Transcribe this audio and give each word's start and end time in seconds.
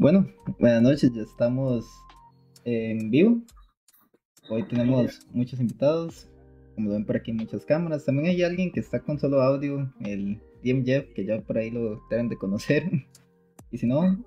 Bueno, 0.00 0.32
buenas 0.60 0.80
noches, 0.80 1.12
ya 1.12 1.22
estamos 1.22 1.84
en 2.64 3.10
vivo. 3.10 3.42
Hoy 4.48 4.62
tenemos 4.68 5.26
muchos 5.32 5.58
invitados, 5.58 6.30
como 6.76 6.92
ven 6.92 7.04
por 7.04 7.16
aquí, 7.16 7.32
muchas 7.32 7.66
cámaras. 7.66 8.04
También 8.04 8.28
hay 8.28 8.44
alguien 8.44 8.70
que 8.70 8.78
está 8.78 9.00
con 9.00 9.18
solo 9.18 9.42
audio, 9.42 9.92
el 9.98 10.40
DM 10.62 10.84
Jeff, 10.84 11.12
que 11.14 11.24
ya 11.24 11.40
por 11.40 11.58
ahí 11.58 11.72
lo 11.72 12.00
deben 12.10 12.28
de 12.28 12.36
conocer. 12.36 12.84
Y 13.70 13.76
si 13.76 13.86
no, 13.86 14.24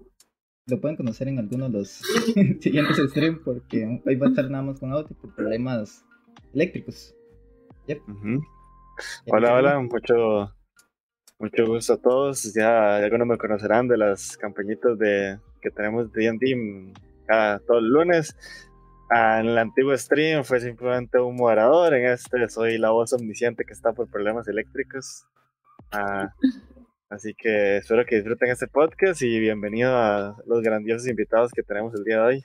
lo 0.68 0.82
pueden 0.82 0.98
conocer 0.98 1.28
en 1.30 1.40
alguno 1.40 1.68
de 1.68 1.80
los 1.80 1.90
siguientes 2.60 3.10
streams, 3.10 3.40
porque 3.44 4.02
hoy 4.06 4.16
va 4.18 4.28
a 4.28 4.30
estar 4.30 4.52
nada 4.52 4.64
más 4.64 4.80
con 4.80 4.92
audio 4.92 5.16
por 5.20 5.34
problemas 5.34 6.06
eléctricos. 6.54 7.16
Hola, 9.26 9.56
hola, 9.56 9.80
mucho, 9.80 10.54
mucho 11.40 11.66
gusto 11.66 11.94
a 11.94 11.98
todos. 11.98 12.54
Ya 12.54 12.98
algunos 12.98 13.26
me 13.26 13.38
conocerán 13.38 13.88
de 13.88 13.98
las 13.98 14.38
campañitas 14.38 14.96
de, 15.00 15.40
que 15.62 15.72
tenemos 15.72 16.12
de 16.12 16.24
D&D 16.24 16.94
cada 17.26 17.60
todo 17.60 17.80
el 17.80 17.88
lunes. 17.88 18.36
Ah, 19.10 19.40
en 19.42 19.48
el 19.48 19.58
antiguo 19.58 19.96
stream 19.98 20.44
fue 20.44 20.60
simplemente 20.62 21.20
un 21.20 21.36
moderador, 21.36 21.94
en 21.94 22.06
este 22.06 22.48
soy 22.50 22.78
la 22.78 22.92
voz 22.92 23.12
omnisciente 23.14 23.66
que 23.66 23.74
está 23.74 23.94
por 23.94 24.10
problemas 24.10 24.48
eléctricos. 24.48 25.26
Ah, 25.92 26.30
así 27.10 27.34
que 27.34 27.78
espero 27.78 28.06
que 28.06 28.16
disfruten 28.16 28.50
este 28.50 28.68
podcast 28.68 29.22
y 29.22 29.40
bienvenido 29.40 29.96
a 29.96 30.38
los 30.46 30.62
grandiosos 30.62 31.08
invitados 31.08 31.52
que 31.52 31.64
tenemos 31.64 31.94
el 31.94 32.04
día 32.04 32.22
de 32.22 32.24
hoy. 32.24 32.44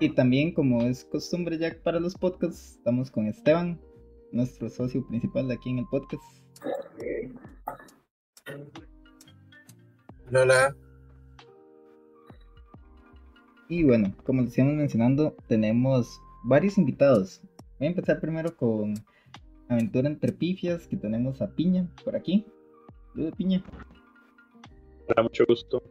Y 0.00 0.10
también, 0.10 0.52
como 0.52 0.82
es 0.82 1.04
costumbre 1.04 1.56
ya 1.56 1.74
para 1.82 2.00
los 2.00 2.14
podcasts, 2.14 2.72
estamos 2.76 3.10
con 3.10 3.26
Esteban, 3.26 3.80
nuestro 4.32 4.68
socio 4.68 5.06
principal 5.06 5.50
aquí 5.50 5.70
en 5.70 5.78
el 5.78 5.86
podcast. 5.90 6.22
Hola. 10.32 10.74
Y 13.68 13.82
bueno, 13.82 14.14
como 14.24 14.42
les 14.42 14.56
íbamos 14.58 14.76
mencionando, 14.76 15.36
tenemos 15.48 16.20
varios 16.44 16.76
invitados. 16.76 17.42
Voy 17.78 17.88
a 17.88 17.90
empezar 17.90 18.20
primero 18.20 18.54
con 18.56 18.94
Aventura 19.68 20.08
entre 20.08 20.32
Pifias, 20.32 20.86
que 20.86 20.96
tenemos 20.96 21.40
a 21.40 21.50
Piña 21.54 21.88
por 22.04 22.14
aquí. 22.14 22.44
Saludos, 23.12 23.34
Piña. 23.36 23.64
Hola, 25.08 25.22
mucho 25.22 25.44
gusto. 25.48 25.82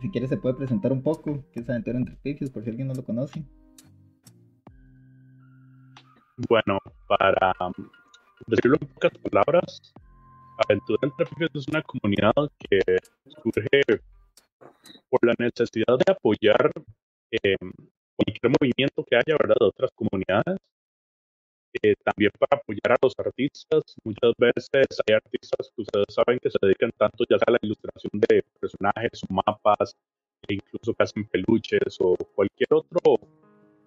Si 0.00 0.10
quieres 0.10 0.30
se 0.30 0.38
puede 0.38 0.54
presentar 0.54 0.92
un 0.92 1.02
poco 1.02 1.44
qué 1.52 1.60
es 1.60 1.68
Aventura 1.68 1.98
entre 1.98 2.16
Pifias, 2.16 2.50
por 2.50 2.64
si 2.64 2.70
alguien 2.70 2.88
no 2.88 2.94
lo 2.94 3.04
conoce. 3.04 3.44
Bueno, 6.48 6.78
para 7.06 7.54
decirlo 8.46 8.78
en 8.80 8.88
pocas 8.88 9.12
palabras, 9.18 9.94
Aventura 10.66 11.00
entre 11.02 11.26
Pifias 11.26 11.50
es 11.54 11.68
una 11.68 11.82
comunidad 11.82 12.32
que 12.58 12.78
surge 13.42 13.82
por 15.08 15.20
la 15.26 15.34
necesidad 15.38 15.98
de 15.98 16.12
apoyar 16.12 16.70
eh, 17.30 17.56
cualquier 18.16 18.52
movimiento 18.60 19.04
que 19.04 19.16
haya, 19.16 19.36
¿verdad?, 19.38 19.56
de 19.60 19.66
otras 19.66 19.90
comunidades. 19.94 20.58
Eh, 21.82 21.94
también 22.04 22.30
para 22.38 22.60
apoyar 22.60 22.92
a 22.92 22.96
los 23.02 23.12
artistas. 23.18 23.82
Muchas 24.04 24.32
veces 24.38 24.68
hay 25.06 25.14
artistas 25.14 25.72
que 25.74 25.82
ustedes 25.82 26.06
saben 26.08 26.38
que 26.38 26.48
se 26.48 26.58
dedican 26.62 26.92
tanto 26.96 27.24
ya 27.28 27.36
sea 27.36 27.46
a 27.48 27.52
la 27.52 27.58
ilustración 27.62 28.12
de 28.14 28.44
personajes 28.60 29.20
o 29.28 29.34
mapas, 29.34 29.96
e 30.46 30.54
incluso 30.54 30.94
que 30.94 31.02
hacen 31.02 31.24
peluches 31.26 31.96
o 31.98 32.14
cualquier 32.16 32.68
otro 32.70 33.18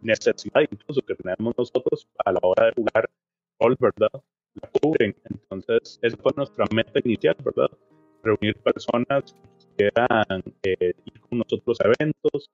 necesidad 0.01 0.61
incluso 0.69 1.01
que 1.01 1.15
tenemos 1.15 1.57
nosotros 1.57 2.07
a 2.25 2.31
la 2.31 2.39
hora 2.43 2.65
de 2.65 2.73
jugar 2.73 3.09
rol, 3.59 3.75
¿verdad? 3.79 4.11
La 4.61 4.69
cubren. 4.79 5.15
Entonces, 5.29 5.99
esa 6.01 6.17
fue 6.17 6.31
nuestra 6.35 6.65
meta 6.73 6.99
inicial, 7.03 7.35
¿verdad? 7.43 7.69
Reunir 8.23 8.55
personas 8.57 9.35
quieran 9.77 10.43
eh, 10.63 10.93
ir 11.05 11.21
con 11.21 11.39
nosotros 11.39 11.77
a 11.81 11.87
eventos, 11.87 12.49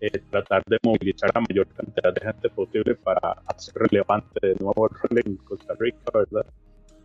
eh, 0.00 0.18
tratar 0.30 0.62
de 0.66 0.78
movilizar 0.82 1.30
a 1.30 1.38
la 1.38 1.46
mayor 1.48 1.68
cantidad 1.68 2.12
de 2.12 2.20
gente 2.20 2.48
posible 2.50 2.94
para 2.96 3.42
hacer 3.46 3.74
relevante 3.74 4.38
de 4.42 4.54
nuevo 4.58 4.88
el 4.88 4.96
rol 4.96 5.22
en 5.24 5.36
Costa 5.36 5.74
Rica, 5.78 6.10
¿verdad? 6.12 6.46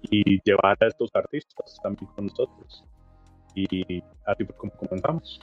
Y 0.10 0.40
llevar 0.44 0.78
a 0.80 0.88
estos 0.88 1.10
artistas 1.14 1.78
también 1.84 2.10
con 2.16 2.26
nosotros. 2.28 2.84
Y 3.56 4.02
así 4.26 4.46
fue 4.46 4.56
como 4.56 4.72
comenzamos. 4.74 5.40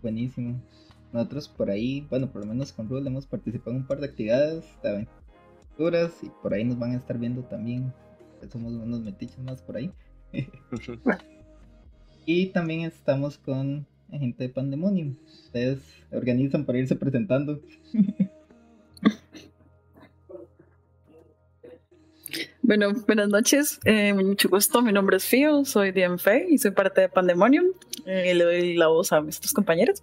Buenísimo. 0.00 0.60
Nosotros 1.12 1.48
por 1.48 1.70
ahí, 1.70 2.06
bueno, 2.10 2.30
por 2.30 2.42
lo 2.42 2.48
menos 2.48 2.72
con 2.72 2.88
Rule 2.88 3.08
hemos 3.08 3.26
participado 3.26 3.72
en 3.72 3.82
un 3.82 3.86
par 3.86 4.00
de 4.00 4.06
actividades 4.06 4.64
de 4.82 5.08
aventuras 5.78 6.22
y 6.22 6.30
por 6.42 6.52
ahí 6.54 6.64
nos 6.64 6.78
van 6.78 6.92
a 6.92 6.96
estar 6.96 7.18
viendo 7.18 7.42
también. 7.44 7.92
Somos 8.50 8.72
unos 8.72 9.00
metiches 9.00 9.38
más 9.38 9.62
por 9.62 9.76
ahí. 9.76 9.90
y 12.26 12.46
también 12.46 12.82
estamos 12.82 13.38
con 13.38 13.86
gente 14.10 14.44
de 14.44 14.48
Pandemonium. 14.48 15.16
Ustedes 15.44 15.80
organizan 16.12 16.64
para 16.64 16.78
irse 16.78 16.96
presentando. 16.96 17.60
Bueno, 22.66 22.94
buenas 23.06 23.28
noches, 23.28 23.78
eh, 23.84 24.14
mucho 24.14 24.48
gusto, 24.48 24.80
mi 24.80 24.90
nombre 24.90 25.18
es 25.18 25.26
Fio, 25.26 25.66
soy 25.66 25.92
DMF 25.92 26.26
y 26.48 26.56
soy 26.56 26.70
parte 26.70 27.02
de 27.02 27.08
Pandemonium. 27.10 27.66
Eh, 28.06 28.34
le 28.34 28.42
doy 28.42 28.74
la 28.74 28.86
voz 28.86 29.12
a 29.12 29.20
nuestros 29.20 29.52
compañeros. 29.52 30.02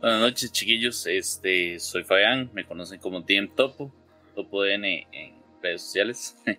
Buenas 0.00 0.20
noches, 0.20 0.50
chiquillos. 0.50 1.06
Este, 1.06 1.78
soy 1.78 2.02
Fabián, 2.02 2.50
me 2.52 2.64
conocen 2.64 2.98
como 2.98 3.20
DM 3.20 3.54
Topo, 3.54 3.94
Topo 4.34 4.64
N 4.64 5.06
en 5.12 5.34
redes 5.62 5.82
sociales. 5.82 6.36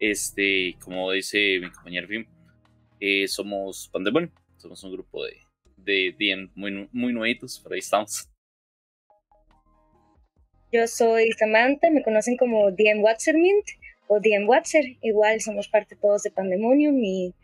Este, 0.00 0.76
como 0.80 1.12
dice 1.12 1.60
mi 1.62 1.70
compañero 1.70 2.08
Fim, 2.08 2.26
eh, 3.00 3.28
somos 3.28 3.88
Pandemonium, 3.92 4.32
somos 4.56 4.82
un 4.84 4.92
grupo 4.92 5.24
de, 5.24 5.36
de 5.76 6.14
DM 6.18 6.50
muy, 6.54 6.88
muy 6.92 7.12
nuevitos, 7.12 7.60
pero 7.62 7.74
ahí 7.74 7.80
estamos. 7.80 8.28
Yo 10.72 10.86
soy 10.88 11.30
Samantha, 11.32 11.88
me 11.90 12.02
conocen 12.02 12.36
como 12.36 12.72
DM 12.72 13.00
Watzermint 13.00 13.64
o 14.08 14.20
DM 14.20 14.48
Watzer. 14.48 14.84
Igual 15.02 15.40
somos 15.40 15.68
parte 15.68 15.96
todos 15.96 16.22
de 16.24 16.30
Pandemonium 16.30 16.98
y 17.02 17.34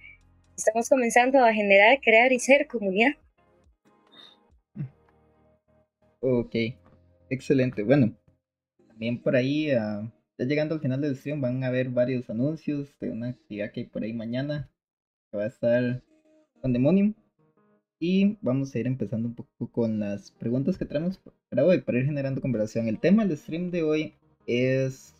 estamos 0.56 0.88
comenzando 0.88 1.44
a 1.44 1.52
generar, 1.52 2.00
crear 2.00 2.32
y 2.32 2.38
ser 2.38 2.66
comunidad. 2.66 3.12
Ok, 6.20 6.54
excelente. 7.30 7.82
Bueno, 7.82 8.14
también 8.88 9.22
por 9.22 9.36
ahí, 9.36 9.74
uh, 9.74 10.10
ya 10.36 10.44
llegando 10.44 10.74
al 10.74 10.80
final 10.80 11.00
del 11.00 11.16
stream, 11.16 11.40
van 11.40 11.64
a 11.64 11.70
ver 11.70 11.88
varios 11.88 12.28
anuncios 12.28 12.98
de 12.98 13.10
una 13.10 13.28
actividad 13.28 13.72
que 13.72 13.80
hay 13.80 13.86
por 13.86 14.02
ahí 14.02 14.12
mañana, 14.12 14.70
que 15.30 15.36
va 15.36 15.44
a 15.44 15.48
estar 15.48 16.02
Pandemonium. 16.60 17.14
Y 18.02 18.38
vamos 18.40 18.74
a 18.74 18.78
ir 18.78 18.86
empezando 18.86 19.28
un 19.28 19.34
poco 19.34 19.70
con 19.70 20.00
las 20.00 20.30
preguntas 20.30 20.78
que 20.78 20.86
traemos 20.86 21.20
para 21.50 21.64
hoy, 21.64 21.82
para 21.82 21.98
ir 21.98 22.06
generando 22.06 22.40
conversación. 22.40 22.88
El 22.88 22.98
tema 22.98 23.26
del 23.26 23.36
stream 23.36 23.70
de 23.70 23.82
hoy 23.82 24.14
es 24.46 25.14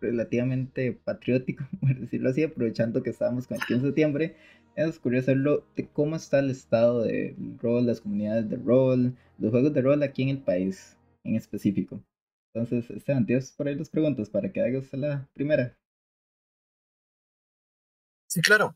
relativamente 0.00 0.92
patriótico, 0.92 1.64
por 1.80 1.94
decirlo 1.98 2.30
así, 2.30 2.42
aprovechando 2.42 3.02
que 3.02 3.10
estábamos 3.10 3.46
con 3.46 3.56
el 3.56 3.66
15 3.66 3.74
de 3.74 3.88
septiembre. 3.88 4.36
Es 4.76 4.98
curioso 4.98 5.30
hacerlo 5.30 5.66
de 5.76 5.86
cómo 5.88 6.16
está 6.16 6.38
el 6.38 6.50
estado 6.50 7.02
del 7.02 7.58
rol, 7.58 7.84
las 7.86 8.00
comunidades 8.00 8.48
de 8.48 8.56
rol, 8.56 9.14
los 9.38 9.50
juegos 9.50 9.74
de 9.74 9.82
rol 9.82 10.02
aquí 10.02 10.22
en 10.22 10.30
el 10.30 10.38
país 10.38 10.96
en 11.24 11.36
específico. 11.36 12.02
Entonces, 12.54 12.90
Esteban, 12.90 13.26
tienes 13.26 13.52
por 13.52 13.68
ahí 13.68 13.74
las 13.74 13.90
preguntas 13.90 14.30
para 14.30 14.50
que 14.50 14.62
hagas 14.62 14.92
la 14.94 15.28
primera. 15.34 15.76
Sí, 18.28 18.40
claro. 18.40 18.74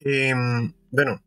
Eh, 0.00 0.32
bueno, 0.90 1.20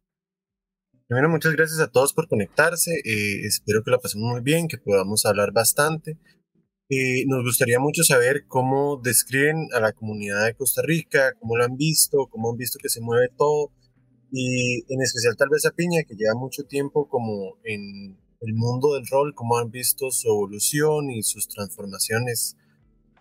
primero 1.08 1.30
muchas 1.30 1.54
gracias 1.54 1.80
a 1.80 1.92
todos 1.92 2.14
por 2.14 2.28
conectarse. 2.28 2.92
Eh, 3.04 3.46
espero 3.46 3.84
que 3.84 3.92
la 3.92 4.00
pasemos 4.00 4.32
muy 4.32 4.42
bien, 4.42 4.68
que 4.68 4.78
podamos 4.78 5.26
hablar 5.26 5.52
bastante. 5.52 6.18
Eh, 6.90 7.26
nos 7.28 7.44
gustaría 7.44 7.80
mucho 7.80 8.04
saber 8.04 8.46
cómo 8.48 9.00
describen 9.02 9.68
a 9.74 9.80
la 9.80 9.94
comunidad 9.94 10.46
de 10.46 10.56
Costa 10.56 10.82
Rica, 10.84 11.34
cómo 11.40 11.58
lo 11.58 11.64
han 11.64 11.78
visto, 11.78 12.28
cómo 12.30 12.52
han 12.52 12.58
visto 12.58 12.80
que 12.82 12.90
se 12.90 13.02
mueve 13.02 13.30
todo 13.38 13.72
y 14.32 14.84
en 14.94 15.02
especial 15.02 15.36
tal 15.38 15.50
vez 15.50 15.66
a 15.66 15.72
Piña, 15.72 16.04
que 16.08 16.16
lleva 16.16 16.34
mucho 16.36 16.64
tiempo 16.64 17.08
como 17.10 17.58
en 17.64 18.18
el 18.40 18.54
mundo 18.54 18.94
del 18.94 19.06
rol, 19.08 19.34
cómo 19.36 19.58
han 19.58 19.72
visto 19.72 20.10
su 20.12 20.30
evolución 20.30 21.12
y 21.12 21.24
sus 21.24 21.48
transformaciones 21.48 22.56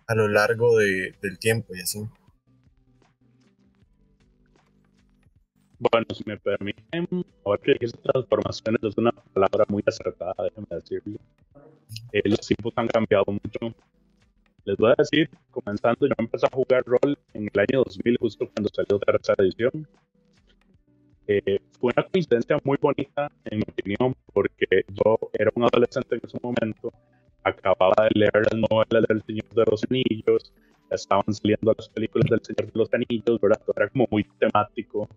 a 0.07 0.15
lo 0.15 0.27
largo 0.27 0.77
de, 0.77 1.13
del 1.21 1.37
tiempo 1.37 1.75
y 1.75 1.81
así. 1.81 1.99
Bueno, 5.81 6.05
si 6.13 6.23
me 6.27 6.37
permiten, 6.37 7.07
ahora 7.43 7.59
que 7.63 7.73
dijiste 7.73 7.97
transformaciones 8.03 8.83
es 8.83 8.95
una 8.99 9.11
palabra 9.33 9.65
muy 9.67 9.81
acertada, 9.87 10.35
déjenme 10.37 10.67
decirlo. 10.69 11.17
Eh, 12.13 12.21
los 12.23 12.39
tiempos 12.41 12.73
han 12.75 12.87
cambiado 12.87 13.25
mucho. 13.25 13.75
Les 14.63 14.77
voy 14.77 14.91
a 14.91 14.95
decir, 14.95 15.27
comenzando, 15.49 16.05
yo 16.05 16.13
empecé 16.19 16.45
a 16.45 16.55
jugar 16.55 16.83
rol 16.85 17.17
en 17.33 17.49
el 17.51 17.59
año 17.59 17.83
2000, 17.83 18.17
justo 18.19 18.47
cuando 18.53 18.69
salió 18.71 18.99
tercera 18.99 19.43
edición. 19.43 19.87
Eh, 21.25 21.59
fue 21.79 21.91
una 21.97 22.07
coincidencia 22.07 22.59
muy 22.63 22.77
bonita, 22.79 23.31
en 23.45 23.57
mi 23.57 23.63
opinión, 23.63 24.15
porque 24.33 24.85
yo 24.87 25.17
era 25.33 25.49
un 25.55 25.63
adolescente 25.63 26.13
en 26.13 26.21
ese 26.23 26.37
momento, 26.43 26.93
acababa 27.43 28.07
de 28.07 28.19
leer 28.19 28.33
las 28.35 28.69
novelas 28.69 29.07
del 29.09 29.23
Señor 29.23 29.49
de 29.49 29.65
los 29.65 29.83
Anillos, 29.89 30.53
estaban 30.91 31.33
saliendo 31.33 31.73
las 31.75 31.89
películas 31.89 32.29
del 32.29 32.41
Señor 32.43 32.71
de 32.71 32.79
los 32.79 32.93
Anillos, 32.93 33.41
¿verdad? 33.41 33.59
Todo 33.65 33.73
era 33.77 33.89
como 33.89 34.07
muy 34.11 34.23
temático. 34.37 35.09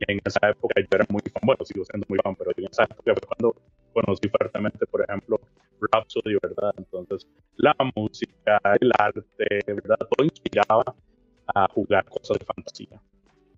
Y 0.00 0.12
en 0.12 0.20
esa 0.24 0.48
época 0.48 0.80
yo 0.80 0.88
era 0.92 1.04
muy 1.10 1.20
fan, 1.20 1.42
bueno, 1.44 1.64
sigo 1.64 1.84
siendo 1.84 2.06
muy 2.08 2.18
fan, 2.24 2.34
pero 2.34 2.52
en 2.56 2.64
esa 2.64 2.84
época 2.84 3.14
fue 3.14 3.28
cuando 3.28 3.54
conocí 3.92 4.28
fuertemente, 4.28 4.86
por 4.86 5.02
ejemplo, 5.02 5.38
Rhapsody, 5.92 6.36
¿verdad? 6.42 6.72
Entonces, 6.78 7.26
la 7.56 7.74
música, 7.94 8.60
el 8.80 8.90
arte, 8.98 9.60
¿verdad? 9.66 9.98
Todo 9.98 10.24
inspiraba 10.24 10.94
a 11.54 11.68
jugar 11.74 12.04
cosas 12.06 12.38
de 12.38 12.46
fantasía. 12.46 13.00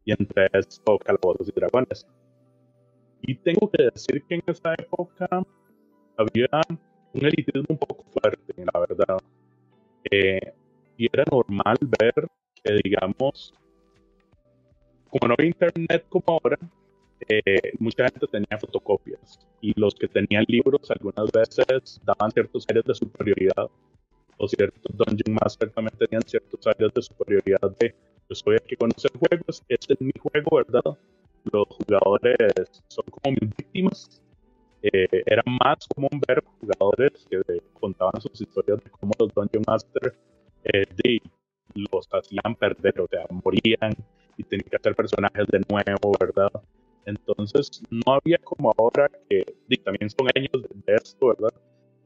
Y 0.04 0.12
entre 0.12 0.48
esto, 0.52 0.98
Calabozos 0.98 1.48
y 1.48 1.52
Dragones. 1.52 2.06
Y 3.20 3.36
tengo 3.36 3.70
que 3.70 3.84
decir 3.84 4.24
que 4.28 4.34
en 4.34 4.42
esa 4.46 4.74
época 4.74 5.28
había 6.16 6.48
un 7.12 7.24
elitismo 7.24 7.66
un 7.68 7.78
poco 7.78 8.04
fuerte, 8.10 8.54
la 8.56 8.80
verdad. 8.80 9.18
Eh, 10.10 10.52
y 10.96 11.06
era 11.12 11.24
normal 11.30 11.76
ver 12.00 12.28
que, 12.62 12.80
digamos, 12.82 13.54
como 15.12 15.28
no 15.28 15.34
había 15.38 15.48
internet 15.48 16.06
como 16.08 16.24
ahora, 16.26 16.58
eh, 17.28 17.72
mucha 17.78 18.08
gente 18.08 18.26
tenía 18.26 18.58
fotocopias 18.58 19.38
y 19.60 19.78
los 19.78 19.94
que 19.94 20.08
tenían 20.08 20.44
libros 20.48 20.90
algunas 20.90 21.30
veces 21.30 22.00
daban 22.02 22.30
ciertos 22.32 22.64
áreas 22.68 22.86
de 22.86 22.94
superioridad 22.94 23.68
o 24.38 24.48
ciertos 24.48 24.96
Dungeon 24.96 25.36
Master 25.40 25.70
también 25.70 25.96
tenían 25.98 26.22
ciertos 26.22 26.66
áreas 26.66 26.94
de 26.94 27.02
superioridad 27.02 27.76
de 27.78 27.94
yo 28.28 28.34
soy 28.34 28.54
el 28.54 28.62
que 28.62 28.76
conoce 28.76 29.08
juegos, 29.18 29.62
este 29.68 29.92
es 29.92 30.00
mi 30.00 30.12
juego, 30.18 30.56
¿verdad? 30.56 30.98
Los 31.52 31.68
jugadores 31.68 32.82
son 32.88 33.04
como 33.10 33.36
mis 33.38 33.50
víctimas. 33.54 34.22
Eh, 34.82 35.06
era 35.26 35.42
más 35.46 35.86
común 35.94 36.20
ver 36.26 36.42
jugadores 36.58 37.26
que 37.30 37.42
contaban 37.78 38.18
sus 38.20 38.40
historias 38.40 38.82
de 38.82 38.90
cómo 38.90 39.12
los 39.18 39.32
Dungeon 39.34 39.64
Master 39.66 40.16
eh, 40.64 41.18
los 41.74 42.08
hacían 42.10 42.54
perder, 42.56 43.00
o 43.00 43.06
sea, 43.06 43.26
morían 43.30 43.94
y 44.36 44.42
tenían 44.44 44.68
que 44.68 44.76
hacer 44.76 44.94
personajes 44.94 45.46
de 45.48 45.60
nuevo, 45.68 46.12
¿verdad? 46.18 46.50
Entonces, 47.04 47.82
no 47.90 48.14
había 48.14 48.38
como 48.38 48.72
ahora 48.78 49.10
que, 49.28 49.44
y 49.68 49.76
también 49.78 50.08
son 50.10 50.28
años 50.34 50.50
de 50.52 50.94
esto, 50.94 51.28
¿verdad? 51.28 51.52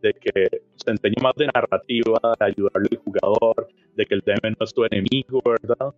De 0.02 0.12
que 0.14 0.62
se 0.76 0.90
enseña 0.90 1.22
más 1.22 1.34
de 1.36 1.46
narrativa, 1.46 2.18
de 2.38 2.44
ayudarle 2.44 2.88
al 2.90 2.98
jugador, 2.98 3.68
de 3.94 4.06
que 4.06 4.14
el 4.14 4.20
DM 4.20 4.54
no 4.58 4.64
es 4.64 4.72
tu 4.72 4.84
enemigo, 4.84 5.42
¿verdad? 5.44 5.94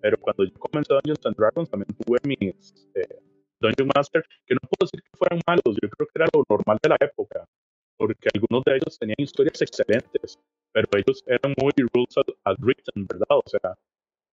Pero 0.00 0.18
cuando 0.18 0.44
yo 0.44 0.58
comencé 0.58 0.92
Dungeons 0.92 1.26
and 1.26 1.36
Dragons 1.36 1.70
también 1.70 1.94
tuve 1.96 2.18
mis 2.24 2.74
eh, 2.94 3.20
Dungeon 3.60 3.88
Master, 3.94 4.24
que 4.46 4.54
no 4.54 4.60
puedo 4.68 4.90
decir 4.90 5.02
que 5.02 5.16
fueran 5.16 5.40
malos, 5.46 5.78
yo 5.80 5.88
creo 5.88 6.06
que 6.08 6.16
era 6.16 6.26
lo 6.34 6.44
normal 6.48 6.78
de 6.82 6.88
la 6.88 6.96
época, 7.00 7.46
porque 7.96 8.28
algunos 8.34 8.64
de 8.64 8.76
ellos 8.76 8.98
tenían 8.98 9.16
historias 9.18 9.62
excelentes, 9.62 10.38
pero 10.72 10.88
ellos 10.96 11.22
eran 11.26 11.54
muy 11.62 11.72
rules 11.94 12.14
as 12.44 12.56
written, 12.58 13.06
¿verdad? 13.06 13.30
O 13.30 13.44
sea, 13.46 13.74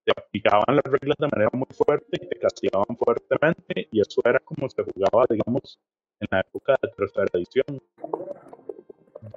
te 0.10 0.22
aplicaban 0.22 0.76
las 0.76 0.84
reglas 0.86 1.16
de 1.20 1.28
manera 1.28 1.50
muy 1.54 1.68
fuerte 1.72 2.18
y 2.22 2.28
te 2.28 2.40
castigaban 2.40 2.98
fuertemente 2.98 3.88
y 3.92 4.02
eso 4.02 4.22
era 4.26 4.40
como 4.40 4.70
se 4.70 4.84
jugaba, 4.84 5.26
digamos, 5.30 5.80
en 6.20 6.28
la 6.32 6.40
época 6.42 6.76
de 6.82 6.90
tercera 6.90 7.28
edición. 7.34 7.82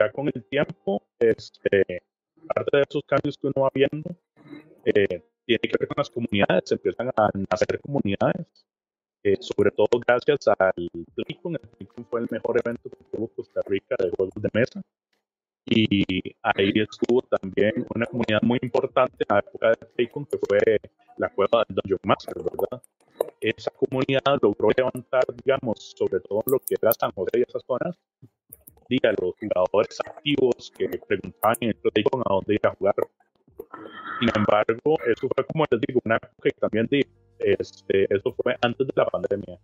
Ya 0.00 0.10
con 0.12 0.28
el 0.28 0.44
tiempo, 0.44 1.02
este, 1.18 2.02
parte 2.54 2.76
de 2.76 2.84
esos 2.88 3.02
cambios 3.06 3.36
que 3.36 3.46
uno 3.48 3.62
va 3.62 3.70
viendo 3.74 4.10
eh, 4.84 5.22
tiene 5.44 5.60
que 5.60 5.76
ver 5.78 5.88
con 5.88 5.96
las 5.98 6.10
comunidades, 6.10 6.72
empiezan 6.72 7.08
a 7.16 7.28
nacer 7.50 7.80
comunidades, 7.80 8.66
eh, 9.24 9.36
sobre 9.40 9.70
todo 9.70 10.00
gracias 10.06 10.48
al 10.48 10.88
Playcon. 11.14 11.54
El 11.54 11.68
Playcon 11.68 12.06
fue 12.06 12.20
el 12.20 12.28
mejor 12.30 12.60
evento 12.64 12.88
que 12.88 13.04
tuvo 13.12 13.28
Costa 13.28 13.60
Rica 13.66 13.96
de 13.98 14.10
juegos 14.10 14.42
de 14.42 14.48
mesa 14.52 14.82
y 15.64 16.04
ahí 16.42 16.72
estuvo 16.74 17.22
también 17.22 17.86
una 17.94 18.06
comunidad 18.06 18.42
muy 18.42 18.58
importante 18.62 19.24
en 19.28 19.34
la 19.34 19.38
época 19.38 19.68
de 19.70 19.76
Playcon, 19.94 20.26
que 20.26 20.38
fue 20.38 20.58
la 21.16 21.28
cueva 21.28 21.64
del 21.68 21.76
Dungeon 21.76 22.00
Master, 22.04 22.34
¿verdad? 22.36 22.82
Esa 23.40 23.70
comunidad 23.70 24.38
logró 24.40 24.68
levantar, 24.76 25.22
digamos, 25.44 25.94
sobre 25.96 26.20
todo 26.20 26.42
lo 26.46 26.58
que 26.58 26.76
era 26.80 26.92
San 26.92 27.12
José 27.12 27.38
y 27.38 27.42
esas 27.42 27.62
zonas, 27.64 27.96
y 28.88 29.06
a 29.06 29.12
los 29.12 29.34
jugadores 29.38 29.98
activos 30.04 30.72
que 30.76 30.88
preguntaban 31.06 31.56
en 31.60 31.68
el 31.70 31.76
Playcon 31.76 32.22
a 32.26 32.34
dónde 32.34 32.54
ir 32.54 32.66
a 32.66 32.74
jugar. 32.74 32.94
Sin 34.20 34.28
embargo, 34.36 34.98
eso 35.06 35.28
fue 35.34 35.46
como 35.46 35.64
les 35.70 35.80
digo, 35.80 36.00
una 36.04 36.16
época 36.16 36.34
que 36.42 36.50
también 36.50 36.88
este, 37.38 38.14
eso 38.14 38.34
fue 38.34 38.56
antes 38.60 38.86
de 38.86 38.92
la 38.96 39.06
pandemia 39.06 39.58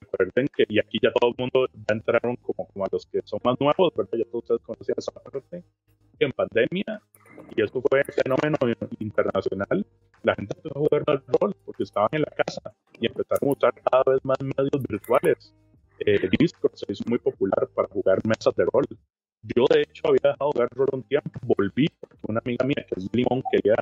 recuerden 0.00 0.48
que, 0.54 0.64
y 0.68 0.78
aquí 0.78 0.98
ya 1.02 1.10
todo 1.12 1.30
el 1.30 1.36
mundo 1.38 1.66
ya 1.72 1.94
entraron 1.94 2.36
como, 2.36 2.68
como 2.68 2.84
a 2.84 2.88
los 2.90 3.06
que 3.06 3.20
son 3.24 3.40
más 3.44 3.56
nuevos, 3.60 3.92
¿verdad? 3.94 4.18
Ya 4.18 4.24
todos 4.24 4.44
ustedes 4.44 4.62
conocían 4.62 4.96
esa 4.98 5.12
parte, 5.12 5.64
en 6.20 6.32
pandemia, 6.32 7.02
y 7.56 7.62
eso 7.62 7.80
fue 7.80 8.00
un 8.00 8.12
fenómeno 8.12 8.56
internacional, 8.98 9.86
la 10.22 10.34
gente 10.34 10.54
empezó 10.56 10.76
a 10.76 10.80
jugar 10.80 11.04
al 11.06 11.22
rol 11.40 11.56
porque 11.64 11.84
estaban 11.84 12.08
en 12.12 12.22
la 12.22 12.30
casa 12.30 12.74
y 13.00 13.06
empezaron 13.06 13.48
a 13.48 13.52
usar 13.52 13.74
cada 13.90 14.02
vez 14.06 14.24
más 14.24 14.38
medios 14.40 14.82
virtuales. 14.88 15.54
Eh, 16.00 16.28
Discord 16.38 16.74
se 16.74 16.92
hizo 16.92 17.04
muy 17.08 17.18
popular 17.18 17.68
para 17.74 17.88
jugar 17.88 18.18
mesas 18.26 18.54
de 18.54 18.64
rol. 18.72 18.84
Yo, 19.42 19.64
de 19.70 19.82
hecho, 19.82 20.08
había 20.08 20.32
dejado 20.32 20.50
de 20.50 20.52
jugar 20.52 20.68
rol 20.72 20.88
un 20.92 21.02
tiempo, 21.04 21.30
volví 21.42 21.86
porque 22.00 22.16
una 22.22 22.40
amiga 22.44 22.64
mía, 22.66 22.84
que 22.86 22.94
es 22.96 23.08
Limón, 23.12 23.42
quería 23.50 23.76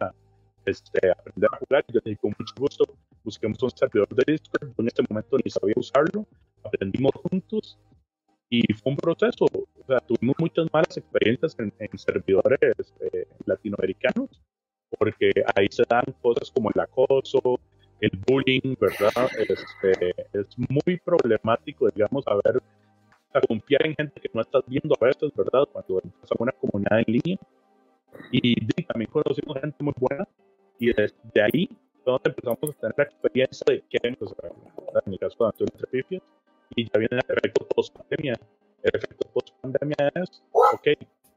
este, 0.66 1.10
aprender 1.10 1.50
a 1.52 1.56
jugar. 1.58 1.84
Yo 1.88 2.00
dije, 2.04 2.18
con 2.18 2.34
mucho 2.38 2.54
gusto, 2.58 2.84
busquemos 3.26 3.60
un 3.62 3.70
servidor 3.70 4.08
de 4.14 4.32
Discord. 4.32 4.68
Yo 4.68 4.74
en 4.78 4.86
este 4.86 5.02
momento 5.08 5.36
ni 5.44 5.50
sabía 5.50 5.74
usarlo. 5.76 6.26
Aprendimos 6.64 7.12
juntos 7.28 7.78
y 8.48 8.62
fue 8.72 8.92
un 8.92 8.96
proceso. 8.96 9.44
O 9.44 9.86
sea, 9.86 9.98
tuvimos 9.98 10.36
muchas 10.38 10.66
malas 10.72 10.96
experiencias 10.96 11.56
en, 11.58 11.98
servidores 11.98 12.60
eh, 13.00 13.26
latinoamericanos 13.44 14.40
porque 14.98 15.32
ahí 15.56 15.66
se 15.70 15.82
dan 15.88 16.04
cosas 16.22 16.50
como 16.52 16.70
el 16.72 16.80
acoso, 16.80 17.40
el 18.00 18.10
bullying, 18.26 18.76
¿verdad? 18.80 19.28
Este, 19.36 20.14
es 20.32 20.46
muy 20.56 20.96
problemático, 21.04 21.88
digamos, 21.88 22.24
a 22.28 23.40
confiar 23.40 23.86
en 23.86 23.96
gente 23.96 24.20
que 24.20 24.30
no 24.32 24.40
estás 24.40 24.62
viendo 24.66 24.94
a 25.00 25.04
veces, 25.04 25.32
¿verdad? 25.34 25.64
Cuando 25.72 26.00
entras 26.02 26.30
a 26.30 26.36
una 26.38 26.52
comunidad 26.52 27.00
en 27.00 27.14
línea. 27.14 27.38
Y 28.30 28.54
también 28.84 29.10
conocimos 29.10 29.60
gente 29.60 29.82
muy 29.82 29.92
buena 29.98 30.26
y 30.78 30.92
desde 30.92 31.42
ahí 31.42 31.68
donde 32.12 32.30
empezamos 32.30 32.58
a 32.62 32.80
tener 32.80 32.94
la 32.96 33.04
experiencia 33.04 33.64
de 33.66 33.84
qué 33.88 33.98
empezar. 34.02 34.52
En 35.04 35.10
mi 35.10 35.18
caso, 35.18 35.36
de 35.38 35.46
Antonio 35.46 36.22
y 36.74 36.84
ya 36.84 36.98
viene 36.98 37.20
el 37.28 37.36
efecto 37.38 37.66
post-pandemia. 37.68 38.34
El 38.82 38.90
efecto 38.94 39.28
post-pandemia 39.32 40.12
es, 40.14 40.42
ok, 40.52 40.88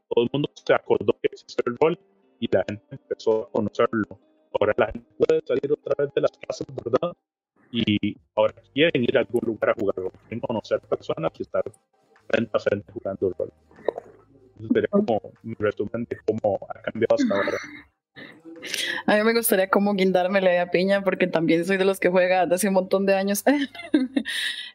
todo 0.08 0.24
el 0.24 0.30
mundo 0.32 0.50
se 0.54 0.74
acordó 0.74 1.12
que 1.20 1.28
existe 1.32 1.62
el 1.66 1.76
rol 1.78 1.98
y 2.40 2.48
la 2.50 2.64
gente 2.68 2.84
empezó 2.90 3.44
a 3.44 3.50
conocerlo. 3.50 4.18
Ahora 4.58 4.74
la 4.76 4.86
gente 4.86 5.08
puede 5.18 5.40
salir 5.46 5.72
otra 5.72 5.94
vez 5.98 6.14
de 6.14 6.20
las 6.20 6.32
casas, 6.32 6.66
¿verdad? 6.84 7.12
Y 7.70 8.16
ahora 8.34 8.54
quieren 8.74 9.04
ir 9.04 9.16
a 9.16 9.20
algún 9.20 9.42
lugar 9.44 9.70
a 9.70 9.74
jugar 9.74 9.96
rol, 9.96 10.12
quieren 10.22 10.40
conocer 10.40 10.80
personas 10.80 11.30
y 11.38 11.42
estar 11.42 11.62
frente 12.28 12.50
a 12.52 12.58
frente 12.58 12.92
jugando 12.92 13.28
el 13.28 13.34
rol. 13.34 13.52
Eso 14.58 14.68
sería 14.72 14.88
como 14.88 15.20
mi 15.42 15.54
resumen 15.58 16.06
de 16.08 16.18
cómo 16.26 16.58
ha 16.68 16.82
cambiado 16.82 17.14
hasta 17.14 17.34
ahora. 17.34 17.58
A 19.06 19.16
mí 19.16 19.22
me 19.22 19.34
gustaría 19.34 19.68
como 19.68 19.94
guindarme 19.94 20.40
la 20.40 20.70
piña 20.70 21.02
porque 21.02 21.26
también 21.26 21.64
soy 21.64 21.76
de 21.76 21.84
los 21.84 21.98
que 21.98 22.08
juega 22.08 22.42
desde 22.42 22.54
hace 22.54 22.68
un 22.68 22.74
montón 22.74 23.06
de 23.06 23.14
años. 23.14 23.42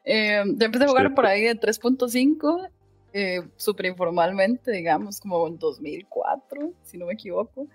eh, 0.06 0.44
yo 0.46 0.66
empecé 0.66 0.86
a 0.86 0.88
jugar 0.88 1.14
por 1.14 1.26
ahí 1.26 1.44
de 1.44 1.60
3.5, 1.60 2.70
eh, 3.14 3.42
súper 3.56 3.88
informalmente, 3.88 4.72
digamos, 4.72 5.20
como 5.20 5.48
en 5.48 5.58
2004, 5.58 6.74
si 6.84 6.98
no 6.98 7.06
me 7.06 7.14
equivoco. 7.14 7.68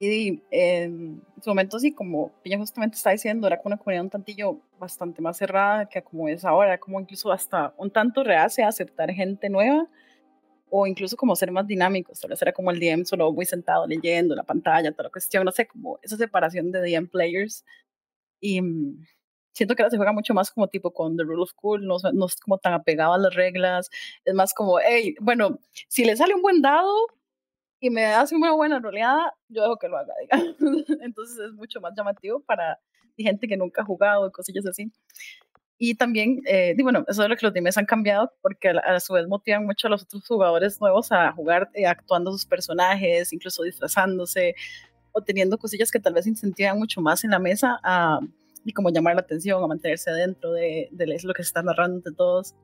Y 0.00 0.42
en 0.50 1.22
su 1.40 1.50
momento, 1.50 1.78
sí, 1.78 1.92
como 1.92 2.32
Piña 2.42 2.58
justamente 2.58 2.96
está 2.96 3.10
diciendo, 3.10 3.46
era 3.46 3.58
como 3.58 3.68
una 3.68 3.78
comunidad 3.78 4.04
un 4.04 4.10
tantillo 4.10 4.60
bastante 4.78 5.22
más 5.22 5.36
cerrada 5.38 5.88
que 5.88 6.02
como 6.02 6.28
es 6.28 6.44
ahora, 6.44 6.78
como 6.78 7.00
incluso 7.00 7.32
hasta 7.32 7.72
un 7.78 7.90
tanto 7.90 8.24
rehace 8.24 8.62
a 8.62 8.68
aceptar 8.68 9.10
gente 9.12 9.48
nueva 9.48 9.88
o 10.76 10.88
incluso 10.88 11.16
como 11.16 11.36
ser 11.36 11.52
más 11.52 11.68
dinámicos, 11.68 12.18
tal 12.18 12.30
vez 12.30 12.42
era 12.42 12.52
como 12.52 12.72
el 12.72 12.80
DM 12.80 13.04
solo 13.04 13.30
muy 13.32 13.46
sentado 13.46 13.86
leyendo 13.86 14.34
la 14.34 14.42
pantalla, 14.42 14.90
toda 14.90 15.04
la 15.04 15.10
cuestión, 15.10 15.44
no 15.44 15.52
sé, 15.52 15.68
como 15.68 16.00
esa 16.02 16.16
separación 16.16 16.72
de 16.72 16.80
DM 16.80 17.06
players. 17.06 17.64
Y 18.40 18.60
mm, 18.60 19.06
siento 19.52 19.76
que 19.76 19.82
ahora 19.82 19.90
se 19.92 19.98
juega 19.98 20.12
mucho 20.12 20.34
más 20.34 20.50
como 20.50 20.66
tipo 20.66 20.92
con 20.92 21.16
The 21.16 21.22
Rule 21.22 21.44
of 21.44 21.52
Cool, 21.54 21.86
no, 21.86 21.98
no 22.12 22.26
es 22.26 22.34
como 22.40 22.58
tan 22.58 22.72
apegado 22.72 23.14
a 23.14 23.18
las 23.18 23.32
reglas, 23.34 23.88
es 24.24 24.34
más 24.34 24.52
como, 24.52 24.80
hey, 24.80 25.14
bueno, 25.20 25.60
si 25.88 26.04
le 26.04 26.16
sale 26.16 26.34
un 26.34 26.42
buen 26.42 26.60
dado 26.60 26.92
y 27.78 27.90
me 27.90 28.06
hace 28.06 28.34
una 28.34 28.52
buena 28.52 28.80
roleada, 28.80 29.32
yo 29.48 29.62
dejo 29.62 29.78
que 29.78 29.86
lo 29.86 29.96
haga. 29.96 30.14
Entonces 31.02 31.38
es 31.38 31.52
mucho 31.52 31.80
más 31.80 31.94
llamativo 31.96 32.40
para 32.40 32.80
gente 33.16 33.46
que 33.46 33.56
nunca 33.56 33.82
ha 33.82 33.84
jugado 33.84 34.26
y 34.26 34.32
cosillas 34.32 34.66
así. 34.66 34.90
Y 35.86 35.94
también, 35.96 36.40
eh, 36.46 36.74
bueno, 36.82 37.04
eso 37.06 37.22
es 37.24 37.28
lo 37.28 37.36
que 37.36 37.44
los 37.44 37.52
DMs 37.52 37.76
han 37.76 37.84
cambiado 37.84 38.32
porque 38.40 38.70
a, 38.70 39.00
su 39.00 39.12
vez 39.12 39.26
motivan 39.28 39.66
mucho 39.66 39.86
a 39.86 39.90
los 39.90 40.04
otros 40.04 40.26
jugadores 40.26 40.80
nuevos 40.80 41.12
a 41.12 41.30
jugar 41.32 41.68
eh, 41.74 41.86
actuando 41.86 42.32
sus 42.32 42.46
personajes, 42.46 43.34
incluso 43.34 43.62
disfrazándose 43.64 44.54
o 45.12 45.20
teniendo 45.20 45.58
cosillas 45.58 45.90
que 45.90 46.00
tal 46.00 46.14
vez 46.14 46.26
incentivan 46.26 46.78
mucho 46.78 47.02
más 47.02 47.22
en 47.22 47.32
la 47.32 47.38
mesa 47.38 47.78
a, 47.82 48.18
y 48.64 48.72
como 48.72 48.88
llamar 48.88 49.16
la 49.16 49.20
atención, 49.20 49.62
a 49.62 49.66
mantenerse 49.66 50.10
dentro 50.10 50.52
de, 50.52 50.88
de 50.90 51.06
lo 51.22 51.34
que 51.34 51.42
se 51.42 51.48
está 51.48 51.62
narrando 51.62 51.98
entre 51.98 52.14
todos. 52.14 52.54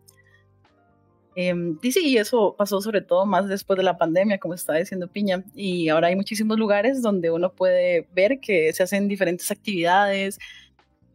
Eh, 1.36 1.54
y 1.82 1.92
sí, 1.92 2.16
eso 2.16 2.54
pasó 2.56 2.80
sobre 2.80 3.02
todo 3.02 3.26
más 3.26 3.48
después 3.48 3.76
de 3.76 3.82
la 3.82 3.98
pandemia, 3.98 4.38
como 4.38 4.54
estaba 4.54 4.78
diciendo 4.78 5.08
Piña, 5.08 5.44
y 5.54 5.90
ahora 5.90 6.08
hay 6.08 6.16
muchísimos 6.16 6.58
lugares 6.58 7.02
donde 7.02 7.30
uno 7.30 7.52
puede 7.52 8.08
ver 8.14 8.40
que 8.40 8.72
se 8.72 8.82
hacen 8.82 9.08
diferentes 9.08 9.50
actividades, 9.50 10.38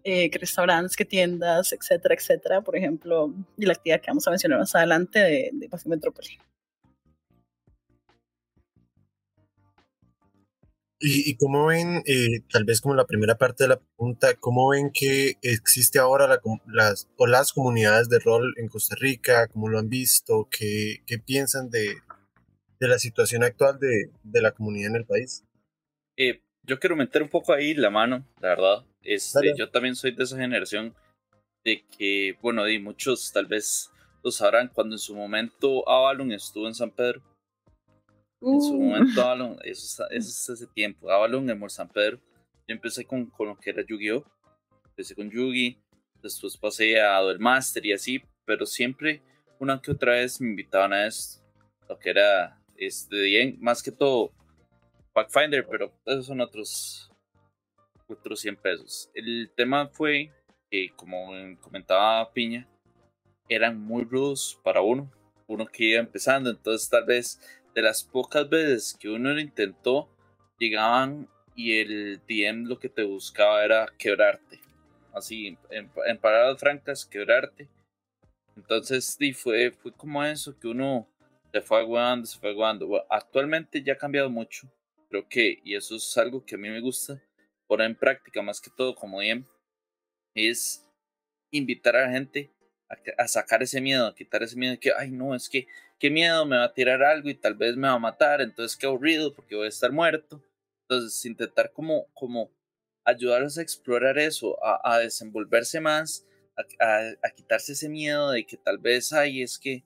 eh, 0.07 0.29
que 0.29 0.37
restaurantes, 0.37 0.95
que 0.95 1.03
tiendas, 1.03 1.73
etcétera, 1.73 2.13
etcétera. 2.13 2.61
Por 2.61 2.77
ejemplo, 2.77 3.33
y 3.57 3.65
la 3.65 3.73
actividad 3.73 3.99
que 3.99 4.11
vamos 4.11 4.27
a 4.27 4.29
mencionar 4.29 4.59
más 4.59 4.75
adelante 4.75 5.17
de, 5.19 5.49
de 5.51 5.67
Pasión 5.67 5.89
Metrópoli. 5.89 6.37
¿Y, 10.99 11.35
cómo 11.37 11.65
ven, 11.67 12.03
eh, 12.05 12.41
tal 12.51 12.65
vez 12.65 12.81
como 12.81 12.95
la 12.95 13.05
primera 13.05 13.35
parte 13.35 13.63
de 13.63 13.69
la 13.69 13.79
pregunta, 13.79 14.33
cómo 14.39 14.69
ven 14.69 14.91
que 14.93 15.37
existe 15.41 15.99
ahora 15.99 16.39
las, 16.67 17.09
o 17.17 17.27
las 17.27 17.51
comunidades 17.51 18.07
de 18.07 18.19
rol 18.19 18.53
en 18.57 18.69
Costa 18.69 18.95
Rica? 18.99 19.47
¿Cómo 19.47 19.69
lo 19.69 19.79
han 19.79 19.89
visto? 19.89 20.47
¿Qué, 20.49 21.03
qué 21.05 21.19
piensan 21.19 21.69
de, 21.69 21.95
de, 22.79 22.87
la 22.87 22.97
situación 22.97 23.43
actual 23.43 23.77
de, 23.79 24.09
de, 24.23 24.41
la 24.41 24.51
comunidad 24.51 24.91
en 24.91 24.95
el 24.97 25.05
país? 25.05 25.43
Eh, 26.17 26.41
yo 26.63 26.79
quiero 26.79 26.95
meter 26.95 27.21
un 27.21 27.29
poco 27.29 27.53
ahí 27.53 27.73
la 27.73 27.89
mano, 27.89 28.25
la 28.39 28.49
verdad. 28.49 28.85
Este, 29.05 29.53
yo 29.57 29.69
también 29.69 29.95
soy 29.95 30.11
de 30.11 30.23
esa 30.23 30.37
generación 30.37 30.93
de 31.63 31.85
que, 31.97 32.37
bueno, 32.41 32.63
de 32.63 32.79
muchos 32.79 33.31
tal 33.31 33.45
vez 33.45 33.89
lo 34.23 34.31
sabrán, 34.31 34.69
cuando 34.73 34.95
en 34.95 34.99
su 34.99 35.15
momento 35.15 35.87
Avalon 35.87 36.31
estuvo 36.31 36.67
en 36.67 36.75
San 36.75 36.91
Pedro 36.91 37.21
en 38.41 38.61
su 38.61 38.73
uh. 38.73 38.81
momento, 38.81 39.21
Avalon, 39.21 39.57
eso, 39.63 40.07
es 40.09 40.49
hace 40.49 40.67
tiempo. 40.67 41.09
Avalon 41.09 41.49
en 41.49 41.69
San 41.69 41.89
Pedro. 41.89 42.19
Yo 42.67 42.75
empecé 42.75 43.05
con, 43.05 43.25
con 43.27 43.47
lo 43.49 43.57
que 43.57 43.69
era 43.71 43.83
Yu-Gi-Oh! 43.87 44.23
Empecé 44.89 45.15
con 45.15 45.29
Yugi, 45.29 45.77
después 46.21 46.57
pasé 46.57 47.01
a 47.01 47.19
Duel 47.19 47.39
Master 47.39 47.85
y 47.85 47.91
así, 47.91 48.21
pero 48.45 48.65
siempre, 48.65 49.21
una 49.59 49.81
que 49.81 49.91
otra 49.91 50.13
vez 50.13 50.39
me 50.39 50.49
invitaban 50.49 50.93
a 50.93 51.05
esto. 51.05 51.43
Lo 51.89 51.99
que 51.99 52.11
era, 52.11 52.63
este, 52.77 53.21
bien, 53.23 53.57
más 53.59 53.83
que 53.83 53.91
todo, 53.91 54.31
Pathfinder, 55.11 55.67
pero 55.69 55.93
esos 56.05 56.27
son 56.27 56.39
otros, 56.39 57.11
otros 58.07 58.39
100 58.39 58.55
pesos. 58.57 59.09
El 59.13 59.51
tema 59.55 59.87
fue 59.87 60.31
que, 60.69 60.91
como 60.95 61.31
comentaba 61.61 62.31
Piña, 62.33 62.67
eran 63.49 63.79
muy 63.79 64.03
rudos 64.03 64.59
para 64.63 64.81
uno, 64.81 65.11
uno 65.47 65.65
que 65.67 65.85
iba 65.85 65.99
empezando, 65.99 66.49
entonces 66.49 66.89
tal 66.89 67.05
vez 67.05 67.39
de 67.73 67.81
las 67.81 68.03
pocas 68.03 68.49
veces 68.49 68.95
que 68.99 69.09
uno 69.09 69.33
lo 69.33 69.39
intentó, 69.39 70.09
llegaban 70.57 71.29
y 71.55 71.79
el 71.79 72.21
DM 72.27 72.67
lo 72.67 72.79
que 72.79 72.89
te 72.89 73.03
buscaba 73.03 73.63
era 73.63 73.87
quebrarte. 73.97 74.59
Así, 75.13 75.57
en, 75.69 75.89
en 76.05 76.17
palabras 76.17 76.59
francas, 76.59 77.05
quebrarte. 77.05 77.69
Entonces, 78.55 79.15
sí, 79.17 79.33
fue, 79.33 79.71
fue 79.71 79.91
como 79.93 80.23
eso, 80.23 80.57
que 80.57 80.67
uno 80.67 81.07
se 81.51 81.61
fue 81.61 81.79
aguando, 81.79 82.25
se 82.25 82.39
fue 82.39 82.49
aguando. 82.49 83.05
actualmente 83.09 83.81
ya 83.81 83.93
ha 83.93 83.97
cambiado 83.97 84.29
mucho. 84.29 84.69
Creo 85.09 85.27
que, 85.27 85.59
y 85.63 85.75
eso 85.75 85.95
es 85.95 86.17
algo 86.17 86.43
que 86.45 86.55
a 86.55 86.57
mí 86.57 86.69
me 86.69 86.81
gusta 86.81 87.21
poner 87.67 87.87
en 87.87 87.95
práctica, 87.95 88.41
más 88.41 88.61
que 88.61 88.69
todo 88.69 88.95
como 88.95 89.21
DM, 89.21 89.45
es 90.35 90.85
invitar 91.51 91.95
a 91.95 92.07
la 92.07 92.11
gente 92.11 92.51
a, 93.17 93.27
sacar 93.27 93.63
ese 93.63 93.81
miedo, 93.81 94.07
a 94.07 94.15
quitar 94.15 94.43
ese 94.43 94.55
miedo 94.55 94.73
de 94.73 94.79
que, 94.79 94.91
ay, 94.95 95.11
no, 95.11 95.35
es 95.35 95.49
que, 95.49 95.67
qué 95.99 96.09
miedo, 96.09 96.45
me 96.45 96.57
va 96.57 96.65
a 96.65 96.73
tirar 96.73 97.03
algo 97.03 97.29
y 97.29 97.35
tal 97.35 97.55
vez 97.55 97.75
me 97.75 97.87
va 97.87 97.93
a 97.93 97.99
matar, 97.99 98.41
entonces 98.41 98.77
qué 98.77 98.85
aburrido 98.85 99.33
porque 99.33 99.55
voy 99.55 99.65
a 99.65 99.69
estar 99.69 99.91
muerto. 99.91 100.43
Entonces, 100.87 101.25
intentar 101.25 101.71
como, 101.73 102.07
como 102.13 102.51
ayudarlos 103.03 103.57
a 103.57 103.61
explorar 103.61 104.17
eso, 104.17 104.57
a, 104.63 104.99
desenvolverse 104.99 105.79
más, 105.79 106.25
a, 106.79 107.29
quitarse 107.35 107.73
ese 107.73 107.89
miedo 107.89 108.31
de 108.31 108.45
que 108.45 108.57
tal 108.57 108.77
vez, 108.77 109.11
ay, 109.13 109.41
es 109.41 109.57
que 109.57 109.83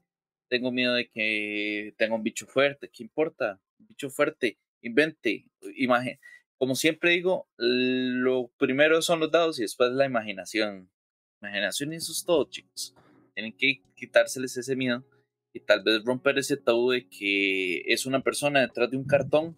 tengo 0.50 0.72
miedo 0.72 0.94
de 0.96 1.10
que 1.10 1.94
tenga 1.98 2.16
un 2.16 2.24
bicho 2.24 2.48
fuerte, 2.48 2.90
¿qué 2.90 3.04
importa? 3.04 3.62
Bicho 3.78 4.10
fuerte, 4.10 4.58
invente, 4.82 5.46
imagen. 5.76 6.20
Como 6.60 6.76
siempre 6.76 7.12
digo, 7.12 7.48
lo 7.58 8.52
primero 8.58 9.02
son 9.02 9.22
los 9.22 9.32
dados 9.32 9.60
y 9.60 9.62
después 9.62 9.92
la 9.92 10.06
imaginación. 10.06 10.92
Imaginación 11.42 11.94
y 11.94 11.96
eso 11.96 12.12
es 12.12 12.26
todo, 12.26 12.50
chicos. 12.50 12.94
Tienen 13.34 13.56
que 13.56 13.82
quitárseles 13.96 14.58
ese 14.58 14.76
miedo 14.76 15.06
y 15.54 15.62
tal 15.62 15.84
vez 15.84 16.04
romper 16.04 16.38
ese 16.38 16.58
tabú 16.58 16.92
de 16.92 17.08
que 17.08 17.82
es 17.86 18.06
una 18.06 18.22
persona 18.22 18.60
detrás 18.60 18.92
de 18.92 18.98
un 18.98 19.06
cartón 19.06 19.58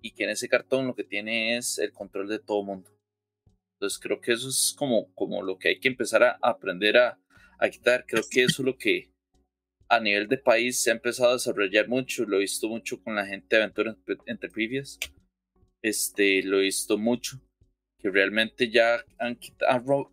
y 0.00 0.12
que 0.12 0.24
en 0.24 0.30
ese 0.30 0.48
cartón 0.48 0.86
lo 0.86 0.94
que 0.94 1.04
tiene 1.04 1.58
es 1.58 1.78
el 1.78 1.92
control 1.92 2.28
de 2.28 2.38
todo 2.38 2.62
mundo. 2.62 2.90
Entonces 3.74 3.98
creo 3.98 4.18
que 4.18 4.32
eso 4.32 4.48
es 4.48 4.74
como, 4.76 5.12
como 5.14 5.42
lo 5.42 5.58
que 5.58 5.68
hay 5.68 5.80
que 5.80 5.88
empezar 5.88 6.22
a 6.22 6.38
aprender 6.40 6.96
a, 6.96 7.20
a 7.58 7.68
quitar. 7.68 8.06
Creo 8.06 8.22
que 8.28 8.44
eso 8.44 8.62
es 8.62 8.66
lo 8.66 8.78
que 8.78 9.12
a 9.90 10.00
nivel 10.00 10.28
de 10.28 10.38
país 10.38 10.82
se 10.82 10.90
ha 10.90 10.94
empezado 10.94 11.28
a 11.28 11.34
desarrollar 11.34 11.88
mucho. 11.88 12.24
Lo 12.24 12.38
he 12.38 12.40
visto 12.40 12.68
mucho 12.68 13.02
con 13.02 13.14
la 13.16 13.26
gente 13.26 13.54
de 13.54 13.62
Aventura 13.62 13.96
entre 14.24 14.48
Previous. 14.48 14.98
Este, 15.82 16.42
lo 16.42 16.58
he 16.58 16.62
visto 16.62 16.98
mucho 16.98 17.40
que 17.98 18.10
realmente 18.10 18.70
ya 18.70 19.04
han, 19.18 19.38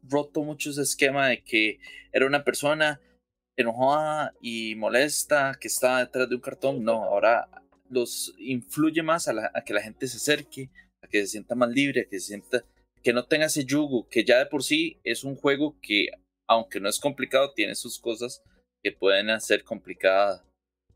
roto 0.10 0.44
mucho 0.44 0.72
ese 0.72 0.82
esquema 0.82 1.30
de 1.30 1.44
que 1.44 1.80
era 2.12 2.26
una 2.26 2.44
persona 2.44 3.00
enojada 3.58 4.34
y 4.42 4.76
molesta 4.76 5.58
que 5.60 5.68
estaba 5.68 6.00
detrás 6.00 6.28
de 6.28 6.36
un 6.36 6.42
cartón. 6.42 6.84
No, 6.84 7.04
ahora 7.04 7.48
los 7.90 8.34
influye 8.40 9.04
más 9.04 9.28
a, 9.28 9.52
que 9.64 9.74
la 9.74 9.82
gente 9.82 10.08
se 10.08 10.18
acerque, 10.18 10.70
a 11.04 11.08
que 11.08 11.22
se 11.22 11.28
sienta 11.28 11.56
más 11.56 11.70
libre, 11.70 12.02
a 12.02 12.10
que 12.10 12.20
se 12.20 12.28
sienta, 12.28 12.66
que 13.04 13.14
no 13.14 13.26
tenga 13.26 13.46
ese 13.46 13.66
yugo, 13.66 14.10
que 14.10 14.24
ya 14.24 14.40
de 14.40 14.48
por 14.48 14.64
sí 14.64 15.00
es 15.04 15.24
un 15.24 15.36
juego 15.36 15.78
que, 15.82 16.10
aunque 16.48 16.80
no 16.80 16.90
es 16.90 17.00
complicado, 17.00 17.54
tiene 17.54 17.76
sus 17.76 18.00
cosas 18.00 18.42
que 18.84 18.92
pueden 18.92 19.30
hacer 19.30 19.64
complicada 19.64 20.44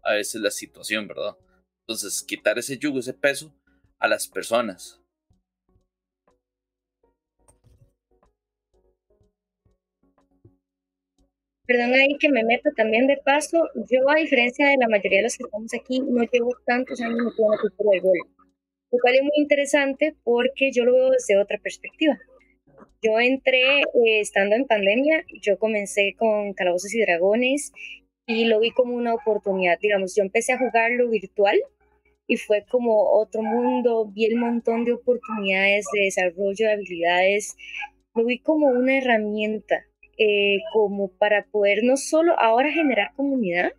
a 0.02 0.14
veces 0.14 0.42
la 0.42 0.52
situación, 0.52 1.08
¿verdad? 1.08 1.38
Entonces, 1.88 2.24
quitar 2.24 2.58
ese 2.58 2.78
yugo, 2.78 3.00
ese 3.00 3.14
peso 3.14 3.54
a 4.00 4.08
las 4.08 4.28
personas, 4.28 5.00
Perdón 11.70 11.94
ahí 11.94 12.18
que 12.18 12.30
me 12.30 12.44
meto 12.44 12.72
también 12.76 13.06
de 13.06 13.18
paso. 13.18 13.60
Yo, 13.76 14.10
a 14.10 14.16
diferencia 14.16 14.70
de 14.70 14.78
la 14.80 14.88
mayoría 14.88 15.20
de 15.20 15.26
los 15.26 15.38
que 15.38 15.44
estamos 15.44 15.72
aquí, 15.76 16.00
no 16.00 16.24
llevo 16.24 16.50
tantos 16.66 17.00
años 17.00 17.18
metido 17.24 17.46
en 17.46 17.52
la 17.52 17.62
cultura 17.62 17.90
del 17.92 18.02
gol. 18.02 18.18
Lo 18.92 18.98
cual 19.00 19.14
es 19.14 19.22
muy 19.22 19.34
interesante 19.36 20.16
porque 20.24 20.72
yo 20.72 20.84
lo 20.84 20.94
veo 20.94 21.12
desde 21.12 21.38
otra 21.38 21.60
perspectiva. 21.60 22.18
Yo 23.04 23.20
entré 23.20 23.82
eh, 23.82 24.20
estando 24.20 24.56
en 24.56 24.66
pandemia, 24.66 25.24
yo 25.44 25.60
comencé 25.60 26.16
con 26.18 26.54
Calabozos 26.54 26.92
y 26.96 27.02
Dragones 27.02 27.72
y 28.26 28.46
lo 28.46 28.60
vi 28.60 28.72
como 28.72 28.96
una 28.96 29.14
oportunidad. 29.14 29.78
Digamos, 29.80 30.16
yo 30.16 30.24
empecé 30.24 30.54
a 30.54 30.58
jugarlo 30.58 31.08
virtual 31.08 31.60
y 32.30 32.38
fue 32.38 32.64
como 32.70 33.10
otro 33.20 33.42
mundo, 33.42 34.06
vi 34.14 34.26
el 34.26 34.36
montón 34.36 34.86
de 34.86 34.94
oportunidades 34.94 35.88
de 35.92 36.02
desarrollo 36.02 36.68
de 36.68 36.74
habilidades, 36.74 37.58
lo 38.14 38.24
vi 38.24 38.38
como 38.38 38.68
una 38.68 39.00
herramienta 39.00 39.84
eh, 40.20 40.60
como 40.72 41.08
para 41.18 41.46
poder 41.46 41.84
no 41.84 41.98
solo 41.98 42.40
ahora 42.40 42.72
generar 42.72 43.14
comunidad, 43.16 43.72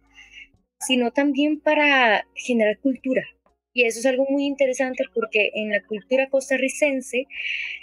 sino 0.80 1.12
también 1.12 1.60
para 1.60 2.26
generar 2.34 2.80
cultura. 2.80 3.22
Y 3.72 3.84
eso 3.84 4.00
es 4.00 4.06
algo 4.06 4.26
muy 4.28 4.46
interesante 4.46 5.04
porque 5.14 5.52
en 5.54 5.70
la 5.70 5.84
cultura 5.86 6.28
costarricense 6.28 7.26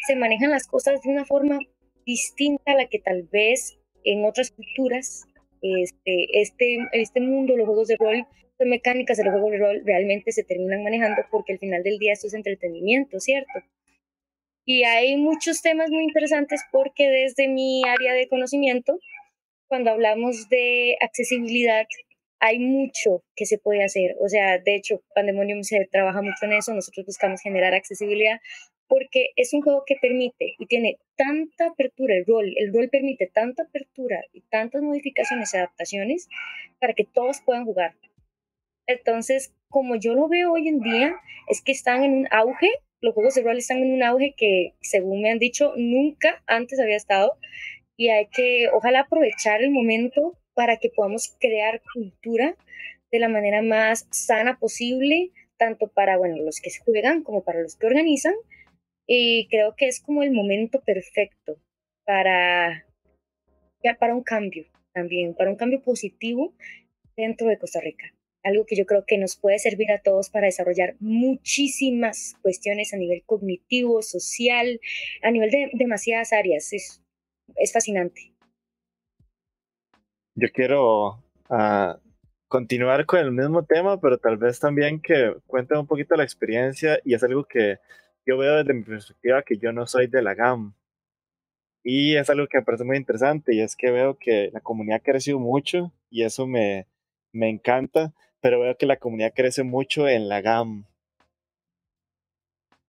se 0.05 0.15
manejan 0.17 0.51
las 0.51 0.67
cosas 0.67 1.01
de 1.01 1.09
una 1.09 1.23
forma 1.23 1.59
distinta 2.05 2.73
a 2.73 2.75
la 2.75 2.87
que 2.87 2.99
tal 2.99 3.23
vez 3.31 3.79
en 4.03 4.25
otras 4.25 4.51
culturas, 4.51 5.23
este, 5.61 6.41
este, 6.41 6.77
este 6.91 7.21
mundo, 7.21 7.55
los 7.55 7.67
juegos 7.67 7.87
de 7.87 7.95
rol, 7.97 8.27
mecánicas 8.65 9.17
de 9.17 9.25
los 9.25 9.33
juegos 9.33 9.51
de 9.51 9.57
rol 9.59 9.81
realmente 9.85 10.31
se 10.31 10.43
terminan 10.43 10.83
manejando 10.83 11.21
porque 11.29 11.53
al 11.53 11.59
final 11.59 11.83
del 11.83 11.99
día 11.99 12.13
esto 12.13 12.27
es 12.27 12.33
entretenimiento, 12.33 13.19
¿cierto? 13.19 13.59
Y 14.65 14.83
hay 14.83 15.15
muchos 15.15 15.61
temas 15.61 15.89
muy 15.91 16.03
interesantes 16.03 16.61
porque 16.71 17.09
desde 17.09 17.47
mi 17.47 17.83
área 17.87 18.13
de 18.13 18.27
conocimiento, 18.27 18.99
cuando 19.67 19.91
hablamos 19.91 20.49
de 20.49 20.97
accesibilidad, 20.99 21.85
hay 22.39 22.59
mucho 22.59 23.23
que 23.35 23.45
se 23.45 23.57
puede 23.57 23.83
hacer. 23.83 24.15
O 24.19 24.27
sea, 24.27 24.59
de 24.59 24.75
hecho, 24.75 25.01
Pandemonium 25.15 25.63
se 25.63 25.87
trabaja 25.91 26.21
mucho 26.21 26.45
en 26.45 26.53
eso. 26.53 26.73
Nosotros 26.73 27.05
buscamos 27.05 27.41
generar 27.41 27.73
accesibilidad 27.73 28.39
porque 28.87 29.29
es 29.35 29.53
un 29.53 29.61
juego 29.61 29.83
que 29.85 29.95
permite 30.01 30.55
y 30.57 30.65
tiene 30.65 30.97
tanta 31.15 31.67
apertura, 31.67 32.15
el 32.15 32.25
rol, 32.25 32.53
el 32.55 32.73
rol 32.73 32.89
permite 32.89 33.27
tanta 33.27 33.63
apertura 33.63 34.21
y 34.31 34.41
tantas 34.41 34.81
modificaciones 34.81 35.53
y 35.53 35.57
adaptaciones 35.57 36.29
para 36.79 36.93
que 36.93 37.03
todos 37.03 37.41
puedan 37.45 37.65
jugar. 37.65 37.95
Entonces, 38.87 39.53
como 39.69 39.95
yo 39.95 40.15
lo 40.15 40.27
veo 40.27 40.53
hoy 40.53 40.67
en 40.67 40.79
día, 40.79 41.15
es 41.47 41.61
que 41.61 41.71
están 41.71 42.03
en 42.03 42.13
un 42.13 42.27
auge 42.31 42.69
los 43.01 43.13
juegos 43.13 43.35
de 43.35 43.43
rol 43.43 43.57
están 43.57 43.77
en 43.77 43.93
un 43.93 44.03
auge 44.03 44.33
que, 44.35 44.73
según 44.81 45.21
me 45.21 45.29
han 45.29 45.39
dicho, 45.39 45.73
nunca 45.77 46.41
antes 46.47 46.79
había 46.79 46.95
estado 46.95 47.37
y 47.95 48.09
hay 48.09 48.27
que, 48.27 48.69
ojalá, 48.73 49.01
aprovechar 49.01 49.61
el 49.61 49.71
momento 49.71 50.37
para 50.53 50.77
que 50.77 50.89
podamos 50.89 51.35
crear 51.39 51.81
cultura 51.93 52.55
de 53.11 53.19
la 53.19 53.29
manera 53.29 53.61
más 53.61 54.07
sana 54.11 54.57
posible, 54.59 55.31
tanto 55.57 55.87
para, 55.87 56.17
bueno, 56.17 56.37
los 56.43 56.59
que 56.59 56.71
juegan 56.83 57.23
como 57.23 57.43
para 57.43 57.61
los 57.61 57.75
que 57.75 57.87
organizan. 57.87 58.33
Y 59.07 59.47
creo 59.49 59.75
que 59.75 59.87
es 59.87 60.01
como 60.01 60.23
el 60.23 60.31
momento 60.31 60.81
perfecto 60.81 61.57
para, 62.05 62.85
para 63.99 64.15
un 64.15 64.23
cambio 64.23 64.65
también, 64.93 65.33
para 65.35 65.49
un 65.49 65.55
cambio 65.55 65.81
positivo 65.81 66.53
dentro 67.15 67.47
de 67.47 67.57
Costa 67.57 67.79
Rica 67.79 68.16
algo 68.47 68.65
que 68.65 68.75
yo 68.75 68.85
creo 68.85 69.05
que 69.05 69.17
nos 69.17 69.35
puede 69.35 69.59
servir 69.59 69.91
a 69.91 70.01
todos 70.01 70.29
para 70.29 70.47
desarrollar 70.47 70.95
muchísimas 70.99 72.35
cuestiones 72.41 72.93
a 72.93 72.97
nivel 72.97 73.23
cognitivo, 73.25 74.01
social, 74.01 74.79
a 75.21 75.31
nivel 75.31 75.51
de 75.51 75.69
demasiadas 75.73 76.33
áreas. 76.33 76.73
Es 76.73 77.01
es 77.55 77.71
fascinante. 77.71 78.33
Yo 80.35 80.49
quiero 80.53 81.23
ah, 81.49 81.99
continuar 82.47 83.05
con 83.05 83.19
el 83.19 83.31
mismo 83.31 83.63
tema, 83.63 83.99
pero 83.99 84.17
tal 84.17 84.37
vez 84.37 84.59
también 84.59 85.01
que 85.01 85.35
cuenten 85.47 85.79
un 85.79 85.87
poquito 85.87 86.15
la 86.15 86.23
experiencia 86.23 86.99
y 87.03 87.13
es 87.13 87.23
algo 87.23 87.45
que 87.45 87.79
yo 88.25 88.37
veo 88.37 88.57
desde 88.57 88.73
mi 88.73 88.83
perspectiva 88.83 89.41
que 89.41 89.57
yo 89.57 89.71
no 89.71 89.87
soy 89.87 90.07
de 90.07 90.21
la 90.21 90.35
GAM. 90.35 90.73
Y 91.83 92.17
es 92.17 92.29
algo 92.29 92.47
que 92.47 92.57
me 92.57 92.65
parece 92.65 92.83
muy 92.83 92.97
interesante 92.97 93.55
y 93.55 93.61
es 93.61 93.75
que 93.75 93.91
veo 93.91 94.17
que 94.17 94.49
la 94.51 94.59
comunidad 94.59 94.97
ha 94.97 95.03
crecido 95.03 95.39
mucho 95.39 95.93
y 96.09 96.23
eso 96.23 96.45
me, 96.45 96.85
me 97.31 97.49
encanta, 97.49 98.13
pero 98.41 98.59
veo 98.59 98.77
que 98.77 98.85
la 98.85 98.97
comunidad 98.97 99.33
crece 99.35 99.63
mucho 99.63 100.07
en 100.07 100.29
la 100.29 100.41
GAM. 100.41 100.85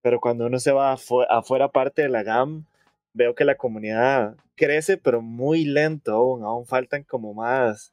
Pero 0.03 0.21
cuando 0.21 0.47
uno 0.47 0.59
se 0.59 0.73
va 0.73 0.93
afuera 0.93 1.69
parte 1.69 2.03
de 2.03 2.09
la 2.09 2.23
GAM, 2.23 2.67
veo 3.15 3.35
que 3.35 3.45
la 3.45 3.57
comunidad 3.57 4.37
crece, 4.57 4.97
pero 4.97 5.23
muy 5.23 5.65
lento 5.65 6.13
aún, 6.13 6.45
aún 6.45 6.67
faltan 6.67 7.05
como 7.05 7.35
más, 7.35 7.93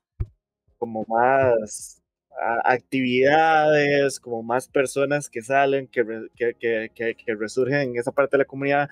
como 0.78 1.06
más 1.08 2.02
actividades, 2.64 4.20
como 4.20 4.44
más 4.44 4.68
personas 4.68 5.30
que 5.30 5.42
salen, 5.42 5.88
que, 5.88 6.04
que, 6.36 6.90
que, 6.94 7.16
que, 7.16 7.36
resurgen 7.36 7.92
en 7.92 7.98
esa 7.98 8.12
parte 8.12 8.38
de 8.38 8.44
la 8.44 8.46
comunidad, 8.46 8.90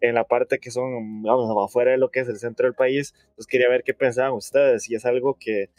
en 0.00 0.14
la 0.14 0.24
parte 0.24 0.58
que 0.58 0.70
son, 0.70 1.22
vamos, 1.22 1.50
afuera 1.64 1.92
de 1.92 1.98
lo 1.98 2.10
que 2.10 2.20
es 2.20 2.28
el 2.28 2.38
centro 2.38 2.66
del 2.66 2.74
país. 2.74 3.14
Entonces 3.20 3.46
quería 3.46 3.68
ver 3.68 3.82
qué 3.82 3.94
pensaban 3.94 4.32
ustedes, 4.32 4.88
y 4.90 4.94
es 4.94 5.06
algo 5.06 5.36
que, 5.38 5.70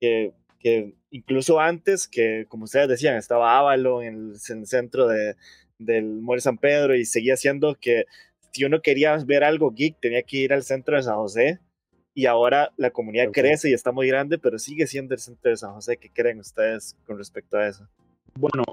que, 0.00 0.32
que 0.64 0.94
incluso 1.10 1.60
antes, 1.60 2.08
que 2.08 2.46
como 2.48 2.64
ustedes 2.64 2.88
decían, 2.88 3.16
estaba 3.16 3.58
Ávalo 3.58 4.00
en 4.00 4.14
el, 4.14 4.36
en 4.48 4.58
el 4.60 4.66
centro 4.66 5.06
de, 5.06 5.36
del 5.78 6.22
Mall 6.22 6.40
San 6.40 6.56
Pedro 6.56 6.96
y 6.96 7.04
seguía 7.04 7.36
siendo 7.36 7.74
que 7.74 8.06
si 8.50 8.64
uno 8.64 8.80
quería 8.80 9.14
ver 9.26 9.44
algo 9.44 9.72
geek, 9.72 10.00
tenía 10.00 10.22
que 10.22 10.38
ir 10.38 10.54
al 10.54 10.62
centro 10.62 10.96
de 10.96 11.02
San 11.02 11.16
José. 11.16 11.60
Y 12.14 12.26
ahora 12.26 12.72
la 12.78 12.92
comunidad 12.92 13.30
crece 13.30 13.68
y 13.68 13.74
está 13.74 13.92
muy 13.92 14.08
grande, 14.08 14.38
pero 14.38 14.58
sigue 14.58 14.86
siendo 14.86 15.12
el 15.14 15.20
centro 15.20 15.50
de 15.50 15.56
San 15.58 15.74
José. 15.74 15.98
¿Qué 15.98 16.08
creen 16.10 16.38
ustedes 16.38 16.96
con 17.04 17.18
respecto 17.18 17.58
a 17.58 17.66
eso? 17.66 17.86
Bueno, 18.34 18.64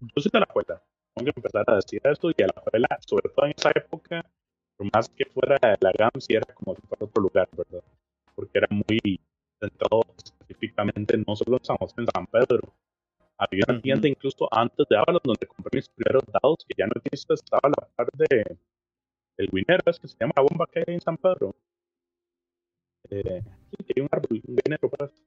yo 0.00 0.22
sí 0.22 0.28
te 0.28 0.38
la 0.38 0.46
cuenta. 0.46 0.82
Tengo 1.14 1.32
que 1.32 1.38
empezar 1.40 1.64
a 1.68 1.76
decir 1.76 2.02
esto 2.04 2.30
y 2.30 2.42
a 2.42 2.48
la 2.48 2.54
escuela, 2.54 2.88
sobre 3.06 3.30
todo 3.30 3.46
en 3.46 3.54
esa 3.56 3.70
época, 3.74 4.26
por 4.76 4.88
más 4.92 5.08
que 5.08 5.24
fuera 5.24 5.56
de 5.62 5.76
la 5.80 5.92
GAM, 5.96 6.10
sí 6.20 6.34
era 6.34 6.52
como 6.52 6.74
si 6.74 6.82
fuera 6.82 7.06
otro 7.06 7.22
lugar, 7.22 7.48
¿verdad? 7.56 7.82
Porque 8.34 8.58
era 8.58 8.68
muy 8.70 9.20
centrado 9.58 10.02
específicamente 10.48 11.16
no 11.26 11.36
solo 11.36 11.58
en 11.58 11.64
San 11.64 11.76
José, 11.76 11.94
en 11.98 12.06
San 12.06 12.26
Pedro. 12.26 12.74
Había 13.36 13.64
una 13.68 13.80
tienda 13.80 14.08
incluso 14.08 14.48
antes 14.50 14.86
de 14.88 14.96
Ábalos 14.96 15.22
donde 15.22 15.46
compré 15.46 15.78
mis 15.78 15.88
primeros 15.88 16.24
dados, 16.26 16.64
que 16.66 16.74
ya 16.76 16.86
no 16.86 16.92
existe, 17.04 17.34
estaba 17.34 17.60
a 17.64 17.68
la 17.68 17.88
par 17.94 18.08
de, 18.14 18.58
el 19.36 19.48
Winner, 19.52 19.80
es 19.86 20.00
que 20.00 20.08
se 20.08 20.16
llama 20.18 20.32
la 20.36 20.42
bomba 20.42 20.66
que 20.66 20.80
hay 20.80 20.94
en 20.94 21.00
San 21.00 21.16
Pedro. 21.16 21.54
Eh, 23.10 23.42
sí, 23.70 23.84
que 23.84 23.92
hay 23.96 24.02
un 24.02 24.08
árbol, 24.10 24.42
un 24.46 24.56
Winero, 24.56 24.90
pues. 24.90 25.22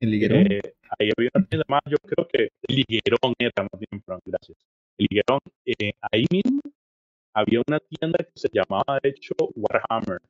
¿El 0.00 0.10
liguerón? 0.10 0.46
Eh, 0.50 0.74
ahí 0.98 1.10
había 1.16 1.30
una 1.34 1.44
tienda 1.44 1.64
más, 1.68 1.82
yo 1.86 1.96
creo 1.98 2.26
que 2.28 2.50
el 2.62 2.76
liguerón 2.76 3.34
era 3.38 3.62
más 3.70 3.80
bien, 3.80 4.00
perdón, 4.00 4.22
gracias. 4.24 4.58
El 4.96 5.06
liguerón, 5.10 5.40
eh, 5.66 5.92
ahí 6.00 6.24
mismo 6.30 6.62
había 7.34 7.60
una 7.66 7.78
tienda 7.80 8.18
que 8.18 8.32
se 8.34 8.48
llamaba, 8.50 8.98
de 9.02 9.10
hecho, 9.10 9.34
Warhammer. 9.54 10.20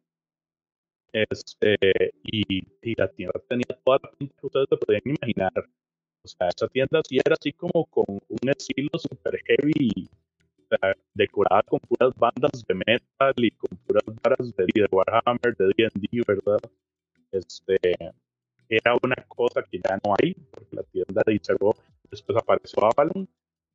Este, 1.13 1.77
y, 2.23 2.63
y 2.83 2.95
la 2.97 3.09
tienda 3.09 3.41
tenía 3.49 3.79
toda 3.85 3.99
la 4.03 4.11
pinta 4.13 4.35
que 4.41 4.47
ustedes 4.47 4.69
se 4.69 4.77
podían 4.77 5.03
imaginar. 5.05 5.53
O 6.23 6.29
sea, 6.29 6.49
esa 6.49 6.69
tienda 6.69 7.01
sí 7.09 7.19
era 7.25 7.37
así 7.39 7.53
como 7.53 7.85
con 7.87 8.05
un 8.09 8.49
estilo 8.49 8.91
super 8.99 9.41
heavy 9.47 10.09
decorada 11.15 11.63
con 11.63 11.81
puras 11.81 12.15
bandas 12.17 12.65
de 12.67 12.75
metal 12.75 13.35
y 13.37 13.51
con 13.53 13.77
puras 13.87 14.05
varas 14.23 14.55
de, 14.57 14.67
de 14.75 14.87
Warhammer, 14.91 15.57
de 15.57 15.73
D&D, 15.77 16.23
¿verdad? 16.27 16.59
Este, 17.33 17.79
era 18.69 18.97
una 19.03 19.17
cosa 19.29 19.63
que 19.63 19.79
ya 19.79 19.99
no 20.05 20.15
hay, 20.21 20.35
porque 20.51 20.77
la 20.77 20.83
tienda 20.85 21.23
de 21.27 21.41
cerró, 21.43 21.75
después 22.11 22.37
apareció 22.39 22.85
Avalon, 22.85 23.29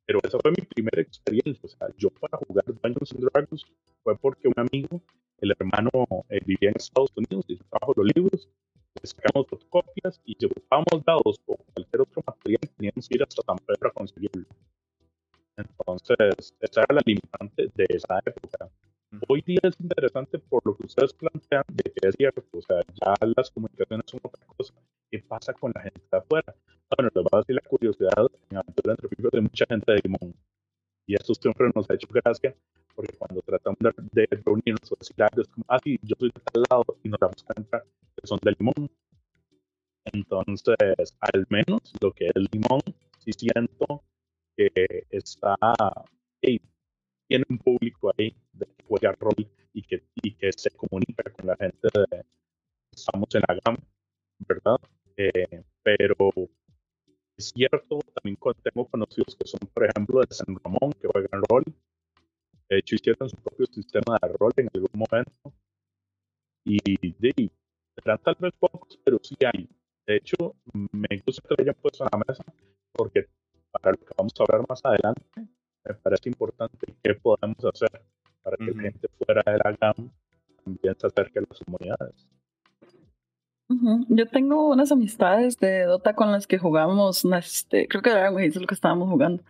pero 0.06 0.20
esa 0.22 0.38
fue 0.38 0.50
mi 0.52 0.64
primera 0.64 1.02
experiencia, 1.02 1.60
o 1.62 1.68
sea, 1.68 1.88
yo 1.96 2.10
para 2.10 2.38
jugar 2.38 2.64
Dungeons 2.66 3.12
and 3.12 3.30
Dragons 3.30 3.64
fue 4.02 4.16
porque 4.18 4.48
un 4.48 4.54
amigo, 4.56 5.02
el 5.44 5.52
hermano, 5.58 5.90
eh, 6.30 6.40
vivía 6.44 6.70
en 6.70 6.76
Estados 6.76 7.12
Unidos 7.16 7.44
y 7.48 7.56
trajo 7.56 7.92
los 7.96 8.06
libros, 8.14 8.48
le 9.00 9.06
sacamos 9.06 9.46
fotocopias 9.48 10.20
y 10.24 10.34
si 10.34 10.46
buscábamos 10.46 11.04
dados 11.04 11.40
o 11.46 11.56
cualquier 11.74 12.02
otro 12.02 12.22
material 12.26 12.60
teníamos 12.76 13.08
que 13.08 13.14
ir 13.16 13.22
hasta 13.22 13.42
San 13.42 13.58
Pedro 13.58 13.88
a 13.88 13.92
conseguirlo. 13.92 14.46
Entonces, 15.56 16.54
esa 16.60 16.80
era 16.80 16.94
la 16.96 17.02
limitante 17.04 17.70
de 17.74 17.86
esa 17.88 18.18
época. 18.24 18.70
Hoy 19.28 19.42
día 19.42 19.60
es 19.62 19.74
interesante 19.78 20.38
por 20.38 20.60
lo 20.66 20.76
que 20.76 20.86
ustedes 20.86 21.12
plantean 21.12 21.62
de 21.68 21.84
que 21.84 22.08
es 22.08 22.14
cierto, 22.16 22.42
o 22.50 22.62
sea, 22.62 22.80
ya 23.00 23.14
las 23.36 23.50
comunicaciones 23.50 24.06
son 24.06 24.20
otra 24.24 24.44
cosa. 24.46 24.74
¿Qué 25.10 25.20
pasa 25.20 25.52
con 25.52 25.70
la 25.74 25.82
gente 25.82 26.02
de 26.10 26.18
afuera? 26.18 26.54
Bueno, 26.96 27.10
les 27.14 27.22
voy 27.22 27.30
a 27.32 27.38
decir 27.38 27.54
la 27.54 27.68
curiosidad 27.68 28.26
en 28.50 28.56
aventura 28.56 28.96
entre 28.98 29.30
de 29.30 29.40
mucha 29.40 29.66
gente 29.66 29.92
de 29.92 30.00
Limón. 30.02 30.34
Y 31.06 31.14
eso 31.14 31.34
siempre 31.34 31.70
nos 31.74 31.88
ha 31.90 31.94
hecho 31.94 32.08
gracia, 32.10 32.54
porque 32.94 33.16
cuando 33.16 33.42
tratamos 33.42 33.78
de, 34.12 34.26
reunirnos 34.44 34.92
o 34.92 34.96
decir 34.98 35.22
algo, 35.22 35.42
es 35.42 35.48
como, 35.48 35.64
ah, 35.68 35.78
sí, 35.82 35.98
yo 36.02 36.16
soy 36.18 36.30
de 36.30 36.40
tal 36.40 36.64
lado, 36.70 36.84
y 37.02 37.08
nos 37.08 37.20
damos 37.20 37.42
cuenta 37.42 37.82
que 38.16 38.26
son 38.26 38.38
de 38.42 38.54
Limón. 38.58 38.90
Entonces, 40.06 40.76
al 41.20 41.46
menos 41.48 41.80
lo 42.00 42.12
que 42.12 42.26
es 42.26 42.34
Limón, 42.52 42.80
sí 43.18 43.32
siento 43.32 44.02
que 44.56 44.70
está, 45.10 45.56
tiene 47.26 47.44
un 47.48 47.58
público 47.58 48.12
ahí 48.16 48.34
de 48.52 48.66
que 48.66 48.84
juega 48.84 49.12
rol 49.18 49.34
y 49.72 49.82
que, 49.82 50.04
y 50.22 50.34
que 50.34 50.52
se 50.52 50.70
comunica 50.70 51.24
con 51.32 51.46
la 51.46 51.56
gente 51.56 51.88
de, 51.92 52.24
estamos 52.92 53.34
en 53.34 53.42
la 53.48 53.58
GAM, 53.64 53.76
¿verdad? 54.38 54.78
Eh, 55.16 55.62
pero 55.82 56.30
cierto, 57.52 58.00
también 58.14 58.38
tengo 58.62 58.86
conocidos 58.86 59.36
que 59.36 59.46
son, 59.46 59.60
por 59.72 59.84
ejemplo, 59.84 60.20
de 60.20 60.34
San 60.34 60.56
Ramón, 60.62 60.92
que 61.00 61.08
juegan 61.08 61.42
rol. 61.48 61.64
De 62.68 62.78
hecho, 62.78 62.94
hicieron 62.94 63.28
su 63.28 63.36
propio 63.36 63.66
sistema 63.66 64.18
de 64.22 64.28
rol 64.38 64.52
en 64.56 64.68
algún 64.72 64.90
momento. 64.94 65.52
Y 66.64 66.78
de, 67.18 67.50
serán 67.94 68.18
tal 68.18 68.36
vez 68.40 68.52
pocos, 68.58 68.98
pero 69.04 69.18
sí 69.22 69.36
hay. 69.44 69.68
De 70.06 70.16
hecho, 70.16 70.36
me 70.92 71.22
gusta 71.26 71.42
que 71.48 71.54
lo 71.56 71.62
hayan 71.62 71.74
puesto 71.80 72.04
en 72.04 72.10
la 72.12 72.24
mesa 72.26 72.44
porque 72.92 73.26
para 73.70 73.90
lo 73.92 73.98
que 73.98 74.14
vamos 74.16 74.32
a 74.38 74.42
hablar 74.44 74.66
más 74.68 74.80
adelante, 74.84 75.24
me 75.36 75.94
parece 75.94 76.28
importante 76.28 76.94
qué 77.02 77.14
podemos 77.14 77.64
hacer 77.64 78.02
para 78.42 78.56
que 78.56 78.70
la 78.72 78.82
gente 78.82 79.08
fuera 79.18 79.42
de 79.44 79.58
la 79.58 79.76
GAM 79.80 80.10
también 80.64 80.94
se 80.98 81.06
acerque 81.06 81.38
a 81.40 81.42
las 81.42 81.58
comunidades. 81.60 82.28
Yo 83.68 84.26
tengo 84.28 84.70
unas 84.70 84.92
amistades 84.92 85.58
de 85.58 85.84
Dota 85.84 86.14
con 86.14 86.30
las 86.30 86.46
que 86.46 86.58
jugamos, 86.58 87.24
este, 87.24 87.88
creo 87.88 88.02
que 88.02 88.10
era 88.10 88.28
es 88.42 88.56
lo 88.56 88.66
que 88.66 88.74
estábamos 88.74 89.08
jugando. 89.08 89.42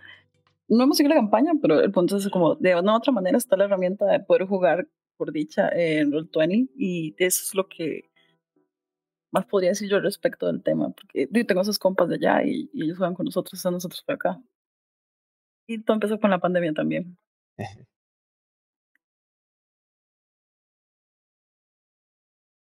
No 0.69 0.85
hemos 0.85 0.97
seguido 0.97 1.15
la 1.15 1.21
campaña, 1.21 1.53
pero 1.61 1.81
el 1.81 1.91
punto 1.91 2.17
es 2.17 2.29
como, 2.29 2.55
de 2.55 2.75
una 2.77 2.95
u 2.95 2.97
otra 2.97 3.13
manera 3.13 3.37
está 3.37 3.57
la 3.57 3.65
herramienta 3.65 4.07
de 4.07 4.21
poder 4.21 4.47
jugar 4.47 4.89
por 5.17 5.33
dicha 5.33 5.69
en 5.69 6.13
Roll20 6.13 6.71
y 6.77 7.15
eso 7.19 7.43
es 7.45 7.55
lo 7.55 7.69
que 7.69 8.11
más 9.33 9.47
podría 9.47 9.71
decir 9.71 9.91
yo 9.91 9.99
respecto 10.01 10.47
del 10.47 10.63
tema, 10.63 10.91
porque 10.91 11.29
yo 11.31 11.47
tengo 11.47 11.63
esos 11.63 11.79
compas 11.79 12.09
de 12.09 12.15
allá 12.15 12.45
y, 12.45 12.71
ellos 12.73 12.99
juegan 12.99 13.15
con 13.15 13.25
nosotros, 13.25 13.55
están 13.55 13.73
nosotros 13.73 14.03
por 14.03 14.15
acá. 14.15 14.41
Y 15.67 15.83
todo 15.83 15.95
empezó 15.95 16.21
con 16.21 16.31
la 16.31 16.39
pandemia 16.39 16.73
también. 16.73 17.19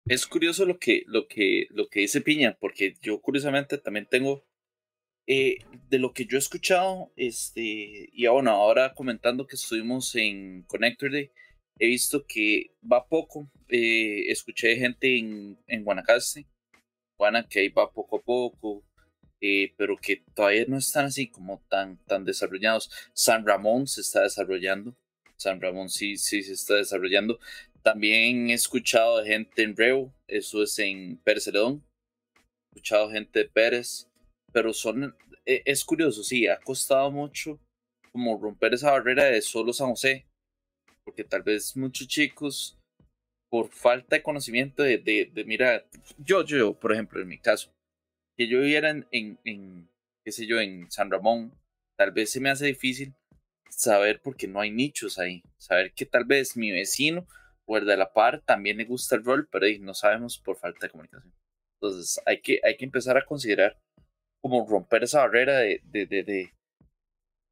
Es 0.10 0.26
curioso 0.26 0.65
lo 0.65 0.80
que, 0.80 1.04
lo 1.08 1.28
que, 1.28 1.67
lo 1.72 1.89
que 1.89 2.02
dice 2.02 2.22
Piña, 2.22 2.58
porque 2.60 2.96
yo 3.02 3.22
curiosamente 3.22 3.78
también 3.78 4.08
tengo 4.10 4.46
eh, 5.28 5.58
de 5.89 6.00
lo 6.00 6.13
que 6.13 6.26
yo 6.26 6.38
he 6.38 6.39
escuchado, 6.39 7.12
este, 7.17 8.10
y 8.13 8.28
bueno, 8.28 8.52
ahora 8.52 8.93
comentando 8.93 9.46
que 9.46 9.58
estuvimos 9.58 10.15
en 10.15 10.63
Connector 10.63 11.13
he 11.15 11.88
visto 11.88 12.26
que 12.26 12.72
va 12.82 13.08
poco. 13.08 13.52
Eh, 13.70 14.32
escuché 14.32 14.78
gente 14.78 15.17
en, 15.17 15.60
en 15.67 15.84
Guanacaste 15.84 16.48
Juana 17.17 17.48
que 17.50 17.60
ahí 17.60 17.70
va 17.70 17.91
poco 17.91 18.17
a 18.17 18.22
poco, 18.22 18.86
eh, 19.41 19.74
pero 19.78 19.98
que 19.98 20.24
todavía 20.34 20.65
no 20.67 20.78
están 20.78 21.06
así 21.06 21.30
como 21.30 21.63
tan, 21.67 21.98
tan 22.06 22.24
desarrollados. 22.24 22.89
San 23.13 23.46
Ramón 23.46 23.88
se 23.88 24.02
está 24.02 24.22
desarrollando, 24.22 24.96
San 25.36 25.60
Ramón 25.60 25.89
sí, 25.89 26.17
sí 26.17 26.43
se 26.43 26.54
está 26.54 26.76
desarrollando. 26.76 27.39
También 27.88 28.50
he 28.50 28.54
escuchado 28.54 29.21
de 29.21 29.30
gente 29.30 29.63
en 29.63 29.73
Reo, 29.73 30.13
eso 30.28 30.62
es 30.62 30.78
en 30.78 31.15
Pérez 31.23 31.47
He 31.47 31.80
escuchado 32.76 33.10
gente 33.10 33.39
de 33.39 33.45
Pérez, 33.45 34.10
pero 34.52 34.73
son, 34.73 35.15
e, 35.45 35.62
es 35.63 35.86
curioso, 35.86 36.21
sí, 36.21 36.47
ha 36.47 36.60
costado 36.60 37.10
mucho 37.12 37.62
como 38.12 38.38
romper 38.38 38.73
esa 38.73 38.91
barrera 38.91 39.23
de 39.23 39.41
solo 39.41 39.71
San 39.71 39.91
José, 39.91 40.26
porque 41.06 41.23
tal 41.23 41.43
vez 41.43 41.78
muchos 41.78 42.10
chicos 42.10 42.78
por 43.50 43.69
falta 43.69 44.17
de 44.17 44.21
conocimiento 44.21 44.84
de, 44.84 44.97
de, 44.97 45.45
mira, 45.45 45.86
yo, 46.17 46.43
yo, 46.43 46.78
por 46.78 46.91
ejemplo, 46.91 47.21
en 47.21 47.30
mi 47.30 47.38
caso, 47.38 47.71
que 48.38 48.50
yo 48.50 48.60
viviera 48.60 48.89
en, 48.89 49.39
en, 49.45 49.89
qué 50.26 50.34
sé 50.34 50.45
yo, 50.45 50.60
en 50.60 50.91
San 50.91 51.10
Ramón, 51.10 51.54
tal 51.97 52.12
vez 52.12 52.32
se 52.32 52.41
me 52.41 52.50
hace 52.50 52.65
difícil 52.65 53.13
saber 53.69 54.19
porque 54.21 54.45
no 54.45 54.60
hay 54.60 54.71
nichos 54.71 55.17
ahí, 55.17 55.41
saber 55.58 55.93
que 55.93 56.06
tal 56.06 56.26
vez 56.26 56.58
mi 56.58 56.71
vecino 56.71 57.26
o 57.67 57.77
el 57.77 57.86
de 57.86 57.97
la 57.97 58.13
par 58.13 58.41
también 58.41 58.77
le 58.77 58.86
gusta 58.86 59.15
el 59.15 59.23
rol, 59.23 59.47
pero 59.51 59.65
no 59.82 59.93
sabemos 59.93 60.39
por 60.39 60.58
falta 60.58 60.88
de 60.88 60.91
comunicación. 60.91 61.34
Entonces 61.80 62.21
hay 62.25 62.41
que, 62.41 62.60
hay 62.63 62.77
que 62.77 62.86
empezar 62.86 63.17
a 63.17 63.25
considerar 63.25 63.77
como 64.41 64.65
romper 64.67 65.03
esa 65.03 65.21
barrera 65.21 65.60
de, 65.60 65.82
de, 65.84 66.06
de, 66.06 66.23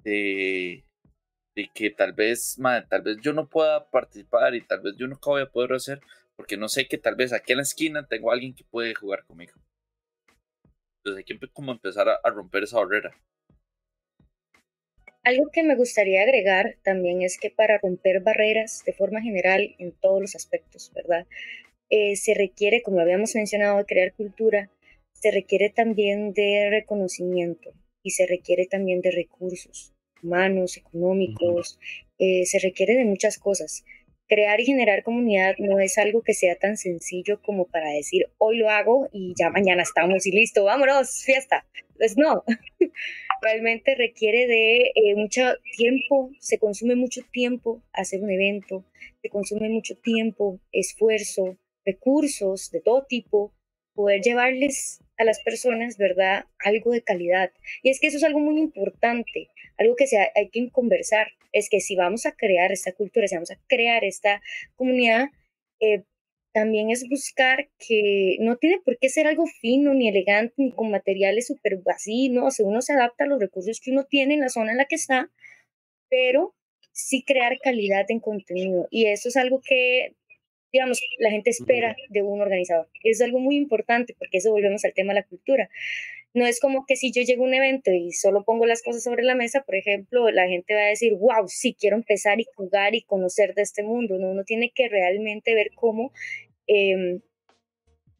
de, 0.03 0.85
de, 1.55 1.69
que 1.73 1.89
tal 1.89 2.13
vez, 2.13 2.57
tal 2.89 3.01
vez 3.01 3.17
yo 3.21 3.33
no 3.33 3.47
pueda 3.49 3.89
participar 3.89 4.55
y 4.55 4.61
tal 4.61 4.81
vez 4.81 4.95
yo 4.97 5.07
nunca 5.07 5.29
voy 5.29 5.41
a 5.41 5.51
poder 5.51 5.73
hacer 5.73 6.01
porque 6.35 6.57
no 6.57 6.67
sé 6.67 6.87
que 6.87 6.97
tal 6.97 7.15
vez 7.15 7.33
aquí 7.33 7.53
en 7.53 7.57
la 7.57 7.63
esquina 7.63 8.07
tengo 8.07 8.29
a 8.29 8.33
alguien 8.33 8.53
que 8.53 8.63
puede 8.65 8.93
jugar 8.93 9.25
conmigo. 9.25 9.53
Entonces 10.97 11.19
hay 11.19 11.23
que 11.23 11.47
como 11.51 11.71
empezar 11.71 12.09
a, 12.09 12.29
romper 12.29 12.63
esa 12.63 12.79
barrera. 12.79 13.15
Algo 15.25 15.49
que 15.51 15.63
me 15.63 15.75
gustaría 15.75 16.21
agregar 16.21 16.77
también 16.83 17.23
es 17.23 17.39
que 17.39 17.49
para 17.49 17.79
romper 17.79 18.19
barreras 18.19 18.83
de 18.85 18.93
forma 18.93 19.23
general 19.23 19.75
en 19.79 19.91
todos 19.91 20.21
los 20.21 20.35
aspectos, 20.35 20.91
¿verdad? 20.93 21.25
Eh, 21.89 22.15
se 22.15 22.35
requiere, 22.35 22.83
como 22.83 22.99
habíamos 22.99 23.33
mencionado, 23.33 23.79
de 23.79 23.85
crear 23.85 24.13
cultura, 24.13 24.69
se 25.13 25.31
requiere 25.31 25.71
también 25.71 26.33
de 26.33 26.69
reconocimiento 26.69 27.73
y 28.03 28.11
se 28.11 28.27
requiere 28.27 28.67
también 28.67 29.01
de 29.01 29.09
recursos 29.09 29.95
humanos, 30.21 30.77
económicos, 30.77 31.79
eh, 32.19 32.45
se 32.45 32.59
requiere 32.59 32.93
de 32.93 33.05
muchas 33.05 33.39
cosas 33.39 33.83
crear 34.27 34.59
y 34.59 34.65
generar 34.65 35.03
comunidad 35.03 35.55
no 35.59 35.79
es 35.79 35.97
algo 35.97 36.21
que 36.21 36.33
sea 36.33 36.55
tan 36.55 36.77
sencillo 36.77 37.41
como 37.41 37.65
para 37.65 37.91
decir 37.91 38.27
hoy 38.37 38.57
lo 38.57 38.69
hago 38.69 39.09
y 39.11 39.33
ya 39.37 39.49
mañana 39.49 39.83
estamos 39.83 40.25
y 40.25 40.31
listo, 40.31 40.63
vámonos, 40.63 41.23
fiesta. 41.23 41.65
Pues 41.97 42.17
no, 42.17 42.43
realmente 43.45 43.93
requiere 43.93 44.47
de 44.47 44.91
eh, 44.95 45.15
mucho 45.15 45.41
tiempo, 45.77 46.31
se 46.39 46.57
consume 46.57 46.95
mucho 46.95 47.21
tiempo 47.31 47.83
hacer 47.93 48.23
un 48.23 48.31
evento, 48.31 48.83
se 49.21 49.29
consume 49.29 49.69
mucho 49.69 49.95
tiempo, 49.95 50.59
esfuerzo, 50.71 51.55
recursos 51.85 52.71
de 52.71 52.81
todo 52.81 53.05
tipo, 53.05 53.53
poder 53.93 54.21
llevarles 54.21 54.99
a 55.17 55.23
las 55.23 55.41
personas, 55.43 55.97
¿verdad? 55.97 56.45
Algo 56.57 56.91
de 56.91 57.03
calidad. 57.03 57.51
Y 57.83 57.89
es 57.89 57.99
que 57.99 58.07
eso 58.07 58.17
es 58.17 58.23
algo 58.23 58.39
muy 58.39 58.59
importante, 58.59 59.49
algo 59.77 59.95
que 59.95 60.07
se 60.07 60.17
hay 60.17 60.49
que 60.51 60.69
conversar, 60.71 61.27
es 61.51 61.69
que 61.69 61.81
si 61.81 61.95
vamos 61.95 62.25
a 62.25 62.31
crear 62.31 62.71
esta 62.71 62.93
cultura, 62.93 63.27
si 63.27 63.35
vamos 63.35 63.51
a 63.51 63.59
crear 63.67 64.03
esta 64.03 64.41
comunidad, 64.75 65.29
eh, 65.79 66.01
también 66.55 66.89
es 66.89 67.07
buscar 67.09 67.67
que 67.77 68.37
no 68.39 68.55
tiene 68.55 68.79
por 68.79 68.97
qué 68.97 69.09
ser 69.09 69.27
algo 69.27 69.45
fino, 69.45 69.93
ni 69.93 70.07
elegante, 70.07 70.53
ni 70.55 70.71
con 70.71 70.89
materiales 70.89 71.47
súper 71.47 71.81
así, 71.93 72.29
¿no? 72.29 72.45
O 72.45 72.51
sea, 72.51 72.65
uno 72.65 72.81
se 72.81 72.93
adapta 72.93 73.25
a 73.25 73.27
los 73.27 73.41
recursos 73.41 73.81
que 73.81 73.91
uno 73.91 74.05
tiene 74.05 74.35
en 74.35 74.39
la 74.39 74.47
zona 74.47 74.71
en 74.71 74.77
la 74.77 74.85
que 74.85 74.95
está, 74.95 75.29
pero 76.09 76.55
sí 76.93 77.23
crear 77.23 77.59
calidad 77.61 78.05
en 78.07 78.21
contenido. 78.21 78.87
Y 78.89 79.07
eso 79.07 79.27
es 79.27 79.35
algo 79.35 79.61
que 79.61 80.15
digamos, 80.71 80.99
la 81.19 81.31
gente 81.31 81.51
espera 81.51 81.95
de 82.09 82.21
un 82.21 82.41
organizador. 82.41 82.89
Es 83.03 83.21
algo 83.21 83.39
muy 83.39 83.55
importante 83.55 84.13
porque 84.17 84.39
eso 84.39 84.51
volvemos 84.51 84.83
al 84.83 84.93
tema 84.93 85.13
de 85.13 85.21
la 85.21 85.25
cultura. 85.25 85.69
No 86.33 86.45
es 86.45 86.59
como 86.59 86.85
que 86.85 86.97
si 86.97 87.13
yo 87.13 87.21
llego 87.21 87.45
a 87.45 87.47
un 87.47 87.53
evento 87.53 87.91
y 87.93 88.11
solo 88.11 88.43
pongo 88.43 88.65
las 88.65 88.83
cosas 88.83 89.01
sobre 89.01 89.23
la 89.23 89.35
mesa, 89.35 89.63
por 89.63 89.75
ejemplo, 89.75 90.29
la 90.31 90.49
gente 90.49 90.73
va 90.73 90.81
a 90.81 90.87
decir, 90.87 91.13
wow, 91.13 91.47
sí, 91.47 91.77
quiero 91.79 91.95
empezar 91.95 92.41
y 92.41 92.45
jugar 92.55 92.93
y 92.93 93.03
conocer 93.03 93.53
de 93.53 93.61
este 93.61 93.83
mundo. 93.83 94.17
No, 94.17 94.31
uno 94.31 94.43
tiene 94.43 94.69
que 94.75 94.89
realmente 94.89 95.55
ver 95.55 95.71
cómo, 95.75 96.11
em, 96.67 97.21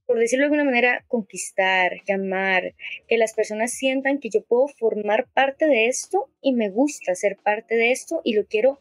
por 0.06 0.20
decirlo 0.20 0.44
de 0.44 0.46
alguna 0.46 0.66
manera, 0.66 1.04
conquistar, 1.08 1.94
llamar, 2.08 2.76
que 3.08 3.18
las 3.18 3.34
personas 3.34 3.72
sientan 3.72 4.20
que 4.20 4.30
yo 4.30 4.44
puedo 4.44 4.68
formar 4.68 5.28
parte 5.34 5.68
de 5.68 5.88
esto 5.88 6.30
y 6.42 6.54
me 6.54 6.70
gusta 6.70 7.16
ser 7.16 7.38
parte 7.38 7.76
de 7.76 7.92
esto 7.92 8.22
y 8.24 8.34
lo 8.34 8.46
quiero 8.46 8.80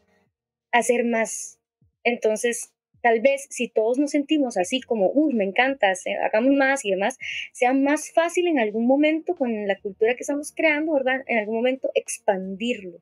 hacer 0.71 1.03
más. 1.03 1.59
Entonces, 2.03 2.71
tal 3.01 3.21
vez 3.21 3.47
si 3.49 3.67
todos 3.67 3.97
nos 3.97 4.11
sentimos 4.11 4.57
así 4.57 4.81
como, 4.81 5.11
uy, 5.11 5.33
me 5.33 5.43
encanta, 5.43 5.93
hagamos 6.23 6.53
más 6.55 6.85
y 6.85 6.91
demás, 6.91 7.17
sea 7.53 7.73
más 7.73 8.11
fácil 8.11 8.47
en 8.47 8.59
algún 8.59 8.85
momento 8.85 9.35
con 9.35 9.67
la 9.67 9.79
cultura 9.79 10.15
que 10.15 10.21
estamos 10.21 10.51
creando, 10.51 10.93
¿verdad? 10.93 11.21
En 11.27 11.39
algún 11.39 11.55
momento 11.55 11.91
expandirlo. 11.95 12.99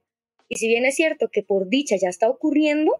Y 0.49 0.57
si 0.57 0.67
bien 0.67 0.85
es 0.85 0.95
cierto 0.95 1.29
que 1.29 1.43
por 1.43 1.67
dicha 1.67 1.95
ya 1.95 2.09
está 2.09 2.29
ocurriendo, 2.29 2.99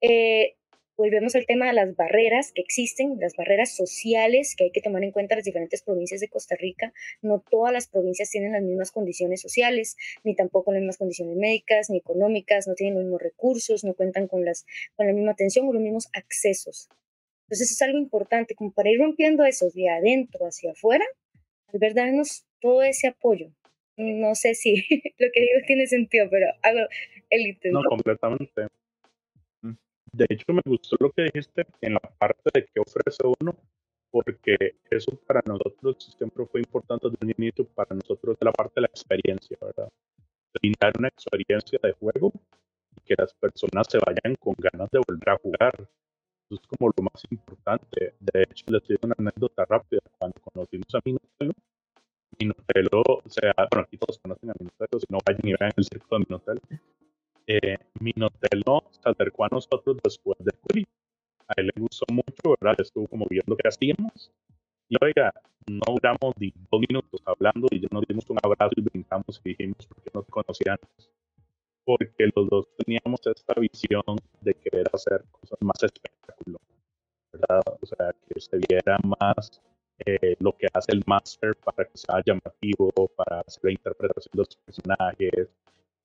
eh, 0.00 0.56
volvemos 0.96 1.34
al 1.34 1.46
tema 1.46 1.66
de 1.66 1.72
las 1.72 1.96
barreras 1.96 2.52
que 2.52 2.62
existen, 2.62 3.18
las 3.20 3.34
barreras 3.36 3.74
sociales 3.74 4.54
que 4.56 4.64
hay 4.64 4.70
que 4.70 4.80
tomar 4.80 5.02
en 5.04 5.10
cuenta 5.10 5.36
las 5.36 5.44
diferentes 5.44 5.82
provincias 5.82 6.20
de 6.20 6.28
Costa 6.28 6.56
Rica. 6.56 6.92
No 7.22 7.40
todas 7.40 7.72
las 7.72 7.88
provincias 7.88 8.30
tienen 8.30 8.52
las 8.52 8.62
mismas 8.62 8.92
condiciones 8.92 9.40
sociales, 9.40 9.96
ni 10.24 10.34
tampoco 10.34 10.72
las 10.72 10.80
mismas 10.80 10.98
condiciones 10.98 11.36
médicas, 11.36 11.90
ni 11.90 11.98
económicas, 11.98 12.68
no 12.68 12.74
tienen 12.74 12.94
los 12.94 13.04
mismos 13.04 13.22
recursos, 13.22 13.84
no 13.84 13.94
cuentan 13.94 14.28
con, 14.28 14.44
las, 14.44 14.66
con 14.96 15.06
la 15.06 15.12
misma 15.12 15.32
atención 15.32 15.66
o 15.66 15.72
los 15.72 15.82
mismos 15.82 16.08
accesos. 16.12 16.88
Entonces 17.46 17.72
es 17.72 17.82
algo 17.82 17.98
importante, 17.98 18.54
como 18.54 18.72
para 18.72 18.90
ir 18.90 18.98
rompiendo 18.98 19.44
eso 19.44 19.68
de 19.74 19.88
adentro 19.88 20.46
hacia 20.46 20.72
afuera, 20.72 21.04
al 21.68 21.78
ver 21.78 21.94
darnos 21.94 22.44
todo 22.60 22.82
ese 22.82 23.08
apoyo. 23.08 23.50
No 23.96 24.34
sé 24.34 24.54
si 24.54 24.74
lo 25.18 25.28
que 25.32 25.40
digo 25.40 25.60
tiene 25.66 25.86
sentido, 25.86 26.28
pero 26.30 26.46
hago 26.62 26.80
el 27.30 27.46
intento. 27.46 27.80
No, 27.80 27.88
completamente. 27.88 28.68
De 30.14 30.26
hecho, 30.28 30.52
me 30.52 30.60
gustó 30.66 30.96
lo 31.00 31.10
que 31.10 31.22
dijiste 31.22 31.66
en 31.80 31.94
la 31.94 32.00
parte 32.00 32.50
de 32.52 32.66
que 32.66 32.80
ofrece 32.80 33.22
uno, 33.40 33.56
porque 34.10 34.76
eso 34.90 35.16
para 35.26 35.40
nosotros 35.46 36.14
siempre 36.18 36.44
fue 36.44 36.60
importante 36.60 37.08
desde 37.08 37.24
un 37.24 37.34
inicio, 37.38 37.66
para 37.68 37.96
nosotros 37.96 38.36
la 38.40 38.52
parte 38.52 38.74
de 38.76 38.82
la 38.82 38.88
experiencia, 38.88 39.56
¿verdad? 39.58 39.88
Brindar 40.52 40.92
una 40.98 41.08
experiencia 41.08 41.78
de 41.82 41.92
juego 41.92 42.30
y 42.94 43.00
que 43.06 43.14
las 43.16 43.32
personas 43.32 43.86
se 43.88 43.98
vayan 44.04 44.36
con 44.36 44.54
ganas 44.58 44.90
de 44.90 45.00
volver 45.06 45.30
a 45.30 45.38
jugar. 45.38 45.74
Eso 45.80 46.60
es 46.60 46.66
como 46.68 46.92
lo 46.94 47.04
más 47.04 47.24
importante. 47.30 48.14
De 48.20 48.42
hecho, 48.42 48.66
les 48.68 48.86
digo 48.86 49.00
una 49.04 49.14
anécdota 49.16 49.64
rápida. 49.64 50.02
Cuando 50.18 50.38
conocimos 50.42 50.94
a 50.94 51.00
Minotelo, 51.02 51.54
Minotelo, 52.38 53.02
o 53.02 53.30
sea, 53.30 53.54
bueno, 53.70 53.86
aquí 53.86 53.96
todos 53.96 54.18
conocen 54.18 54.50
a 54.50 54.54
Minotelo, 54.58 55.00
si 55.00 55.06
no 55.08 55.18
vayan 55.24 55.40
y 55.42 55.54
vean 55.58 55.72
el 55.74 55.84
circo 55.84 56.18
de 56.18 56.26
Minotelo 56.28 56.60
eh, 57.46 57.78
Minotelo 58.00 58.84
se 58.90 59.08
acercó 59.08 59.44
a 59.44 59.48
nosotros 59.50 59.98
después 60.02 60.38
de 60.40 60.52
Curi. 60.60 60.86
A 61.48 61.54
él 61.56 61.70
le 61.74 61.80
gustó 61.80 62.04
mucho, 62.12 62.56
¿verdad? 62.60 62.80
Estuvo 62.80 63.06
como 63.08 63.26
viendo 63.28 63.56
qué 63.56 63.68
hacíamos. 63.68 64.30
Y 64.88 64.96
oiga, 65.00 65.32
no 65.66 65.94
duramos 65.94 66.34
ni 66.38 66.52
dos 66.70 66.80
minutos 66.80 67.22
hablando 67.24 67.66
y 67.70 67.80
ya 67.80 67.88
nos 67.90 68.04
dimos 68.06 68.28
un 68.28 68.38
abrazo 68.42 68.74
y 68.76 68.82
brincamos 68.82 69.40
y 69.44 69.50
dijimos, 69.50 69.86
¿por 69.86 70.02
qué 70.02 70.10
no 70.12 70.22
te 70.22 70.30
conocían 70.30 70.78
Porque 71.84 72.30
los 72.34 72.48
dos 72.48 72.68
teníamos 72.76 73.20
esta 73.26 73.60
visión 73.60 74.02
de 74.40 74.54
querer 74.54 74.86
hacer 74.92 75.24
cosas 75.30 75.58
más 75.60 75.82
espectáculo, 75.82 76.58
¿verdad? 77.32 77.62
O 77.80 77.86
sea, 77.86 78.12
que 78.28 78.40
se 78.40 78.58
viera 78.68 78.98
más 79.20 79.62
eh, 80.04 80.36
lo 80.40 80.52
que 80.56 80.68
hace 80.72 80.92
el 80.92 81.02
máster 81.06 81.54
para 81.56 81.88
que 81.88 81.96
sea 81.96 82.22
llamativo, 82.24 82.90
para 83.16 83.40
hacer 83.40 83.64
la 83.64 83.72
interpretación 83.72 84.30
de 84.32 84.38
los 84.38 84.56
personajes, 84.56 85.48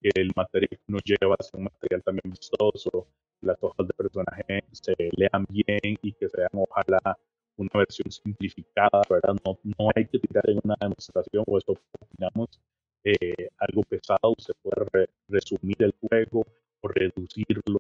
el 0.02 0.32
material 0.36 0.70
que 0.70 0.80
nos 0.88 1.04
lleva 1.04 1.36
sea 1.40 1.58
un 1.58 1.66
material 1.66 2.04
también 2.04 2.32
vistoso, 2.32 3.08
las 3.42 3.58
hojas 3.62 3.88
de 3.88 3.94
personaje 3.94 4.64
se 4.72 4.96
lean 5.18 5.46
bien 5.50 5.98
y 6.02 6.14
que 6.14 6.30
sean 6.30 6.50
ojalá 6.54 7.18
una 7.58 7.70
versión 7.74 8.12
simplificada, 8.12 9.02
¿verdad? 9.10 9.36
No, 9.46 9.60
no 9.64 9.90
hay 9.96 10.06
que 10.08 10.20
tirar 10.20 10.50
en 10.50 10.60
una 10.64 10.76
demostración 10.80 11.44
o 11.48 11.58
eso 11.58 11.74
opinamos 12.00 12.60
eh, 13.04 13.50
algo 13.58 13.84
pesado, 13.84 14.36
se 14.38 14.54
puede 14.62 15.10
resumir 15.28 15.76
el 15.80 15.94
juego 16.02 16.46
o 16.82 16.88
reducirlo. 16.88 17.80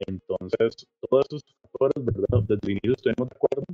Entonces, 0.00 0.86
todos 1.00 1.26
esos 1.28 1.42
factores, 1.62 2.04
¿verdad? 2.04 2.42
Desde 2.48 2.58
el 2.62 2.70
inicio 2.72 2.94
estuvimos 2.94 3.28
de 3.28 3.36
acuerdo 3.36 3.64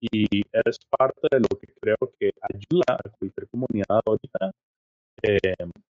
y 0.00 0.42
es 0.52 0.78
parte 0.90 1.28
de 1.30 1.40
lo 1.40 1.48
que 1.58 1.68
creo 1.80 1.96
que 2.18 2.30
ayuda 2.42 2.84
a 2.88 3.08
cualquier 3.10 3.48
comunidad 3.48 4.00
ahorita 4.04 4.52
eh, 5.22 5.38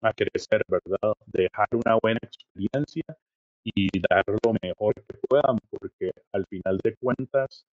a 0.02 0.12
crecer, 0.12 0.62
¿verdad? 0.68 1.14
Dejar 1.26 1.68
una 1.72 1.98
buena 2.02 2.18
experiencia 2.22 3.04
y 3.64 3.88
dar 4.08 4.24
lo 4.26 4.54
mejor 4.62 4.94
que 4.94 5.18
puedan, 5.28 5.58
porque 5.70 6.12
al 6.32 6.46
final 6.46 6.78
de 6.82 6.96
cuentas 6.96 7.66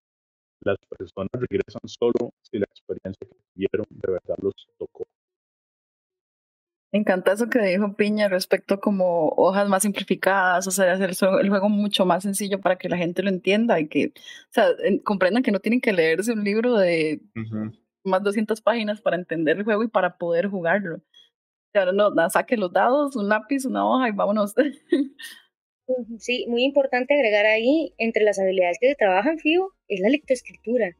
las 0.62 0.78
personas 0.98 1.32
regresan 1.34 1.82
solo 1.86 2.32
si 2.42 2.60
la 2.60 2.66
experiencia 2.66 3.28
que 3.28 3.38
tuvieron 3.54 3.86
de 3.90 4.12
verdad 4.12 4.36
los 4.42 4.54
tocó. 4.78 5.06
Me 6.92 7.00
encanta 7.00 7.34
eso 7.34 7.50
que 7.50 7.60
dijo 7.60 7.96
Piña 7.96 8.30
respecto 8.30 8.80
como 8.80 9.28
hojas 9.30 9.68
más 9.68 9.84
simplificadas, 9.84 10.68
o 10.68 10.72
sea, 10.72 10.94
hacer 10.94 11.12
el 11.42 11.50
juego 11.50 11.68
mucho 11.68 12.06
más 12.06 12.24
sencillo 12.24 12.62
para 12.62 12.78
que 12.78 12.88
la 12.88 12.98
gente 12.98 13.24
lo 13.24 13.30
entienda 13.30 13.80
y 13.80 13.88
que, 13.88 14.08
o 14.08 14.52
sea, 14.52 14.70
comprendan 15.04 15.44
que 15.44 15.52
no 15.52 15.60
tienen 15.60 15.82
que 15.82 15.92
leerse 15.92 16.32
un 16.32 16.44
libro 16.46 16.76
de 16.76 17.22
más 18.06 18.22
de 18.22 18.30
200 18.30 18.62
páginas 18.62 19.02
para 19.02 19.18
entender 19.18 19.58
el 19.58 19.64
juego 19.66 19.84
y 19.84 19.90
para 19.90 20.18
poder 20.18 20.48
jugarlo. 20.48 21.02
Saque 22.30 22.58
los 22.58 22.72
dados, 22.72 23.16
un 23.16 23.30
lápiz, 23.30 23.66
una 23.66 23.88
hoja 23.88 24.10
y 24.10 24.12
vámonos. 24.12 24.54
Sí, 26.20 26.46
muy 26.50 26.66
importante 26.66 27.14
agregar 27.14 27.46
ahí, 27.46 27.94
entre 27.98 28.26
las 28.26 28.40
habilidades 28.40 28.78
que 28.78 28.90
se 28.90 28.96
trabajan, 28.96 29.40
FIO, 29.40 29.74
es 29.88 30.02
la 30.02 30.10
lectoescritura. 30.10 30.98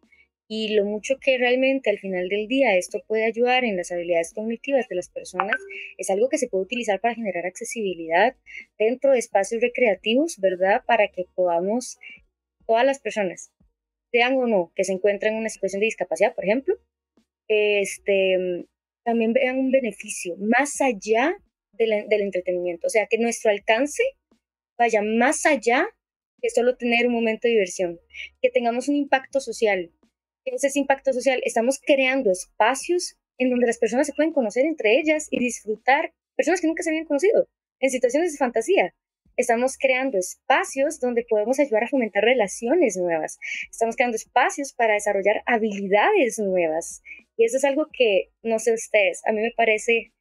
Y 0.48 0.76
lo 0.76 0.86
mucho 0.86 1.16
que 1.20 1.38
realmente 1.38 1.90
al 1.90 2.00
final 2.00 2.30
del 2.30 2.48
día 2.48 2.78
esto 2.78 3.04
puede 3.06 3.26
ayudar 3.26 3.66
en 3.66 3.76
las 3.76 3.92
habilidades 3.92 4.34
cognitivas 4.34 4.88
de 4.88 4.96
las 4.96 5.10
personas 5.10 5.58
es 5.98 6.10
algo 6.10 6.30
que 6.30 6.38
se 6.38 6.48
puede 6.48 6.64
utilizar 6.64 7.02
para 7.02 7.16
generar 7.16 7.46
accesibilidad 7.46 8.38
dentro 8.80 9.12
de 9.12 9.20
espacios 9.20 9.62
recreativos, 9.62 10.38
¿verdad? 10.40 10.84
Para 10.88 11.10
que 11.10 11.26
podamos 11.36 12.00
todas 12.66 12.86
las 12.86 13.00
personas, 13.00 13.52
sean 14.12 14.38
o 14.38 14.48
no, 14.48 14.72
que 14.74 14.86
se 14.86 14.94
encuentran 14.94 15.34
en 15.34 15.40
una 15.40 15.50
situación 15.50 15.82
de 15.82 15.88
discapacidad, 15.88 16.34
por 16.34 16.46
ejemplo, 16.46 16.76
este, 17.50 18.68
también 19.08 19.32
vean 19.32 19.58
un 19.58 19.72
beneficio 19.72 20.36
más 20.38 20.82
allá 20.82 21.34
del 21.72 22.22
entretenimiento. 22.22 22.88
O 22.88 22.90
sea, 22.90 23.08
que 23.08 23.18
nuestro 23.18 23.50
alcance 23.50 24.04
vaya 24.78 25.02
más 25.02 25.46
allá 25.46 25.88
que 26.42 26.50
solo 26.50 26.76
tener 26.76 27.08
un 27.08 27.14
momento 27.14 27.48
de 27.48 27.54
diversión, 27.54 28.02
que 28.42 28.50
tengamos 28.50 28.90
un 28.90 28.98
impacto 28.98 29.40
social. 29.40 29.94
Ese 30.44 30.78
impacto 30.78 31.14
social, 31.14 31.40
estamos 31.46 31.80
creando 31.80 32.32
espacios 32.32 33.16
en 33.38 33.50
donde 33.50 33.68
las 33.68 33.78
personas 33.78 34.08
se 34.08 34.14
pueden 34.14 34.34
conocer 34.34 34.66
entre 34.66 35.00
ellas 35.00 35.30
y 35.32 35.40
disfrutar, 35.40 36.14
personas 36.36 36.60
que 36.60 36.68
nunca 36.68 36.84
se 36.84 36.90
habían 36.90 37.06
conocido, 37.06 37.48
en 37.80 37.90
situaciones 37.90 38.34
de 38.34 38.38
fantasía. 38.38 38.94
Estamos 39.38 39.78
creando 39.78 40.18
espacios 40.18 41.00
donde 41.00 41.24
podemos 41.24 41.60
ayudar 41.60 41.86
a 41.86 41.88
fomentar 41.88 42.26
relaciones 42.26 42.98
nuevas. 42.98 43.38
Estamos 43.72 43.96
creando 43.96 44.18
espacios 44.18 44.74
para 44.74 44.96
desarrollar 44.96 45.44
habilidades 45.46 46.40
nuevas. 46.40 47.02
Y 47.38 47.46
eso 47.46 47.58
es 47.58 47.64
algo 47.64 47.88
que, 47.94 48.30
no 48.42 48.60
sé 48.60 48.74
ustedes, 48.74 49.22
a 49.26 49.32
mí 49.32 49.42
me 49.42 49.54
parece 49.56 50.12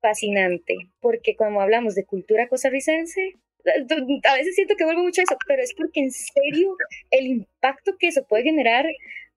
fascinante, 0.00 0.76
porque 1.00 1.36
cuando 1.36 1.60
hablamos 1.60 1.94
de 1.94 2.06
cultura 2.06 2.48
costarricense, 2.48 3.34
a 3.66 4.34
veces 4.36 4.54
siento 4.54 4.76
que 4.76 4.84
vuelvo 4.84 5.02
mucho 5.02 5.20
a 5.20 5.24
eso, 5.24 5.36
pero 5.46 5.62
es 5.62 5.74
porque 5.74 6.00
en 6.00 6.12
serio 6.12 6.76
el 7.10 7.26
impacto 7.26 7.96
que 7.98 8.08
eso 8.08 8.24
puede 8.26 8.44
generar 8.44 8.86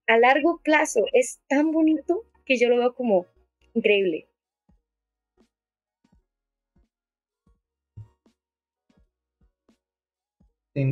a 0.07 0.17
largo 0.17 0.61
plazo 0.63 1.03
es 1.13 1.39
tan 1.47 1.71
bonito 1.71 2.23
que 2.45 2.57
yo 2.57 2.69
lo 2.69 2.77
veo 2.77 2.93
como 2.93 3.25
increíble. 3.73 4.27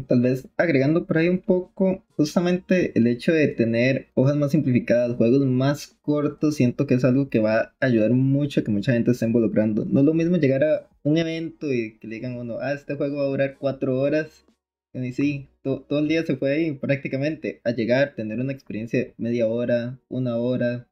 Tal 0.08 0.22
vez 0.22 0.48
agregando 0.58 1.06
por 1.06 1.18
ahí 1.18 1.30
un 1.30 1.40
poco, 1.40 2.04
justamente 2.18 2.98
el 2.98 3.08
hecho 3.08 3.32
de 3.32 3.48
tener 3.48 4.08
hojas 4.14 4.36
más 4.36 4.52
simplificadas, 4.52 5.16
juegos 5.16 5.46
más 5.46 5.98
cortos, 6.02 6.56
siento 6.56 6.86
que 6.86 6.96
es 6.96 7.06
algo 7.06 7.30
que 7.30 7.40
va 7.40 7.60
a 7.60 7.76
ayudar 7.80 8.12
mucho 8.12 8.60
a 8.60 8.64
que 8.64 8.72
mucha 8.72 8.92
gente 8.94 9.12
esté 9.12 9.26
involucrando. 9.26 9.86
No 9.86 10.02
es 10.02 10.06
lo 10.06 10.14
mismo 10.14 10.38
llegar 10.38 10.64
a 10.64 10.90
un 11.04 11.18
evento 11.18 11.72
y 11.74 11.98
que 11.98 12.08
le 12.08 12.16
digan 12.16 12.38
uno, 12.38 12.58
ah, 12.60 12.74
este 12.74 12.96
juego 12.96 13.18
va 13.18 13.24
a 13.24 13.28
durar 13.28 13.58
cuatro 13.58 14.00
horas. 14.00 14.46
Y 14.94 15.14
sí, 15.14 15.48
todo 15.62 16.00
el 16.00 16.08
día 16.08 16.26
se 16.26 16.36
fue 16.36 16.52
ahí 16.52 16.72
prácticamente 16.74 17.62
a 17.64 17.72
llegar, 17.72 18.16
tener 18.16 18.40
una 18.40 18.54
experiencia 18.54 19.00
de 19.00 19.14
media 19.18 19.48
hora, 19.48 20.00
una 20.10 20.38
hora, 20.38 20.90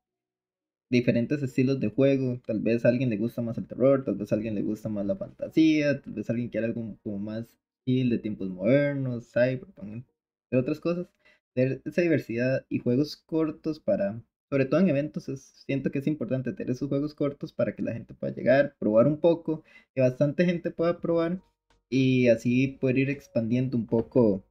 diferentes 0.89 1.43
estilos 1.43 1.79
de 1.79 1.89
juego. 1.89 2.39
Tal 2.45 2.61
vez 2.61 2.85
a 2.85 2.89
alguien 2.89 3.09
le 3.09 3.17
gusta 3.17 3.41
más 3.41 3.57
el 3.57 3.67
terror, 3.67 4.05
tal 4.05 4.15
vez 4.15 4.31
a 4.31 4.35
alguien 4.35 4.55
le 4.55 4.61
gusta 4.61 4.89
más 4.89 5.05
la 5.05 5.15
fantasía, 5.17 6.01
tal 6.01 6.13
vez 6.13 6.29
a 6.29 6.33
alguien 6.33 6.49
quiere 6.49 6.67
algo 6.67 6.97
como 7.03 7.19
más 7.19 7.57
de 7.87 8.19
tiempos 8.19 8.49
modernos, 8.49 9.31
cyberpunk, 9.31 10.05
de 10.51 10.57
otras 10.57 10.79
cosas. 10.79 11.07
Tener 11.55 11.81
esa 11.85 12.01
diversidad 12.01 12.65
y 12.69 12.79
juegos 12.79 13.15
cortos 13.15 13.79
para, 13.79 14.21
sobre 14.49 14.65
todo 14.65 14.81
en 14.81 14.89
eventos, 14.89 15.25
siento 15.65 15.89
que 15.89 15.99
es 15.99 16.07
importante 16.07 16.51
tener 16.53 16.71
esos 16.71 16.89
juegos 16.89 17.15
cortos 17.15 17.53
para 17.53 17.75
que 17.75 17.81
la 17.81 17.93
gente 17.93 18.13
pueda 18.13 18.33
llegar, 18.33 18.75
probar 18.77 19.07
un 19.07 19.19
poco, 19.19 19.63
que 19.95 20.01
bastante 20.01 20.45
gente 20.45 20.69
pueda 20.69 20.99
probar 20.99 21.41
y 21.89 22.27
así 22.27 22.67
poder 22.67 22.97
ir 22.99 23.09
expandiendo 23.09 23.77
un 23.77 23.87
poco 23.87 24.43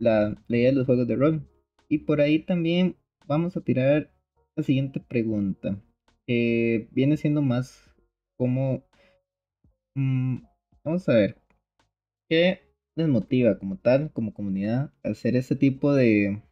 la, 0.00 0.34
la 0.48 0.56
idea 0.56 0.70
de 0.70 0.76
los 0.76 0.86
juegos 0.86 1.06
de 1.06 1.16
rol. 1.16 1.48
Y 1.88 1.98
por 1.98 2.20
ahí 2.20 2.38
también 2.40 2.96
vamos 3.26 3.56
a 3.56 3.60
tirar 3.60 4.10
la 4.56 4.62
siguiente 4.64 4.98
pregunta, 4.98 5.78
que 6.26 6.88
viene 6.90 7.16
siendo 7.18 7.42
más 7.42 7.94
como... 8.38 8.82
Mm, 9.94 10.38
vamos 10.82 11.08
a 11.08 11.14
ver, 11.14 11.43
¿Qué 12.34 12.62
les 12.96 13.06
motiva 13.06 13.60
como 13.60 13.76
tal, 13.76 14.10
como 14.12 14.34
comunidad, 14.34 14.92
hacer 15.04 15.36
este 15.36 15.54
tipo 15.54 15.94
de, 15.94 16.42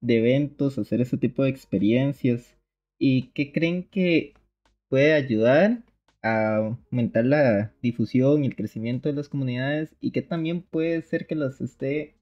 de 0.00 0.16
eventos, 0.16 0.78
hacer 0.78 1.02
este 1.02 1.18
tipo 1.18 1.42
de 1.42 1.50
experiencias? 1.50 2.56
¿Y 2.98 3.30
qué 3.32 3.52
creen 3.52 3.82
que 3.82 4.32
puede 4.88 5.12
ayudar 5.12 5.84
a 6.22 6.76
aumentar 6.90 7.26
la 7.26 7.74
difusión 7.82 8.44
y 8.44 8.46
el 8.46 8.56
crecimiento 8.56 9.10
de 9.10 9.14
las 9.14 9.28
comunidades? 9.28 9.94
¿Y 10.00 10.12
qué 10.12 10.22
también 10.22 10.62
puede 10.62 11.02
ser 11.02 11.26
que 11.26 11.34
las 11.34 11.60
esté 11.60 12.14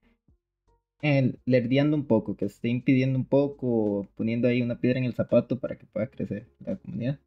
eh, 1.01 1.37
lerdeando 1.47 1.97
un 1.97 2.09
poco, 2.09 2.37
que 2.37 2.47
esté 2.47 2.69
impidiendo 2.69 3.17
un 3.17 3.27
poco, 3.27 4.09
poniendo 4.17 4.49
ahí 4.49 4.61
una 4.61 4.81
piedra 4.81 4.99
en 4.99 5.05
el 5.05 5.15
zapato 5.15 5.61
para 5.61 5.79
que 5.79 5.87
pueda 5.87 6.09
crecer 6.09 6.49
la 6.67 6.75
comunidad? 6.75 7.21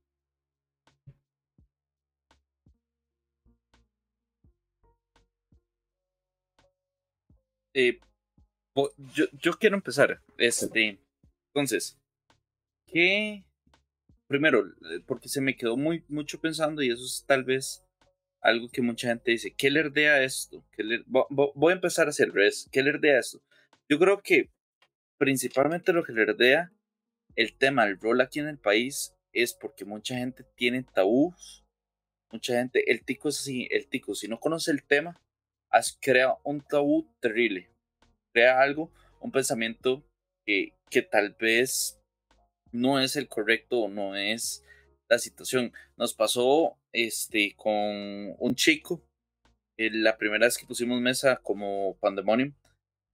Eh, 7.74 8.00
yo, 9.14 9.54
quiero 9.60 9.76
empezar. 9.76 10.22
Este, 10.38 11.00
entonces, 11.54 11.98
¿qué? 12.88 13.46
Primero, 14.28 14.66
eh, 14.66 15.02
porque 15.06 15.30
se 15.30 15.42
me 15.42 15.56
quedó 15.56 15.78
muy, 15.78 16.04
mucho 16.08 16.40
pensando 16.40 16.82
y 16.82 16.90
eso 16.90 17.04
es 17.04 17.24
tal 17.28 17.44
vez 17.44 17.84
algo 18.42 18.70
que 18.70 18.82
mucha 18.82 19.10
gente 19.10 19.32
dice, 19.32 19.54
¿qué 19.56 19.70
le 19.70 20.08
a 20.08 20.24
esto? 20.24 20.66
¿Qué 20.72 20.84
le... 20.84 21.04
Voy 21.08 21.72
a 21.72 21.76
empezar 21.76 22.08
a 22.08 22.10
hacer, 22.10 22.32
¿qué 22.72 22.82
le 22.82 23.16
a 23.16 23.20
esto? 23.20 23.42
Yo 23.88 24.00
creo 24.00 24.22
que 24.22 24.50
principalmente 25.18 25.94
lo 25.94 26.04
que 26.04 26.14
le 26.14 26.24
herdea 26.24 26.72
el 27.36 27.58
tema 27.58 27.86
del 27.86 28.00
rol 28.00 28.22
aquí 28.22 28.40
en 28.40 28.48
el 28.48 28.58
país 28.58 29.14
es 29.34 29.54
porque 29.54 29.86
mucha 29.86 30.16
gente 30.16 30.44
tiene 30.56 30.84
tabús, 30.84 31.64
mucha 32.32 32.54
gente, 32.56 32.92
el 32.92 33.04
tico 33.04 33.30
es 33.30 33.40
así, 33.40 33.68
el 33.72 33.88
tico, 33.88 34.16
si 34.16 34.28
no 34.28 34.40
conoce 34.40 34.72
el 34.72 34.84
tema, 34.84 35.22
creado 36.00 36.40
un 36.44 36.62
tabú 36.62 37.08
terrible. 37.20 37.70
Crea 38.34 38.62
algo, 38.62 38.92
un 39.20 39.32
pensamiento 39.32 40.04
que, 40.46 40.74
que 40.90 41.02
tal 41.02 41.36
vez 41.40 42.02
no 42.72 43.00
es 43.00 43.16
el 43.16 43.28
correcto 43.28 43.88
no 43.90 44.16
es 44.16 44.64
la 45.10 45.20
situación. 45.20 45.74
Nos 45.98 46.14
pasó 46.14 46.78
este, 46.94 47.54
con 47.56 47.74
un 47.74 48.56
chico, 48.56 49.04
eh, 49.78 49.90
la 49.92 50.18
primera 50.18 50.46
vez 50.46 50.58
que 50.58 50.66
pusimos 50.66 51.02
mesa 51.02 51.38
como 51.38 51.98
Pandemonium, 52.00 52.54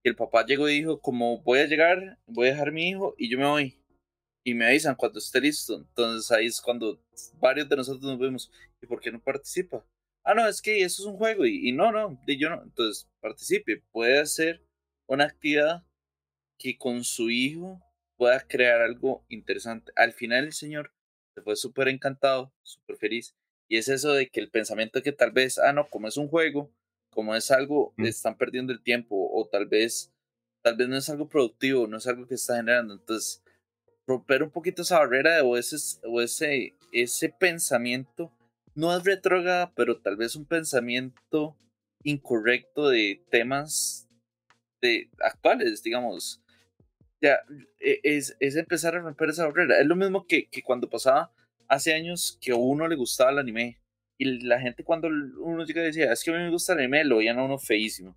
el 0.04 0.14
papá 0.14 0.46
llegó 0.46 0.68
y 0.68 0.74
dijo, 0.74 1.00
como 1.00 1.42
voy 1.42 1.58
a 1.60 1.66
llegar, 1.66 2.18
voy 2.26 2.48
a 2.48 2.50
dejar 2.52 2.68
a 2.68 2.72
mi 2.72 2.88
hijo 2.88 3.14
y 3.18 3.28
yo 3.30 3.38
me 3.38 3.46
voy. 3.46 3.80
Y 4.46 4.54
me 4.54 4.66
avisan 4.66 4.94
cuando 4.94 5.18
esté 5.18 5.40
listo. 5.40 5.76
Entonces 5.76 6.30
ahí 6.30 6.46
es 6.46 6.60
cuando 6.60 7.00
varios 7.40 7.68
de 7.68 7.76
nosotros 7.76 8.04
nos 8.04 8.18
vemos, 8.18 8.50
¿y 8.80 8.86
por 8.86 9.00
qué 9.00 9.10
no 9.10 9.20
participa? 9.20 9.84
Ah, 10.28 10.34
no, 10.34 10.46
es 10.46 10.60
que 10.60 10.82
eso 10.82 11.02
es 11.02 11.06
un 11.06 11.16
juego 11.16 11.46
y, 11.46 11.72
no, 11.72 11.90
no, 11.90 12.20
yo 12.26 12.50
no. 12.50 12.62
Entonces, 12.62 13.08
participe, 13.20 13.82
puede 13.90 14.20
hacer 14.20 14.62
una 15.06 15.24
actividad 15.24 15.84
que 16.58 16.76
con 16.76 17.02
su 17.02 17.30
hijo 17.30 17.80
pueda 18.16 18.40
crear 18.40 18.82
algo 18.82 19.24
interesante. 19.28 19.90
Al 19.96 20.12
final 20.12 20.44
el 20.44 20.52
señor 20.52 20.92
se 21.34 21.40
fue 21.40 21.56
súper 21.56 21.88
encantado, 21.88 22.52
súper 22.62 22.96
feliz. 22.96 23.34
Y 23.68 23.78
es 23.78 23.88
eso 23.88 24.12
de 24.12 24.28
que 24.28 24.40
el 24.40 24.50
pensamiento 24.50 25.02
que 25.02 25.12
tal 25.12 25.32
vez, 25.32 25.58
ah, 25.58 25.72
no, 25.72 25.88
como 25.88 26.08
es 26.08 26.18
un 26.18 26.28
juego, 26.28 26.70
como 27.10 27.34
es 27.34 27.50
algo, 27.50 27.94
están 27.96 28.36
perdiendo 28.36 28.72
el 28.72 28.82
tiempo 28.82 29.30
o 29.32 29.48
tal 29.48 29.66
vez, 29.66 30.12
tal 30.62 30.76
vez 30.76 30.88
no 30.88 30.96
es 30.96 31.08
algo 31.08 31.28
productivo, 31.28 31.86
no 31.86 31.96
es 31.96 32.06
algo 32.06 32.26
que 32.26 32.34
está 32.34 32.56
generando. 32.56 32.94
Entonces, 32.94 33.42
romper 34.06 34.42
un 34.42 34.50
poquito 34.50 34.82
esa 34.82 34.98
barrera 34.98 35.42
o 35.42 35.56
ese, 35.56 35.76
o 36.04 36.20
ese, 36.20 36.74
ese 36.92 37.30
pensamiento 37.30 38.30
no 38.78 38.96
es 38.96 39.02
retrógrada, 39.02 39.72
pero 39.74 40.00
tal 40.00 40.16
vez 40.16 40.36
un 40.36 40.46
pensamiento 40.46 41.56
incorrecto 42.04 42.88
de 42.88 43.20
temas 43.28 44.08
de 44.80 45.10
actuales, 45.18 45.82
digamos. 45.82 46.40
Ya, 47.20 47.40
e, 47.80 47.98
es, 48.04 48.36
es 48.38 48.54
empezar 48.54 48.94
a 48.94 49.00
romper 49.00 49.30
esa 49.30 49.46
barrera. 49.46 49.80
Es 49.80 49.86
lo 49.86 49.96
mismo 49.96 50.28
que, 50.28 50.48
que, 50.48 50.62
cuando 50.62 50.88
pasaba 50.88 51.32
hace 51.66 51.92
años 51.92 52.38
que 52.40 52.52
a 52.52 52.54
uno 52.54 52.86
le 52.86 52.94
gustaba 52.94 53.32
el 53.32 53.40
anime. 53.40 53.80
Y 54.16 54.46
la 54.46 54.60
gente 54.60 54.84
cuando 54.84 55.08
uno 55.08 55.64
llega 55.64 55.82
decía, 55.82 56.12
es 56.12 56.22
que 56.22 56.30
a 56.30 56.34
mí 56.34 56.44
me 56.44 56.50
gusta 56.50 56.74
el 56.74 56.78
anime, 56.78 57.02
lo 57.02 57.16
veían 57.16 57.40
a 57.40 57.44
uno 57.44 57.58
feísimo. 57.58 58.16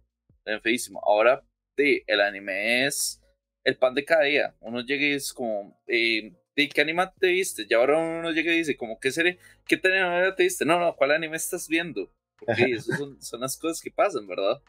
Feísimo. 0.61 1.01
Ahora, 1.03 1.43
sí, 1.75 2.03
el 2.05 2.21
anime 2.21 2.85
es 2.85 3.19
el 3.63 3.77
pan 3.77 3.95
de 3.95 4.05
cada 4.05 4.25
día. 4.25 4.55
Uno 4.59 4.81
llega 4.81 5.07
y 5.07 5.13
es 5.13 5.33
como, 5.33 5.81
eh, 5.87 6.33
¿De 6.55 6.67
qué 6.67 6.81
anime 6.81 7.09
te 7.19 7.27
viste? 7.27 7.65
Y 7.69 7.73
ahora 7.73 7.97
uno 7.97 8.31
llega 8.31 8.53
y 8.53 8.57
dice, 8.57 8.75
como, 8.75 8.99
¿qué 8.99 9.11
serie? 9.11 9.39
¿Qué 9.65 9.79
anime 9.83 10.33
te 10.33 10.43
viste? 10.43 10.65
No, 10.65 10.79
no, 10.79 10.95
¿cuál 10.95 11.11
anime 11.11 11.37
estás 11.37 11.67
viendo? 11.67 12.11
Porque 12.37 12.63
esas 12.73 12.97
son, 12.97 13.21
son, 13.21 13.41
las 13.41 13.57
cosas 13.57 13.81
que 13.81 13.91
pasan, 13.91 14.27
¿verdad? 14.27 14.61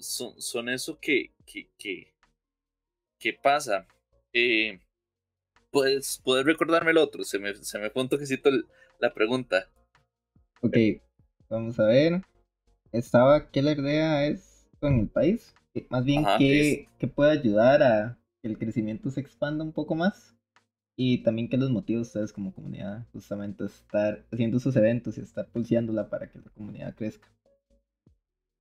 Son, 0.00 0.40
son, 0.40 0.68
eso 0.68 0.98
que, 0.98 1.32
que, 1.46 1.68
que, 1.78 2.12
que 3.20 3.32
pasa. 3.34 3.86
Eh, 4.32 4.80
¿puedes, 5.70 6.20
¿Puedes 6.24 6.46
recordarme 6.46 6.90
el 6.90 6.98
otro? 6.98 7.22
Se 7.24 7.38
me, 7.38 7.54
se 7.54 7.78
me 7.78 7.90
fue 7.90 8.02
un 8.02 8.08
toquecito 8.08 8.50
la 8.98 9.12
pregunta. 9.12 9.68
Ok, 10.62 10.76
vamos 11.48 11.78
a 11.78 11.86
ver. 11.86 12.22
Estaba, 12.92 13.50
¿qué 13.50 13.60
la 13.60 13.72
idea 13.72 14.26
es 14.26 14.66
con 14.80 14.98
el 15.00 15.08
país? 15.08 15.54
Más 15.90 16.04
bien, 16.04 16.24
¿qué, 16.38 16.88
¿qué 16.98 17.08
puede 17.08 17.32
ayudar 17.32 17.82
a 17.82 18.18
que 18.40 18.48
el 18.48 18.58
crecimiento 18.58 19.10
se 19.10 19.20
expanda 19.20 19.64
un 19.64 19.72
poco 19.72 19.94
más? 19.94 20.34
Y 20.96 21.22
también 21.22 21.48
que 21.48 21.56
los 21.56 21.70
motivos 21.70 22.06
ustedes 22.08 22.32
como 22.32 22.54
comunidad 22.54 23.06
justamente 23.12 23.64
estar 23.64 24.24
haciendo 24.32 24.60
sus 24.60 24.76
eventos 24.76 25.18
y 25.18 25.22
estar 25.22 25.48
pulseándola 25.48 26.08
para 26.08 26.30
que 26.30 26.38
la 26.38 26.50
comunidad 26.50 26.94
crezca. 26.94 27.28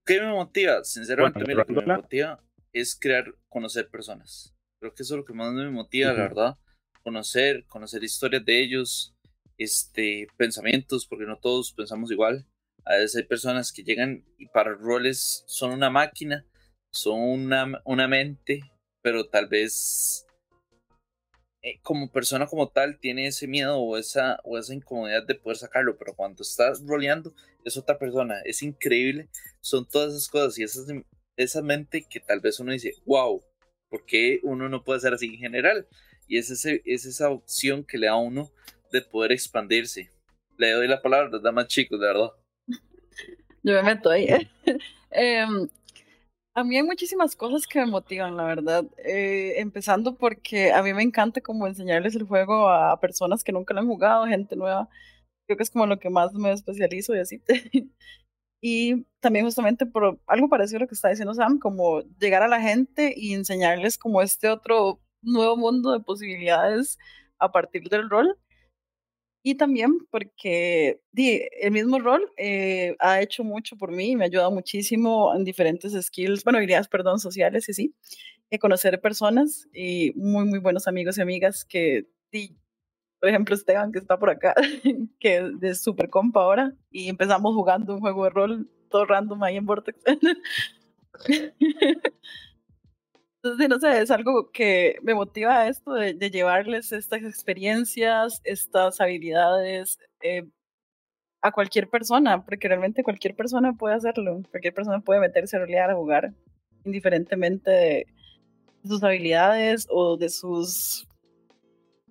¿Qué 0.06 0.20
me 0.20 0.32
motiva? 0.32 0.84
Sinceramente, 0.84 1.40
Bueno, 1.40 1.48
mira, 1.48 1.60
lo 1.60 1.66
que 1.66 1.88
me 1.88 1.96
motiva 1.96 2.44
es 2.74 2.98
crear, 3.00 3.34
conocer 3.50 3.90
personas. 3.90 4.54
Creo 4.80 4.94
que 4.94 5.04
eso 5.04 5.14
es 5.14 5.20
lo 5.20 5.26
que 5.26 5.34
más 5.34 5.54
me 5.54 5.70
motiva, 5.70 6.12
la 6.12 6.14
Ujú. 6.14 6.22
verdad. 6.24 6.58
Conocer, 7.04 7.66
conocer 7.68 8.04
historias 8.04 8.44
de 8.44 8.62
ellos, 8.62 9.16
este, 9.58 10.28
pensamientos, 10.38 11.06
porque 11.06 11.26
no 11.26 11.38
todos 11.38 11.72
pensamos 11.72 12.12
igual. 12.12 12.46
A 12.86 12.96
veces 12.96 13.16
hay 13.18 13.24
personas 13.24 13.72
que 13.72 13.84
llegan 13.84 14.26
y 14.38 14.48
para 14.48 14.74
roles 14.74 15.44
son 15.48 15.72
una 15.72 15.90
máquina, 15.90 16.46
son 16.92 17.22
una, 17.22 17.82
una 17.86 18.08
mente, 18.08 18.60
pero 19.02 19.30
tal 19.30 19.48
vez 19.48 20.26
eh, 21.66 21.80
como 21.82 22.12
persona 22.12 22.46
como 22.46 22.68
tal 22.68 23.00
tiene 23.00 23.26
ese 23.26 23.48
miedo 23.48 23.80
o 23.80 23.98
esa, 23.98 24.38
o 24.44 24.58
esa 24.58 24.74
incomodidad 24.74 25.26
de 25.26 25.36
poder 25.36 25.58
sacarlo, 25.58 25.98
pero 25.98 26.14
cuando 26.14 26.44
estás 26.44 26.86
roleando 26.86 27.34
es 27.64 27.78
otra 27.78 27.98
persona, 27.98 28.42
es 28.44 28.62
increíble, 28.62 29.30
son 29.62 29.88
todas 29.88 30.12
esas 30.14 30.28
cosas 30.28 30.60
y 30.60 30.64
esas, 30.64 30.88
esa 31.38 31.62
mente 31.62 32.06
que 32.10 32.20
tal 32.20 32.42
vez 32.42 32.60
uno 32.60 32.74
dice, 32.74 32.96
wow, 33.06 33.42
¿por 33.90 34.06
qué 34.06 34.42
uno 34.44 34.68
no 34.68 34.84
puede 34.84 35.00
ser 35.00 35.14
así 35.14 35.28
en 35.28 35.38
general? 35.38 35.88
Y 36.28 36.38
es, 36.38 36.50
ese, 36.50 36.82
es 36.84 37.06
esa 37.06 37.30
opción 37.30 37.86
que 37.86 37.98
le 37.98 38.08
da 38.08 38.14
a 38.14 38.18
uno 38.18 38.52
de 38.92 39.02
poder 39.02 39.32
expandirse. 39.32 40.12
Le 40.58 40.72
doy 40.72 40.90
la 40.90 41.02
palabra 41.02 41.28
a 41.28 41.32
los 41.32 41.44
damas 41.44 41.68
chicos, 41.68 41.98
de 41.98 42.08
verdad. 42.08 42.32
Yo 43.64 43.74
me 43.74 43.84
meto 43.84 44.10
ahí. 44.10 44.28
Em, 45.16 45.70
a 46.56 46.64
mí 46.64 46.78
hay 46.78 46.84
muchísimas 46.84 47.36
cosas 47.36 47.66
que 47.68 47.80
me 47.80 47.88
motivan, 47.88 48.38
la 48.38 48.46
verdad. 48.46 48.86
Eh, 48.98 49.56
empezando 49.60 50.16
porque 50.16 50.72
a 50.72 50.84
mí 50.84 50.94
me 50.94 51.04
encanta 51.04 51.42
como 51.42 51.68
enseñarles 51.68 52.16
el 52.16 52.24
juego 52.24 52.70
a 52.70 53.00
personas 53.00 53.44
que 53.44 53.52
nunca 53.52 53.74
lo 53.74 53.82
han 53.82 53.88
jugado, 53.88 54.26
gente 54.28 54.56
nueva. 54.56 54.88
Creo 55.48 55.58
que 55.58 55.64
es 55.64 55.72
como 55.72 55.88
lo 55.88 56.00
que 56.00 56.10
más 56.10 56.34
me 56.34 56.52
especializo 56.52 57.16
y 57.16 57.20
así. 57.20 57.42
y 58.62 59.06
también 59.20 59.46
justamente 59.46 59.86
por 59.86 60.20
algo 60.28 60.50
parecido 60.50 60.78
a 60.78 60.82
lo 60.82 60.88
que 60.88 60.96
está 60.96 61.10
diciendo 61.10 61.34
Sam, 61.34 61.60
como 61.60 62.02
llegar 62.20 62.44
a 62.44 62.48
la 62.48 62.62
gente 62.62 63.14
y 63.18 63.34
enseñarles 63.34 63.98
como 63.98 64.22
este 64.22 64.50
otro 64.50 65.02
nuevo 65.24 65.58
mundo 65.58 65.92
de 65.92 66.02
posibilidades 66.02 66.98
a 67.40 67.52
partir 67.52 67.90
del 67.90 68.10
rol. 68.10 68.38
Y 69.46 69.56
también 69.56 70.08
porque 70.10 71.02
el 71.14 71.72
mismo 71.72 72.00
rol 72.00 72.32
eh, 72.38 72.96
ha 73.00 73.22
hecho 73.22 73.44
mucho 73.44 73.76
por 73.76 73.92
mí, 73.92 74.16
me 74.16 74.24
ha 74.24 74.28
ayudado 74.28 74.52
muchísimo 74.52 75.36
en 75.36 75.44
diferentes 75.44 75.94
skills, 76.02 76.46
bueno, 76.46 76.58
habilidades, 76.60 76.88
perdón, 76.88 77.20
sociales 77.20 77.68
y 77.68 77.74
sí, 77.74 77.94
eh, 78.50 78.58
conocer 78.58 79.02
personas 79.02 79.68
y 79.74 80.14
muy, 80.16 80.46
muy 80.46 80.60
buenos 80.60 80.88
amigos 80.88 81.18
y 81.18 81.22
amigas 81.22 81.66
que, 81.66 82.08
di, 82.32 82.56
por 83.20 83.28
ejemplo, 83.28 83.54
Esteban, 83.54 83.92
que 83.92 84.00
está 84.00 84.18
por 84.18 84.30
acá, 84.30 84.56
que 85.20 85.52
es 85.62 85.84
súper 85.84 86.10
compa 86.10 86.42
ahora, 86.42 86.74
y 86.90 87.10
empezamos 87.10 87.54
jugando 87.54 87.96
un 87.96 88.00
juego 88.00 88.24
de 88.24 88.30
rol 88.30 88.70
todo 88.90 89.06
random 89.06 89.44
ahí 89.44 89.58
en 89.58 89.66
Vortex. 89.66 90.00
Entonces, 93.44 93.68
no 93.68 93.78
sé, 93.78 94.02
es 94.02 94.10
algo 94.10 94.52
que 94.52 94.98
me 95.02 95.14
motiva 95.14 95.68
esto 95.68 95.94
de, 95.94 96.14
llevarles 96.32 96.94
estas 96.94 97.24
experiencias, 97.24 98.40
estas 98.46 99.02
habilidades 99.02 100.00
eh, 100.22 100.48
a 101.42 101.52
cualquier 101.52 101.90
persona, 101.90 102.46
porque 102.46 102.70
realmente 102.70 103.04
cualquier 103.04 103.36
persona 103.36 103.74
puede 103.74 103.96
hacerlo, 103.96 104.42
cualquier 104.50 104.74
persona 104.74 105.02
puede 105.02 105.20
meterse 105.20 105.58
a 105.58 105.60
rolear, 105.60 105.90
a 105.92 105.96
jugar, 105.96 106.34
indiferentemente 106.86 107.70
de 107.70 108.08
sus 108.86 109.04
habilidades 109.04 109.88
o 109.90 110.16
de 110.16 110.30
sus, 110.30 111.06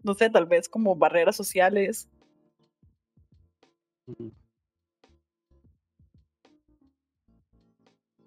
no 0.03 0.12
sé, 0.12 0.29
tal 0.29 0.45
vez 0.45 0.68
como 0.68 0.97
barreras 0.97 1.37
sociales. 1.37 2.11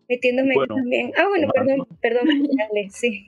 Metiéndome 0.08 0.56
yo 0.56 0.68
también. 0.68 1.12
Ah, 1.18 1.28
bueno, 1.28 1.48
perdón, 1.54 1.88
perdón, 2.02 2.28
dale, 2.58 2.90
sí. 2.90 3.26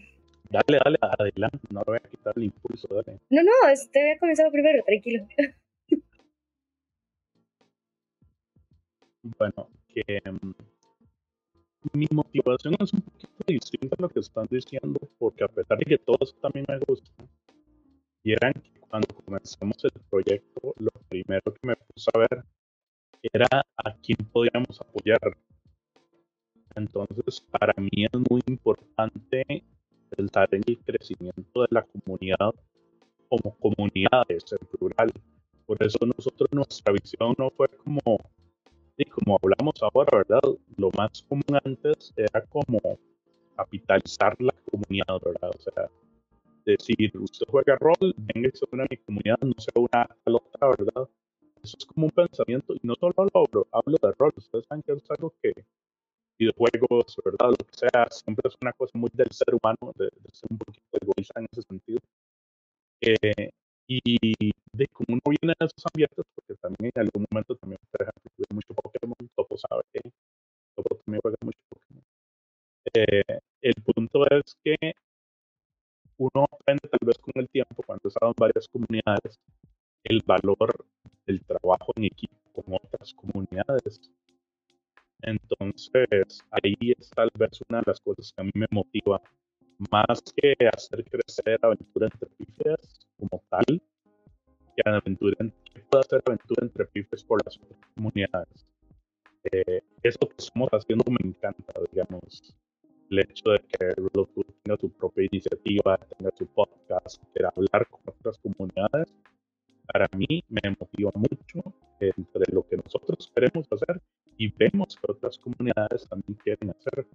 Dale, 0.50 0.80
dale, 0.84 0.98
adelante, 1.02 1.60
no 1.72 1.80
le 1.82 1.86
voy 1.86 1.98
a 1.98 2.10
quitar 2.10 2.34
el 2.38 2.44
impulso, 2.44 2.88
dale. 2.90 3.20
No, 3.30 3.44
no, 3.44 3.52
usted 3.74 4.02
había 4.02 4.18
comenzado 4.18 4.52
primero, 4.52 4.84
tranquilo. 4.84 5.28
Bueno, 9.38 9.70
que 9.90 10.22
mm, 10.24 10.54
mi 11.92 12.08
motivación 12.12 12.76
es 12.80 12.94
un 12.94 13.02
poquito 13.02 13.44
distinta 13.46 13.96
a 14.00 14.02
lo 14.02 14.08
que 14.10 14.22
están 14.22 14.48
diciendo, 14.50 15.00
porque 15.20 15.44
a 15.44 15.50
pesar 15.50 15.78
de 15.78 15.86
que 15.86 15.98
todo 15.98 16.18
eso 16.22 16.34
también 16.42 16.66
me 16.70 16.80
gusta, 16.88 17.12
y 18.24 18.32
eran 18.32 18.54
que 18.54 18.80
cuando 18.80 19.08
comenzamos 19.16 19.84
el 19.84 19.92
proyecto, 20.10 20.74
lo 20.78 20.92
primero 21.10 21.42
que 21.44 21.68
me 21.68 21.76
puse 21.76 22.10
a 22.14 22.20
ver 22.20 22.44
era 23.34 23.48
a 23.78 23.94
quién 24.02 24.18
podíamos 24.32 24.80
apoyar. 24.82 25.38
Entonces, 26.78 27.42
para 27.50 27.74
mí 27.78 28.06
es 28.06 28.20
muy 28.30 28.40
importante 28.46 29.64
pensar 30.16 30.48
en 30.52 30.62
el 30.68 30.78
crecimiento 30.78 31.62
de 31.64 31.68
la 31.72 31.82
comunidad 31.82 32.54
como 33.30 33.58
comunidades 33.58 34.46
en 34.52 34.68
plural. 34.68 35.12
Por 35.66 35.84
eso 35.84 35.98
nosotros 36.06 36.48
nuestra 36.52 36.94
visión 36.94 37.34
no 37.40 37.50
fue 37.50 37.68
como, 37.84 38.00
como 39.10 39.40
hablamos 39.42 39.74
ahora, 39.82 40.18
¿verdad? 40.20 40.42
Lo 40.78 40.92
más 40.96 41.24
común 41.24 41.60
antes 41.66 42.14
era 42.16 42.46
como 42.46 42.80
capitalizar 43.56 44.36
la 44.40 44.54
comunidad, 44.70 45.20
¿verdad? 45.26 45.50
O 45.50 45.60
sea, 45.60 45.90
decir, 46.64 47.12
usted 47.18 47.48
juega 47.50 47.76
rol, 47.78 48.14
venga 48.18 48.50
y 48.54 48.56
se 48.56 48.66
une 48.72 48.84
a 48.84 48.88
mi 48.88 48.98
comunidad, 48.98 49.40
no 49.42 49.56
se 49.58 49.72
una 49.76 50.04
a 50.04 50.30
la 50.30 50.38
otra, 50.38 50.68
¿verdad? 50.78 51.10
Eso 51.64 51.76
es 51.80 51.86
como 51.88 52.06
un 52.06 52.12
pensamiento, 52.12 52.76
y 52.76 52.80
no 52.84 52.94
solo 52.96 53.14
hablo, 53.18 53.68
hablo 53.72 53.98
de 54.00 54.12
rol, 54.12 54.32
ustedes 54.38 54.66
saben 54.68 54.84
que 54.84 54.94
es 54.94 55.10
algo 55.10 55.34
que 55.42 55.66
videojuegos, 56.38 57.16
¿verdad? 57.24 57.50
Lo 57.52 57.66
que 57.66 57.78
sea, 57.78 58.08
siempre 58.12 58.48
es 58.48 58.56
una 58.62 58.74
cosa 58.74 58.92
muy 58.98 59.10
del 59.14 59.32
ser 59.32 59.54
humano, 59.54 59.94
de, 59.96 60.06
de 60.06 60.30
ser 60.32 60.48
un 60.50 60.58
poquito 60.58 60.86
egoísta 61.02 61.40
en 61.40 61.48
ese 61.52 61.62
sentido. 61.64 62.00
Eh, 63.02 63.50
y 63.90 64.52
de 64.74 64.88
como 64.90 65.08
uno 65.14 65.22
viene 65.26 65.54
de 65.60 65.66
esos 65.66 65.84
ambientes, 65.94 66.26
porque 66.36 66.56
también 66.62 66.92
en 66.94 67.02
algún 67.02 67.26
momento 67.32 67.56
también, 67.56 67.80
por 67.92 68.02
ejemplo, 68.02 68.32
tuve 68.36 68.48
mucho 68.54 68.74
Pokémon, 68.74 69.30
Topo 69.36 69.58
sabe 69.58 69.82
que 69.94 70.02
Topo 70.76 70.96
también 71.04 71.22
juega 71.22 71.38
mucho 71.42 71.60
Pokémon. 71.70 72.04
Eh, 72.94 73.40
el 73.62 73.74
punto 73.84 74.26
es 74.30 74.56
que 74.64 74.94
uno 76.18 76.46
aprende 76.52 76.88
tal 76.90 77.06
vez 77.06 77.18
con 77.18 77.34
el 77.36 77.50
tiempo, 77.50 77.84
cuando 77.86 78.08
estaba 78.08 78.30
en 78.30 78.36
varias 78.38 78.68
comunidades, 78.68 79.40
el 80.04 80.22
valor 80.26 80.86
del 81.26 81.44
trabajo 81.44 81.92
en 81.96 82.06
equipo 82.06 82.36
con 82.54 82.76
otras 82.76 83.14
comunidades. 83.14 84.12
Entonces, 85.28 86.42
ahí 86.52 86.74
es 86.98 87.10
tal 87.10 87.30
vez 87.38 87.60
una 87.68 87.80
de 87.80 87.84
las 87.88 88.00
cosas 88.00 88.32
que 88.32 88.42
a 88.42 88.46
mí 88.46 88.52
me 88.54 88.68
motiva, 88.72 89.22
más 89.92 90.24
que 90.34 90.56
hacer 90.74 91.04
crecer 91.04 91.60
Aventura 91.62 92.08
entre 92.08 92.30
Pifes 92.38 93.06
como 93.20 93.44
tal, 93.50 93.66
que 94.78 95.82
pueda 95.90 96.00
hacer 96.00 96.24
Aventura 96.26 96.66
entre 96.66 96.86
Pifes 96.86 97.26
por 97.26 97.44
las 97.46 97.58
otras 97.58 97.78
comunidades. 97.94 98.66
Eh, 99.52 99.82
eso 100.02 100.20
que 100.20 100.36
estamos 100.38 100.70
haciendo 100.72 101.04
me 101.12 101.30
encanta, 101.30 101.74
digamos, 101.92 102.56
el 103.10 103.20
hecho 103.20 103.50
de 103.52 103.60
que 103.60 103.96
Two 104.14 104.46
tenga 104.64 104.80
su 104.80 104.90
propia 104.94 105.28
iniciativa, 105.30 105.98
tenga 105.98 106.32
su 106.38 106.46
podcast, 106.48 107.22
quiera 107.34 107.52
hablar 107.54 107.86
con 107.90 108.00
otras 108.06 108.38
comunidades, 108.38 109.14
para 109.92 110.08
mí 110.16 110.44
me 110.50 110.62
motiva 110.80 111.12
mucho 111.16 111.74
entre 112.00 112.54
lo 112.54 112.68
que 112.68 112.78
nosotros 112.78 113.32
queremos 113.34 113.68
hacer 113.72 114.02
y 114.38 114.52
vemos 114.52 114.96
que 114.96 115.12
otras 115.12 115.38
comunidades 115.38 116.08
también 116.08 116.38
quieren 116.44 116.70
hacer. 116.72 117.08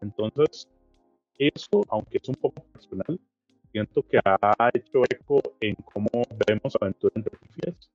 Entonces, 0.00 0.68
eso, 1.38 1.82
aunque 1.88 2.18
es 2.18 2.28
un 2.28 2.34
poco 2.36 2.62
personal, 2.72 3.20
siento 3.70 4.02
que 4.02 4.18
ha 4.24 4.70
hecho 4.72 5.02
eco 5.08 5.40
en 5.60 5.74
cómo 5.92 6.08
vemos 6.46 6.76
Aventura 6.80 7.12
entre 7.16 7.36
Pifias. 7.38 7.90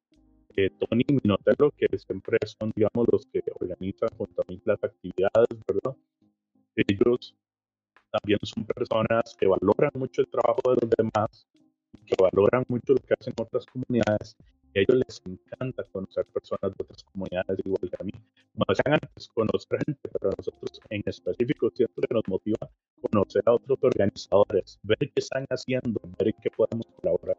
Eh, 0.56 0.70
Tony 0.72 1.06
y 1.08 1.14
Minotelo, 1.14 1.72
que 1.72 1.88
siempre 1.98 2.38
son, 2.46 2.72
digamos, 2.76 3.08
los 3.12 3.26
que 3.28 3.42
organizan 3.60 4.10
junto 4.18 4.42
a 4.42 4.46
mí 4.50 4.62
las 4.66 4.84
actividades, 4.84 5.48
¿verdad? 5.68 5.96
Ellos 6.76 7.36
también 8.12 8.40
son 8.44 8.66
personas 8.66 9.36
que 9.40 9.48
valoran 9.48 9.92
mucho 9.94 10.22
el 10.22 10.28
trabajo 10.28 10.62
de 10.74 10.82
los 10.82 10.90
demás, 10.98 11.48
que 12.06 12.16
valoran 12.20 12.66
mucho 12.68 12.94
lo 12.94 13.00
que 13.00 13.14
hacen 13.20 13.34
otras 13.40 13.66
comunidades, 13.66 14.36
y 14.74 14.80
a 14.80 14.82
ellos 14.82 15.04
les 15.08 15.22
encanta 15.26 15.84
conocer 15.92 16.26
personas 16.26 16.76
de 16.76 16.84
otras 16.84 17.04
comunidades 17.04 17.60
igual 17.66 17.90
que 17.90 17.98
a 18.00 18.04
mí. 18.04 18.12
Como 18.54 18.66
decían 18.68 18.94
antes, 18.94 19.28
conocer 19.30 19.80
gente, 19.86 20.10
pero 20.12 20.30
a 20.30 20.36
nosotros 20.38 20.80
en 20.90 21.04
específico 21.06 21.70
siempre 21.72 22.08
nos 22.12 22.24
motiva 22.28 22.70
conocer 23.02 23.42
a 23.46 23.54
otros 23.54 23.80
organizadores, 23.82 24.80
ver 24.84 24.98
qué 25.00 25.12
están 25.16 25.46
haciendo, 25.50 26.00
ver 26.18 26.34
qué 26.42 26.50
podemos 26.52 26.86
colaborar. 26.98 27.38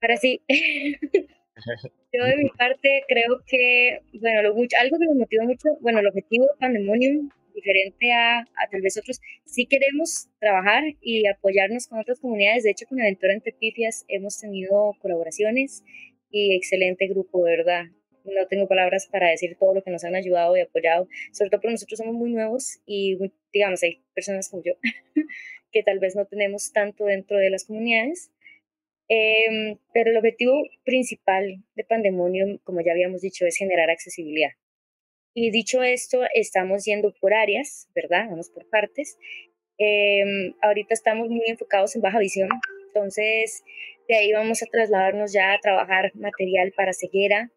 Ahora 0.00 0.16
sí. 0.16 0.42
Yo 2.12 2.24
de 2.24 2.36
mi 2.36 2.50
parte 2.50 3.04
creo 3.08 3.42
que, 3.46 4.00
bueno, 4.20 4.42
lo 4.42 4.54
mucho, 4.54 4.76
algo 4.78 4.98
que 4.98 5.06
me 5.08 5.14
motiva 5.14 5.44
mucho, 5.44 5.68
bueno, 5.80 6.00
el 6.00 6.06
objetivo 6.06 6.44
de 6.44 6.58
Pandemonium, 6.58 7.30
diferente 7.54 8.12
a, 8.12 8.40
a, 8.40 8.68
tal 8.70 8.82
vez 8.82 8.96
otros, 8.98 9.20
sí 9.44 9.66
queremos 9.66 10.28
trabajar 10.40 10.84
y 11.00 11.26
apoyarnos 11.26 11.86
con 11.86 12.00
otras 12.00 12.20
comunidades. 12.20 12.64
De 12.64 12.70
hecho, 12.70 12.86
con 12.86 13.00
Aventura 13.00 13.34
entre 13.34 13.52
Pifias 13.52 14.04
hemos 14.08 14.38
tenido 14.40 14.94
colaboraciones 15.00 15.84
y 16.30 16.56
excelente 16.56 17.06
grupo, 17.08 17.42
¿verdad? 17.42 17.86
No 18.24 18.46
tengo 18.48 18.68
palabras 18.68 19.08
para 19.10 19.28
decir 19.28 19.56
todo 19.58 19.74
lo 19.74 19.82
que 19.82 19.90
nos 19.90 20.04
han 20.04 20.14
ayudado 20.14 20.56
y 20.56 20.60
apoyado, 20.60 21.08
sobre 21.32 21.50
todo 21.50 21.60
porque 21.60 21.72
nosotros 21.72 21.98
somos 21.98 22.14
muy 22.14 22.30
nuevos 22.30 22.80
y, 22.86 23.18
digamos, 23.52 23.82
hay 23.82 24.00
personas 24.14 24.48
como 24.48 24.62
yo 24.62 24.72
que 25.72 25.82
tal 25.82 25.98
vez 25.98 26.14
no 26.14 26.26
tenemos 26.26 26.72
tanto 26.72 27.04
dentro 27.04 27.38
de 27.38 27.50
las 27.50 27.64
comunidades. 27.64 28.30
Eh, 29.08 29.78
pero 29.92 30.10
el 30.10 30.16
objetivo 30.16 30.62
principal 30.84 31.64
de 31.74 31.84
Pandemonium, 31.84 32.58
como 32.64 32.80
ya 32.80 32.92
habíamos 32.92 33.20
dicho, 33.20 33.46
es 33.46 33.56
generar 33.56 33.90
accesibilidad. 33.90 34.50
Y 35.34 35.50
dicho 35.50 35.82
esto, 35.82 36.22
estamos 36.34 36.84
yendo 36.84 37.14
por 37.20 37.32
áreas, 37.34 37.88
¿verdad? 37.94 38.26
Vamos 38.28 38.50
por 38.50 38.68
partes. 38.68 39.16
Eh, 39.78 40.54
ahorita 40.60 40.94
estamos 40.94 41.28
muy 41.28 41.46
enfocados 41.46 41.96
en 41.96 42.02
baja 42.02 42.18
visión, 42.18 42.48
entonces 42.86 43.64
de 44.06 44.16
ahí 44.16 44.32
vamos 44.32 44.62
a 44.62 44.66
trasladarnos 44.66 45.32
ya 45.32 45.54
a 45.54 45.58
trabajar 45.58 46.12
material 46.14 46.72
para 46.76 46.92
ceguera, 46.92 47.50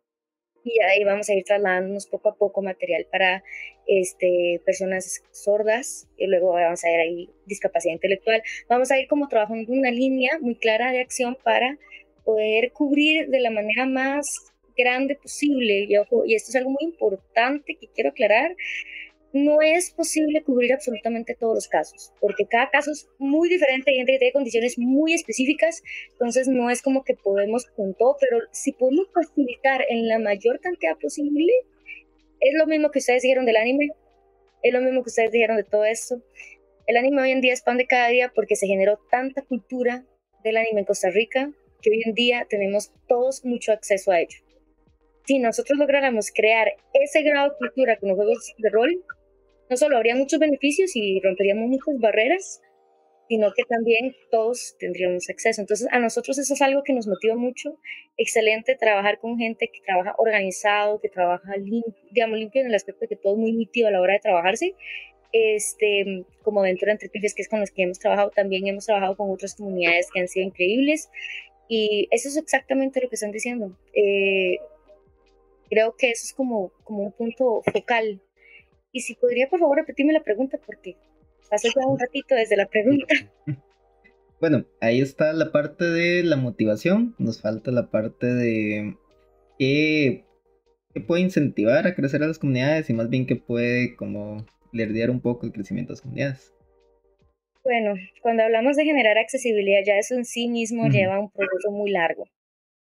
y 0.66 0.82
ahí 0.82 1.04
vamos 1.04 1.30
a 1.30 1.34
ir 1.36 1.44
trasladándonos 1.44 2.08
poco 2.08 2.30
a 2.30 2.36
poco 2.36 2.64
material 2.64 3.06
para 3.12 3.44
este, 3.86 4.62
personas 4.66 5.24
sordas 5.32 6.08
y 6.18 6.26
luego 6.26 6.54
vamos 6.54 6.84
a 6.84 6.92
ir 6.92 7.00
ahí 7.00 7.30
discapacidad 7.46 7.94
intelectual. 7.94 8.42
Vamos 8.68 8.90
a 8.90 9.00
ir 9.00 9.08
como 9.08 9.28
trabajando 9.28 9.72
una 9.72 9.92
línea 9.92 10.40
muy 10.42 10.56
clara 10.56 10.92
de 10.92 11.02
acción 11.02 11.38
para 11.44 11.78
poder 12.24 12.72
cubrir 12.72 13.28
de 13.28 13.40
la 13.40 13.52
manera 13.52 13.86
más 13.86 14.52
grande 14.76 15.16
posible. 15.16 15.86
Y, 15.88 15.94
y 15.94 16.36
esto 16.36 16.50
es 16.50 16.56
algo 16.56 16.72
muy 16.72 16.84
importante 16.84 17.76
que 17.76 17.88
quiero 17.88 18.10
aclarar 18.10 18.56
no 19.36 19.62
es 19.62 19.92
posible 19.92 20.44
cubrir 20.44 20.72
absolutamente 20.72 21.36
todos 21.36 21.56
los 21.56 21.68
casos, 21.68 22.14
porque 22.22 22.46
cada 22.46 22.70
caso 22.70 22.92
es 22.92 23.10
muy 23.20 23.50
diferente, 23.50 23.92
que 23.92 24.06
tiene 24.06 24.32
condiciones 24.32 24.80
muy 24.80 25.14
específicas, 25.14 25.84
entonces 26.14 26.48
no 26.48 26.70
es 26.70 26.82
como 26.82 27.04
que 27.04 27.16
podemos 27.16 27.66
con 27.66 27.94
todo, 27.96 28.16
pero 28.22 28.40
si 28.52 28.72
podemos 28.72 29.08
facilitar 29.14 29.84
en 29.90 30.08
la 30.08 30.20
mayor 30.20 30.62
cantidad 30.62 30.98
posible, 30.98 31.52
es 32.40 32.54
lo 32.58 32.66
mismo 32.66 32.92
que 32.92 33.00
ustedes 33.00 33.24
dijeron 33.24 33.46
del 33.46 33.58
anime, 33.58 33.90
es 34.64 34.74
lo 34.74 34.80
mismo 34.80 35.04
que 35.04 35.10
ustedes 35.10 35.34
dijeron 35.34 35.58
de 35.58 35.66
todo 35.66 35.84
esto. 35.84 36.22
El 36.88 36.96
anime 36.96 37.24
hoy 37.24 37.32
en 37.32 37.42
día 37.42 37.52
es 37.52 37.62
pan 37.62 37.76
de 37.76 37.88
cada 37.88 38.08
día 38.08 38.32
porque 38.34 38.56
se 38.56 38.68
generó 38.68 39.02
tanta 39.12 39.42
cultura 39.42 40.06
del 40.46 40.56
anime 40.56 40.80
en 40.80 40.86
Costa 40.86 41.10
Rica 41.10 41.52
que 41.82 41.90
hoy 41.90 42.04
en 42.06 42.14
día 42.14 42.48
tenemos 42.50 42.94
todos 43.10 43.44
mucho 43.44 43.74
acceso 43.74 44.12
a 44.12 44.22
ello. 44.22 44.40
Si 45.26 45.40
nosotros 45.40 45.78
lográramos 45.78 46.32
crear 46.34 46.72
ese 46.94 47.22
grado 47.24 47.50
de 47.50 47.58
cultura 47.58 47.98
con 47.98 48.10
los 48.10 48.16
juegos 48.16 48.54
de 48.60 48.70
rol, 48.70 49.04
no 49.70 49.78
solo 49.78 49.98
habría 49.98 50.16
muchos 50.16 50.40
beneficios 50.40 50.96
y 50.96 51.20
romperíamos 51.22 51.68
muchas 51.68 52.00
barreras, 52.00 52.62
sino 53.28 53.52
que 53.56 53.64
también 53.64 54.16
todos 54.30 54.76
tendríamos 54.80 55.30
acceso. 55.30 55.62
Entonces, 55.62 55.88
a 55.92 56.00
nosotros 56.00 56.38
eso 56.38 56.54
es 56.54 56.62
algo 56.62 56.84
que 56.84 56.94
nos 56.94 57.08
motiva 57.08 57.36
mucho. 57.36 57.78
Excelente 58.18 58.76
trabajar 58.76 59.20
con 59.20 59.38
gente 59.38 59.70
que 59.74 59.82
trabaja 59.82 60.14
organizado, 60.18 61.00
que 61.00 61.10
trabaja 61.10 61.58
limpio, 61.58 61.94
digamos, 62.12 62.38
limpio 62.38 62.62
en 62.62 62.68
el 62.68 62.76
aspecto 62.76 63.02
de 63.02 63.08
que 63.08 63.16
todo 63.16 63.34
es 63.34 63.40
muy 63.40 63.54
nítido 63.54 63.88
a 63.88 63.92
la 63.92 64.02
hora 64.02 64.14
de 64.14 64.20
trabajarse. 64.20 64.76
Este, 65.32 66.24
como 66.44 66.62
Aventura 66.62 66.92
Entre 66.92 67.10
Pifes, 67.10 67.34
que 67.34 67.42
es 67.42 67.50
con 67.50 67.60
los 67.60 67.72
que 67.72 67.82
hemos 67.82 68.00
trabajado, 68.00 68.30
también 68.30 68.68
hemos 68.68 68.86
trabajado 68.86 69.18
con 69.18 69.32
otras 69.32 69.56
comunidades 69.56 70.08
que 70.14 70.20
han 70.20 70.28
sido 70.28 70.46
increíbles. 70.46 71.10
Y 71.68 72.08
eso 72.12 72.30
es 72.30 72.38
exactamente 72.38 73.02
lo 73.02 73.10
que 73.10 73.16
están 73.16 73.32
diciendo. 73.32 73.76
Eh, 73.94 74.60
creo 75.70 75.96
que 75.98 76.12
eso 76.12 76.26
es 76.26 76.34
como, 76.34 76.72
como 76.84 77.04
un 77.04 77.12
punto 77.12 77.64
focal 77.64 78.22
y 78.96 79.02
si 79.02 79.14
podría, 79.14 79.50
por 79.50 79.60
favor, 79.60 79.78
repetirme 79.78 80.14
la 80.14 80.24
pregunta 80.24 80.58
porque 80.66 80.96
pasó 81.50 81.68
ya 81.68 81.86
un 81.86 82.00
ratito 82.00 82.34
desde 82.34 82.56
la 82.56 82.66
pregunta. 82.66 83.14
Bueno, 84.42 84.66
ahí 84.82 85.00
está 85.00 85.32
la 85.32 85.54
parte 85.54 85.86
de 85.86 86.22
la 86.22 86.36
motivación. 86.36 87.16
Nos 87.18 87.42
falta 87.42 87.72
la 87.72 87.90
parte 87.90 88.28
de 88.28 88.98
qué, 89.58 90.26
puede 91.08 91.22
incentivar 91.22 91.88
a 91.88 91.96
crecer 91.96 92.22
a 92.22 92.28
las 92.28 92.38
comunidades 92.38 92.90
y 92.90 92.94
más 92.94 93.10
bien 93.10 93.26
qué 93.26 93.38
puede 93.38 93.96
como 93.96 94.46
lerdear 94.74 95.10
un 95.10 95.22
poco 95.22 95.46
el 95.46 95.54
crecimiento 95.54 95.94
de 95.94 95.94
las 95.94 96.02
comunidades. 96.02 96.54
Bueno, 97.64 97.96
cuando 98.22 98.44
hablamos 98.44 98.76
de 98.76 98.84
generar 98.84 99.18
accesibilidad, 99.18 99.80
ya 99.86 99.98
eso 99.98 100.16
en 100.16 100.26
sí 100.26 100.50
mismo 100.50 100.90
lleva 100.90 101.18
un 101.18 101.32
proceso 101.32 101.72
muy 101.72 101.92
largo. 101.92 102.26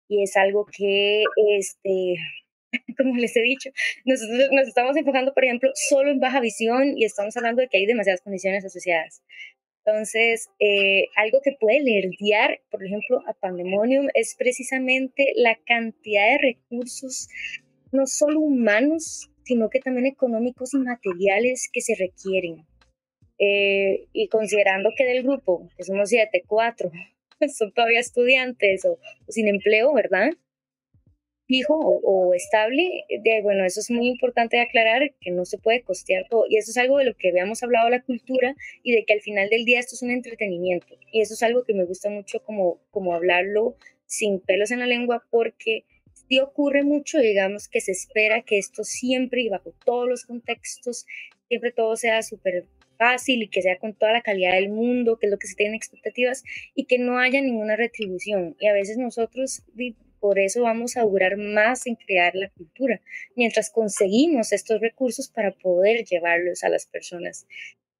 Y 0.09 0.23
es 0.23 0.35
algo 0.35 0.65
que 0.65 1.23
este, 1.51 2.15
como 2.97 3.15
les 3.15 3.35
he 3.35 3.41
dicho, 3.41 3.69
nosotros 4.05 4.49
nos 4.51 4.67
estamos 4.67 4.95
enfocando, 4.97 5.33
por 5.33 5.45
ejemplo, 5.45 5.69
solo 5.89 6.11
en 6.11 6.19
baja 6.19 6.39
visión 6.39 6.97
y 6.97 7.05
estamos 7.05 7.35
hablando 7.37 7.61
de 7.61 7.67
que 7.67 7.77
hay 7.77 7.85
demasiadas 7.85 8.21
condiciones 8.21 8.65
asociadas. 8.65 9.21
Entonces, 9.85 10.49
eh, 10.59 11.05
algo 11.15 11.39
que 11.41 11.55
puede 11.57 11.81
lerdear, 11.81 12.59
por 12.69 12.83
ejemplo, 12.83 13.23
a 13.25 13.33
Pandemonium 13.33 14.09
es 14.13 14.35
precisamente 14.37 15.31
la 15.35 15.57
cantidad 15.65 16.31
de 16.31 16.37
recursos, 16.39 17.29
no 17.93 18.05
solo 18.05 18.41
humanos, 18.41 19.29
sino 19.43 19.69
que 19.69 19.79
también 19.79 20.05
económicos 20.05 20.73
y 20.73 20.77
materiales 20.77 21.69
que 21.71 21.79
se 21.79 21.95
requieren. 21.95 22.65
Eh, 23.39 24.07
y 24.11 24.27
considerando 24.27 24.89
que 24.97 25.05
del 25.05 25.23
grupo, 25.23 25.69
que 25.77 25.83
somos 25.85 26.09
siete, 26.09 26.43
cuatro, 26.45 26.91
son 27.57 27.71
todavía 27.71 28.01
estudiantes 28.01 28.83
o 28.83 28.99
sin 29.29 29.47
empleo, 29.47 29.93
¿verdad? 29.93 30.31
Fijo 31.47 31.75
o, 31.75 32.33
estable, 32.33 33.05
de, 33.09 33.41
bueno, 33.41 33.65
eso 33.65 33.79
es 33.79 33.89
muy 33.89 34.07
importante 34.07 34.57
de 34.57 34.63
aclarar 34.63 35.13
que 35.21 35.31
no 35.31 35.45
se 35.45 35.57
puede 35.57 35.81
costear 35.81 36.27
todo. 36.29 36.45
Y 36.49 36.57
eso 36.57 36.71
es 36.71 36.77
algo 36.77 36.97
de 36.97 37.05
lo 37.05 37.15
que 37.15 37.29
habíamos 37.29 37.63
hablado 37.63 37.89
la 37.89 38.03
cultura 38.03 38.55
y 38.83 38.91
de 38.91 39.05
que 39.05 39.13
al 39.13 39.21
final 39.21 39.49
del 39.49 39.65
día 39.65 39.79
esto 39.79 39.95
es 39.95 40.01
un 40.01 40.11
entretenimiento. 40.11 40.97
Y 41.11 41.21
eso 41.21 41.33
es 41.33 41.43
algo 41.43 41.63
que 41.63 41.73
me 41.73 41.85
gusta 41.85 42.09
mucho 42.09 42.43
como, 42.43 42.79
como 42.91 43.13
hablarlo 43.13 43.75
sin 44.05 44.39
pelos 44.39 44.71
en 44.71 44.79
la 44.79 44.87
lengua 44.87 45.23
porque 45.29 45.85
sí 46.27 46.39
ocurre 46.39 46.83
mucho, 46.83 47.19
digamos, 47.19 47.67
que 47.67 47.81
se 47.81 47.91
espera 47.91 48.41
que 48.41 48.57
esto 48.57 48.83
siempre 48.83 49.41
y 49.41 49.49
bajo 49.49 49.73
todos 49.85 50.07
los 50.07 50.25
contextos, 50.25 51.05
siempre 51.47 51.71
todo 51.71 51.95
sea 51.95 52.21
súper 52.23 52.65
fácil 52.97 53.43
y 53.43 53.47
que 53.47 53.61
sea 53.61 53.77
con 53.77 53.93
toda 53.93 54.11
la 54.11 54.21
calidad 54.21 54.53
del 54.53 54.69
mundo, 54.69 55.17
que 55.17 55.27
es 55.27 55.31
lo 55.31 55.37
que 55.37 55.47
se 55.47 55.55
tienen 55.55 55.75
expectativas 55.75 56.43
y 56.75 56.85
que 56.85 56.97
no 56.97 57.19
haya 57.19 57.41
ninguna 57.41 57.75
retribución. 57.75 58.55
Y 58.59 58.67
a 58.67 58.73
veces 58.73 58.97
nosotros 58.97 59.63
por 60.19 60.39
eso 60.39 60.63
vamos 60.63 60.97
a 60.97 61.03
durar 61.03 61.37
más 61.37 61.87
en 61.87 61.95
crear 61.95 62.35
la 62.35 62.49
cultura, 62.49 63.01
mientras 63.35 63.69
conseguimos 63.69 64.51
estos 64.51 64.81
recursos 64.81 65.29
para 65.29 65.51
poder 65.51 66.05
llevarlos 66.05 66.63
a 66.63 66.69
las 66.69 66.85
personas. 66.85 67.47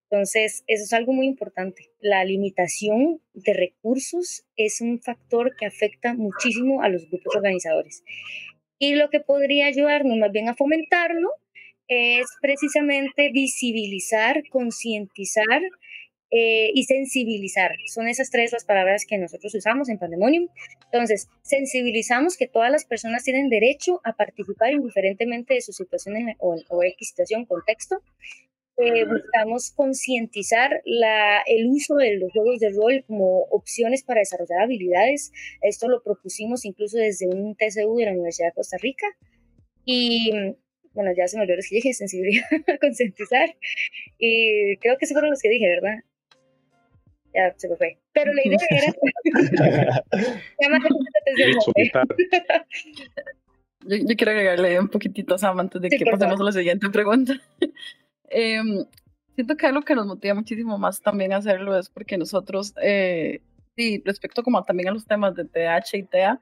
Entonces, 0.10 0.64
eso 0.68 0.84
es 0.84 0.94
algo 0.94 1.12
muy 1.12 1.28
importante. 1.28 1.92
La 2.00 2.24
limitación 2.24 3.22
de 3.34 3.54
recursos 3.54 4.46
es 4.56 4.80
un 4.80 5.02
factor 5.02 5.56
que 5.58 5.66
afecta 5.66 6.14
muchísimo 6.14 6.82
a 6.82 6.90
los 6.90 7.10
grupos 7.10 7.36
organizadores. 7.36 8.04
Y 8.80 8.96
lo 8.96 9.10
que 9.10 9.20
podría 9.20 9.66
ayudarnos 9.66 10.18
más 10.18 10.32
bien 10.32 10.48
a 10.48 10.56
fomentarlo 10.56 11.30
es 11.90 12.26
precisamente 12.42 13.32
visibilizar, 13.32 14.44
concientizar 14.50 15.62
eh, 16.30 16.72
y 16.74 16.84
sensibilizar. 16.84 17.72
Son 17.86 18.08
esas 18.08 18.30
tres 18.30 18.52
las 18.52 18.66
palabras 18.66 19.06
que 19.08 19.18
nosotros 19.18 19.54
usamos 19.56 19.90
en 19.90 19.98
Pandemonium. 19.98 20.50
Entonces, 20.92 21.28
sensibilizamos 21.42 22.38
que 22.38 22.48
todas 22.48 22.72
las 22.72 22.86
personas 22.86 23.24
tienen 23.24 23.50
derecho 23.50 24.00
a 24.04 24.14
participar 24.14 24.72
indiferentemente 24.72 25.54
de 25.54 25.62
su 25.62 25.74
situación 25.74 26.16
o, 26.40 26.56
o 26.70 26.84
X 26.84 27.10
situación, 27.10 27.46
contexto. 27.46 28.02
Eh, 28.80 29.06
buscamos 29.06 29.72
concientizar 29.72 30.84
el 31.48 31.68
uso 31.68 31.96
de 31.96 32.18
los 32.18 32.32
juegos 32.32 32.60
de 32.60 32.70
rol 32.70 33.04
como 33.08 33.42
opciones 33.50 34.04
para 34.04 34.20
desarrollar 34.20 34.62
habilidades. 34.62 35.32
Esto 35.62 35.88
lo 35.88 36.04
propusimos 36.04 36.64
incluso 36.64 36.98
desde 36.98 37.28
un 37.28 37.56
TCU 37.56 37.98
de 37.98 38.06
la 38.06 38.12
Universidad 38.12 38.50
de 38.50 38.54
Costa 38.54 38.78
Rica. 38.78 39.08
Y 39.84 40.32
bueno, 40.94 41.12
ya 41.18 41.28
se 41.28 41.38
me 41.38 41.44
olvidó 41.44 41.58
lo 41.58 41.64
que 41.68 41.76
dije, 41.76 41.94
sensibilizar, 41.94 42.48
concientizar. 42.82 43.56
Y 44.20 44.78
creo 44.78 44.98
que 44.98 45.06
esos 45.06 45.16
fueron 45.16 45.32
los 45.32 45.42
que 45.42 45.50
dije, 45.50 45.68
¿verdad? 45.68 46.04
ya 47.34 47.54
se 47.58 47.70
me 47.70 47.76
fue. 47.76 47.98
Pero 48.18 48.34
la 48.34 48.42
idea 48.44 48.58
era... 48.72 48.94
yo, 53.86 53.96
yo, 53.96 54.16
quiero 54.16 54.32
agregarle 54.32 54.80
un 54.80 54.90
poquitito 54.90 55.36
a 55.36 55.38
Sam 55.38 55.60
antes 55.60 55.80
de 55.82 55.90
que 55.90 56.06
pasemos 56.06 56.40
a 56.40 56.44
la 56.44 56.52
siguiente 56.52 56.90
pregunta. 56.90 57.34
Em, 58.30 58.84
siento 59.36 59.56
que 59.56 59.68
algo 59.68 59.84
que 59.84 59.96
nos 59.96 60.06
motiva 60.06 60.34
muchísimo 60.34 60.78
más 60.78 61.00
también 61.00 61.32
a 61.32 61.38
hacerlo 61.38 61.78
es 61.78 61.90
porque 61.90 62.18
nosotros, 62.18 62.74
eh, 62.82 63.40
sí, 63.74 64.02
respecto 64.04 64.44
como 64.44 64.62
también 64.66 64.90
a 64.90 64.92
los 64.92 65.06
temas 65.06 65.34
de 65.34 65.46
TH 65.46 65.94
y 65.94 66.04
TA, 66.04 66.38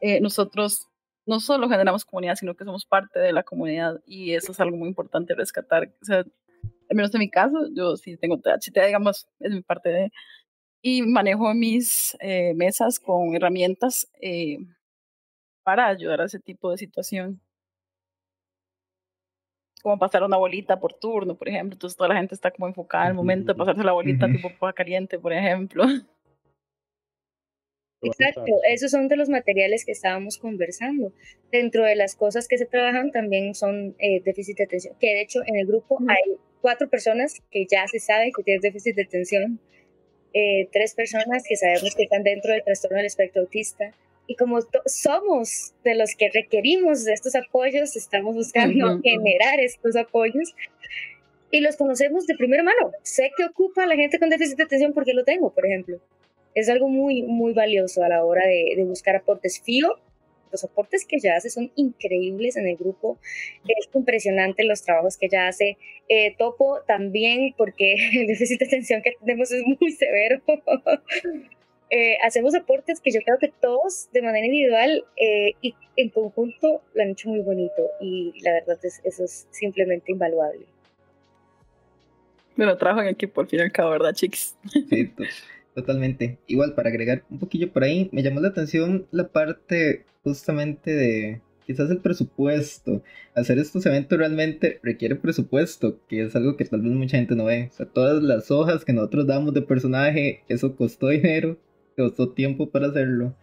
eh, 0.00 0.20
nosotros 0.20 0.86
no 1.26 1.40
solo 1.40 1.68
generamos 1.68 2.04
comunidad, 2.04 2.36
sino 2.36 2.54
que 2.54 2.64
somos 2.64 2.86
parte 2.86 3.18
de 3.18 3.32
la 3.32 3.42
comunidad 3.42 4.00
y 4.06 4.34
eso 4.34 4.52
es 4.52 4.60
algo 4.60 4.76
muy 4.76 4.88
importante 4.88 5.34
rescatar. 5.34 5.92
O 6.00 6.04
sea, 6.04 6.18
al 6.18 6.96
menos 6.96 7.12
en 7.12 7.18
mi 7.18 7.28
caso, 7.28 7.68
yo 7.74 7.96
sí 7.96 8.16
tengo 8.16 8.38
THT, 8.38 8.78
digamos, 8.86 9.26
es 9.40 9.50
mi 9.50 9.62
parte 9.62 9.88
de... 9.88 10.12
Y 10.88 11.02
manejo 11.02 11.52
mis 11.52 12.16
eh, 12.20 12.54
mesas 12.54 13.00
con 13.00 13.34
herramientas 13.34 14.08
eh, 14.20 14.58
para 15.64 15.88
ayudar 15.88 16.20
a 16.20 16.26
ese 16.26 16.38
tipo 16.38 16.70
de 16.70 16.76
situación. 16.76 17.40
como 19.82 19.98
pasar 19.98 20.22
una 20.22 20.36
bolita 20.36 20.78
por 20.78 20.94
turno, 20.94 21.36
por 21.36 21.48
ejemplo. 21.48 21.74
Entonces 21.74 21.96
toda 21.96 22.10
la 22.10 22.16
gente 22.16 22.36
está 22.36 22.52
como 22.52 22.68
enfocada 22.68 23.06
en 23.06 23.10
el 23.10 23.16
momento 23.16 23.52
de 23.52 23.58
pasarse 23.58 23.82
la 23.82 23.90
bolita 23.90 24.30
tipo 24.30 24.48
paja 24.60 24.72
caliente, 24.74 25.18
por 25.18 25.32
ejemplo. 25.32 25.82
Exacto, 28.02 28.52
esos 28.68 28.92
son 28.92 29.08
de 29.08 29.16
los 29.16 29.28
materiales 29.28 29.84
que 29.84 29.90
estábamos 29.90 30.38
conversando. 30.38 31.12
Dentro 31.50 31.82
de 31.82 31.96
las 31.96 32.14
cosas 32.14 32.46
que 32.46 32.58
se 32.58 32.66
trabajan 32.66 33.10
también 33.10 33.56
son 33.56 33.96
eh, 33.98 34.22
déficit 34.24 34.58
de 34.58 34.64
atención, 34.64 34.94
que 35.00 35.08
de 35.14 35.22
hecho 35.22 35.40
en 35.46 35.56
el 35.56 35.66
grupo 35.66 35.98
hay 36.08 36.36
cuatro 36.60 36.88
personas 36.88 37.42
que 37.50 37.66
ya 37.68 37.88
se 37.88 37.98
sabe 37.98 38.30
que 38.36 38.44
tienen 38.44 38.60
déficit 38.60 38.94
de 38.94 39.02
atención, 39.02 39.60
eh, 40.36 40.68
tres 40.72 40.94
personas 40.94 41.44
que 41.48 41.56
sabemos 41.56 41.94
que 41.94 42.02
están 42.04 42.22
dentro 42.22 42.52
del 42.52 42.62
trastorno 42.62 42.96
del 42.98 43.06
espectro 43.06 43.42
autista. 43.42 43.92
Y 44.26 44.34
como 44.34 44.58
somos 44.86 45.72
de 45.84 45.94
los 45.94 46.14
que 46.16 46.28
requerimos 46.30 47.04
de 47.04 47.12
estos 47.12 47.34
apoyos, 47.36 47.96
estamos 47.96 48.34
buscando 48.34 49.00
generar 49.02 49.60
estos 49.60 49.96
apoyos 49.96 50.54
y 51.50 51.60
los 51.60 51.76
conocemos 51.76 52.26
de 52.26 52.34
primera 52.34 52.62
mano. 52.62 52.90
Sé 53.02 53.30
que 53.36 53.44
ocupa 53.44 53.86
la 53.86 53.94
gente 53.94 54.18
con 54.18 54.28
déficit 54.28 54.56
de 54.56 54.64
atención 54.64 54.92
porque 54.92 55.14
lo 55.14 55.24
tengo, 55.24 55.50
por 55.50 55.64
ejemplo 55.64 56.00
es 56.56 56.70
algo 56.70 56.88
muy, 56.88 57.22
muy 57.22 57.52
valioso 57.52 58.02
a 58.02 58.08
la 58.08 58.24
hora 58.24 58.46
de, 58.46 58.82
buscar 58.84 59.14
aportes. 59.14 59.60
FIO, 59.60 59.98
los 60.50 60.64
aportes 60.64 61.04
que 61.06 61.16
ella 61.16 61.36
hace 61.36 61.50
son 61.50 61.70
increíbles 61.76 62.56
en 62.56 62.66
el 62.66 62.76
grupo, 62.76 63.18
es 63.66 63.88
impresionante 63.94 64.64
los 64.64 64.82
trabajos 64.82 65.16
que 65.16 65.26
ella 65.26 65.48
hace. 65.48 65.78
Eh, 66.08 66.34
Topo 66.38 66.80
también, 66.86 67.54
porque 67.56 67.94
el 68.14 68.26
déficit 68.26 68.60
de 68.60 68.66
atención 68.66 69.02
que 69.02 69.14
tenemos 69.20 69.50
es 69.50 69.62
muy 69.64 69.92
severo. 69.92 70.40
Eh, 71.88 72.18
hacemos 72.24 72.52
aportes 72.56 73.00
que 73.00 73.12
yo 73.12 73.20
creo 73.24 73.38
que 73.38 73.46
todos 73.60 74.08
de 74.12 74.20
manera 74.20 74.44
individual 74.44 75.04
eh, 75.16 75.52
y 75.62 75.76
en 75.94 76.08
conjunto 76.08 76.82
lo 76.94 77.02
han 77.02 77.10
hecho 77.10 77.28
muy 77.28 77.42
bonito 77.42 77.90
y 78.00 78.32
la 78.42 78.54
verdad 78.54 78.76
es 78.82 79.00
eso 79.04 79.22
es 79.22 79.46
simplemente 79.52 80.10
invaluable. 80.10 80.66
Me 82.56 82.64
lo 82.64 82.76
trajo 82.76 83.02
en 83.02 83.06
equipo 83.08 83.40
al 83.40 83.46
fin 83.46 83.60
y 83.60 83.62
al 83.62 83.70
cabo, 83.70 83.90
¿verdad, 83.90 84.14
chicos? 84.14 84.56
Sí, 84.72 85.12
Totalmente. 85.76 86.38
Igual, 86.46 86.74
para 86.74 86.88
agregar 86.88 87.22
un 87.28 87.38
poquillo 87.38 87.70
por 87.70 87.84
ahí, 87.84 88.08
me 88.10 88.22
llamó 88.22 88.40
la 88.40 88.48
atención 88.48 89.06
la 89.10 89.28
parte 89.28 90.06
justamente 90.24 90.90
de 90.90 91.42
quizás 91.66 91.90
el 91.90 91.98
presupuesto. 91.98 93.02
Hacer 93.34 93.58
estos 93.58 93.84
eventos 93.84 94.18
realmente 94.18 94.80
requiere 94.82 95.16
presupuesto, 95.16 96.00
que 96.08 96.22
es 96.22 96.34
algo 96.34 96.56
que 96.56 96.64
tal 96.64 96.80
vez 96.80 96.92
mucha 96.92 97.18
gente 97.18 97.36
no 97.36 97.44
ve. 97.44 97.68
O 97.70 97.76
sea, 97.76 97.84
todas 97.84 98.22
las 98.22 98.50
hojas 98.50 98.86
que 98.86 98.94
nosotros 98.94 99.26
damos 99.26 99.52
de 99.52 99.60
personaje, 99.60 100.44
eso 100.48 100.74
costó 100.76 101.08
dinero, 101.10 101.58
costó 101.94 102.30
tiempo 102.30 102.70
para 102.70 102.86
hacerlo. 102.86 103.36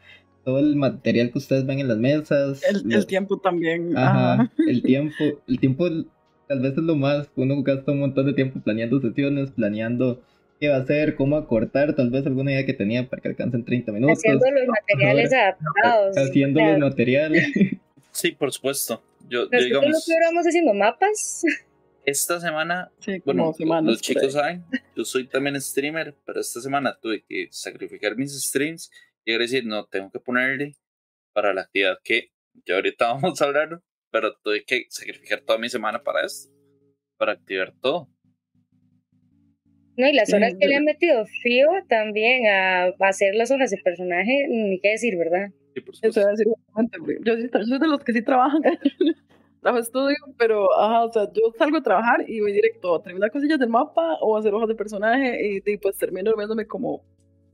Todo 0.43 0.57
el 0.57 0.75
material 0.75 1.31
que 1.31 1.37
ustedes 1.37 1.67
ven 1.67 1.81
en 1.81 1.87
las 1.87 1.99
mesas. 1.99 2.63
El, 2.67 3.05
tiempo 3.05 3.37
también. 3.37 3.95
Ajá, 3.95 4.51
el 4.67 4.81
tiempo. 4.81 5.23
El 5.47 5.59
tiempo 5.59 5.87
tal 6.47 6.61
vez 6.61 6.71
es 6.71 6.83
lo 6.83 6.95
más. 6.95 7.29
Uno 7.35 7.61
gasta 7.61 7.91
un 7.91 7.99
montón 7.99 8.25
de 8.25 8.33
tiempo 8.33 8.59
planeando 8.59 8.99
sesiones, 8.99 9.51
planeando 9.51 10.23
qué 10.63 10.69
va 10.69 10.77
a 10.77 10.79
hacer, 10.79 11.15
cómo 11.15 11.35
acortar, 11.35 11.93
tal 11.93 12.09
vez 12.09 12.25
alguna 12.25 12.53
idea 12.53 12.65
que 12.65 12.73
tenía 12.73 13.09
para 13.09 13.21
que 13.21 13.27
alcancen 13.27 13.65
30 13.65 13.91
minutos. 13.91 14.19
Haciendo 14.19 14.49
los 14.49 14.67
materiales 14.67 15.33
adaptados. 15.33 16.17
Haciendo 16.17 16.61
los 16.61 16.79
materiales. 16.79 17.47
Sí, 18.11 18.31
por 18.31 18.53
supuesto. 18.53 19.01
Yo, 19.27 19.49
yo 19.49 19.59
digamos, 19.59 20.07
lo 20.07 20.41
que 20.41 20.47
haciendo 20.47 20.71
mapas. 20.75 21.43
Esta 22.05 22.39
semana, 22.39 22.91
sí, 22.99 23.23
bueno, 23.25 23.51
los 23.81 24.01
chicos 24.01 24.33
saben, 24.33 24.63
yo 24.95 25.03
soy 25.03 25.25
también 25.27 25.59
streamer, 25.59 26.15
pero 26.23 26.39
esta 26.39 26.61
semana 26.61 26.95
tuve 27.01 27.23
que 27.27 27.47
sacrificar 27.49 28.15
mis 28.15 28.39
streams 28.39 28.91
y 29.25 29.35
decir, 29.35 29.65
no, 29.65 29.87
tengo 29.87 30.11
que 30.11 30.19
ponerle 30.19 30.75
para 31.33 31.55
la 31.55 31.61
actividad 31.61 31.97
que 32.03 32.29
ya 32.65 32.75
ahorita 32.75 33.07
vamos 33.13 33.41
a 33.41 33.45
hablar, 33.45 33.81
pero 34.11 34.35
tuve 34.43 34.63
que 34.63 34.85
sacrificar 34.89 35.41
toda 35.41 35.57
mi 35.57 35.67
semana 35.67 36.03
para 36.03 36.23
esto, 36.23 36.53
para 37.17 37.31
activar 37.31 37.73
todo. 37.81 38.07
No, 39.95 40.07
y 40.07 40.13
las 40.13 40.33
horas 40.33 40.55
que 40.59 40.67
le 40.67 40.75
han 40.75 40.85
metido 40.85 41.25
frío 41.41 41.67
también 41.87 42.47
a, 42.47 42.87
hacer 42.99 43.35
las 43.35 43.51
hojas 43.51 43.69
de 43.69 43.77
personaje, 43.77 44.47
ni 44.49 44.79
qué 44.79 44.89
decir, 44.89 45.17
¿verdad? 45.17 45.49
Sí, 45.75 45.81
por 45.81 45.95
Eso 46.01 46.27
decir 46.27 46.47
yo, 47.23 47.35
yo 47.35 47.65
soy 47.65 47.79
de 47.79 47.87
los 47.87 48.03
que 48.03 48.13
sí 48.13 48.21
trabajan. 48.21 48.61
Trabajo 49.61 49.81
estudio, 49.81 50.17
pero 50.37 50.67
ajá, 50.77 51.05
o 51.05 51.13
sea, 51.13 51.23
yo 51.31 51.53
salgo 51.57 51.77
a 51.77 51.83
trabajar 51.83 52.25
y 52.27 52.41
voy 52.41 52.51
directo 52.51 52.95
a 52.95 53.01
terminar 53.01 53.31
cosillas 53.31 53.59
del 53.59 53.69
mapa 53.69 54.17
o 54.19 54.35
a 54.35 54.39
hacer 54.39 54.53
hojas 54.53 54.67
de 54.67 54.75
personaje 54.75 55.61
y, 55.65 55.77
pues 55.77 55.97
termino 55.97 56.31
durmiéndome 56.31 56.67
como 56.67 57.01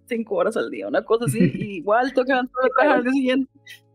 cinco 0.07 0.35
horas 0.35 0.57
al 0.57 0.71
día, 0.71 0.87
una 0.87 1.03
cosa 1.03 1.25
así, 1.25 1.39
y 1.39 1.75
igual 1.77 2.11
toca 2.13 2.41
trabajar 2.75 2.97
al 2.97 3.03
día 3.03 3.13
siguiente. 3.13 3.51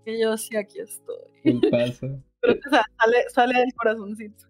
Y 0.06 0.20
yo 0.20 0.32
así, 0.32 0.54
aquí 0.56 0.78
estoy. 0.78 1.16
¿Qué 1.42 1.58
pasa? 1.70 2.06
Pero 2.40 2.54
o 2.54 2.70
sea, 2.70 2.84
sale, 3.00 3.24
sale 3.30 3.58
del 3.58 3.74
corazoncito. 3.74 4.44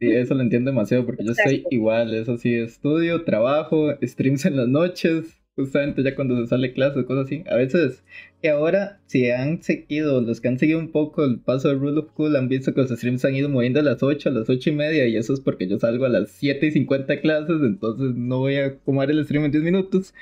Sí, 0.00 0.10
eso 0.12 0.34
lo 0.34 0.42
entiendo 0.42 0.70
demasiado 0.70 1.04
porque 1.04 1.24
yo 1.24 1.34
soy 1.34 1.64
igual, 1.70 2.14
eso 2.14 2.36
sí, 2.36 2.54
estudio, 2.54 3.24
trabajo, 3.24 3.92
streams 4.00 4.44
en 4.44 4.56
las 4.56 4.68
noches, 4.68 5.40
justamente 5.56 6.04
ya 6.04 6.14
cuando 6.14 6.36
se 6.36 6.46
sale 6.46 6.72
clase, 6.72 7.04
cosas 7.04 7.26
así. 7.26 7.42
A 7.50 7.56
veces, 7.56 8.04
que 8.40 8.48
ahora, 8.48 9.00
si 9.06 9.28
han 9.30 9.60
seguido, 9.60 10.20
los 10.20 10.40
que 10.40 10.46
han 10.46 10.58
seguido 10.58 10.78
un 10.78 10.92
poco 10.92 11.24
el 11.24 11.40
paso 11.40 11.68
de 11.68 11.74
Rule 11.74 11.98
of 11.98 12.12
Cool, 12.12 12.36
han 12.36 12.48
visto 12.48 12.72
que 12.72 12.82
los 12.82 12.90
streams 12.90 13.24
han 13.24 13.34
ido 13.34 13.48
moviendo 13.48 13.80
a 13.80 13.82
las 13.82 14.00
8, 14.02 14.28
a 14.28 14.32
las 14.32 14.48
8 14.48 14.70
y 14.70 14.72
media, 14.72 15.08
y 15.08 15.16
eso 15.16 15.34
es 15.34 15.40
porque 15.40 15.66
yo 15.66 15.78
salgo 15.80 16.04
a 16.04 16.08
las 16.08 16.30
7 16.30 16.66
y 16.66 16.70
50 16.70 17.20
clases, 17.20 17.60
entonces 17.60 18.14
no 18.14 18.38
voy 18.38 18.54
a 18.56 18.66
acomodar 18.66 19.10
el 19.10 19.24
stream 19.24 19.46
en 19.46 19.50
10 19.50 19.64
minutos. 19.64 20.14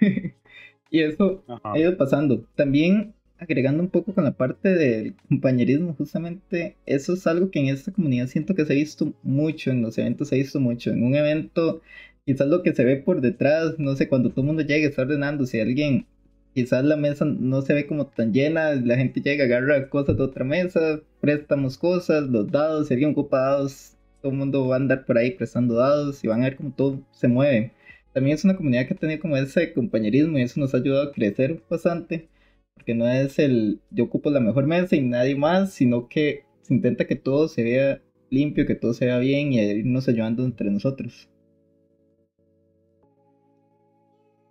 y 0.90 1.00
eso 1.00 1.44
ha 1.64 1.76
ido 1.76 1.96
pasando. 1.96 2.46
También 2.54 3.13
agregando 3.38 3.82
un 3.82 3.88
poco 3.90 4.14
con 4.14 4.24
la 4.24 4.32
parte 4.32 4.74
del 4.74 5.14
compañerismo, 5.28 5.94
justamente 5.94 6.76
eso 6.86 7.14
es 7.14 7.26
algo 7.26 7.50
que 7.50 7.60
en 7.60 7.68
esta 7.68 7.92
comunidad 7.92 8.28
siento 8.28 8.54
que 8.54 8.64
se 8.64 8.72
ha 8.72 8.76
visto 8.76 9.14
mucho, 9.22 9.70
en 9.70 9.82
los 9.82 9.98
eventos 9.98 10.28
se 10.28 10.36
ha 10.36 10.38
visto 10.38 10.60
mucho. 10.60 10.90
En 10.90 11.02
un 11.02 11.14
evento, 11.14 11.82
quizás 12.26 12.48
lo 12.48 12.62
que 12.62 12.74
se 12.74 12.84
ve 12.84 12.96
por 12.96 13.20
detrás, 13.20 13.78
no 13.78 13.94
sé, 13.96 14.08
cuando 14.08 14.30
todo 14.30 14.42
el 14.42 14.46
mundo 14.48 14.62
llega, 14.62 14.88
está 14.88 15.02
ordenando, 15.02 15.46
si 15.46 15.60
alguien, 15.60 16.06
quizás 16.54 16.84
la 16.84 16.96
mesa 16.96 17.24
no 17.24 17.62
se 17.62 17.74
ve 17.74 17.86
como 17.86 18.06
tan 18.06 18.32
llena, 18.32 18.74
la 18.74 18.96
gente 18.96 19.20
llega, 19.20 19.44
agarra 19.44 19.88
cosas 19.88 20.16
de 20.16 20.22
otra 20.22 20.44
mesa, 20.44 21.00
préstamos 21.20 21.78
cosas, 21.78 22.28
los 22.28 22.50
dados, 22.50 22.88
si 22.88 22.94
alguien 22.94 23.10
ocupa 23.12 23.38
dados, 23.38 23.96
todo 24.22 24.32
el 24.32 24.38
mundo 24.38 24.68
va 24.68 24.76
a 24.76 24.78
andar 24.78 25.04
por 25.04 25.18
ahí 25.18 25.32
prestando 25.32 25.74
dados 25.74 26.24
y 26.24 26.28
van 26.28 26.40
a 26.42 26.44
ver 26.44 26.56
cómo 26.56 26.72
todo 26.74 27.02
se 27.12 27.28
mueve. 27.28 27.72
También 28.14 28.36
es 28.36 28.44
una 28.44 28.56
comunidad 28.56 28.86
que 28.86 28.94
ha 28.94 28.96
tenido 28.96 29.20
como 29.20 29.36
ese 29.36 29.72
compañerismo 29.72 30.38
y 30.38 30.42
eso 30.42 30.60
nos 30.60 30.72
ha 30.72 30.78
ayudado 30.78 31.08
a 31.08 31.12
crecer 31.12 31.60
bastante 31.68 32.28
porque 32.74 32.94
no 32.94 33.08
es 33.08 33.38
el 33.38 33.80
yo 33.90 34.04
ocupo 34.04 34.30
la 34.30 34.40
mejor 34.40 34.66
mesa 34.66 34.96
y 34.96 35.02
nadie 35.02 35.36
más, 35.36 35.72
sino 35.72 36.08
que 36.08 36.44
se 36.62 36.74
intenta 36.74 37.06
que 37.06 37.16
todo 37.16 37.48
se 37.48 37.62
vea 37.62 38.02
limpio, 38.30 38.66
que 38.66 38.74
todo 38.74 38.92
se 38.92 39.06
vea 39.06 39.18
bien 39.18 39.52
y 39.52 39.60
irnos 39.60 40.08
ayudando 40.08 40.44
entre 40.44 40.70
nosotros. 40.70 41.28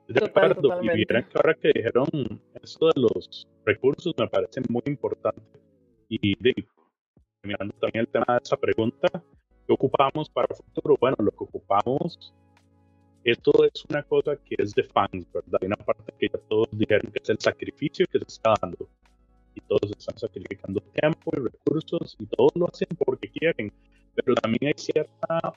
De 0.08 0.26
acuerdo, 0.26 0.84
y 0.84 0.90
vieran 0.96 1.24
que 1.24 1.38
ahora 1.38 1.54
que 1.56 1.72
dijeron 1.74 2.08
esto 2.62 2.88
de 2.88 3.02
los 3.02 3.48
recursos 3.66 4.14
me 4.18 4.28
parece 4.28 4.62
muy 4.70 4.84
importante. 4.86 5.60
Y 6.10 6.36
mirando 7.44 7.74
también 7.80 8.06
el 8.06 8.08
tema 8.08 8.26
de 8.28 8.40
esa 8.44 8.58
pregunta, 8.58 9.08
¿qué 9.66 9.74
ocupamos 9.74 10.30
para 10.30 10.48
el 10.50 10.56
futuro? 10.56 10.98
Bueno, 11.00 11.18
lo 11.20 11.32
que 11.32 11.44
ocupamos 11.44 12.34
esto 13.24 13.52
es 13.64 13.86
una 13.90 14.04
cosa 14.04 14.36
que 14.36 14.56
es 14.58 14.74
de 14.74 14.84
fans, 14.84 15.26
¿verdad? 15.34 15.60
Hay 15.62 15.68
una 15.68 15.78
parte 15.78 16.14
que 16.20 16.28
ya 16.28 16.40
todos 16.50 16.68
dijeron 16.72 17.12
que 17.12 17.20
es 17.22 17.30
el 17.30 17.40
sacrificio 17.40 18.06
que 18.12 18.20
se 18.20 18.26
está 18.28 18.54
dando. 18.62 18.90
Y 19.56 19.62
todos 19.62 19.92
están 19.98 20.18
sacrificando 20.18 20.82
tiempo 20.82 21.32
y 21.38 21.40
recursos 21.40 22.18
y 22.20 22.26
todos 22.26 22.52
lo 22.56 22.68
hacen 22.68 22.90
porque 22.98 23.30
quieren. 23.30 23.72
Pero 24.16 24.36
también 24.36 24.68
hay 24.68 24.74
cierta 24.76 25.54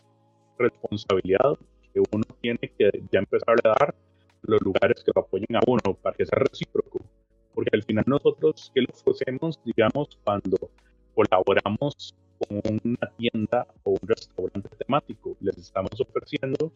responsabilidad 0.58 1.58
que 1.92 2.00
uno 2.12 2.24
tiene 2.40 2.58
que 2.78 2.90
ya 3.10 3.18
empezar 3.18 3.56
a 3.64 3.68
dar 3.68 3.94
los 4.42 4.60
lugares 4.60 5.02
que 5.02 5.12
lo 5.14 5.22
apoyen 5.22 5.56
a 5.56 5.60
uno 5.66 5.94
para 6.00 6.16
que 6.16 6.26
sea 6.26 6.38
recíproco. 6.38 7.00
Porque 7.54 7.70
al 7.72 7.82
final 7.82 8.04
nosotros, 8.06 8.70
¿qué 8.74 8.82
lo 8.82 9.12
hacemos, 9.12 9.58
digamos, 9.64 10.18
cuando 10.22 10.70
colaboramos 11.14 12.14
con 12.38 12.80
una 12.84 13.10
tienda 13.16 13.66
o 13.82 13.92
un 13.92 14.08
restaurante 14.08 14.68
temático? 14.76 15.36
Les 15.40 15.56
estamos 15.56 15.98
ofreciendo 16.00 16.70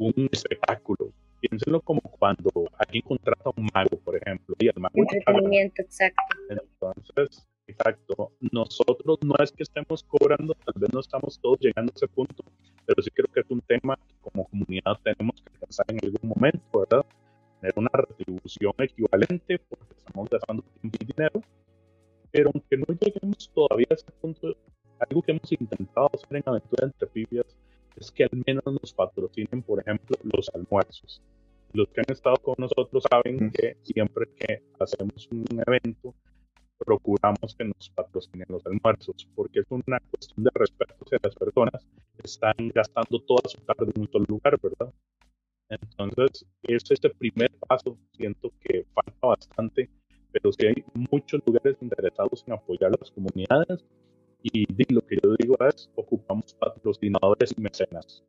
un 0.00 0.28
espectáculo. 0.32 1.12
Piénsenlo 1.40 1.80
como 1.80 2.00
cuando 2.00 2.50
alguien 2.78 3.02
contrata 3.02 3.42
a 3.46 3.52
un 3.56 3.68
mago, 3.72 3.98
por 4.04 4.16
ejemplo, 4.16 4.54
y 4.58 4.68
el 4.68 4.74
mago 4.78 4.94
Entretenimiento, 4.94 5.82
exacto. 5.82 6.22
Entonces, 6.48 7.46
exacto. 7.66 8.32
Nosotros 8.52 9.18
no 9.22 9.34
es 9.42 9.52
que 9.52 9.62
estemos 9.62 10.02
cobrando, 10.04 10.54
tal 10.54 10.74
vez 10.76 10.92
no 10.92 11.00
estamos 11.00 11.38
todos 11.40 11.58
llegando 11.60 11.92
a 11.92 11.96
ese 11.96 12.08
punto, 12.08 12.44
pero 12.86 13.02
sí 13.02 13.10
creo 13.10 13.28
que 13.32 13.40
es 13.40 13.50
un 13.50 13.60
tema 13.62 13.96
que 13.96 14.14
como 14.20 14.44
comunidad 14.48 14.96
tenemos 15.02 15.40
que 15.42 15.58
pensar 15.58 15.86
en 15.88 15.98
algún 16.02 16.28
momento, 16.28 16.80
¿verdad? 16.80 17.06
Tener 17.60 17.74
una 17.76 17.90
retribución 17.92 18.72
equivalente 18.78 19.58
porque 19.68 19.94
estamos 19.96 20.28
gastando 20.28 20.62
tiempo 20.80 20.98
y 21.00 21.04
dinero, 21.06 21.40
pero 22.30 22.50
aunque 22.54 22.76
no 22.76 22.86
lleguemos 23.00 23.50
todavía 23.54 23.86
a 23.90 23.94
ese 23.94 24.10
punto, 24.20 24.54
algo 24.98 25.22
que 25.22 25.32
hemos 25.32 25.52
intentado 25.52 26.10
hacer 26.12 26.36
en 26.36 26.42
Aventura 26.46 26.86
entre 26.86 27.06
Pibias 27.08 27.56
es 27.96 28.10
que 28.10 28.24
al 28.24 28.42
menos 28.46 28.64
nos 28.66 28.92
patrocinen, 28.92 29.62
por 29.62 29.80
ejemplo, 29.80 30.16
los 30.22 30.50
almuerzos. 30.54 31.20
Los 31.72 31.88
que 31.88 32.00
han 32.00 32.12
estado 32.12 32.36
con 32.36 32.56
nosotros 32.58 33.04
saben 33.08 33.50
que 33.50 33.76
siempre 33.82 34.26
que 34.36 34.62
hacemos 34.78 35.28
un 35.30 35.44
evento, 35.66 36.14
procuramos 36.78 37.54
que 37.56 37.64
nos 37.64 37.90
patrocinen 37.90 38.46
los 38.48 38.64
almuerzos, 38.66 39.28
porque 39.34 39.60
es 39.60 39.66
una 39.70 40.00
cuestión 40.10 40.44
de 40.44 40.50
respeto 40.54 40.96
hacia 41.04 41.18
las 41.22 41.34
personas 41.34 41.86
que 42.16 42.22
están 42.24 42.54
gastando 42.74 43.20
toda 43.20 43.42
su 43.48 43.58
tarde 43.58 43.92
en 43.94 44.02
un 44.02 44.10
solo 44.10 44.24
lugar, 44.28 44.58
¿verdad? 44.60 44.92
Entonces, 45.68 46.44
es 46.62 46.90
ese 46.90 47.10
primer 47.10 47.50
paso, 47.68 47.96
siento 48.16 48.50
que 48.60 48.84
falta 48.92 49.26
bastante, 49.28 49.88
pero 50.32 50.52
sí 50.52 50.66
hay 50.66 50.84
muchos 51.10 51.40
lugares 51.46 51.76
interesados 51.80 52.42
en 52.46 52.54
apoyar 52.54 52.90
las 52.98 53.10
comunidades 53.10 53.84
y 54.42 54.66
lo 54.92 55.02
que 55.02 55.16
yo 55.22 55.34
digo 55.38 55.56
es, 55.66 55.90
ocupamos 55.94 56.54
patrocinadores 56.54 57.52
y 57.56 57.60
mecenas. 57.60 58.24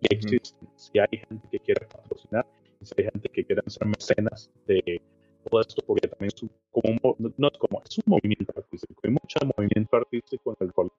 Y 0.00 0.14
existen, 0.14 0.68
si 0.76 0.98
hay 0.98 1.18
gente 1.28 1.48
que 1.50 1.58
quiere 1.60 1.86
patrocinar, 1.86 2.46
si 2.82 2.94
hay 2.98 3.04
gente 3.04 3.28
que 3.28 3.44
quiere 3.44 3.62
ser 3.66 3.86
mecenas 3.86 4.50
de 4.66 5.00
todo 5.48 5.60
esto, 5.60 5.82
porque 5.86 6.08
también 6.08 6.30
es 6.34 6.42
un, 6.42 6.50
como, 6.70 7.16
no 7.18 7.48
es 7.48 7.58
como, 7.58 7.82
es 7.82 7.98
un 7.98 8.04
movimiento 8.06 8.52
artístico, 8.56 9.00
hay 9.04 9.10
mucho 9.10 9.38
movimiento 9.56 9.96
artístico 9.96 10.50
en 10.50 10.66
el 10.66 10.72
rol. 10.74 10.92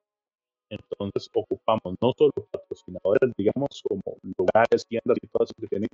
Entonces 0.70 1.30
ocupamos 1.32 1.94
no 2.00 2.12
solo 2.16 2.32
patrocinadores, 2.50 3.32
digamos, 3.36 3.82
como 3.88 4.02
lugares, 4.36 4.86
tiendas 4.86 5.16
y 5.22 5.26
todo 5.28 5.44
eso 5.44 5.54
que 5.58 5.66
tienen 5.66 5.88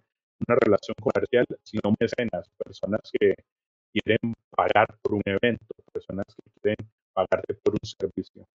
una 0.48 0.56
relación 0.58 0.96
comercial, 1.00 1.46
sino 1.62 1.94
mecenas, 2.00 2.48
personas 2.58 3.00
que 3.12 3.34
quieren 3.92 4.34
pagar 4.50 4.88
por 5.02 5.14
un 5.14 5.22
evento, 5.26 5.66
personas 5.92 6.26
que 6.26 6.60
quieren 6.60 6.90
pagarte 7.12 7.54
por 7.54 7.74
un 7.74 7.80
servicio. 7.84 8.46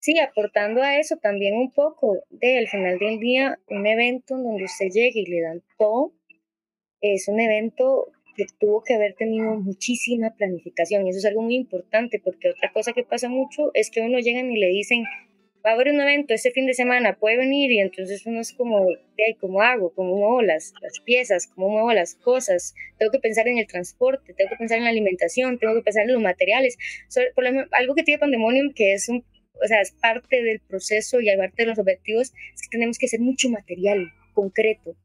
Sí, 0.00 0.18
aportando 0.18 0.82
a 0.82 0.98
eso 0.98 1.16
también 1.18 1.54
un 1.54 1.70
poco 1.72 2.16
de 2.30 2.56
al 2.56 2.68
final 2.68 2.98
del 2.98 3.18
día, 3.18 3.58
un 3.68 3.86
evento 3.86 4.34
en 4.34 4.44
donde 4.44 4.64
usted 4.64 4.86
llegue 4.86 5.20
y 5.20 5.26
le 5.26 5.42
dan 5.42 5.62
todo, 5.76 6.14
es 7.02 7.28
un 7.28 7.38
evento 7.38 8.10
que 8.34 8.46
tuvo 8.58 8.82
que 8.82 8.94
haber 8.94 9.14
tenido 9.14 9.56
muchísima 9.56 10.34
planificación. 10.34 11.06
Y 11.06 11.10
eso 11.10 11.18
es 11.18 11.26
algo 11.26 11.42
muy 11.42 11.54
importante, 11.54 12.18
porque 12.18 12.48
otra 12.48 12.72
cosa 12.72 12.94
que 12.94 13.04
pasa 13.04 13.28
mucho 13.28 13.70
es 13.74 13.90
que 13.90 14.00
uno 14.00 14.18
llegan 14.20 14.50
y 14.50 14.58
le 14.58 14.68
dicen, 14.68 15.04
va 15.64 15.72
a 15.72 15.74
haber 15.74 15.90
un 15.90 16.00
evento 16.00 16.32
este 16.32 16.50
fin 16.50 16.64
de 16.64 16.72
semana, 16.72 17.18
puede 17.18 17.36
venir, 17.36 17.70
y 17.70 17.80
entonces 17.80 18.24
uno 18.24 18.40
es 18.40 18.54
como, 18.54 18.86
¿cómo 19.38 19.60
hago? 19.60 19.92
¿Cómo 19.92 20.16
muevo 20.16 20.40
las, 20.40 20.72
las 20.80 21.00
piezas? 21.00 21.46
¿Cómo 21.46 21.68
muevo 21.68 21.92
las 21.92 22.14
cosas? 22.14 22.74
Tengo 22.98 23.12
que 23.12 23.18
pensar 23.18 23.48
en 23.48 23.58
el 23.58 23.66
transporte, 23.66 24.32
tengo 24.32 24.48
que 24.48 24.56
pensar 24.56 24.78
en 24.78 24.84
la 24.84 24.90
alimentación, 24.90 25.58
tengo 25.58 25.74
que 25.74 25.82
pensar 25.82 26.04
en 26.04 26.14
los 26.14 26.22
materiales. 26.22 26.78
por 27.34 27.44
ejemplo, 27.44 27.68
algo 27.72 27.94
que 27.94 28.02
tiene 28.02 28.18
Pandemonium, 28.18 28.72
que 28.72 28.94
es 28.94 29.10
un, 29.10 29.24
o 29.62 29.66
sea, 29.66 29.80
es 29.80 29.92
parte 29.92 30.42
del 30.42 30.60
proceso 30.60 31.20
y 31.20 31.26
parte 31.36 31.62
de 31.62 31.66
los 31.66 31.78
objetivos, 31.78 32.32
es 32.54 32.62
que 32.62 32.68
tenemos 32.70 32.98
que 32.98 33.06
hacer 33.06 33.20
mucho 33.20 33.48
material 33.48 34.12
concreto 34.34 34.96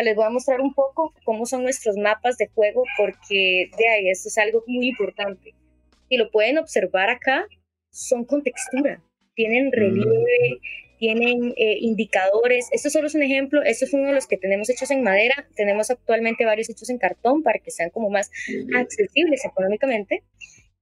les 0.00 0.16
voy 0.16 0.24
a 0.24 0.30
mostrar 0.30 0.62
un 0.62 0.72
poco 0.72 1.12
cómo 1.24 1.44
son 1.44 1.64
nuestros 1.64 1.96
mapas 1.98 2.38
de 2.38 2.46
juego 2.46 2.84
porque 2.96 3.70
de 3.76 3.88
ahí 3.88 4.08
esto 4.08 4.28
es 4.28 4.38
algo 4.38 4.64
muy 4.66 4.88
importante. 4.88 5.54
Y 6.08 6.16
lo 6.16 6.30
pueden 6.30 6.56
observar 6.56 7.10
acá, 7.10 7.46
son 7.90 8.24
con 8.24 8.42
textura, 8.42 9.02
tienen 9.34 9.68
mm. 9.68 9.72
relieve, 9.72 10.60
tienen 10.98 11.52
eh, 11.56 11.76
indicadores. 11.80 12.68
Esto 12.72 12.88
solo 12.88 13.08
es 13.08 13.14
un 13.14 13.22
ejemplo, 13.22 13.62
esto 13.62 13.84
es 13.84 13.92
uno 13.92 14.06
de 14.06 14.14
los 14.14 14.26
que 14.26 14.38
tenemos 14.38 14.70
hechos 14.70 14.90
en 14.90 15.02
madera, 15.02 15.46
tenemos 15.56 15.90
actualmente 15.90 16.46
varios 16.46 16.70
hechos 16.70 16.88
en 16.88 16.98
cartón 16.98 17.42
para 17.42 17.58
que 17.58 17.70
sean 17.70 17.90
como 17.90 18.08
más 18.08 18.30
accesibles 18.74 19.44
económicamente, 19.44 20.22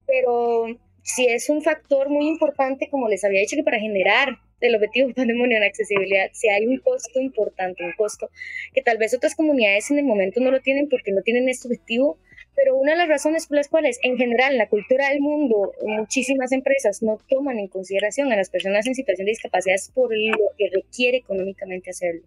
pero 0.07 0.67
si 1.03 1.27
es 1.27 1.49
un 1.49 1.63
factor 1.63 2.09
muy 2.09 2.27
importante, 2.29 2.89
como 2.89 3.09
les 3.09 3.25
había 3.25 3.41
dicho, 3.41 3.57
que 3.57 3.65
para 3.65 3.81
generar 3.81 4.39
el 4.61 4.75
objetivo 4.75 5.09
patrimonio 5.15 5.57
en 5.57 5.65
accesibilidad, 5.65 6.31
si 6.33 6.49
hay 6.49 6.67
un 6.67 6.79
costo 6.79 7.21
importante, 7.21 7.85
un 7.85 7.93
costo 7.93 8.31
que 8.75 8.83
tal 8.83 8.99
vez 8.99 9.15
otras 9.15 9.35
comunidades 9.35 9.91
en 9.91 9.99
el 9.99 10.05
momento 10.05 10.41
no 10.41 10.51
lo 10.51 10.61
tienen 10.61 10.89
porque 10.89 11.13
no 11.13 11.23
tienen 11.23 11.49
este 11.49 11.69
objetivo, 11.69 12.19
pero 12.55 12.77
una 12.77 12.93
de 12.93 12.99
las 12.99 13.09
razones 13.09 13.47
por 13.47 13.57
las 13.57 13.69
cuales 13.69 13.99
en 14.03 14.17
general 14.17 14.53
en 14.53 14.59
la 14.59 14.69
cultura 14.69 15.09
del 15.09 15.21
mundo 15.21 15.73
muchísimas 15.83 16.53
empresas 16.53 17.03
no 17.03 17.19
toman 17.29 17.59
en 17.59 17.69
consideración 17.69 18.33
a 18.33 18.37
las 18.37 18.51
personas 18.51 18.87
en 18.87 18.95
situación 18.95 19.27
de 19.27 19.33
discapacidad 19.33 19.77
es 19.77 19.91
por 19.91 20.11
lo 20.15 20.37
que 20.59 20.69
requiere 20.69 21.19
económicamente 21.19 21.91
hacerlo. 21.91 22.23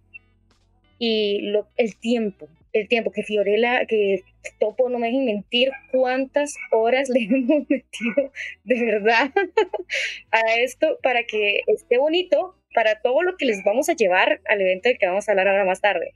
Y 0.97 1.51
el 1.75 1.95
tiempo, 1.97 2.47
el 2.73 2.87
tiempo 2.87 3.11
que 3.11 3.23
Fiorella, 3.23 3.85
que 3.85 4.23
Topo 4.59 4.89
no 4.89 4.99
me 4.99 5.07
dejen 5.07 5.25
mentir 5.25 5.71
cuántas 5.91 6.55
horas 6.71 7.07
le 7.09 7.19
hemos 7.23 7.69
metido 7.69 8.31
de 8.63 8.85
verdad 8.85 9.31
a 10.31 10.41
esto 10.57 10.97
para 11.01 11.23
que 11.23 11.61
esté 11.67 11.97
bonito 11.97 12.55
para 12.73 12.99
todo 13.01 13.21
lo 13.21 13.37
que 13.37 13.45
les 13.45 13.63
vamos 13.63 13.87
a 13.89 13.93
llevar 13.93 14.41
al 14.47 14.61
evento 14.61 14.89
del 14.89 14.97
que 14.97 15.05
vamos 15.05 15.29
a 15.29 15.31
hablar 15.31 15.47
ahora 15.47 15.65
más 15.65 15.79
tarde. 15.79 16.13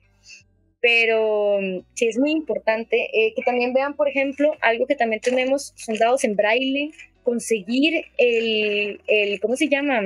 Pero 0.79 1.59
sí 1.93 2.07
es 2.07 2.17
muy 2.17 2.31
importante 2.31 3.09
eh, 3.13 3.33
que 3.35 3.43
también 3.43 3.73
vean, 3.73 3.95
por 3.95 4.09
ejemplo, 4.09 4.53
algo 4.61 4.87
que 4.87 4.95
también 4.95 5.21
tenemos 5.21 5.73
son 5.75 5.95
dados 5.95 6.23
en 6.23 6.35
braille, 6.35 6.91
conseguir 7.21 8.05
el, 8.17 9.01
el 9.07 9.39
¿cómo 9.39 9.55
se 9.55 9.67
llama? 9.67 10.01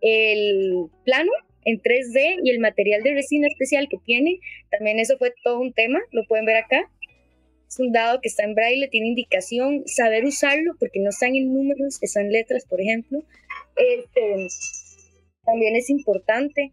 El 0.00 0.86
plano 1.04 1.32
en 1.64 1.80
3D 1.80 2.40
y 2.42 2.50
el 2.50 2.60
material 2.60 3.02
de 3.02 3.14
resina 3.14 3.46
especial 3.48 3.88
que 3.90 3.98
tiene, 4.04 4.38
también 4.70 4.98
eso 4.98 5.18
fue 5.18 5.32
todo 5.44 5.60
un 5.60 5.72
tema, 5.72 6.00
lo 6.12 6.24
pueden 6.26 6.46
ver 6.46 6.56
acá. 6.56 6.90
Es 7.68 7.78
un 7.78 7.92
dado 7.92 8.20
que 8.20 8.28
está 8.28 8.44
en 8.44 8.54
braille, 8.54 8.88
tiene 8.88 9.08
indicación, 9.08 9.84
saber 9.86 10.24
usarlo, 10.24 10.74
porque 10.80 10.98
no 10.98 11.10
están 11.10 11.36
en 11.36 11.54
números, 11.54 11.98
están 12.02 12.26
en 12.26 12.32
letras, 12.32 12.64
por 12.68 12.80
ejemplo. 12.80 13.22
Este, 13.76 14.48
también 15.44 15.76
es 15.76 15.88
importante. 15.90 16.72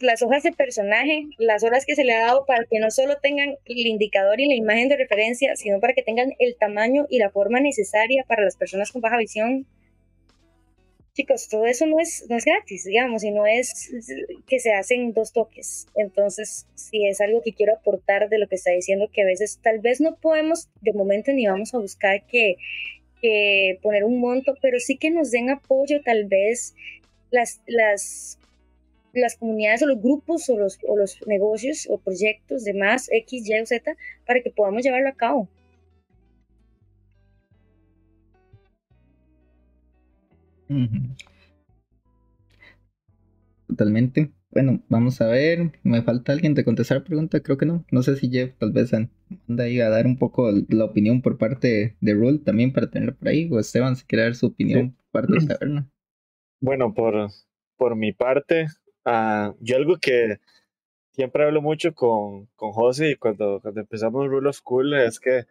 las 0.00 0.22
hojas 0.22 0.42
de 0.42 0.52
personaje, 0.52 1.26
las 1.38 1.62
horas 1.62 1.84
que 1.86 1.94
se 1.94 2.02
le 2.02 2.14
ha 2.14 2.26
dado 2.26 2.44
para 2.46 2.64
que 2.64 2.80
no 2.80 2.90
solo 2.90 3.18
tengan 3.22 3.50
el 3.66 3.86
indicador 3.86 4.40
y 4.40 4.48
la 4.48 4.54
imagen 4.54 4.88
de 4.88 4.96
referencia, 4.96 5.54
sino 5.54 5.78
para 5.80 5.92
que 5.92 6.02
tengan 6.02 6.32
el 6.38 6.56
tamaño 6.56 7.06
y 7.08 7.18
la 7.18 7.30
forma 7.30 7.60
necesaria 7.60 8.24
para 8.26 8.42
las 8.42 8.56
personas 8.56 8.90
con 8.90 9.02
baja 9.02 9.18
visión, 9.18 9.66
chicos, 11.20 11.48
todo 11.48 11.66
eso 11.66 11.86
no 11.86 11.98
es, 11.98 12.24
no 12.28 12.36
es 12.36 12.44
gratis, 12.44 12.84
digamos, 12.84 13.22
y 13.24 13.30
no 13.30 13.46
es 13.46 13.90
que 14.46 14.58
se 14.58 14.72
hacen 14.72 15.12
dos 15.12 15.32
toques. 15.32 15.86
Entonces, 15.94 16.66
si 16.74 17.06
es 17.06 17.20
algo 17.20 17.42
que 17.42 17.52
quiero 17.52 17.74
aportar 17.74 18.28
de 18.28 18.38
lo 18.38 18.48
que 18.48 18.54
está 18.54 18.70
diciendo, 18.70 19.10
que 19.12 19.22
a 19.22 19.26
veces 19.26 19.58
tal 19.62 19.80
vez 19.80 20.00
no 20.00 20.16
podemos 20.16 20.68
de 20.80 20.92
momento 20.92 21.32
ni 21.32 21.46
vamos 21.46 21.74
a 21.74 21.78
buscar 21.78 22.24
que, 22.26 22.56
poner 23.82 24.04
un 24.04 24.18
monto, 24.18 24.54
pero 24.62 24.80
sí 24.80 24.96
que 24.96 25.10
nos 25.10 25.30
den 25.30 25.50
apoyo 25.50 26.00
tal 26.02 26.24
vez 26.24 26.74
las, 27.30 27.60
las, 27.66 28.38
las 29.12 29.36
comunidades 29.36 29.82
o 29.82 29.86
los 29.86 30.00
grupos 30.00 30.48
o 30.48 30.56
los, 30.56 30.78
o 30.88 30.96
los 30.96 31.18
negocios 31.26 31.86
o 31.90 31.98
proyectos 31.98 32.64
de 32.64 32.72
más 32.72 33.10
X, 33.12 33.46
Y 33.46 33.60
o 33.60 33.66
Z 33.66 33.94
para 34.26 34.40
que 34.40 34.50
podamos 34.50 34.82
llevarlo 34.82 35.10
a 35.10 35.16
cabo. 35.16 35.48
Totalmente. 43.66 44.30
Bueno, 44.50 44.82
vamos 44.88 45.20
a 45.20 45.26
ver. 45.26 45.72
Me 45.82 46.02
falta 46.02 46.32
alguien 46.32 46.54
de 46.54 46.64
contestar 46.64 46.98
la 46.98 47.04
pregunta. 47.04 47.40
Creo 47.40 47.56
que 47.56 47.66
no. 47.66 47.84
No 47.90 48.02
sé 48.02 48.16
si 48.16 48.30
Jeff 48.30 48.54
tal 48.58 48.72
vez 48.72 48.92
anda 48.92 49.64
ahí 49.64 49.80
a 49.80 49.88
dar 49.88 50.06
un 50.06 50.18
poco 50.18 50.50
la 50.68 50.84
opinión 50.84 51.22
por 51.22 51.38
parte 51.38 51.96
de 52.00 52.14
Rule 52.14 52.38
también 52.38 52.72
para 52.72 52.90
tenerlo 52.90 53.14
por 53.16 53.28
ahí. 53.28 53.48
O 53.52 53.58
Esteban, 53.58 53.96
si 53.96 54.04
quiere 54.06 54.24
dar 54.24 54.34
su 54.34 54.46
opinión 54.46 54.96
por 55.10 55.22
parte 55.22 55.40
de 55.40 55.46
Taberna. 55.46 55.88
Bueno, 56.62 56.92
por, 56.92 57.30
por 57.78 57.96
mi 57.96 58.12
parte, 58.12 58.66
uh, 59.06 59.56
yo 59.60 59.76
algo 59.76 59.96
que 59.96 60.40
siempre 61.12 61.44
hablo 61.44 61.62
mucho 61.62 61.94
con, 61.94 62.48
con 62.54 62.72
José 62.72 63.12
y 63.12 63.16
cuando, 63.16 63.60
cuando 63.62 63.80
empezamos 63.80 64.28
Rule 64.28 64.50
of 64.50 64.60
Cool 64.60 64.92
es 64.92 65.18
que 65.20 65.46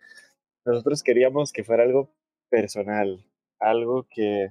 nosotros 0.65 1.01
queríamos 1.01 1.51
que 1.51 1.63
fuera 1.63 1.82
algo 1.82 2.13
personal, 2.51 3.26
algo 3.59 4.07
que 4.07 4.49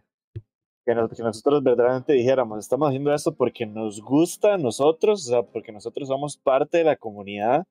que, 0.94 1.22
nosotros 1.22 1.62
verdaderamente 1.62 2.12
dijéramos, 2.14 2.58
estamos 2.60 2.88
haciendo 2.88 3.14
esto 3.14 3.34
porque 3.34 3.66
nos 3.66 4.00
gusta 4.00 4.54
a 4.54 4.58
nosotros, 4.58 5.26
o 5.26 5.30
sea, 5.30 5.42
porque 5.42 5.72
nosotros 5.72 6.08
somos 6.08 6.36
parte 6.36 6.78
de 6.78 6.84
la 6.84 6.96
comunidad 6.96 7.66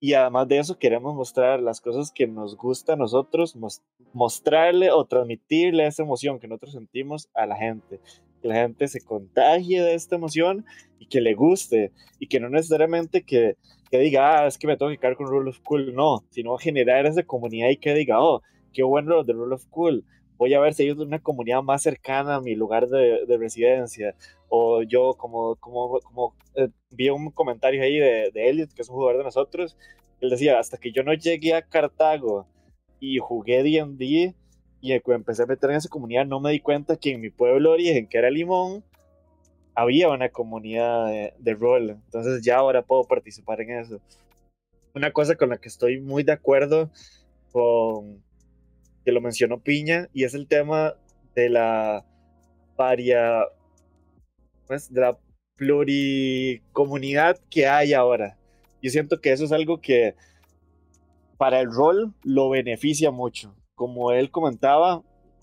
y 0.00 0.14
además 0.14 0.48
de 0.48 0.58
eso 0.58 0.78
queremos 0.78 1.14
mostrar 1.14 1.60
las 1.60 1.80
cosas 1.80 2.10
que 2.12 2.26
nos 2.26 2.56
gusta 2.56 2.94
a 2.94 2.96
nosotros, 2.96 3.56
mostrarle 4.12 4.90
o 4.90 5.04
transmitirle 5.04 5.86
esa 5.86 6.02
emoción 6.02 6.40
que 6.40 6.48
nosotros 6.48 6.72
sentimos 6.72 7.28
a 7.34 7.46
la 7.46 7.56
gente, 7.56 8.00
que 8.42 8.48
la 8.48 8.56
gente 8.56 8.88
se 8.88 9.00
contagie 9.00 9.82
de 9.82 9.94
esta 9.94 10.16
emoción 10.16 10.66
y 10.98 11.06
que 11.06 11.20
le 11.20 11.34
guste 11.34 11.92
y 12.18 12.26
que 12.26 12.40
no 12.40 12.48
necesariamente 12.48 13.22
que, 13.22 13.56
que 13.90 13.98
diga, 13.98 14.40
ah, 14.40 14.46
es 14.46 14.58
que 14.58 14.66
me 14.66 14.76
tengo 14.76 14.90
que 14.90 14.98
quedar 14.98 15.16
con 15.16 15.28
Rule 15.28 15.50
of 15.50 15.60
Cool, 15.60 15.94
no, 15.94 16.24
sino 16.30 16.58
generar 16.58 17.06
esa 17.06 17.22
comunidad 17.22 17.70
y 17.70 17.76
que 17.76 17.94
diga, 17.94 18.20
oh, 18.20 18.42
qué 18.72 18.82
bueno 18.82 19.10
lo 19.10 19.24
de 19.24 19.32
Rule 19.32 19.54
of 19.54 19.66
Cool, 19.70 20.04
voy 20.36 20.54
a 20.54 20.60
ver 20.60 20.74
si 20.74 20.84
hay 20.84 20.90
una 20.90 21.18
comunidad 21.18 21.62
más 21.62 21.82
cercana 21.82 22.36
a 22.36 22.40
mi 22.40 22.54
lugar 22.54 22.86
de, 22.88 23.24
de 23.26 23.36
residencia. 23.38 24.14
O 24.48 24.82
yo, 24.82 25.14
como, 25.14 25.56
como, 25.56 26.00
como 26.00 26.34
eh, 26.54 26.68
vi 26.90 27.08
un 27.10 27.30
comentario 27.30 27.82
ahí 27.82 27.98
de, 27.98 28.30
de 28.32 28.50
Elliot, 28.50 28.72
que 28.72 28.82
es 28.82 28.88
un 28.88 28.96
jugador 28.96 29.18
de 29.18 29.24
nosotros, 29.24 29.76
él 30.20 30.30
decía, 30.30 30.58
hasta 30.58 30.78
que 30.78 30.92
yo 30.92 31.02
no 31.02 31.12
llegué 31.14 31.54
a 31.54 31.62
Cartago 31.62 32.46
y 33.00 33.18
jugué 33.18 33.62
D&D 33.62 34.34
y 34.80 34.92
empecé 34.92 35.42
a 35.42 35.46
meter 35.46 35.70
en 35.70 35.76
esa 35.76 35.88
comunidad, 35.88 36.26
no 36.26 36.40
me 36.40 36.50
di 36.50 36.60
cuenta 36.60 36.96
que 36.96 37.12
en 37.12 37.20
mi 37.20 37.30
pueblo 37.30 37.70
de 37.70 37.74
origen, 37.74 38.06
que 38.06 38.18
era 38.18 38.30
Limón, 38.30 38.84
había 39.74 40.10
una 40.10 40.28
comunidad 40.28 41.06
de, 41.06 41.34
de 41.38 41.54
rol. 41.54 41.90
Entonces 41.90 42.44
ya 42.44 42.56
ahora 42.56 42.82
puedo 42.82 43.04
participar 43.04 43.60
en 43.62 43.70
eso. 43.70 44.00
una 44.94 45.10
cosa 45.10 45.36
con 45.36 45.48
la 45.48 45.58
que 45.58 45.68
estoy 45.68 46.00
muy 46.00 46.22
de 46.22 46.32
acuerdo 46.32 46.90
con 47.50 48.22
que 49.04 49.12
lo 49.12 49.20
mencionó 49.20 49.60
Piña 49.60 50.08
y 50.12 50.24
es 50.24 50.34
el 50.34 50.46
tema 50.46 50.94
de 51.34 51.50
la 51.50 52.04
varia 52.76 53.44
pues, 54.66 54.92
de 54.92 55.00
la 55.00 55.18
pluricomunidad 55.56 57.38
que 57.50 57.66
hay 57.66 57.92
ahora. 57.92 58.38
Yo 58.82 58.90
siento 58.90 59.20
que 59.20 59.32
eso 59.32 59.44
es 59.44 59.52
algo 59.52 59.80
que 59.80 60.14
para 61.36 61.60
el 61.60 61.70
rol 61.70 62.14
lo 62.22 62.50
beneficia 62.50 63.10
mucho. 63.10 63.54
Como 63.74 64.12
él 64.12 64.30
comentaba, 64.30 65.02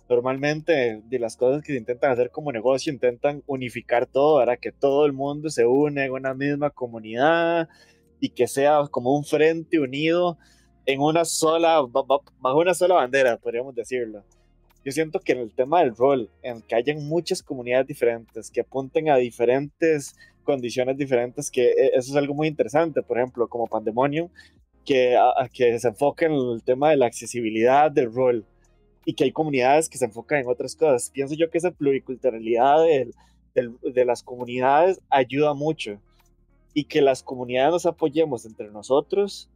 normalmente 0.09 1.01
de 1.05 1.20
las 1.20 1.38
cosas 1.38 1.64
que 1.64 1.74
se 1.74 1.80
intentan 1.80 2.12
hacer 2.12 2.32
como 2.32 2.51
negocio 2.51 2.91
intentan 2.91 3.43
unificar 3.45 4.05
todo, 4.05 4.39
para 4.39 4.57
que 4.57 4.72
todo 4.72 5.05
el 5.05 5.14
mundo 5.14 5.49
se 5.49 5.66
une 5.66 6.05
en 6.05 6.12
una 6.12 6.34
misma 6.34 6.70
comunidad 6.70 7.70
y 8.20 8.30
que 8.30 8.47
sea 8.47 8.82
como 8.89 9.16
un 9.16 9.24
frente 9.24 9.80
unido 9.80 10.38
en 10.86 11.02
una 11.02 11.26
sola, 11.26 11.82
bajo 11.82 12.60
una 12.60 12.74
sola 12.74 12.96
bandera, 12.96 13.38
podríamos 13.38 13.76
decirlo. 13.76 14.24
Yo 14.84 14.92
siento 14.92 15.20
que 15.20 15.34
en 15.34 15.40
el 15.40 15.54
tema 15.54 15.82
del 15.82 15.96
rol, 15.96 16.30
en 16.42 16.62
que 16.62 16.76
hayan 16.76 17.08
muchas 17.08 17.44
comunidades 17.44 17.88
diferentes, 17.88 18.50
que 18.50 18.62
apunten 18.62 19.10
a 19.10 19.18
diferentes 19.18 20.16
condiciones 20.44 20.98
diferentes, 20.98 21.52
que 21.52 21.70
e, 21.70 21.92
eso 21.94 22.12
es 22.12 22.16
algo 22.16 22.34
muy 22.34 22.48
interesante, 22.48 23.04
por 23.04 23.18
ejemplo, 23.18 23.48
como 23.48 23.68
Pandemonium, 23.68 24.30
que, 24.84 25.16
que 25.54 25.78
se 25.78 25.88
enfoca 25.88 26.26
en 26.26 26.34
el 26.34 26.64
tema 26.64 26.90
de 26.90 26.98
la 26.98 27.06
accesibilidad 27.06 27.92
del 27.92 28.12
rol 28.12 28.46
y 29.06 29.14
que 29.14 29.26
hay 29.26 29.32
comunidades 29.32 29.88
que 29.88 30.00
se 30.00 30.06
enfocan 30.06 30.40
en 30.40 30.48
otras 30.48 30.76
cosas. 30.76 31.12
Pienso 31.12 31.36
yo 31.36 31.52
que 31.52 31.60
esa 31.60 31.72
pluriculturalidad 31.72 32.84
de 33.54 34.06
las 34.06 34.24
comunidades 34.24 35.00
ayuda 35.12 35.54
mucho 35.54 36.00
y 36.74 36.86
que 36.86 37.02
las 37.02 37.22
comunidades 37.22 37.72
nos 37.72 37.86
apoyemos 37.86 38.46
entre 38.46 38.72
nosotros 38.72 39.48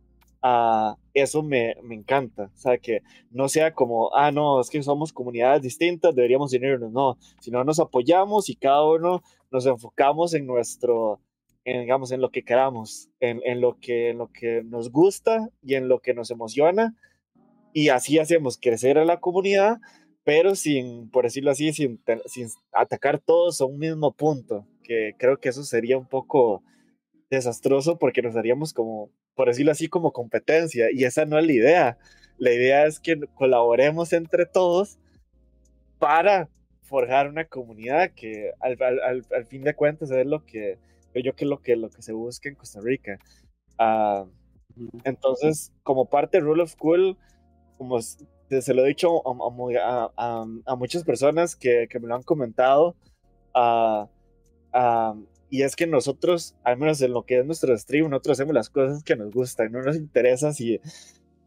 Ah, 0.42 0.96
eso 1.14 1.42
me, 1.42 1.76
me, 1.84 1.96
encanta. 1.96 2.52
O 2.54 2.58
sea, 2.58 2.78
que 2.78 3.02
no 3.32 3.50
sea 3.50 3.74
como, 3.74 4.14
ah, 4.16 4.32
no, 4.32 4.62
es 4.62 4.70
que 4.70 4.84
somos 4.84 5.12
comunidades 5.12 5.62
distintas, 5.62 6.14
deberíamos 6.14 6.54
unirnos. 6.54 6.92
No, 6.92 7.18
sino 7.40 7.64
nos 7.64 7.80
apoyamos 7.80 8.50
y 8.50 8.56
cada 8.56 8.84
uno 8.86 9.22
nos 9.52 9.66
enfocamos 9.66 10.34
en 10.34 10.46
nuestro, 10.46 11.20
en, 11.64 11.82
digamos, 11.82 12.12
en 12.12 12.22
lo 12.22 12.30
que 12.30 12.44
queramos, 12.44 13.10
en, 13.20 13.42
en, 13.44 13.62
lo 13.62 13.80
que, 13.80 14.14
lo 14.14 14.28
que 14.32 14.64
nos 14.64 14.92
gusta 14.92 15.50
y 15.62 15.76
en 15.76 15.88
lo 15.88 16.00
que 16.00 16.14
nos 16.14 16.32
emociona. 16.32 16.96
Y 17.74 17.90
así 17.90 18.20
hacemos 18.20 18.58
crecer 18.58 18.98
a 18.98 19.06
la 19.06 19.20
comunidad, 19.20 19.80
pero 20.24 20.56
sin, 20.56 21.10
por 21.10 21.26
decirlo 21.26 21.52
así, 21.52 21.74
sin, 21.74 22.02
sin 22.26 22.48
atacar 22.72 23.20
todos 23.20 23.62
a 23.62 23.66
un 23.66 23.78
mismo 23.78 24.14
punto, 24.14 24.66
que 24.84 25.14
creo 25.18 25.38
que 25.38 25.50
eso 25.50 25.64
sería 25.64 25.98
un 25.98 26.08
poco 26.08 26.64
desastroso 27.30 27.98
porque 27.98 28.22
nos 28.22 28.36
haríamos 28.36 28.74
como 28.74 29.10
por 29.36 29.48
decirlo 29.48 29.72
así, 29.72 29.88
como 29.88 30.12
competencia. 30.12 30.88
Y 30.92 31.04
esa 31.04 31.26
no 31.26 31.38
es 31.38 31.46
la 31.46 31.54
idea. 31.54 31.98
La 32.38 32.52
idea 32.52 32.86
es 32.86 33.00
que 33.00 33.20
colaboremos 33.36 34.14
entre 34.14 34.46
todos 34.46 34.98
para 36.00 36.50
forjar 36.82 37.30
una 37.30 37.46
comunidad 37.46 38.12
que 38.12 38.52
al, 38.60 38.78
al, 38.82 39.46
fin 39.46 39.64
de 39.64 39.74
cuentas 39.74 40.12
es 40.12 40.26
lo 40.26 40.46
que 40.46 40.78
yo 41.16 41.34
que 41.34 41.46
lo 41.46 41.62
que 41.62 41.76
lo 41.76 41.90
que 41.90 42.02
se 42.02 42.14
busca 42.14 42.50
en 42.50 42.56
Costa 42.56 42.80
Rica. 42.82 43.20
Uh, 43.80 44.30
entonces, 45.04 45.72
como 45.84 46.10
parte 46.10 46.38
de 46.38 46.44
Rule 46.44 46.64
of 46.64 46.76
Cool, 46.76 47.18
como 47.78 48.02
se 48.02 48.74
lo 48.74 48.86
he 48.86 48.90
dicho 48.90 49.22
a, 49.26 50.12
a, 50.18 50.46
a 50.66 50.76
muchas 50.76 51.04
personas 51.04 51.56
que, 51.56 51.88
que, 51.90 52.00
me 52.00 52.08
lo 52.08 52.16
han 52.16 52.24
comentado, 52.24 52.96
uh, 53.56 54.08
y 55.56 55.64
es 55.64 55.78
que 55.78 55.88
nosotros, 55.88 56.54
al 56.66 56.78
menos 56.78 57.02
en 57.02 57.14
lo 57.14 57.24
que 57.24 57.40
es 57.40 57.46
nuestro 57.46 57.78
stream, 57.78 58.10
nosotros 58.10 58.38
hacemos 58.38 58.54
las 58.54 58.70
cosas 58.70 59.06
que 59.06 59.16
nos 59.16 59.32
gustan. 59.32 59.72
No 59.72 59.82
nos 59.82 59.96
interesa 59.96 60.52
si, 60.52 60.82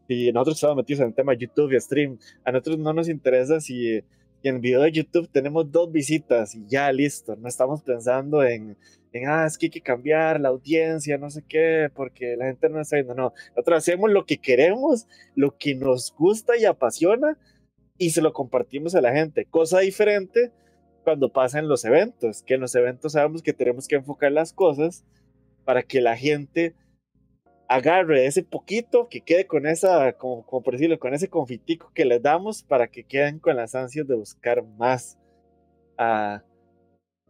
si 0.07 0.31
nosotros 0.31 0.57
estamos 0.57 0.77
metidos 0.77 1.01
en 1.01 1.09
el 1.09 1.13
tema 1.13 1.35
YouTube 1.35 1.73
y 1.73 1.79
stream. 1.79 2.17
A 2.43 2.51
nosotros 2.51 2.79
no 2.79 2.91
nos 2.91 3.07
interesa 3.07 3.59
si, 3.59 3.97
en 4.41 4.55
el 4.55 4.61
video 4.61 4.81
de 4.81 4.91
YouTube 4.91 5.29
tenemos 5.31 5.71
dos 5.71 5.91
visitas 5.91 6.55
y 6.55 6.65
ya 6.67 6.91
listo. 6.91 7.35
No 7.35 7.47
estamos 7.47 7.83
pensando 7.83 8.43
en, 8.43 8.75
en, 9.13 9.29
ah, 9.29 9.45
es 9.45 9.59
que 9.59 9.67
hay 9.67 9.69
que 9.69 9.81
cambiar 9.81 10.39
la 10.39 10.49
audiencia, 10.49 11.19
no 11.19 11.29
sé 11.29 11.43
qué, 11.47 11.91
porque 11.93 12.35
la 12.35 12.45
gente 12.45 12.67
no 12.67 12.81
está 12.81 12.95
viendo. 12.95 13.13
No, 13.13 13.33
nosotros 13.49 13.77
hacemos 13.77 14.09
lo 14.09 14.25
que 14.25 14.39
queremos, 14.39 15.05
lo 15.35 15.55
que 15.55 15.75
nos 15.75 16.15
gusta 16.17 16.57
y 16.57 16.65
apasiona 16.65 17.37
y 17.99 18.09
se 18.09 18.23
lo 18.23 18.33
compartimos 18.33 18.95
a 18.95 19.01
la 19.01 19.13
gente. 19.13 19.45
Cosa 19.45 19.81
diferente 19.81 20.51
cuando 21.09 21.33
pasan 21.33 21.67
los 21.67 21.85
eventos, 21.85 22.43
que 22.43 22.53
en 22.53 22.61
los 22.61 22.75
eventos 22.75 23.13
sabemos 23.13 23.41
que 23.41 23.51
tenemos 23.51 23.87
que 23.87 23.95
enfocar 23.95 24.31
las 24.31 24.53
cosas 24.53 25.03
para 25.65 25.81
que 25.81 26.01
la 26.01 26.15
gente 26.15 26.75
agarre 27.67 28.27
ese 28.27 28.43
poquito, 28.43 29.09
que 29.09 29.21
quede 29.21 29.47
con 29.47 29.65
esa, 29.65 30.13
como, 30.13 30.45
por 30.45 30.71
decirlo, 30.71 30.99
con 30.99 31.15
ese 31.15 31.27
confitico 31.27 31.91
que 31.95 32.05
les 32.05 32.21
damos 32.21 32.61
para 32.61 32.89
que 32.89 33.05
queden 33.05 33.39
con 33.39 33.55
las 33.55 33.73
ansias 33.73 34.05
de 34.05 34.13
buscar 34.13 34.63
más. 34.77 35.17
Uh, 35.97 36.41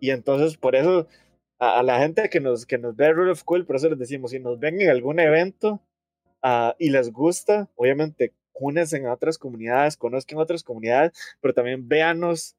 y 0.02 0.10
entonces 0.10 0.58
por 0.58 0.76
eso 0.76 1.08
a, 1.58 1.82
la 1.82 2.00
gente 2.00 2.30
que 2.30 2.42
nos, 2.42 2.66
que 2.66 2.78
nos 2.78 2.98
ve 2.98 3.14
Rule 3.14 3.32
of 3.32 3.46
Cool, 3.46 3.66
por 3.66 3.78
eso 3.78 3.88
les 3.88 3.98
decimos, 3.98 4.32
si 4.32 4.40
nos 4.40 4.60
ven 4.60 4.82
en 4.82 4.90
algún 4.90 5.22
evento 5.22 5.82
uh, 6.44 6.74
y 6.78 6.90
les 6.90 7.14
gusta, 7.14 7.70
obviamente 7.76 8.34
únense 8.56 8.98
en 8.98 9.08
otras 9.08 9.38
comunidades, 9.38 9.96
conozcan 9.96 10.38
otras 10.38 10.64
comunidades, 10.64 11.14
pero 11.40 11.54
también 11.54 11.88
véanos 11.88 12.58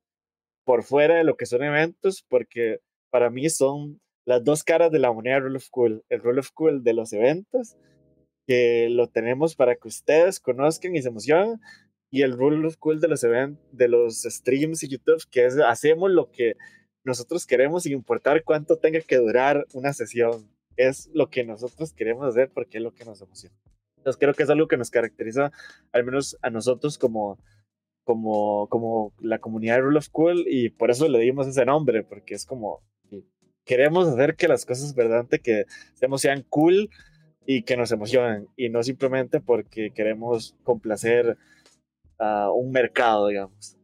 por 0.71 0.85
fuera 0.85 1.17
de 1.17 1.25
lo 1.25 1.37
que 1.37 1.47
son 1.47 1.65
eventos, 1.65 2.25
porque 2.29 2.79
para 3.11 3.29
mí 3.29 3.51
son 3.51 4.01
las 4.25 4.45
dos 4.45 4.63
caras 4.63 4.93
de 4.93 5.01
la 5.01 5.13
moneda 5.13 5.41
Roll 5.41 5.57
of 5.57 5.69
Cool. 5.69 6.05
El 6.09 6.21
Roll 6.21 6.39
of 6.39 6.53
Cool 6.53 6.85
de 6.85 6.93
los 6.93 7.13
eventos, 7.13 7.77
que 8.47 8.87
lo 8.89 9.09
tenemos 9.09 9.57
para 9.57 9.75
que 9.75 9.89
ustedes 9.89 10.39
conozcan 10.39 10.95
y 10.95 11.03
se 11.03 11.09
emocionen, 11.09 11.61
y 12.09 12.23
el 12.23 12.39
Roll 12.39 12.65
of 12.65 12.77
Cool 12.77 13.01
de 13.01 13.09
los 13.09 13.25
eventos, 13.25 13.61
de 13.73 13.89
los 13.89 14.23
streams 14.23 14.85
y 14.85 14.89
YouTube, 14.91 15.21
que 15.29 15.45
es 15.45 15.59
hacemos 15.59 16.09
lo 16.13 16.31
que 16.31 16.55
nosotros 17.03 17.49
queremos 17.49 17.83
sin 17.83 17.95
importar 17.95 18.45
cuánto 18.45 18.77
tenga 18.79 19.01
que 19.01 19.17
durar 19.17 19.67
una 19.73 19.93
sesión. 19.93 20.49
Es 20.77 21.11
lo 21.13 21.31
que 21.31 21.43
nosotros 21.43 21.93
queremos 21.95 22.29
hacer 22.29 22.53
porque 22.55 22.79
es 22.79 22.85
lo 22.85 22.95
que 22.95 23.05
nos 23.05 23.21
emociona. 23.21 23.57
Entonces 23.97 24.21
creo 24.21 24.35
que 24.35 24.45
es 24.45 24.51
algo 24.51 24.69
que 24.69 24.77
nos 24.77 24.91
caracteriza, 24.91 25.51
al 25.91 26.05
menos 26.05 26.39
a 26.43 26.51
nosotros 26.51 26.97
como 26.97 27.41
como, 28.11 28.67
como 28.69 29.13
la 29.21 29.39
comunidad 29.39 29.77
de 29.77 29.83
Rule 29.83 29.99
of 29.99 30.09
Cool 30.09 30.45
y 30.49 30.71
por 30.71 30.91
eso 30.91 31.09
le 31.09 31.21
dimos 31.21 31.47
ese 31.47 31.65
nombre, 31.65 32.03
porque 32.03 32.35
es 32.35 32.45
como 32.45 32.83
queremos 33.65 34.09
hacer 34.09 34.35
que 34.35 34.49
las 34.49 34.67
cosas 34.67 34.97
verdaderamente 34.97 35.39
que 35.39 35.65
hacemos 35.95 36.23
sean 36.23 36.45
cool 36.49 36.91
y 37.47 37.63
que 37.63 37.77
nos 37.77 37.93
emocionen 37.93 38.49
y 38.57 38.69
no 38.69 38.83
simplemente 38.83 39.41
porque 39.41 39.93
queremos 39.95 40.57
complacer 40.65 41.39
a 42.19 42.51
un 42.51 42.73
mercado, 42.73 43.29
digamos. 43.29 43.77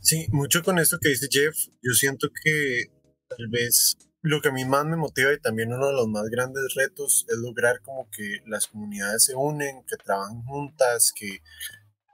Sí, 0.00 0.26
mucho 0.30 0.62
con 0.62 0.78
esto 0.78 0.96
que 0.98 1.10
dice 1.10 1.28
Jeff, 1.30 1.54
yo 1.82 1.92
siento 1.92 2.28
que 2.42 2.84
tal 3.28 3.48
vez 3.48 3.98
lo 4.22 4.40
que 4.40 4.48
a 4.48 4.52
mí 4.52 4.64
más 4.64 4.84
me 4.84 4.96
motiva 4.96 5.32
y 5.32 5.40
también 5.40 5.72
uno 5.72 5.86
de 5.86 5.94
los 5.94 6.08
más 6.08 6.24
grandes 6.24 6.74
retos 6.74 7.24
es 7.28 7.36
lograr 7.38 7.80
como 7.80 8.08
que 8.10 8.40
las 8.46 8.66
comunidades 8.66 9.24
se 9.24 9.34
unen, 9.34 9.82
que 9.86 9.96
trabajan 9.96 10.42
juntas, 10.42 11.12
que 11.14 11.40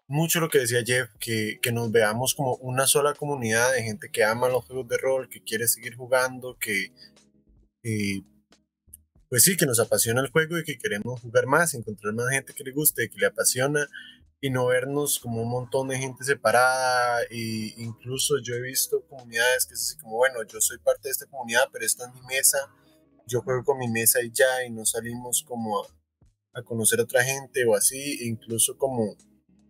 mucho 0.09 0.39
lo 0.39 0.49
que 0.49 0.61
decía 0.61 0.85
Jeff, 0.85 1.11
que, 1.19 1.59
que 1.61 1.73
nos 1.73 1.91
veamos 1.91 2.35
como 2.35 2.55
una 2.57 2.87
sola 2.87 3.15
comunidad 3.15 3.73
de 3.73 3.83
gente 3.83 4.09
que 4.11 4.25
ama 4.25 4.49
los 4.49 4.65
juegos 4.65 4.89
de 4.89 4.99
rol, 4.99 5.29
que 5.29 5.43
quiere 5.43 5.67
seguir 5.67 5.97
jugando, 5.97 6.57
que, 6.59 6.93
pues 9.29 9.43
sí, 9.43 9.57
que 9.57 9.67
nos 9.67 9.81
apasiona 9.81 10.21
el 10.21 10.31
juego 10.31 10.59
y 10.59 10.65
que 10.65 10.79
queremos 10.79 11.21
jugar 11.21 11.47
más, 11.47 11.75
encontrar 11.75 12.15
más 12.15 12.29
gente 12.31 12.55
que 12.55 12.63
le 12.63 12.71
guste, 12.71 13.11
que 13.11 13.19
le 13.19 13.27
apasiona 13.27 13.89
y 14.41 14.51
no 14.51 14.67
vernos 14.67 15.19
como 15.19 15.43
un 15.43 15.51
montón 15.51 15.89
de 15.89 15.99
gente 15.99 16.25
separada 16.25 17.23
e 17.31 17.75
incluso 17.79 18.39
yo 18.43 18.55
he 18.55 18.61
visto 18.61 19.03
comunidades 19.09 19.67
que 19.67 19.75
es 19.75 19.83
así 19.83 19.97
como 19.99 20.17
bueno 20.17 20.43
yo 20.45 20.61
soy 20.61 20.79
parte 20.79 21.09
de 21.09 21.13
esta 21.13 21.27
comunidad 21.27 21.65
pero 21.73 21.85
esta 21.85 22.07
es 22.07 22.15
mi 22.15 22.21
mesa 22.23 22.59
yo 23.27 23.43
juego 23.43 23.65
con 23.65 23.79
mi 23.79 23.89
mesa 23.89 24.23
y 24.23 24.31
ya 24.31 24.65
y 24.65 24.71
no 24.71 24.85
salimos 24.85 25.43
como 25.43 25.83
a, 26.53 26.63
conocer 26.63 27.01
a 27.01 27.05
otra 27.05 27.25
gente 27.25 27.65
o 27.65 27.75
así 27.75 28.19
e 28.23 28.27
incluso 28.27 28.77
como 28.77 29.17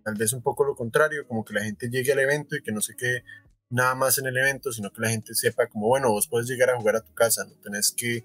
tal 0.05 0.15
vez 0.15 0.33
un 0.33 0.43
poco 0.43 0.65
lo 0.65 0.75
contrario 0.75 1.27
como 1.29 1.45
que 1.45 1.55
la 1.55 1.63
gente 1.63 1.89
llegue 1.89 2.13
al 2.13 2.21
evento 2.21 2.57
y 2.57 2.63
que 2.63 2.73
no 2.73 2.81
se 2.81 2.97
quede 2.97 3.25
nada 3.71 3.95
más 3.95 4.19
en 4.19 4.27
el 4.27 4.37
evento 4.37 4.73
sino 4.73 4.93
que 4.93 5.01
la 5.01 5.11
gente 5.11 5.35
sepa 5.35 5.69
como 5.69 5.87
bueno 5.87 6.11
vos 6.11 6.29
puedes 6.29 6.49
llegar 6.49 6.71
a 6.71 6.77
jugar 6.77 6.97
a 6.97 7.05
tu 7.05 7.15
casa 7.15 7.45
no 7.45 7.55
tenés 7.61 7.93
que 7.93 8.25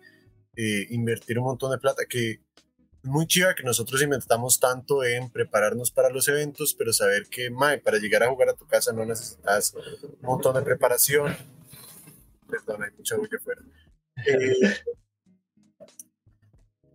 eh, 0.55 0.87
invertir 0.89 1.37
un 1.37 1.45
montón 1.45 1.71
de 1.71 1.77
plata 1.77 2.03
que 2.09 2.41
muy 3.03 3.25
chiva 3.25 3.55
que 3.55 3.63
nosotros 3.63 4.01
inventamos 4.01 4.59
tanto 4.59 5.03
en 5.03 5.29
prepararnos 5.29 5.91
para 5.91 6.09
los 6.09 6.27
eventos, 6.27 6.73
pero 6.73 6.93
saber 6.93 7.27
que, 7.27 7.49
mae, 7.49 7.79
para 7.79 7.97
llegar 7.97 8.23
a 8.23 8.29
jugar 8.29 8.49
a 8.49 8.53
tu 8.53 8.65
casa 8.67 8.93
no 8.93 9.05
necesitas 9.05 9.73
un 9.73 10.17
montón 10.21 10.55
de 10.55 10.61
preparación. 10.61 11.35
Perdón, 12.49 12.83
hay 12.83 12.91
mucha 12.97 13.15
bulla 13.17 13.37
afuera. 13.37 13.61
Eh, 14.25 14.53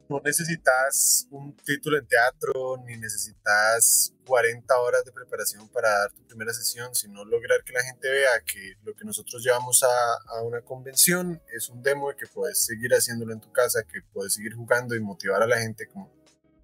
no 0.08 0.20
necesitas 0.24 1.26
un 1.30 1.56
título 1.56 1.98
en 1.98 2.06
teatro, 2.06 2.76
ni 2.84 2.96
necesitas 2.96 4.12
40 4.26 4.78
horas 4.78 5.04
de 5.04 5.12
preparación 5.12 5.68
para 5.68 5.90
dar 5.90 6.12
tu 6.12 6.24
primera 6.26 6.52
sesión, 6.52 6.94
sino 6.94 7.24
lograr 7.24 7.62
que 7.64 7.72
la 7.72 7.82
gente 7.82 8.08
vea 8.10 8.30
que 8.44 8.74
lo 8.84 8.94
que 8.94 9.04
nosotros 9.04 9.42
llevamos 9.42 9.82
a, 9.82 10.42
una 10.42 10.60
convención 10.60 11.42
es 11.52 11.68
un 11.68 11.82
demo 11.82 12.10
y 12.10 12.16
que 12.16 12.26
puedes 12.26 12.64
seguir 12.64 12.92
haciéndolo 12.92 13.32
en 13.32 13.40
tu 13.40 13.50
casa, 13.50 13.82
que 13.82 14.00
puedes 14.12 14.34
seguir 14.34 14.54
jugando 14.54 14.94
y 14.94 15.00
motivar 15.00 15.42
a 15.42 15.46
la 15.46 15.58
gente 15.58 15.88
como 15.88 16.12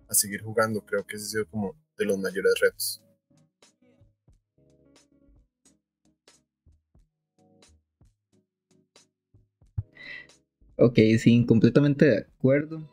a 0.08 0.14
seguir 0.14 0.42
jugando. 0.42 0.84
Creo 0.84 1.04
que 1.04 1.16
ese 1.16 1.26
ha 1.26 1.28
sido 1.30 1.46
como 1.48 1.74
de 1.96 2.04
los 2.04 2.18
mayores 2.18 2.54
retos. 2.60 3.02
Ok, 10.76 10.98
sí, 11.18 11.44
completamente 11.46 12.04
de 12.06 12.18
acuerdo. 12.18 12.91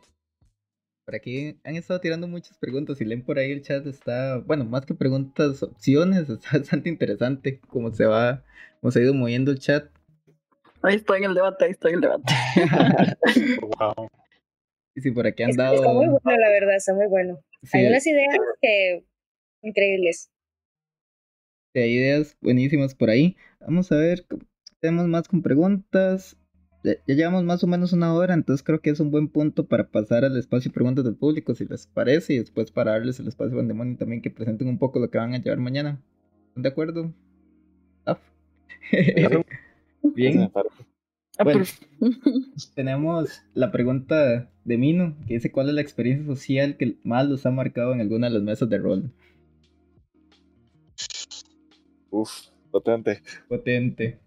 Por 1.09 1.15
aquí 1.15 1.57
han 1.63 1.75
estado 1.75 1.99
tirando 1.99 2.27
muchas 2.27 2.55
preguntas. 2.59 2.99
Si 2.99 3.03
leen 3.03 3.23
por 3.23 3.39
ahí 3.39 3.51
el 3.51 3.63
chat 3.63 3.83
está, 3.87 4.37
bueno, 4.45 4.63
más 4.63 4.85
que 4.85 4.93
preguntas, 4.93 5.63
opciones, 5.63 6.29
está 6.29 6.59
bastante 6.59 6.87
interesante 6.87 7.59
cómo 7.67 7.91
se 7.91 8.05
va, 8.05 8.43
cómo 8.79 8.91
se 8.91 8.99
ha 8.99 9.01
ido 9.01 9.15
moviendo 9.15 9.49
el 9.49 9.57
chat. 9.57 9.89
Ahí 10.83 10.97
estoy 10.97 11.17
en 11.17 11.31
el 11.31 11.33
debate, 11.33 11.65
ahí 11.65 11.71
estoy 11.71 11.93
en 11.93 11.95
el 11.95 12.01
debate. 12.01 12.31
Wow. 13.79 14.07
Y 14.93 15.01
si 15.01 15.09
por 15.09 15.25
aquí 15.25 15.41
han 15.41 15.49
Está, 15.49 15.73
está 15.73 15.87
muy 15.87 16.05
dado, 16.05 16.19
bueno, 16.23 16.39
la 16.39 16.49
verdad, 16.49 16.75
está 16.75 16.93
muy 16.93 17.07
bueno. 17.07 17.39
sí, 17.63 17.79
Hay 17.79 17.87
unas 17.87 18.05
ideas 18.05 18.37
que 18.61 19.03
increíbles. 19.63 20.29
sí, 21.73 21.79
hay 21.79 21.91
ideas 21.91 22.37
buenísimas 22.39 22.93
por 22.93 23.09
ahí. 23.09 23.35
Vamos 23.61 23.91
a 23.91 23.95
ver, 23.95 24.27
tenemos 24.79 25.07
más 25.07 25.27
con 25.27 25.41
preguntas. 25.41 26.38
Ya, 26.83 26.95
llevamos 27.05 27.43
más 27.43 27.63
o 27.63 27.67
menos 27.67 27.91
una 27.93 28.13
hora, 28.13 28.33
entonces 28.33 28.63
creo 28.63 28.79
que 28.79 28.89
es 28.89 28.99
un 28.99 29.11
buen 29.11 29.27
punto 29.27 29.65
para 29.65 29.89
pasar 29.89 30.23
al 30.23 30.37
espacio 30.37 30.69
de 30.69 30.73
preguntas 30.73 31.03
del 31.03 31.15
público, 31.15 31.53
si 31.53 31.65
les 31.65 31.87
parece, 31.87 32.33
y 32.33 32.39
después 32.39 32.71
para 32.71 32.91
darles 32.91 33.19
el 33.19 33.27
espacio 33.27 33.53
a 33.53 33.57
Vandemonio 33.57 33.97
también 33.97 34.21
que 34.21 34.31
presenten 34.31 34.67
un 34.69 34.77
poco 34.77 34.99
lo 34.99 35.09
que 35.09 35.17
van 35.17 35.33
a 35.33 35.39
llevar 35.39 35.59
mañana. 35.59 36.01
¿Están 36.47 36.63
de 36.63 36.69
acuerdo? 36.69 37.13
Ah. 38.05 38.17
Bien. 40.15 40.49
Parece. 40.49 40.83
Bueno. 41.37 41.61
Approve. 41.61 41.69
Tenemos 42.75 43.43
la 43.53 43.71
pregunta 43.71 44.49
de 44.63 44.77
Mino, 44.77 45.15
que 45.27 45.35
dice 45.35 45.51
cuál 45.51 45.69
es 45.69 45.75
la 45.75 45.81
experiencia 45.81 46.25
social 46.25 46.75
que 46.77 46.97
más 47.03 47.27
los 47.27 47.45
ha 47.45 47.51
marcado 47.51 47.93
en 47.93 48.01
alguna 48.01 48.27
de 48.27 48.33
las 48.33 48.43
mesas 48.43 48.69
de 48.69 48.77
rol. 48.77 49.11
Uf, 52.09 52.47
potente. 52.71 53.21
Potente. 53.47 54.19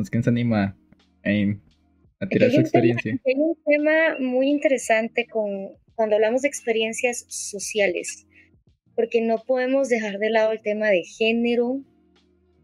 Vamos, 0.00 0.08
¿quién 0.08 0.22
se 0.22 0.30
anima 0.30 0.78
a, 1.24 2.24
a 2.24 2.26
tirar 2.26 2.50
su 2.50 2.56
un, 2.56 2.62
tema, 2.62 2.62
experiencia? 2.62 3.20
hay 3.26 3.34
un 3.34 3.54
tema 3.66 4.16
muy 4.18 4.48
interesante 4.48 5.26
con, 5.26 5.76
cuando 5.94 6.16
hablamos 6.16 6.40
de 6.40 6.48
experiencias 6.48 7.26
sociales, 7.28 8.26
porque 8.96 9.20
no 9.20 9.44
podemos 9.46 9.90
dejar 9.90 10.18
de 10.18 10.30
lado 10.30 10.52
el 10.52 10.62
tema 10.62 10.88
de 10.88 11.04
género, 11.04 11.82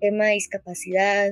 tema 0.01 0.29
de 0.29 0.33
discapacidad, 0.33 1.31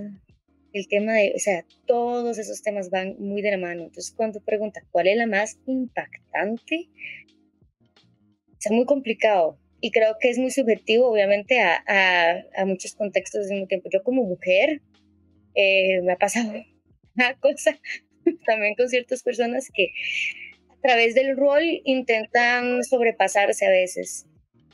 el 0.75 0.89
tema 0.89 1.15
de, 1.15 1.33
o 1.35 1.39
sea, 1.39 1.65
todos 1.87 2.37
esos 2.37 2.61
temas 2.61 2.91
van 2.91 3.17
muy 3.19 3.41
de 3.41 3.53
la 3.53 3.59
mano. 3.59 3.85
Entonces, 3.85 4.13
cuando 4.15 4.41
pregunta 4.41 4.83
cuál 4.91 5.07
es 5.07 5.17
la 5.17 5.27
más 5.27 5.59
impactante, 5.65 6.91
es 8.63 8.71
muy 8.71 8.85
complicado. 8.85 9.59
Y 9.81 9.91
creo 9.91 10.17
que 10.21 10.29
es 10.29 10.37
muy 10.37 10.51
subjetivo, 10.51 11.11
obviamente, 11.11 11.63
a, 11.63 11.83
a, 11.87 12.45
a 12.61 12.67
muchos 12.67 12.95
contextos 12.95 13.47
al 13.47 13.53
mismo 13.53 13.69
tiempo. 13.69 13.89
Yo 13.91 14.03
como 14.03 14.23
mujer, 14.25 14.83
eh, 15.55 16.01
me 16.03 16.13
ha 16.13 16.17
pasado 16.17 16.53
una 17.17 17.35
cosa 17.39 17.79
también 18.47 18.75
con 18.75 18.89
ciertas 18.89 19.23
personas 19.23 19.71
que 19.73 19.91
a 20.71 20.81
través 20.81 21.15
del 21.15 21.37
rol 21.37 21.63
intentan 21.85 22.85
sobrepasarse 22.85 23.67
a 23.67 23.71
veces. 23.71 24.27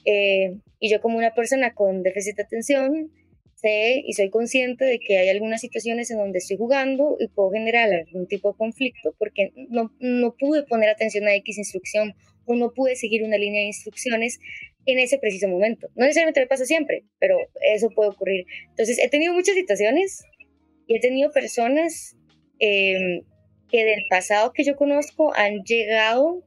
Eh, 0.04 0.56
y 0.78 0.90
yo 0.90 1.00
como 1.00 1.18
una 1.18 1.34
persona 1.34 1.74
con 1.74 2.02
déficit 2.02 2.36
de 2.36 2.42
atención, 2.42 3.12
sé 3.54 4.02
y 4.06 4.14
soy 4.14 4.30
consciente 4.30 4.84
de 4.84 4.98
que 4.98 5.18
hay 5.18 5.28
algunas 5.28 5.60
situaciones 5.60 6.10
en 6.10 6.18
donde 6.18 6.38
estoy 6.38 6.56
jugando 6.56 7.16
y 7.20 7.28
puedo 7.28 7.50
generar 7.50 7.92
algún 7.92 8.26
tipo 8.26 8.52
de 8.52 8.58
conflicto 8.58 9.14
porque 9.18 9.52
no, 9.68 9.92
no 10.00 10.34
pude 10.36 10.62
poner 10.62 10.88
atención 10.88 11.28
a 11.28 11.34
X 11.34 11.58
instrucción 11.58 12.14
o 12.46 12.54
no 12.56 12.72
pude 12.72 12.96
seguir 12.96 13.22
una 13.22 13.36
línea 13.36 13.60
de 13.60 13.66
instrucciones 13.66 14.40
en 14.86 14.98
ese 14.98 15.18
preciso 15.18 15.48
momento. 15.48 15.88
No 15.94 16.04
necesariamente 16.04 16.40
me 16.40 16.46
pasa 16.46 16.64
siempre, 16.64 17.04
pero 17.18 17.36
eso 17.60 17.90
puede 17.90 18.10
ocurrir. 18.10 18.46
Entonces, 18.70 18.98
he 18.98 19.08
tenido 19.08 19.34
muchas 19.34 19.54
situaciones 19.54 20.24
y 20.90 20.96
he 20.96 21.00
tenido 21.00 21.30
personas 21.30 22.16
eh, 22.58 23.22
que 23.70 23.84
del 23.84 24.02
pasado 24.10 24.52
que 24.52 24.64
yo 24.64 24.74
conozco 24.74 25.32
han 25.36 25.62
llegado 25.62 26.42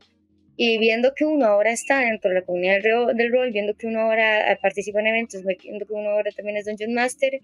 y 0.58 0.78
viendo 0.80 1.16
que 1.16 1.24
uno 1.24 1.46
ahora 1.46 1.72
está 1.72 2.02
dentro 2.02 2.30
de 2.30 2.42
la 2.42 2.46
comunidad 2.46 2.82
del 2.82 3.32
rol, 3.32 3.54
viendo 3.54 3.74
que 3.78 3.88
uno 3.88 4.02
ahora 4.02 4.60
participa 4.62 5.00
en 5.00 5.08
eventos, 5.08 5.44
viendo 5.46 5.86
que 5.86 5.94
uno 5.94 6.10
ahora 6.10 6.30
también 6.36 6.58
es 6.58 6.66
Dungeon 6.66 6.94
Master, 6.94 7.40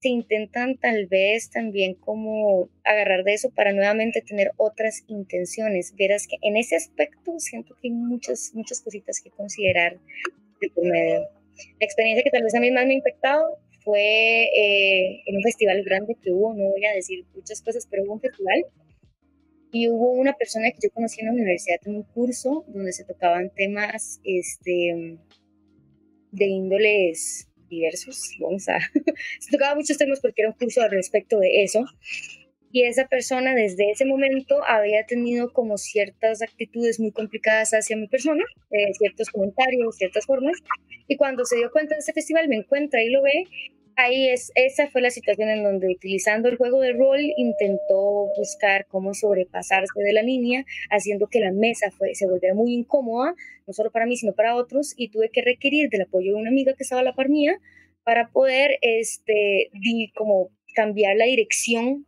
se 0.00 0.08
intentan 0.08 0.78
tal 0.78 1.08
vez 1.08 1.50
también 1.50 1.94
como 1.94 2.70
agarrar 2.84 3.24
de 3.24 3.34
eso 3.34 3.50
para 3.50 3.74
nuevamente 3.74 4.22
tener 4.22 4.52
otras 4.56 5.04
intenciones. 5.08 5.94
Verás 5.94 6.26
que 6.26 6.38
en 6.40 6.56
ese 6.56 6.76
aspecto 6.76 7.38
siento 7.38 7.74
que 7.74 7.88
hay 7.88 7.90
muchas, 7.92 8.52
muchas 8.54 8.80
cositas 8.80 9.20
que 9.20 9.28
considerar 9.30 9.98
de 10.62 10.70
por 10.70 10.84
medio. 10.84 11.20
La 11.78 11.84
experiencia 11.84 12.24
que 12.24 12.30
tal 12.30 12.44
vez 12.44 12.54
a 12.54 12.60
mí 12.60 12.70
más 12.70 12.86
me 12.86 12.92
ha 12.92 12.96
impactado 12.96 13.58
fue 13.84 14.44
eh, 14.44 15.22
en 15.26 15.36
un 15.36 15.42
festival 15.42 15.82
grande 15.84 16.16
que 16.22 16.32
hubo, 16.32 16.54
no 16.54 16.70
voy 16.70 16.84
a 16.86 16.94
decir 16.94 17.24
muchas 17.34 17.60
cosas, 17.62 17.86
pero 17.90 18.04
hubo 18.04 18.14
un 18.14 18.20
festival 18.20 18.64
y 19.72 19.88
hubo 19.88 20.12
una 20.12 20.32
persona 20.34 20.70
que 20.70 20.78
yo 20.82 20.90
conocí 20.90 21.20
en 21.20 21.26
la 21.26 21.32
universidad 21.32 21.80
en 21.84 21.96
un 21.96 22.02
curso 22.04 22.64
donde 22.68 22.92
se 22.92 23.04
tocaban 23.04 23.50
temas 23.50 24.20
este, 24.24 25.18
de 26.30 26.44
índoles 26.46 27.48
diversos, 27.68 28.36
vamos 28.40 28.68
a... 28.68 28.78
se 29.40 29.50
tocaban 29.50 29.76
muchos 29.76 29.98
temas 29.98 30.20
porque 30.20 30.42
era 30.42 30.50
un 30.50 30.56
curso 30.56 30.80
al 30.80 30.90
respecto 30.90 31.38
de 31.40 31.64
eso. 31.64 31.84
Y 32.70 32.82
esa 32.82 33.06
persona 33.06 33.54
desde 33.54 33.90
ese 33.90 34.04
momento 34.04 34.64
había 34.64 35.06
tenido 35.06 35.52
como 35.52 35.78
ciertas 35.78 36.42
actitudes 36.42 36.98
muy 36.98 37.12
complicadas 37.12 37.70
hacia 37.70 37.96
mi 37.96 38.08
persona, 38.08 38.44
eh, 38.70 38.92
ciertos 38.94 39.30
comentarios, 39.30 39.96
ciertas 39.96 40.26
formas. 40.26 40.56
Y 41.06 41.16
cuando 41.16 41.44
se 41.44 41.56
dio 41.56 41.70
cuenta 41.70 41.94
de 41.94 42.00
ese 42.00 42.12
festival, 42.12 42.48
me 42.48 42.56
encuentra 42.56 43.02
y 43.02 43.10
lo 43.10 43.22
ve 43.22 43.44
ahí 43.96 44.28
es, 44.28 44.52
esa 44.54 44.88
fue 44.88 45.00
la 45.00 45.10
situación 45.10 45.48
en 45.48 45.62
donde 45.62 45.88
utilizando 45.88 46.48
el 46.48 46.56
juego 46.56 46.80
de 46.80 46.92
rol 46.92 47.20
intentó 47.36 48.30
buscar 48.36 48.86
cómo 48.86 49.14
sobrepasarse 49.14 50.00
de 50.02 50.12
la 50.12 50.22
línea, 50.22 50.64
haciendo 50.90 51.28
que 51.28 51.40
la 51.40 51.52
mesa 51.52 51.90
fue, 51.90 52.14
se 52.14 52.26
volviera 52.26 52.54
muy 52.54 52.74
incómoda, 52.74 53.34
no 53.66 53.72
solo 53.72 53.90
para 53.90 54.06
mí, 54.06 54.16
sino 54.16 54.32
para 54.32 54.56
otros, 54.56 54.94
y 54.96 55.08
tuve 55.10 55.30
que 55.30 55.42
requerir 55.42 55.88
del 55.90 56.02
apoyo 56.02 56.34
de 56.34 56.40
una 56.40 56.50
amiga 56.50 56.74
que 56.74 56.82
estaba 56.82 57.00
a 57.00 57.04
la 57.04 57.14
par 57.14 57.28
mía 57.28 57.58
para 58.04 58.28
poder 58.28 58.78
este, 58.82 59.70
como 60.14 60.50
cambiar 60.74 61.16
la 61.16 61.24
dirección 61.24 62.06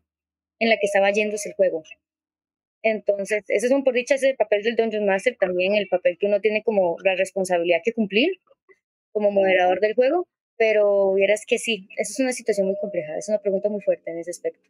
en 0.59 0.69
la 0.69 0.77
que 0.77 0.87
estaba 0.87 1.11
yéndose 1.11 1.49
el 1.49 1.55
juego. 1.55 1.83
Entonces, 2.83 3.43
eso 3.49 3.67
es 3.67 3.73
un 3.73 3.83
por 3.83 3.95
dicha 3.95 4.15
ese 4.15 4.35
papel 4.35 4.63
del 4.63 4.77
Dungeon 4.77 5.07
Master, 5.07 5.37
también 5.39 5.75
el 5.75 5.89
papel 5.89 6.19
que 6.19 6.27
uno 6.27 6.41
tiene 6.41 6.63
como 6.63 6.97
la 7.03 7.17
responsabilidad 7.17 7.81
que 7.85 7.93
cumplir 7.93 8.41
como 9.13 9.31
moderador 9.31 9.81
del 9.81 9.95
juego, 9.95 10.29
pero 10.59 11.15
vieras 11.15 11.45
que 11.47 11.59
sí, 11.59 11.89
eso 11.99 12.13
es 12.13 12.21
una 12.21 12.33
situación 12.33 12.67
muy 12.67 12.77
compleja, 12.81 13.17
es 13.17 13.29
una 13.29 13.39
pregunta 13.39 13.69
muy 13.69 13.81
fuerte 13.81 14.11
en 14.11 14.19
ese 14.19 14.31
aspecto. 14.31 14.69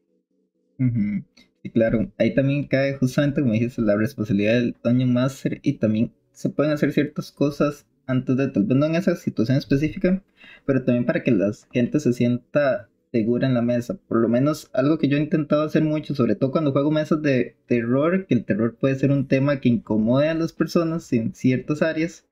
Uh 0.79 0.85
-huh. 0.85 1.25
Claro, 1.73 2.13
ahí 2.19 2.35
también 2.35 2.69
cae 2.69 2.95
justamente, 2.95 3.41
como 3.41 3.53
dijiste, 3.53 3.83
la 3.83 3.97
responsabilidad 3.97 4.55
del 4.55 4.77
Dungeon 4.85 5.13
Master 5.13 5.59
y 5.63 5.75
también 5.75 6.13
se 6.33 6.49
pueden 6.49 6.73
hacer 6.73 6.93
ciertas 6.93 7.33
cosas 7.33 7.87
antes 8.07 8.37
de, 8.37 8.49
tal 8.49 8.65
vez 8.65 8.77
no 8.77 8.87
en 8.87 8.95
esa 8.95 9.17
situación 9.17 9.59
específica, 9.59 10.23
pero 10.65 10.85
también 10.85 11.07
para 11.07 11.23
que 11.23 11.33
la 11.33 11.51
gente 11.73 11.99
se 11.99 12.13
sienta 12.13 12.89
segura 13.11 13.49
en 13.49 13.55
la 13.55 13.63
mesa. 13.63 13.99
Por 14.09 14.19
lo 14.19 14.29
menos 14.29 14.71
algo 14.73 14.99
que 14.99 15.09
yo 15.09 15.17
he 15.17 15.21
intentado 15.21 15.63
hacer 15.63 15.83
mucho, 15.83 16.15
sobre 16.15 16.37
todo 16.37 16.51
cuando 16.53 16.73
juego 16.73 16.91
mesas 16.91 17.23
de 17.23 17.57
terror, 17.67 18.27
que 18.27 18.35
el 18.35 18.45
terror 18.45 18.77
puede 18.77 18.97
ser 18.97 19.11
un 19.11 19.27
tema 19.27 19.61
que 19.61 19.69
incomode 19.69 20.29
a 20.29 20.35
las 20.35 20.53
personas 20.53 21.13
en 21.13 21.35
ciertas 21.35 21.83
áreas, 21.83 22.27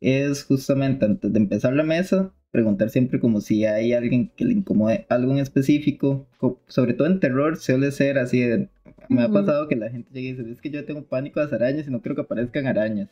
es 0.00 0.44
justamente 0.44 1.06
antes 1.06 1.32
de 1.32 1.38
empezar 1.38 1.72
la 1.72 1.84
mesa, 1.84 2.34
preguntar 2.54 2.88
siempre 2.88 3.18
como 3.18 3.40
si 3.40 3.64
hay 3.64 3.94
alguien 3.94 4.30
que 4.36 4.44
le 4.44 4.52
incomode 4.52 5.06
algo 5.08 5.32
en 5.32 5.38
específico, 5.38 6.28
sobre 6.68 6.94
todo 6.94 7.08
en 7.08 7.18
terror 7.18 7.56
suele 7.56 7.90
ser 7.90 8.16
así, 8.16 8.42
de, 8.42 8.68
me 9.08 9.22
ha 9.24 9.28
pasado 9.28 9.66
que 9.66 9.74
la 9.74 9.90
gente 9.90 10.08
llega 10.12 10.28
y 10.28 10.32
dice, 10.34 10.52
es 10.52 10.60
que 10.60 10.70
yo 10.70 10.84
tengo 10.84 11.02
pánico 11.02 11.40
a 11.40 11.44
las 11.44 11.52
arañas 11.52 11.88
y 11.88 11.90
no 11.90 12.00
quiero 12.00 12.14
que 12.14 12.20
aparezcan 12.20 12.68
arañas. 12.68 13.10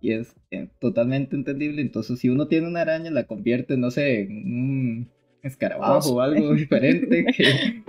Y 0.00 0.12
es 0.12 0.34
eh, 0.50 0.70
totalmente 0.78 1.36
entendible, 1.36 1.82
entonces 1.82 2.18
si 2.18 2.30
uno 2.30 2.48
tiene 2.48 2.66
una 2.66 2.80
araña 2.80 3.10
la 3.10 3.24
convierte, 3.24 3.76
no 3.76 3.90
sé, 3.90 4.22
en 4.22 4.30
un 4.30 5.10
escarabajo 5.42 6.14
o 6.14 6.20
algo 6.22 6.54
diferente 6.54 7.26
que, 7.36 7.82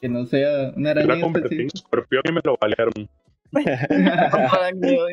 que, 0.00 0.08
no 0.08 0.24
sea 0.26 0.72
una 0.76 0.92
araña 0.92 1.16
la 1.16 1.20
convertí 1.20 1.62
en 1.62 1.66
escorpión 1.66 2.22
y 2.28 2.32
me 2.32 2.42
lo 2.44 2.56
balearon. 2.60 3.08
no, 3.50 5.10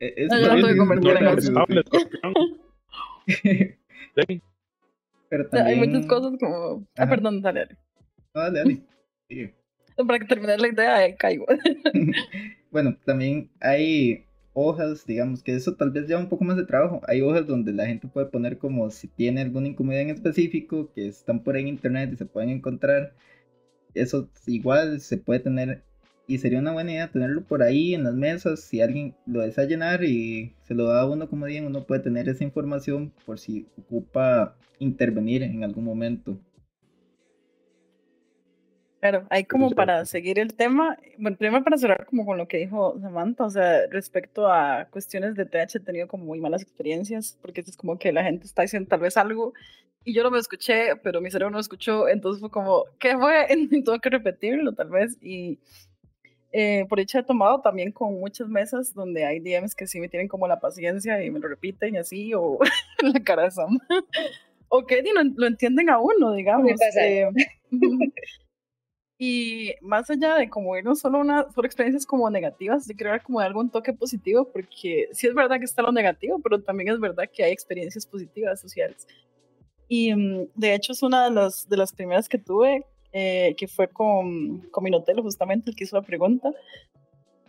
yo 0.00 0.48
no 0.48 0.56
tuve 0.56 0.72
que 0.72 0.78
convertir 0.78 1.10
en 1.10 1.78
escorpión. 1.78 2.67
Sí. 3.28 4.42
Pero 5.28 5.48
también... 5.48 5.80
Hay 5.80 5.88
muchas 5.88 6.06
cosas 6.06 6.32
como. 6.40 6.86
Ah, 6.96 7.08
perdón, 7.08 7.42
dale, 7.42 7.60
dale. 7.60 7.76
No, 8.34 8.40
dale, 8.40 8.58
dale. 8.58 8.82
Sí. 9.28 9.50
Para 9.96 10.18
que 10.18 10.26
termine 10.26 10.56
la 10.56 10.68
idea, 10.68 11.06
eh, 11.06 11.16
caigo. 11.16 11.46
bueno, 12.70 12.96
también 13.04 13.50
hay 13.60 14.24
hojas, 14.52 15.04
digamos 15.06 15.42
que 15.42 15.54
eso 15.54 15.74
tal 15.74 15.90
vez 15.90 16.06
lleva 16.06 16.20
un 16.20 16.28
poco 16.28 16.44
más 16.44 16.56
de 16.56 16.66
trabajo. 16.66 17.00
Hay 17.06 17.20
hojas 17.20 17.46
donde 17.46 17.72
la 17.72 17.86
gente 17.86 18.08
puede 18.08 18.26
poner 18.26 18.58
como 18.58 18.90
si 18.90 19.08
tiene 19.08 19.42
alguna 19.42 19.68
incomodidad 19.68 20.02
en 20.02 20.10
específico, 20.10 20.90
que 20.92 21.08
están 21.08 21.42
por 21.42 21.56
ahí 21.56 21.62
en 21.62 21.68
internet 21.68 22.10
y 22.12 22.16
se 22.16 22.26
pueden 22.26 22.50
encontrar. 22.50 23.14
Eso 23.94 24.30
igual 24.46 25.00
se 25.00 25.16
puede 25.18 25.40
tener 25.40 25.84
y 26.28 26.38
sería 26.38 26.58
una 26.58 26.72
buena 26.72 26.92
idea 26.92 27.10
tenerlo 27.10 27.42
por 27.42 27.62
ahí 27.62 27.94
en 27.94 28.04
las 28.04 28.14
mesas. 28.14 28.60
Si 28.60 28.82
alguien 28.82 29.14
lo 29.26 29.40
desea 29.40 29.64
llenar 29.64 30.04
y 30.04 30.54
se 30.62 30.74
lo 30.74 30.84
da 30.84 31.00
a 31.00 31.06
uno 31.06 31.28
como 31.28 31.46
bien, 31.46 31.64
uno 31.64 31.84
puede 31.84 32.02
tener 32.02 32.28
esa 32.28 32.44
información 32.44 33.12
por 33.24 33.38
si 33.38 33.66
ocupa 33.78 34.54
intervenir 34.78 35.42
en 35.42 35.64
algún 35.64 35.84
momento. 35.84 36.38
Claro, 39.00 39.26
hay 39.30 39.44
como 39.44 39.70
para 39.70 40.04
seguir 40.04 40.38
el 40.38 40.54
tema, 40.54 40.98
bueno, 41.18 41.36
primero 41.38 41.64
para 41.64 41.78
cerrar 41.78 42.04
como 42.04 42.26
con 42.26 42.36
lo 42.36 42.46
que 42.46 42.58
dijo 42.58 42.98
Samantha, 43.00 43.44
o 43.44 43.50
sea, 43.50 43.86
respecto 43.90 44.52
a 44.52 44.88
cuestiones 44.90 45.34
de 45.34 45.46
TH 45.46 45.76
he 45.76 45.80
tenido 45.80 46.08
como 46.08 46.24
muy 46.24 46.40
malas 46.40 46.62
experiencias, 46.62 47.38
porque 47.40 47.60
es 47.60 47.76
como 47.76 47.96
que 47.98 48.12
la 48.12 48.24
gente 48.24 48.44
está 48.44 48.62
diciendo 48.62 48.88
tal 48.88 49.00
vez 49.00 49.16
algo 49.16 49.54
y 50.04 50.14
yo 50.14 50.24
no 50.24 50.32
me 50.32 50.38
escuché, 50.38 50.96
pero 50.96 51.20
mi 51.20 51.30
cerebro 51.30 51.52
no 51.52 51.60
escuchó, 51.60 52.08
entonces 52.08 52.40
fue 52.40 52.50
como, 52.50 52.84
¿qué 52.98 53.16
fue? 53.16 53.46
Y 53.70 53.82
tuve 53.84 54.00
que 54.00 54.10
repetirlo 54.10 54.72
tal 54.72 54.90
vez 54.90 55.16
y 55.22 55.60
eh, 56.50 56.86
por 56.88 56.98
hecho 56.98 57.18
he 57.18 57.22
tomado 57.22 57.60
también 57.60 57.92
con 57.92 58.18
muchas 58.18 58.48
mesas 58.48 58.94
donde 58.94 59.24
hay 59.24 59.38
DMs 59.40 59.74
que 59.74 59.86
sí 59.86 60.00
me 60.00 60.08
tienen 60.08 60.28
como 60.28 60.48
la 60.48 60.60
paciencia 60.60 61.22
y 61.22 61.30
me 61.30 61.40
lo 61.40 61.48
repiten 61.48 61.94
y 61.94 61.98
así, 61.98 62.32
o 62.34 62.58
la 63.02 63.20
cara 63.22 63.44
de 63.44 63.50
Sam. 63.50 63.78
o 64.68 64.86
que 64.86 65.02
no, 65.02 65.22
lo 65.36 65.46
entienden 65.46 65.90
a 65.90 65.98
uno, 65.98 66.32
digamos. 66.32 66.72
Eh, 67.00 67.28
y 69.18 69.74
más 69.82 70.08
allá 70.08 70.36
de 70.36 70.48
como 70.48 70.74
irnos 70.76 71.00
solo 71.00 71.18
una 71.18 71.50
solo 71.52 71.66
experiencias 71.66 72.06
como 72.06 72.30
negativas, 72.30 72.88
yo 72.88 72.96
creo 72.96 73.22
como 73.22 73.40
de 73.40 73.46
algún 73.46 73.70
toque 73.70 73.92
positivo, 73.92 74.50
porque 74.50 75.08
sí 75.12 75.26
es 75.26 75.34
verdad 75.34 75.58
que 75.58 75.66
está 75.66 75.82
lo 75.82 75.92
negativo, 75.92 76.40
pero 76.42 76.62
también 76.62 76.88
es 76.88 76.98
verdad 76.98 77.28
que 77.30 77.44
hay 77.44 77.52
experiencias 77.52 78.06
positivas 78.06 78.58
sociales. 78.58 79.06
Y 79.86 80.14
mm, 80.14 80.48
de 80.54 80.74
hecho 80.74 80.92
es 80.92 81.02
una 81.02 81.24
de 81.24 81.30
las, 81.30 81.68
de 81.68 81.76
las 81.76 81.92
primeras 81.92 82.28
que 82.28 82.38
tuve, 82.38 82.86
eh, 83.12 83.54
que 83.56 83.68
fue 83.68 83.88
con, 83.88 84.60
con 84.70 84.84
Minotelo 84.84 85.22
justamente, 85.22 85.70
el 85.70 85.76
que 85.76 85.84
hizo 85.84 85.96
la 85.96 86.02
pregunta, 86.02 86.52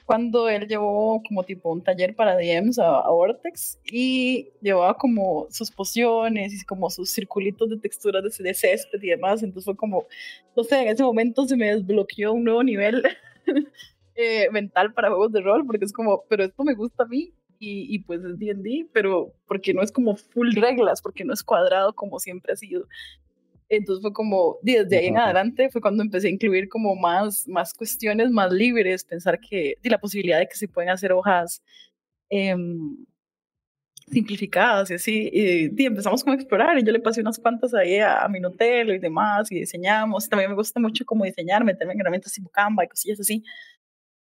cuando 0.09 0.49
él 0.49 0.67
llevó 0.67 1.21
como 1.21 1.43
tipo 1.43 1.71
un 1.71 1.83
taller 1.83 2.15
para 2.15 2.35
DMs 2.35 2.79
a, 2.79 2.97
a, 2.97 3.11
Vortex 3.11 3.79
y 3.85 4.49
llevaba 4.59 4.95
como 4.95 5.45
sus 5.51 5.69
pociones 5.69 6.51
y 6.51 6.65
como 6.65 6.89
sus 6.89 7.11
circulitos 7.11 7.69
de 7.69 7.77
texturas 7.77 8.23
de, 8.23 8.43
de 8.43 8.53
césped 8.55 8.99
y 9.03 9.09
demás. 9.09 9.43
Entonces 9.43 9.65
fue 9.65 9.75
como, 9.75 10.07
no 10.57 10.63
sé, 10.63 10.81
en 10.81 10.87
ese 10.87 11.03
momento 11.03 11.45
se 11.45 11.55
me 11.55 11.75
desbloqueó 11.75 12.33
un 12.33 12.45
nuevo 12.45 12.63
nivel 12.63 13.03
eh, 14.15 14.49
mental 14.51 14.95
para 14.95 15.09
juegos 15.09 15.31
de 15.31 15.41
rol, 15.41 15.63
porque 15.67 15.85
es 15.85 15.93
como, 15.93 16.23
pero 16.27 16.43
esto 16.43 16.63
me 16.63 16.73
gusta 16.73 17.03
a 17.03 17.07
mí 17.07 17.31
y, 17.59 17.93
y 17.93 17.99
pues 17.99 18.23
es 18.23 18.39
D&D, 18.39 18.87
pero 18.91 19.33
porque 19.47 19.75
no 19.75 19.83
es 19.83 19.91
como 19.91 20.15
full 20.15 20.55
reglas, 20.55 21.03
porque 21.03 21.23
no 21.23 21.33
es 21.33 21.43
cuadrado 21.43 21.93
como 21.93 22.17
siempre 22.17 22.53
ha 22.53 22.55
sido. 22.55 22.87
Entonces 23.69 24.01
fue 24.01 24.13
como, 24.13 24.57
desde 24.63 24.97
ahí 24.97 25.07
en 25.07 25.17
adelante 25.17 25.69
fue 25.69 25.81
cuando 25.81 26.03
empecé 26.03 26.27
a 26.27 26.31
incluir 26.31 26.67
como 26.69 26.95
más, 26.95 27.47
más 27.47 27.73
cuestiones 27.73 28.31
más 28.31 28.51
libres, 28.51 29.03
pensar 29.03 29.39
que, 29.39 29.77
y 29.81 29.89
la 29.89 29.99
posibilidad 29.99 30.39
de 30.39 30.47
que 30.47 30.55
se 30.55 30.67
pueden 30.67 30.89
hacer 30.89 31.11
hojas 31.11 31.61
eh, 32.31 32.55
simplificadas 34.11 34.89
y 34.89 34.93
así, 34.95 35.29
y, 35.31 35.81
y, 35.81 35.85
empezamos 35.85 36.23
como 36.23 36.33
a 36.33 36.35
explorar 36.37 36.77
y 36.79 36.83
yo 36.83 36.91
le 36.91 36.99
pasé 36.99 37.21
unas 37.21 37.37
cuantas 37.39 37.73
ahí 37.75 37.97
a, 37.99 38.23
a 38.23 38.29
Minotelo 38.29 38.93
y 38.93 38.99
demás 38.99 39.51
y 39.51 39.59
diseñamos, 39.59 40.27
también 40.29 40.49
me 40.49 40.55
gusta 40.55 40.79
mucho 40.79 41.05
como 41.05 41.25
diseñar, 41.25 41.63
meterme 41.63 41.93
en 41.93 42.01
herramientas 42.01 42.33
tipo 42.33 42.49
Canva 42.49 42.85
y 42.85 42.87
cosillas 42.87 43.19
así. 43.19 43.43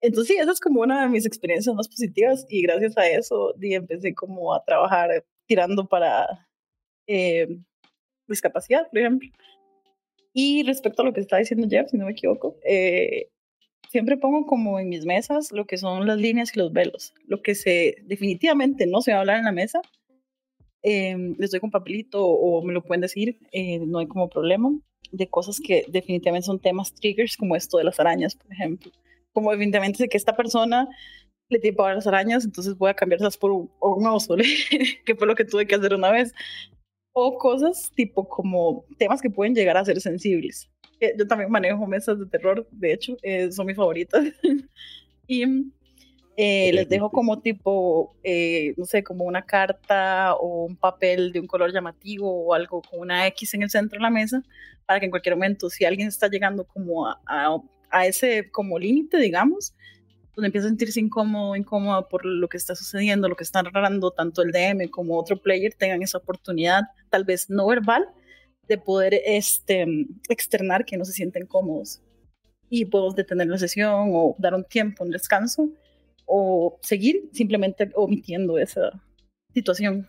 Entonces 0.01 0.35
sí, 0.37 0.41
esa 0.41 0.53
es 0.53 0.61
como 0.61 0.81
una 0.83 1.03
de 1.03 1.09
mis 1.09 1.27
experiencias 1.27 1.75
más 1.77 1.89
positivas 1.89 2.47
y 2.49 2.63
gracias 2.63 2.97
a 2.99 3.09
eso 3.09 3.55
y 3.61 3.75
empecé 3.75 4.15
como 4.15 4.55
a 4.55 4.65
trabajar 4.65 5.25
tirando 5.47 5.87
para 5.89 6.27
eh, 7.07 7.49
discapacidad, 8.29 8.89
por 8.91 8.99
ejemplo. 8.99 9.29
Y 10.33 10.63
respecto 10.63 11.03
a 11.03 11.05
lo 11.05 11.13
que 11.13 11.21
está 11.21 11.37
diciendo 11.37 11.69
Jeff, 11.69 11.91
si 11.91 11.99
no 11.99 12.07
me 12.07 12.13
equivoco, 12.13 12.57
eh, 12.65 13.29
siempre 13.91 14.17
pongo 14.17 14.47
como 14.47 14.79
en 14.81 14.89
mis 14.89 15.05
mesas 15.05 15.53
lo 15.53 15.67
que 15.67 15.77
son 15.77 16.07
las 16.07 16.19
líneas 16.19 16.55
y 16.55 16.59
los 16.59 16.73
velos. 16.73 17.13
Lo 17.27 17.43
que 17.43 17.55
se 17.55 17.97
definitivamente 18.05 18.87
no 18.87 19.03
se 19.03 19.13
va 19.13 19.19
a 19.19 19.21
hablar 19.21 19.39
en 19.39 19.45
la 19.45 19.53
mesa, 19.53 19.83
eh, 20.83 21.35
les 21.39 21.51
doy 21.51 21.61
con 21.61 21.71
papelito 21.71 22.27
o 22.27 22.63
me 22.63 22.73
lo 22.73 22.83
pueden 22.83 23.03
decir, 23.03 23.39
eh, 23.53 23.79
no 23.81 23.99
hay 23.99 24.07
como 24.07 24.29
problema, 24.29 24.71
de 25.13 25.29
cosas 25.29 25.61
que 25.61 25.85
definitivamente 25.89 26.47
son 26.47 26.59
temas 26.59 26.95
triggers, 26.95 27.37
como 27.37 27.55
esto 27.55 27.79
de 27.79 27.85
las 27.85 28.01
arañas, 28.01 28.35
por 28.35 28.51
ejemplo. 28.51 28.91
Como 29.33 29.51
definitivamente 29.53 29.99
sé 29.99 30.09
que 30.09 30.17
esta 30.17 30.35
persona 30.35 30.89
le 31.51 31.59
tiene 31.59 31.77
a 31.79 31.95
las 31.95 32.07
arañas, 32.07 32.45
entonces 32.45 32.77
voy 32.79 32.91
a 32.91 32.95
cambiarlas 32.95 33.37
por 33.37 33.53
un, 33.53 33.71
un 33.81 34.07
oso, 34.07 34.37
que 35.05 35.15
fue 35.15 35.27
lo 35.27 35.35
que 35.35 35.45
tuve 35.45 35.67
que 35.67 35.75
hacer 35.75 35.95
una 35.95 36.11
vez 36.11 36.33
o 37.13 37.39
cosas 37.39 37.91
tipo 37.95 38.29
como 38.29 38.85
temas 38.99 39.21
que 39.21 39.31
pueden 39.31 39.55
llegar 39.55 39.77
a 39.77 39.85
ser 39.85 40.01
sensibles. 40.01 40.69
Yo 41.19 41.27
también 41.27 41.51
manejo 41.51 41.87
mesas 41.87 42.19
de 42.19 42.27
terror, 42.27 42.67
de 42.71 42.93
hecho, 42.93 43.17
eh, 43.23 43.51
son 43.51 43.67
mis 43.67 43.77
favoritas. 43.77 44.25
y 45.27 45.45
eh, 46.37 46.73
les 46.73 46.89
dejo 46.89 47.11
como 47.11 47.41
tipo, 47.41 48.15
eh, 48.23 48.73
no 48.77 48.85
sé, 48.85 49.03
como 49.03 49.25
una 49.25 49.43
carta 49.43 50.35
o 50.37 50.65
un 50.65 50.77
papel 50.77 51.33
de 51.33 51.41
un 51.41 51.47
color 51.47 51.73
llamativo 51.73 52.47
o 52.47 52.55
algo 52.55 52.83
con 52.83 53.01
una 53.01 53.27
X 53.27 53.53
en 53.55 53.63
el 53.63 53.71
centro 53.71 53.99
de 53.99 54.03
la 54.03 54.11
mesa, 54.11 54.43
para 54.87 55.01
que 55.01 55.07
en 55.07 55.11
cualquier 55.11 55.35
momento, 55.35 55.69
si 55.69 55.85
alguien 55.85 56.09
está 56.09 56.29
llegando 56.29 56.65
como 56.65 57.09
a, 57.09 57.21
a, 57.27 57.57
a 57.91 58.07
ese 58.07 58.51
como 58.51 58.79
límite, 58.79 59.19
digamos, 59.19 59.75
donde 60.35 60.47
empieza 60.47 60.67
a 60.67 60.71
sentirse 60.71 61.01
incómodo, 61.01 61.57
incómoda 61.57 62.09
por 62.09 62.25
lo 62.25 62.49
que 62.49 62.57
está 62.57 62.75
sucediendo, 62.75 63.29
lo 63.29 63.37
que 63.37 63.45
está 63.45 63.63
narrando, 63.63 64.11
tanto 64.11 64.43
el 64.43 64.51
DM 64.51 64.89
como 64.89 65.19
otro 65.19 65.37
player 65.37 65.75
tengan 65.75 66.03
esa 66.03 66.19
oportunidad, 66.19 66.83
tal 67.11 67.25
vez 67.25 67.51
no 67.51 67.67
verbal, 67.67 68.09
de 68.69 68.79
poder 68.79 69.21
este, 69.27 69.87
externar 70.29 70.85
que 70.85 70.97
no 70.97 71.05
se 71.05 71.13
sienten 71.13 71.47
cómodos. 71.47 72.01
Y 72.71 72.87
podemos 72.87 73.15
detener 73.15 73.49
la 73.49 73.59
sesión 73.59 74.11
o 74.13 74.35
dar 74.39 74.55
un 74.55 74.65
tiempo, 74.65 75.05
un 75.05 75.11
descanso, 75.11 75.69
o 76.25 76.79
seguir 76.81 77.29
simplemente 77.33 77.91
omitiendo 77.95 78.59
esa 78.59 79.03
situación. 79.53 80.09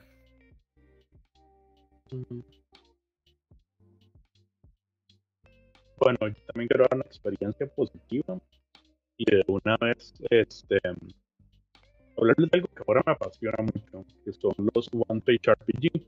Bueno, 5.97 6.19
yo 6.21 6.35
también 6.47 6.67
quiero 6.67 6.83
dar 6.83 6.95
una 6.95 7.05
experiencia 7.05 7.67
positiva 7.67 8.39
y 9.17 9.25
de 9.25 9.43
una 9.47 9.77
vez 9.77 10.13
este, 10.29 10.79
hablarles 12.17 12.49
de 12.49 12.57
algo 12.57 12.67
que 12.67 12.83
ahora 12.87 13.03
me 13.05 13.11
apasiona 13.13 13.57
mucho, 13.61 14.05
que 14.23 14.33
son 14.33 14.53
los 14.73 14.89
One 15.07 15.21
Page 15.21 15.53
RPG. 15.53 16.01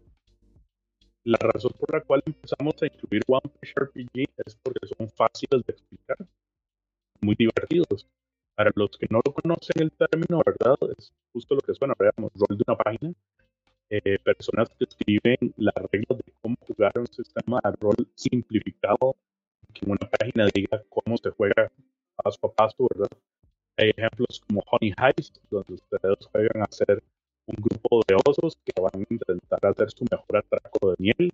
La 1.23 1.37
razón 1.39 1.71
por 1.79 1.93
la 1.93 2.01
cual 2.01 2.21
empezamos 2.25 2.75
a 2.81 2.85
incluir 2.85 3.23
One 3.27 3.51
Page 3.59 3.73
RPG 3.75 4.29
es 4.45 4.55
porque 4.61 4.87
son 4.87 5.09
fáciles 5.09 5.65
de 5.65 5.73
explicar, 5.73 6.17
muy 7.21 7.35
divertidos. 7.35 8.07
Para 8.55 8.71
los 8.75 8.91
que 8.97 9.07
no 9.09 9.19
lo 9.25 9.33
conocen 9.33 9.83
el 9.83 9.91
término, 9.91 10.41
¿verdad? 10.45 10.77
Es 10.97 11.11
justo 11.33 11.55
lo 11.55 11.61
que 11.61 11.73
suena, 11.73 11.93
veamos, 11.99 12.31
rol 12.35 12.57
de 12.57 12.63
una 12.65 12.77
página. 12.77 13.13
Eh, 13.89 14.17
personas 14.19 14.69
que 14.69 14.85
escriben 14.85 15.53
las 15.57 15.75
reglas 15.91 16.17
de 16.19 16.33
cómo 16.41 16.55
jugar 16.61 16.93
un 16.97 17.07
sistema 17.07 17.59
de 17.63 17.71
rol 17.81 18.07
simplificado, 18.15 19.17
que 19.73 19.85
en 19.85 19.91
una 19.91 20.09
página 20.09 20.47
diga 20.53 20.81
cómo 20.89 21.17
se 21.17 21.31
juega 21.31 21.69
paso 22.15 22.39
a 22.43 22.51
paso, 22.53 22.87
¿verdad? 22.89 23.09
Hay 23.77 23.89
ejemplos 23.89 24.41
como 24.47 24.63
Honey 24.71 24.93
Heist, 24.97 25.37
donde 25.49 25.73
ustedes 25.73 26.25
juegan 26.31 26.63
a 26.63 26.71
ser 26.71 27.03
un 27.47 27.55
grupo 27.55 28.01
de 28.07 28.15
osos 28.25 28.57
que 28.63 28.81
van 28.81 28.91
a 28.95 29.13
intentar 29.13 29.59
hacer 29.65 29.91
su 29.91 30.05
mejor 30.09 30.37
atraco 30.37 30.91
de 30.91 30.95
miel, 30.99 31.33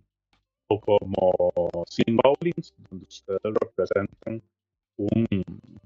o 0.67 0.79
como 0.79 1.86
100 1.89 2.17
Goblins, 2.17 2.73
donde 2.89 3.05
ustedes 3.05 3.41
representan 3.43 4.41
un 4.97 5.25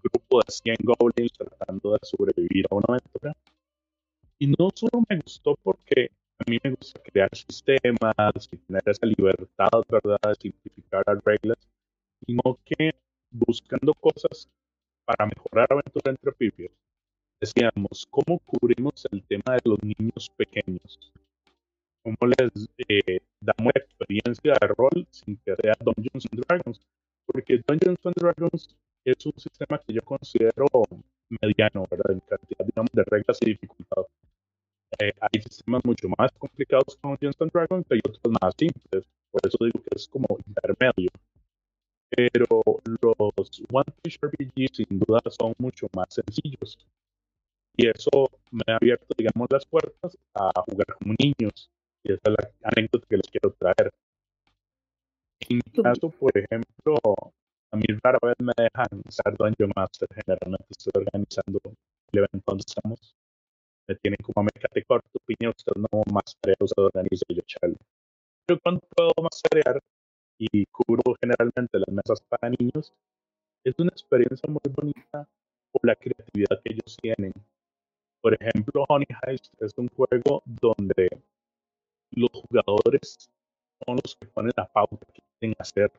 grupo 0.03 0.39
de 0.45 0.51
100 0.51 0.75
Goblins 0.83 1.33
tratando 1.33 1.93
de 1.93 1.99
sobrevivir 2.03 2.65
a 2.69 2.75
una 2.75 2.85
aventura. 2.89 3.35
Y 4.39 4.47
no 4.47 4.69
solo 4.73 5.03
me 5.09 5.19
gustó 5.19 5.55
porque 5.63 6.11
a 6.39 6.49
mí 6.49 6.57
me 6.63 6.71
gusta 6.71 6.99
crear 7.01 7.29
sistemas 7.33 8.49
y 8.51 8.57
tener 8.57 8.83
esa 8.85 9.05
libertad, 9.05 9.69
¿verdad?, 9.89 10.19
de 10.27 10.35
simplificar 10.35 11.03
las 11.07 11.23
reglas, 11.23 11.57
sino 12.25 12.59
que 12.65 12.93
buscando 13.31 13.93
cosas 13.93 14.49
para 15.05 15.25
mejorar 15.25 15.67
Aventura 15.69 16.11
entre 16.11 16.31
Pipios, 16.33 16.71
decíamos, 17.39 18.07
¿cómo 18.09 18.39
cubrimos 18.39 19.05
el 19.11 19.23
tema 19.23 19.53
de 19.53 19.61
los 19.65 19.79
niños 19.83 20.29
pequeños? 20.35 21.11
¿Cómo 22.03 22.17
les 22.37 22.69
eh, 22.87 23.19
damos 23.39 23.73
experiencia 23.75 24.53
de 24.59 24.67
rol 24.67 25.07
sin 25.11 25.37
que 25.37 25.55
sea 25.55 25.73
Dungeons 25.79 26.27
and 26.31 26.45
Dragons? 26.45 26.79
Porque 27.25 27.61
Dungeons 27.67 28.05
and 28.05 28.15
Dragons 28.15 28.75
es 29.05 29.25
un 29.25 29.33
sistema 29.37 29.79
que 29.79 29.93
yo 29.93 30.01
considero 30.01 30.67
mediano, 31.41 31.85
¿verdad? 31.89 32.11
En 32.11 32.19
cantidad, 32.21 32.65
digamos, 32.65 32.91
de 32.93 33.03
reglas 33.03 33.37
y 33.41 33.45
dificultad. 33.45 34.03
Eh, 34.99 35.11
hay 35.19 35.41
sistemas 35.41 35.81
mucho 35.83 36.07
más 36.17 36.31
complicados 36.37 36.95
con 37.01 37.11
Dungeons 37.11 37.35
and 37.39 37.51
Dragons 37.51 37.85
y 37.89 37.97
otros 37.97 38.33
más 38.41 38.53
simples. 38.57 39.05
Por 39.31 39.41
eso 39.45 39.57
digo 39.61 39.81
que 39.81 39.95
es 39.95 40.07
como 40.07 40.27
intermedio. 40.45 41.09
Pero 42.09 42.45
los 43.01 43.61
One 43.71 43.93
Piece 44.01 44.19
RPG 44.21 44.75
sin 44.75 44.99
duda 44.99 45.19
son 45.29 45.53
mucho 45.57 45.87
más 45.95 46.07
sencillos. 46.13 46.77
Y 47.77 47.87
eso 47.87 48.29
me 48.51 48.63
ha 48.67 48.77
abierto, 48.77 49.07
digamos, 49.17 49.47
las 49.51 49.65
puertas 49.65 50.17
a 50.33 50.51
jugar 50.65 50.87
como 50.97 51.13
niños. 51.19 51.69
Y 52.03 52.13
esa 52.13 52.21
es 52.25 52.35
la 52.37 52.69
anécdota 52.69 53.05
que 53.09 53.17
les 53.17 53.27
quiero 53.27 53.51
traer. 53.51 53.91
En 55.49 55.57
mi 55.57 55.83
caso, 55.83 56.09
por 56.09 56.31
ejemplo, 56.37 56.97
a 57.71 57.77
mí 57.77 57.83
rara 58.01 58.19
vez 58.21 58.35
me 58.39 58.53
dejan 58.55 59.01
usar 59.05 59.35
Dungeon 59.35 59.71
Master. 59.75 60.07
Generalmente 60.13 60.67
estoy 60.69 60.91
organizando 60.95 61.59
el 62.11 62.19
evento 62.19 62.43
donde 62.45 62.63
estamos. 62.65 63.15
Me 63.87 63.95
tienen 63.95 64.17
como 64.23 64.41
a 64.41 64.43
mecate 64.43 64.83
corto, 64.83 65.19
piña, 65.25 65.49
usted 65.49 65.73
no 65.75 66.03
mastrea, 66.11 66.55
usted 66.59 66.81
organiza 66.81 67.25
y 67.27 67.35
yo 67.35 67.41
charlo. 67.45 67.75
Pero 68.45 68.59
cuando 68.61 68.81
puedo 68.95 69.11
masterear 69.21 69.79
y 70.37 70.65
cubro 70.67 71.15
generalmente 71.21 71.79
las 71.79 71.89
mesas 71.89 72.21
para 72.21 72.49
niños, 72.49 72.93
es 73.63 73.73
una 73.79 73.89
experiencia 73.89 74.47
muy 74.47 74.61
bonita 74.73 75.27
por 75.71 75.85
la 75.85 75.95
creatividad 75.95 76.61
que 76.63 76.73
ellos 76.73 76.97
tienen. 77.01 77.33
Por 78.21 78.33
ejemplo, 78.33 78.85
Honey 78.87 79.07
Heist 79.23 79.53
es 79.61 79.73
un 79.77 79.87
juego 79.89 80.43
donde 80.45 81.09
los 82.11 82.31
jugadores 82.31 83.29
son 83.85 83.97
los 84.03 84.15
que 84.15 84.27
ponen 84.27 84.51
la 84.55 84.71
pauta 84.71 85.05
que 85.13 85.21
quieren 85.39 85.55
hacer. 85.59 85.91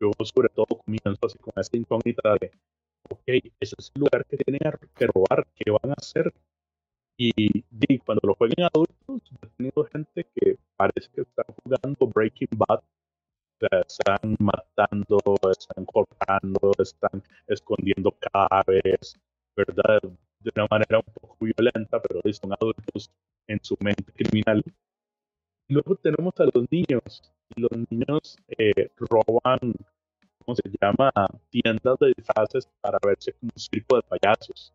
Yo 0.00 0.10
sobre 0.24 0.48
todo 0.48 0.66
comienzo 0.66 1.26
así 1.26 1.38
con 1.38 1.52
esta 1.56 1.76
incógnita 1.76 2.36
de, 2.40 2.50
ok, 3.10 3.22
ese 3.60 3.74
es 3.78 3.92
el 3.94 4.00
lugar 4.02 4.24
que 4.26 4.36
tienen 4.36 4.60
que 4.94 5.06
robar, 5.06 5.46
¿qué 5.54 5.70
van 5.70 5.90
a 5.90 5.94
hacer? 5.94 6.32
Y, 7.16 7.32
y 7.70 7.98
cuando 7.98 8.28
lo 8.28 8.34
jueguen 8.34 8.66
adultos, 8.72 9.32
he 9.42 9.46
tenido 9.56 9.84
gente 9.84 10.24
que 10.34 10.56
parece 10.76 11.08
que 11.12 11.22
está 11.22 11.44
jugando 11.64 12.06
Breaking 12.06 12.48
Bad 12.56 12.80
están 13.60 14.36
matando, 14.38 15.18
están 15.50 15.84
cortando, 15.84 16.72
están 16.78 17.22
escondiendo 17.46 18.14
cadáveres, 18.20 19.18
¿verdad? 19.56 20.00
De 20.40 20.50
una 20.54 20.66
manera 20.70 20.98
un 20.98 21.12
poco 21.12 21.36
violenta, 21.40 22.00
pero 22.00 22.20
son 22.32 22.52
adultos 22.52 23.10
en 23.46 23.58
su 23.62 23.76
mente 23.80 24.12
criminal. 24.12 24.62
Luego 25.68 25.96
tenemos 25.96 26.34
a 26.38 26.44
los 26.44 26.70
niños. 26.70 27.22
Los 27.56 27.70
niños 27.90 28.36
eh, 28.56 28.90
roban, 28.96 29.74
¿cómo 30.44 30.54
se 30.54 30.70
llama? 30.80 31.10
Tiendas 31.50 31.98
de 31.98 32.12
disfraces 32.16 32.68
para 32.80 32.98
verse 33.04 33.32
como 33.32 33.50
un 33.54 33.60
circo 33.60 33.96
de 33.96 34.02
payasos. 34.02 34.72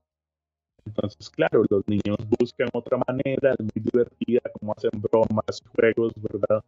Entonces, 0.85 1.29
claro, 1.29 1.63
los 1.69 1.87
niños 1.87 2.17
buscan 2.39 2.69
otra 2.73 2.97
manera, 3.07 3.53
es 3.53 3.59
muy 3.59 3.83
divertida, 3.91 4.41
como 4.59 4.73
hacen 4.73 4.91
bromas, 4.93 5.63
juegos, 5.73 6.13
¿verdad? 6.17 6.63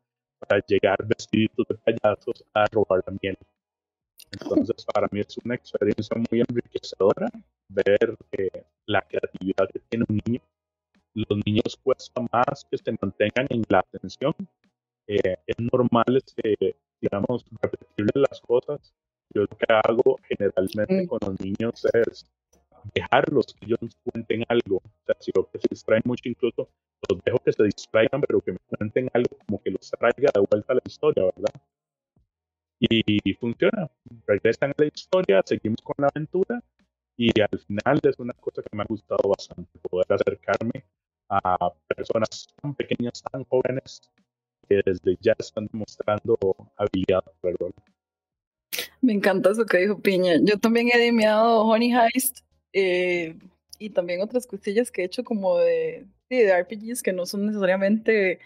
Para 0.47 0.61
llegar 0.67 0.97
vestiditos 1.05 1.65
de 1.67 1.75
payasos 1.75 2.43
a 2.53 2.65
robar 2.71 3.03
la 3.05 3.17
miel. 3.21 3.37
Entonces, 4.31 4.85
para 4.93 5.07
mí 5.11 5.19
es 5.19 5.37
una 5.43 5.55
experiencia 5.55 6.17
muy 6.29 6.41
enriquecedora 6.41 7.29
ver 7.69 8.17
eh, 8.31 8.63
la 8.85 9.01
creatividad 9.01 9.69
que 9.71 9.79
tiene 9.89 10.05
un 10.09 10.19
niño. 10.25 10.41
Los 11.13 11.39
niños 11.45 11.77
cuesta 11.81 12.21
más 12.31 12.65
que 12.69 12.77
se 12.77 12.91
mantengan 13.01 13.47
en 13.49 13.63
la 13.69 13.79
atención. 13.79 14.33
Eh, 15.07 15.37
es 15.45 15.55
normal, 15.59 16.17
este, 16.17 16.75
digamos, 16.99 17.45
repetirles 17.61 18.29
las 18.29 18.41
cosas. 18.41 18.93
Yo 19.33 19.41
lo 19.41 19.47
que 19.47 19.65
hago 19.69 20.19
generalmente 20.27 21.07
con 21.07 21.19
los 21.25 21.39
niños 21.39 21.85
es 21.93 22.25
dejarlos 22.93 23.53
que 23.53 23.65
ellos 23.65 23.79
cuenten 24.03 24.43
algo. 24.47 24.77
O 24.77 25.05
sea, 25.05 25.15
si 25.19 25.31
veo 25.33 25.49
que 25.51 25.59
se 25.59 25.67
distraen 25.69 26.03
mucho, 26.05 26.29
incluso 26.29 26.69
los 27.09 27.23
dejo 27.23 27.39
que 27.39 27.53
se 27.53 27.63
distraigan, 27.63 28.21
pero 28.21 28.41
que 28.41 28.51
me 28.53 28.59
cuenten 28.67 29.09
algo 29.13 29.37
como 29.45 29.61
que 29.61 29.71
los 29.71 29.89
traiga 29.91 30.31
de 30.33 30.39
vuelta 30.39 30.73
a 30.73 30.75
la 30.75 30.81
historia, 30.85 31.23
¿verdad? 31.23 31.61
Y 32.79 33.33
funciona. 33.33 33.89
Regresan 34.27 34.71
a 34.71 34.75
la 34.77 34.85
historia, 34.93 35.41
seguimos 35.45 35.81
con 35.81 35.95
la 35.97 36.09
aventura 36.13 36.61
y 37.17 37.29
al 37.39 37.59
final 37.59 37.99
es 38.03 38.19
una 38.19 38.33
cosa 38.33 38.61
que 38.61 38.75
me 38.75 38.83
ha 38.83 38.85
gustado 38.87 39.29
bastante, 39.29 39.79
poder 39.89 40.05
acercarme 40.09 40.83
a 41.29 41.71
personas 41.87 42.47
tan 42.61 42.75
pequeñas, 42.75 43.23
tan 43.31 43.43
jóvenes, 43.45 44.01
que 44.67 44.81
desde 44.85 45.17
ya 45.21 45.33
están 45.39 45.67
demostrando 45.71 46.37
habilidad 46.77 47.23
perdón. 47.41 47.73
Me 49.01 49.13
encanta 49.13 49.51
eso 49.51 49.65
que 49.65 49.77
dijo 49.77 49.99
Piña. 49.99 50.33
Yo 50.41 50.57
también 50.59 50.89
he 50.93 50.97
demiado 50.97 51.63
Honey 51.63 51.93
Heist 51.93 52.39
eh, 52.77 53.35
y 53.79 53.89
también 53.89 54.21
otras 54.21 54.45
cosillas 54.45 54.91
que 54.91 55.01
he 55.01 55.05
hecho 55.05 55.23
como 55.23 55.57
de, 55.57 56.05
de 56.29 56.51
RPGs 56.51 57.01
que 57.01 57.13
no 57.13 57.25
son 57.25 57.45
necesariamente 57.47 58.39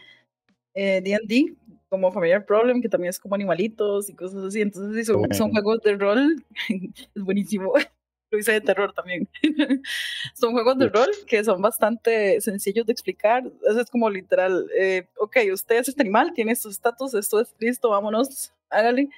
D&D, 0.76 1.36
eh, 1.36 1.56
como 1.90 2.12
Familiar 2.12 2.46
Problem, 2.46 2.80
que 2.80 2.90
también 2.90 3.10
es 3.10 3.20
como 3.20 3.34
animalitos 3.34 4.08
y 4.08 4.14
cosas 4.14 4.44
así. 4.44 4.62
Entonces, 4.62 5.08
sí, 5.08 5.14
son, 5.34 5.52
juegos 5.52 5.82
de 5.82 5.96
rol, 5.96 6.44
es 6.70 7.24
buenísimo. 7.24 7.74
Lo 8.32 8.38
hice 8.38 8.52
de 8.52 8.62
terror 8.62 8.94
también. 8.94 9.28
son 10.36 10.54
juegos 10.54 10.78
de 10.78 10.90
rol 10.90 11.10
que 11.26 11.44
son 11.44 11.60
bastante 11.64 12.40
sencillos 12.42 12.86
de 12.86 12.92
explicar. 12.92 13.44
Eso 13.68 13.82
es 13.82 13.90
como 13.90 14.12
literal, 14.12 14.70
eh, 14.78 15.08
ok, 15.18 15.38
usted 15.52 15.78
es 15.78 15.88
este 15.88 16.04
animal, 16.04 16.34
tiene 16.36 16.52
estos 16.52 16.74
estatus, 16.74 17.16
esto 17.16 17.42
es 17.42 17.56
listo, 17.58 17.90
vámonos, 17.90 18.54
hágale 18.70 19.10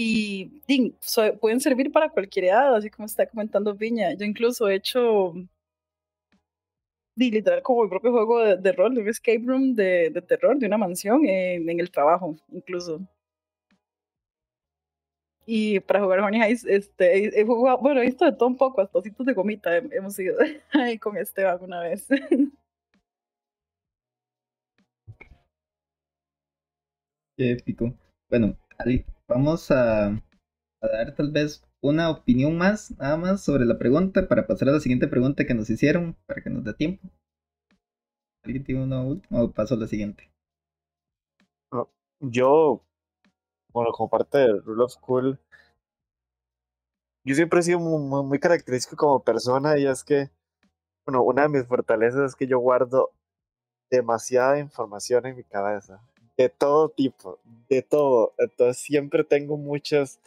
y 0.00 0.62
pueden 1.40 1.60
servir 1.60 1.90
para 1.90 2.08
cualquier 2.08 2.44
edad, 2.44 2.76
así 2.76 2.88
como 2.88 3.06
está 3.06 3.26
comentando 3.26 3.74
Viña. 3.74 4.14
Yo 4.14 4.24
incluso 4.24 4.68
he 4.68 4.76
hecho 4.76 5.34
literal 7.16 7.62
como 7.62 7.82
mi 7.82 7.88
propio 7.88 8.12
juego 8.12 8.38
de, 8.44 8.72
rol, 8.72 8.94
de 8.94 9.00
un 9.02 9.08
escape 9.08 9.42
room 9.44 9.74
de, 9.74 10.10
de, 10.10 10.22
terror, 10.22 10.56
de 10.56 10.66
una 10.66 10.78
mansión 10.78 11.26
en, 11.26 11.68
en 11.68 11.80
el 11.80 11.90
trabajo, 11.90 12.36
incluso. 12.52 13.00
Y 15.46 15.80
para 15.80 16.00
jugar 16.00 16.20
Honey 16.20 16.42
Heist, 16.42 16.64
este, 16.68 17.40
he 17.40 17.44
jugado, 17.44 17.78
bueno, 17.78 18.00
he 18.00 18.04
visto 18.06 18.24
de 18.24 18.32
todo 18.32 18.46
un 18.48 18.56
poco, 18.56 18.80
hasta 18.80 19.00
ositos 19.00 19.26
de 19.26 19.32
gomita 19.32 19.78
hemos 19.78 20.16
ido 20.20 20.36
ahí 20.74 20.96
con 20.96 21.16
Esteban 21.16 21.58
una 21.60 21.80
vez. 21.80 22.06
Qué 27.36 27.50
épico. 27.52 27.92
Bueno, 28.28 28.56
Ali, 28.78 29.04
Vamos 29.28 29.70
a, 29.70 30.18
dar 30.80 31.14
tal 31.14 31.30
vez 31.30 31.62
una 31.82 32.08
opinión 32.08 32.56
más, 32.56 32.92
nada 32.92 33.18
más, 33.18 33.44
sobre 33.44 33.66
la 33.66 33.78
pregunta 33.78 34.26
para 34.26 34.46
pasar 34.46 34.70
a 34.70 34.72
la 34.72 34.80
siguiente 34.80 35.06
pregunta 35.06 35.44
que 35.44 35.52
nos 35.52 35.68
hicieron, 35.68 36.16
para 36.24 36.42
que 36.42 36.48
nos 36.48 36.64
dé 36.64 36.72
tiempo. 36.72 37.06
¿Alguien 38.42 38.64
tiene 38.64 38.82
una 38.82 39.02
última 39.02 39.42
o 39.42 39.52
paso 39.52 39.74
a 39.74 39.76
la 39.76 39.86
siguiente? 39.86 40.32
Yo, 42.20 42.82
bueno, 43.70 43.92
como 43.92 44.08
parte 44.08 44.38
de 44.38 44.60
Rule 44.60 44.84
of 44.84 44.96
Cool, 44.96 45.38
yo 47.22 47.34
siempre 47.34 47.60
he 47.60 47.62
sido 47.62 47.80
muy, 47.80 48.38
característico 48.40 48.96
como 48.96 49.22
persona 49.22 49.76
y 49.76 49.86
es 49.86 50.04
que, 50.04 50.30
bueno, 51.04 51.22
una 51.22 51.42
de 51.42 51.50
mis 51.50 51.66
fortalezas 51.66 52.30
es 52.30 52.34
que 52.34 52.46
yo 52.46 52.58
guardo 52.58 53.12
demasiada 53.90 54.58
información 54.58 55.26
en 55.26 55.36
mi 55.36 55.44
cabeza 55.44 56.00
de 56.38 56.48
todo 56.48 56.88
tipo, 56.88 57.40
de 57.68 57.82
todo. 57.82 58.32
Entonces 58.38 58.78
siempre 58.78 59.24
tengo 59.24 59.56
muchas 59.56 60.20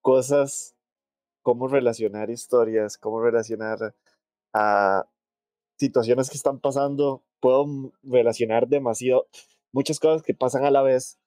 cosas, 0.00 0.76
cómo 1.42 1.66
relacionar 1.68 2.30
historias, 2.30 2.96
cómo 2.96 3.20
relacionar 3.20 3.94
a 4.54 5.06
situaciones 5.78 6.30
que 6.30 6.36
están 6.36 6.60
pasando. 6.60 7.22
Puedo 7.40 7.92
relacionar 8.04 8.68
demasiado, 8.68 9.26
muchas 9.72 9.98
cosas 9.98 10.22
que 10.22 10.34
pasan 10.34 10.64
a 10.64 10.70
la 10.70 10.82
vez. 10.82 11.18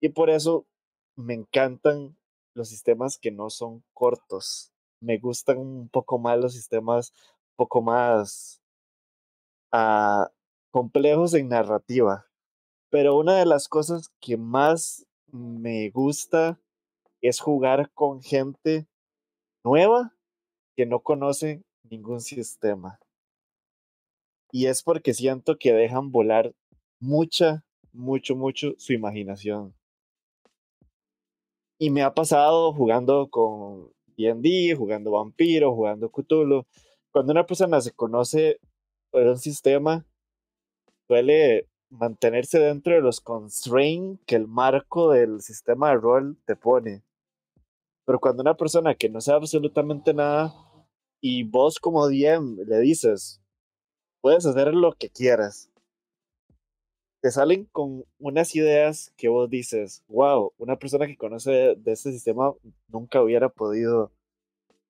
Y 0.00 0.10
por 0.10 0.28
eso 0.28 0.66
me 1.16 1.34
encantan 1.34 2.16
los 2.54 2.68
sistemas 2.68 3.18
que 3.18 3.30
no 3.30 3.48
son 3.48 3.82
cortos. 3.94 4.70
Me 5.00 5.18
gustan 5.18 5.58
un 5.58 5.88
poco 5.88 6.18
más 6.18 6.38
los 6.38 6.52
sistemas 6.52 7.12
un 7.52 7.56
poco 7.56 7.80
más 7.82 8.60
ah, 9.72 10.30
complejos 10.70 11.34
en 11.34 11.48
narrativa. 11.48 12.26
Pero 12.92 13.16
una 13.16 13.38
de 13.38 13.46
las 13.46 13.68
cosas 13.68 14.10
que 14.20 14.36
más 14.36 15.06
me 15.28 15.88
gusta 15.88 16.60
es 17.22 17.40
jugar 17.40 17.90
con 17.94 18.20
gente 18.20 18.86
nueva 19.64 20.14
que 20.76 20.84
no 20.84 21.00
conoce 21.00 21.62
ningún 21.88 22.20
sistema. 22.20 23.00
Y 24.50 24.66
es 24.66 24.82
porque 24.82 25.14
siento 25.14 25.56
que 25.56 25.72
dejan 25.72 26.12
volar 26.12 26.52
mucha, 27.00 27.64
mucho, 27.94 28.36
mucho 28.36 28.74
su 28.76 28.92
imaginación. 28.92 29.74
Y 31.78 31.88
me 31.88 32.02
ha 32.02 32.12
pasado 32.12 32.74
jugando 32.74 33.30
con 33.30 33.90
D&D, 34.18 34.74
jugando 34.76 35.12
Vampiro, 35.12 35.74
jugando 35.74 36.10
Cthulhu. 36.10 36.66
Cuando 37.10 37.32
una 37.32 37.46
persona 37.46 37.80
se 37.80 37.92
conoce 37.92 38.60
de 39.14 39.30
un 39.30 39.38
sistema, 39.38 40.04
suele 41.06 41.71
mantenerse 41.92 42.58
dentro 42.58 42.94
de 42.94 43.00
los 43.00 43.20
constraints 43.20 44.20
que 44.26 44.36
el 44.36 44.48
marco 44.48 45.10
del 45.10 45.40
sistema 45.42 45.90
de 45.90 45.96
rol 45.96 46.36
te 46.46 46.56
pone. 46.56 47.02
Pero 48.04 48.18
cuando 48.18 48.42
una 48.42 48.56
persona 48.56 48.94
que 48.94 49.08
no 49.08 49.20
sabe 49.20 49.38
absolutamente 49.38 50.14
nada 50.14 50.54
y 51.20 51.44
vos 51.44 51.78
como 51.78 52.08
DM 52.08 52.64
le 52.66 52.80
dices, 52.80 53.40
puedes 54.20 54.46
hacer 54.46 54.74
lo 54.74 54.92
que 54.94 55.10
quieras. 55.10 55.68
te 57.20 57.30
salen 57.30 57.66
con 57.66 58.04
unas 58.18 58.56
ideas 58.56 59.12
que 59.16 59.28
vos 59.28 59.48
dices, 59.48 60.02
wow, 60.08 60.52
una 60.58 60.76
persona 60.76 61.06
que 61.06 61.16
conoce 61.16 61.76
de 61.76 61.92
este 61.92 62.10
sistema 62.10 62.52
nunca 62.88 63.22
hubiera 63.22 63.48
podido 63.48 64.10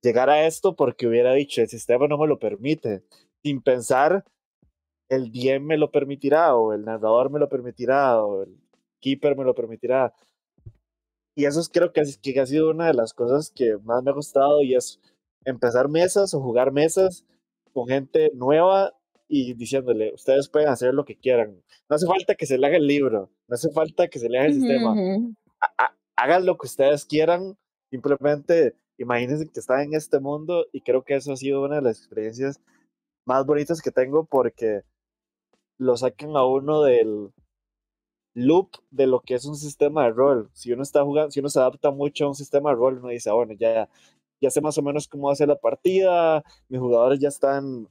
llegar 0.03 0.31
a 0.31 0.47
esto 0.47 0.74
porque 0.74 1.07
hubiera 1.07 1.35
dicho, 1.35 1.61
el 1.61 1.69
sistema 1.69 2.09
no 2.09 2.16
me 2.16 2.27
lo 2.27 2.39
permite, 2.39 3.03
sin 3.43 3.61
pensar, 3.61 4.24
el 5.12 5.30
DM 5.30 5.66
me 5.66 5.76
lo 5.76 5.90
permitirá, 5.90 6.56
o 6.56 6.72
el 6.72 6.84
narrador 6.86 7.30
me 7.30 7.39
lo 7.39 7.48
permitirá, 7.48 8.24
o 8.24 8.44
el 8.44 8.56
keeper 8.98 9.36
me 9.36 9.44
lo 9.44 9.55
permitirá. 9.55 10.14
Y 11.34 11.44
eso 11.44 11.60
es, 11.60 11.68
creo 11.68 11.93
que, 11.93 12.02
que 12.22 12.40
ha 12.40 12.47
sido 12.47 12.70
una 12.70 12.86
de 12.86 12.94
las 12.94 13.12
cosas 13.12 13.51
que 13.55 13.76
más 13.84 14.02
me 14.02 14.10
ha 14.10 14.14
gustado 14.14 14.62
y 14.62 14.74
es 14.74 15.01
empezar 15.44 15.89
mesas 15.89 16.32
o 16.32 16.40
jugar 16.40 16.72
mesas 16.72 17.26
con 17.74 17.89
gente 17.89 18.30
nueva 18.34 18.94
y 19.28 19.52
diciéndole, 19.55 20.12
ustedes 20.14 20.48
pueden 20.48 20.68
hacer 20.68 20.94
lo 20.94 21.05
que 21.05 21.16
quieran. 21.16 21.62
No 21.90 21.97
hace 21.97 22.06
falta 22.06 22.34
que 22.34 22.47
se 22.47 22.56
le 22.56 22.66
haga 22.66 22.76
el 22.76 22.86
libro, 22.86 23.30
no 23.48 23.55
hace 23.55 23.70
falta 23.70 24.09
que 24.09 24.18
se 24.18 24.30
le 24.30 24.39
haga 24.39 24.47
el 24.47 24.55
sistema. 24.55 24.94
Hagan 26.16 26.47
lo 26.47 26.56
que 26.56 26.66
ustedes 26.66 27.05
quieran, 27.05 27.59
simplemente 27.90 28.76
imagínense 28.98 29.48
que 29.48 29.60
están 29.60 29.80
en 29.80 29.94
este 29.94 30.20
mundo 30.20 30.66
y 30.72 30.80
creo 30.80 31.02
que 31.02 31.16
eso 31.16 31.32
ha 31.32 31.36
sido 31.36 31.64
una 31.64 31.76
de 31.76 31.82
las 31.82 31.98
experiencias 31.98 32.60
más 33.26 33.44
bonitas 33.44 33.82
que 33.82 33.90
tengo 33.90 34.24
porque 34.24 34.82
lo 35.83 35.97
sacan 35.97 36.37
a 36.37 36.47
uno 36.47 36.83
del 36.83 37.33
loop 38.35 38.71
de 38.91 39.07
lo 39.07 39.21
que 39.21 39.35
es 39.35 39.45
un 39.45 39.57
sistema 39.57 40.05
de 40.05 40.11
rol. 40.11 40.51
Si 40.53 40.73
uno 40.73 40.83
está 40.83 41.05
jugando, 41.05 41.31
si 41.31 41.41
uno 41.41 41.49
se 41.49 41.59
adapta 41.59 41.91
mucho 41.91 42.25
a 42.25 42.29
un 42.29 42.35
sistema 42.35 42.71
de 42.71 42.77
rol, 42.77 42.99
uno 42.99 43.09
dice, 43.09 43.31
ah, 43.31 43.35
bueno, 43.35 43.53
ya, 43.55 43.89
ya 44.41 44.51
sé 44.51 44.61
más 44.61 44.79
o 44.79 44.83
menos 44.83 45.09
cómo 45.09 45.31
hacer 45.31 45.49
la 45.49 45.57
partida, 45.57 46.43
mis 46.69 46.81
jugadores 46.81 47.19
ya 47.19 47.29
están 47.29 47.89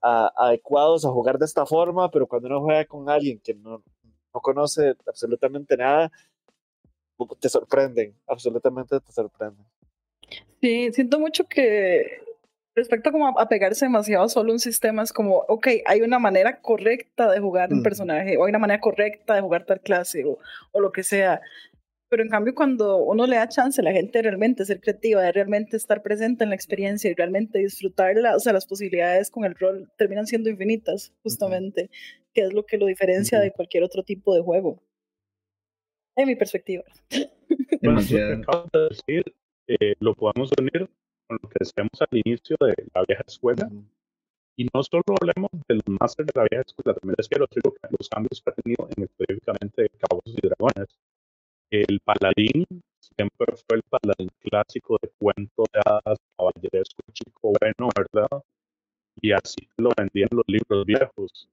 adecuados 0.00 1.04
a 1.04 1.10
jugar 1.10 1.38
de 1.38 1.44
esta 1.44 1.66
forma, 1.66 2.08
pero 2.10 2.28
cuando 2.28 2.46
uno 2.48 2.60
juega 2.60 2.84
con 2.84 3.10
alguien 3.10 3.40
que 3.40 3.54
no, 3.54 3.82
no 4.32 4.40
conoce 4.40 4.94
absolutamente 5.06 5.76
nada, 5.76 6.10
te 7.40 7.48
sorprenden, 7.48 8.14
absolutamente 8.26 9.00
te 9.00 9.12
sorprenden. 9.12 9.66
Sí, 10.60 10.92
siento 10.92 11.18
mucho 11.18 11.44
que 11.44 12.22
respecto 12.74 13.10
a 13.10 13.12
como 13.12 13.38
a 13.38 13.48
pegarse 13.48 13.84
demasiado 13.84 14.28
solo 14.28 14.52
un 14.52 14.58
sistema 14.58 15.02
es 15.02 15.12
como, 15.12 15.44
ok, 15.48 15.68
hay 15.86 16.00
una 16.02 16.18
manera 16.18 16.60
correcta 16.60 17.30
de 17.30 17.40
jugar 17.40 17.72
un 17.72 17.82
personaje, 17.82 18.36
o 18.36 18.44
hay 18.44 18.50
una 18.50 18.58
manera 18.58 18.80
correcta 18.80 19.34
de 19.34 19.40
jugar 19.40 19.64
tal 19.64 19.80
clase, 19.80 20.24
o, 20.24 20.38
o, 20.72 20.80
lo 20.80 20.92
que 20.92 21.02
sea. 21.02 21.40
Pero 22.08 22.22
en 22.22 22.28
cambio, 22.28 22.54
cuando 22.54 22.98
uno 22.98 23.26
le 23.26 23.36
da 23.36 23.48
chance 23.48 23.80
a 23.80 23.84
la 23.84 23.92
gente 23.92 24.18
de 24.18 24.22
realmente 24.22 24.64
ser 24.64 24.80
creativa, 24.80 25.22
de 25.22 25.32
realmente 25.32 25.76
estar 25.76 26.02
presente 26.02 26.44
en 26.44 26.50
la 26.50 26.56
experiencia 26.56 27.10
y 27.10 27.14
realmente 27.14 27.58
disfrutarla, 27.58 28.36
o 28.36 28.40
sea, 28.40 28.52
las 28.52 28.66
posibilidades 28.66 29.30
con 29.30 29.44
el 29.44 29.54
rol 29.54 29.90
terminan 29.96 30.26
siendo 30.26 30.50
infinitas, 30.50 31.14
justamente, 31.22 31.90
que 32.34 32.42
es 32.42 32.52
lo 32.52 32.64
que 32.64 32.78
lo 32.78 32.86
diferencia 32.86 33.40
de 33.40 33.52
cualquier 33.52 33.82
otro 33.82 34.02
tipo 34.02 34.34
de 34.34 34.42
juego. 34.42 34.82
En 36.16 36.28
mi 36.28 36.36
perspectiva. 36.36 36.84
Bueno, 37.82 38.00
lo 38.00 38.06
que 38.06 38.22
acabas 38.22 38.70
de 38.72 38.88
decir, 38.90 39.34
eh, 39.66 39.94
lo 39.98 40.14
podemos 40.14 40.50
unir 40.58 40.88
con 41.26 41.38
lo 41.42 41.48
que 41.48 41.56
decíamos 41.60 42.00
al 42.00 42.18
inicio 42.24 42.56
de 42.60 42.74
la 42.94 43.02
vieja 43.06 43.24
escuela. 43.26 43.68
Y 44.56 44.68
no 44.72 44.82
solo 44.82 45.02
hablemos 45.20 45.50
de 45.68 45.74
los 45.76 45.88
másteres 46.00 46.30
de 46.32 46.40
la 46.40 46.46
vieja 46.50 46.64
escuela, 46.66 46.98
también 46.98 47.14
les 47.18 47.28
quiero 47.28 47.46
decir 47.46 47.62
los 47.98 48.08
cambios 48.08 48.42
que 48.42 48.50
ha 48.50 48.54
tenido 48.54 48.88
en 48.96 49.04
específicamente 49.04 49.90
Cabos 49.98 50.24
y 50.26 50.46
Dragones 50.46 50.88
el 51.72 52.00
paladín 52.00 52.66
siempre 53.00 53.46
fue 53.66 53.78
el 53.78 53.82
paladín 53.82 54.28
clásico 54.40 54.98
de 55.00 55.08
cuento 55.18 55.64
de 55.72 55.80
hadas, 55.84 56.18
caballeresco, 56.36 57.02
chico 57.12 57.52
bueno, 57.58 57.90
¿verdad? 57.96 58.42
Y 59.22 59.32
así 59.32 59.66
lo 59.78 59.90
vendían 59.96 60.28
los 60.32 60.44
libros 60.48 60.84
viejos. 60.84 61.48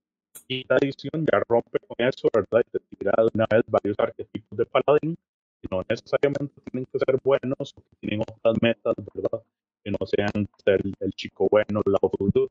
Y 0.48 0.66
la 0.68 0.78
edición 0.82 1.26
ya 1.26 1.42
rompe 1.48 1.80
con 1.88 2.06
eso, 2.06 2.28
¿verdad? 2.34 2.64
Y 2.68 2.72
te 2.72 2.80
tira 2.98 3.14
de 3.18 3.30
una 3.34 3.46
vez 3.50 3.64
varios 3.68 3.98
arquetipos 3.98 4.58
de 4.58 4.66
paladín, 4.66 5.16
que 5.62 5.68
no 5.72 5.84
necesariamente 5.88 6.54
tienen 6.70 6.86
que 6.92 7.00
ser 7.00 7.18
buenos, 7.24 7.74
o 7.76 7.82
que 7.82 7.98
tienen 8.02 8.22
otras 8.22 8.56
metas, 8.62 8.96
¿verdad? 9.14 9.42
Que 9.84 9.92
no 9.92 10.06
sean 10.06 10.48
el, 10.66 10.94
el 11.00 11.12
chico 11.14 11.48
bueno, 11.50 11.82
la 11.86 12.00
dude. 12.18 12.50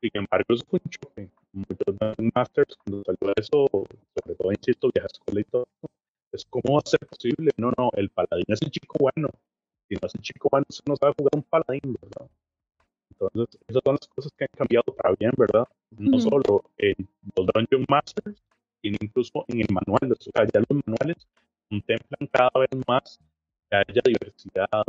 Sin 0.00 0.10
embargo, 0.14 0.54
es 0.54 0.62
un 0.70 0.80
choque. 0.90 1.30
Muchos 1.52 1.94
masters, 2.34 2.76
cuando 2.76 3.02
salió 3.04 3.32
eso, 3.36 3.66
sobre 3.70 4.34
todo, 4.36 4.52
insisto, 4.52 4.90
vieja 4.92 5.06
escuela 5.06 5.40
y 5.40 5.44
todo, 5.44 5.66
es 6.32 6.44
cómo 6.50 6.74
va 6.74 6.80
a 6.84 6.88
ser 6.88 7.00
posible. 7.06 7.50
No, 7.56 7.72
no, 7.78 7.90
el 7.94 8.10
paladín 8.10 8.44
es 8.48 8.60
el 8.62 8.70
chico 8.70 8.98
bueno. 8.98 9.28
Si 9.88 9.94
no 9.94 10.00
es 10.06 10.14
el 10.14 10.20
chico 10.20 10.48
bueno, 10.50 10.66
no 10.86 10.96
sabe 10.96 11.14
jugar 11.16 11.32
un 11.34 11.42
paladín, 11.42 11.96
¿verdad? 12.02 12.28
Entonces, 13.10 13.60
esas 13.68 13.82
son 13.84 13.94
las 13.94 14.08
cosas 14.08 14.32
que 14.36 14.44
han 14.44 14.56
cambiado 14.56 14.94
para 14.96 15.14
bien, 15.14 15.32
¿verdad? 15.36 15.68
No 15.90 16.18
solo 16.18 16.64
en 16.78 17.08
los 17.36 17.46
Dungeon 17.46 17.84
Masters, 17.88 18.42
sino 18.82 18.98
incluso 19.00 19.44
en 19.48 19.60
el 19.60 19.68
manual. 19.70 20.12
O 20.12 20.16
sea, 20.20 20.44
ya 20.52 20.60
los 20.60 20.82
manuales 20.84 21.26
contemplan 21.68 22.26
cada 22.32 22.50
vez 22.60 22.70
más 22.86 23.20
que 23.70 23.76
haya 23.76 24.02
diversidad, 24.04 24.84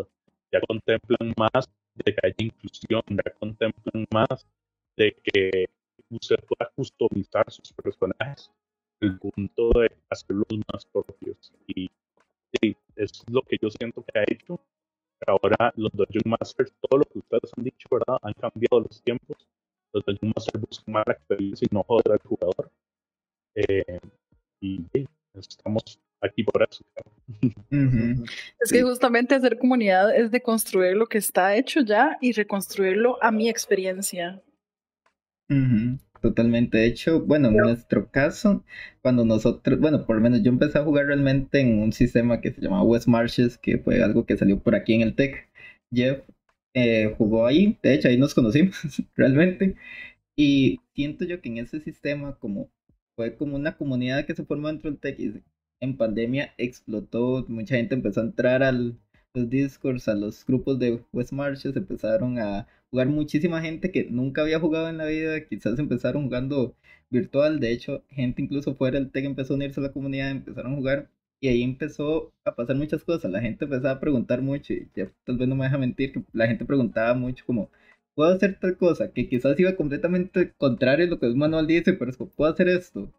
ya 0.55 0.61
contemplan 0.67 1.33
más 1.37 1.69
de 1.95 2.13
que 2.13 2.19
haya 2.23 2.35
inclusión, 2.37 3.01
ya 3.09 3.31
contemplan 3.39 4.05
más 4.11 4.45
de 4.97 5.13
que 5.23 5.65
usted 6.09 6.37
pueda 6.47 6.71
customizar 6.75 7.51
sus 7.51 7.73
personajes 7.73 8.51
el 9.01 9.19
punto 9.19 9.69
de 9.79 9.91
hacerlos 10.09 10.47
más 10.71 10.85
propios. 10.85 11.51
Y 11.67 11.89
es 12.95 13.23
lo 13.29 13.41
que 13.41 13.57
yo 13.61 13.69
siento 13.69 14.03
que 14.03 14.19
ha 14.19 14.23
hecho. 14.23 14.59
Ahora 15.27 15.73
los 15.75 15.91
Dungeon 15.91 16.37
Masters, 16.39 16.73
todo 16.81 16.99
lo 16.99 17.05
que 17.05 17.19
ustedes 17.19 17.51
han 17.57 17.63
dicho, 17.63 17.87
¿verdad? 17.91 18.19
Han 18.21 18.33
cambiado 18.33 18.81
los 18.81 19.01
tiempos. 19.01 19.37
Los 19.93 20.05
Dungeon 20.05 20.33
Masters 20.35 20.61
buscan 20.61 20.93
más 20.93 21.03
la 21.07 21.13
experiencia 21.13 21.67
y 21.69 21.73
no 21.73 21.83
joder 21.83 22.11
al 22.13 22.19
jugador. 22.19 22.71
Eh, 23.55 23.99
y 24.61 24.85
estamos 25.33 25.99
aquí 26.21 26.43
por 26.43 26.63
eso. 26.63 26.83
Es 28.59 28.71
que 28.71 28.81
justamente 28.83 29.35
hacer 29.35 29.57
comunidad 29.57 30.15
es 30.15 30.31
de 30.31 30.41
construir 30.41 30.95
lo 30.95 31.07
que 31.07 31.17
está 31.17 31.55
hecho 31.55 31.81
ya 31.81 32.17
y 32.21 32.31
reconstruirlo 32.31 33.21
a 33.23 33.31
mi 33.31 33.49
experiencia. 33.49 34.41
Totalmente. 36.21 36.79
De 36.79 36.87
hecho, 36.87 37.21
bueno, 37.21 37.49
en 37.49 37.57
nuestro 37.57 38.09
caso, 38.09 38.63
cuando 39.01 39.25
nosotros, 39.25 39.79
bueno, 39.79 40.05
por 40.05 40.15
lo 40.15 40.21
menos 40.23 40.41
yo 40.41 40.49
empecé 40.49 40.79
a 40.79 40.83
jugar 40.83 41.05
realmente 41.05 41.59
en 41.59 41.79
un 41.79 41.93
sistema 41.93 42.41
que 42.41 42.51
se 42.51 42.61
llamaba 42.61 42.83
West 42.83 43.07
Marshes, 43.07 43.57
que 43.57 43.77
fue 43.77 44.01
algo 44.03 44.25
que 44.25 44.37
salió 44.37 44.59
por 44.59 44.75
aquí 44.75 44.93
en 44.93 45.01
el 45.01 45.15
TEC. 45.15 45.47
Jeff 45.93 46.23
eh, 46.73 47.13
jugó 47.17 47.45
ahí, 47.45 47.77
de 47.83 47.93
hecho 47.93 48.07
ahí 48.07 48.17
nos 48.17 48.33
conocimos 48.33 48.75
realmente. 49.15 49.75
Y 50.35 50.79
siento 50.95 51.25
yo 51.25 51.41
que 51.41 51.49
en 51.49 51.59
ese 51.59 51.79
sistema, 51.79 52.35
como 52.39 52.69
fue 53.15 53.35
como 53.37 53.55
una 53.55 53.77
comunidad 53.77 54.25
que 54.25 54.35
se 54.35 54.45
formó 54.45 54.67
dentro 54.67 54.89
del 54.89 54.99
TEC 54.99 55.19
y 55.19 55.43
en 55.85 55.97
pandemia 55.97 56.53
explotó, 56.57 57.45
mucha 57.47 57.75
gente 57.75 57.95
empezó 57.95 58.21
a 58.21 58.25
entrar 58.25 58.63
al 58.63 58.97
los 59.35 59.49
discords, 59.49 60.07
a 60.07 60.15
los 60.15 60.45
grupos 60.45 60.79
de 60.79 61.01
West 61.13 61.33
Marshes, 61.33 61.75
empezaron 61.75 62.39
a 62.39 62.67
jugar 62.89 63.07
muchísima 63.09 63.61
gente 63.61 63.91
que 63.91 64.05
nunca 64.09 64.41
había 64.41 64.59
jugado 64.59 64.89
en 64.89 64.97
la 64.97 65.05
vida, 65.05 65.45
quizás 65.45 65.77
empezaron 65.79 66.23
jugando 66.23 66.75
virtual, 67.09 67.59
de 67.59 67.71
hecho, 67.71 68.03
gente 68.09 68.41
incluso 68.41 68.75
fuera 68.75 68.97
del 68.99 69.11
TEC 69.11 69.25
empezó 69.25 69.53
a 69.53 69.57
unirse 69.57 69.79
a 69.79 69.83
la 69.83 69.91
comunidad, 69.93 70.31
empezaron 70.31 70.73
a 70.73 70.75
jugar 70.77 71.09
y 71.41 71.49
ahí 71.49 71.63
empezó 71.63 72.33
a 72.45 72.55
pasar 72.55 72.75
muchas 72.77 73.03
cosas, 73.03 73.31
la 73.31 73.41
gente 73.41 73.65
empezaba 73.65 73.91
a 73.91 73.99
preguntar 73.99 74.41
mucho 74.41 74.73
y 74.73 74.89
ya 74.95 75.11
tal 75.25 75.37
vez 75.37 75.47
no 75.47 75.55
me 75.55 75.65
deja 75.65 75.77
mentir 75.77 76.13
que 76.13 76.23
la 76.33 76.47
gente 76.47 76.65
preguntaba 76.65 77.13
mucho 77.13 77.45
como, 77.45 77.69
puedo 78.15 78.33
hacer 78.33 78.57
tal 78.59 78.77
cosa, 78.77 79.11
que 79.11 79.27
quizás 79.27 79.59
iba 79.59 79.75
completamente 79.75 80.53
contrario 80.57 81.05
a 81.07 81.09
lo 81.09 81.19
que 81.19 81.25
el 81.27 81.35
manual 81.35 81.67
dice, 81.67 81.93
pero 81.93 82.11
es 82.11 82.17
como, 82.17 82.31
puedo 82.31 82.51
hacer 82.51 82.69
esto. 82.69 83.11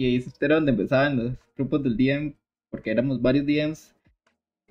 Y 0.00 0.06
ahí 0.06 0.24
era 0.40 0.54
donde 0.54 0.70
empezaban 0.70 1.18
los 1.18 1.32
grupos 1.58 1.82
del 1.82 1.94
DM, 1.94 2.34
porque 2.70 2.90
éramos 2.90 3.20
varios 3.20 3.44
DMs, 3.44 3.94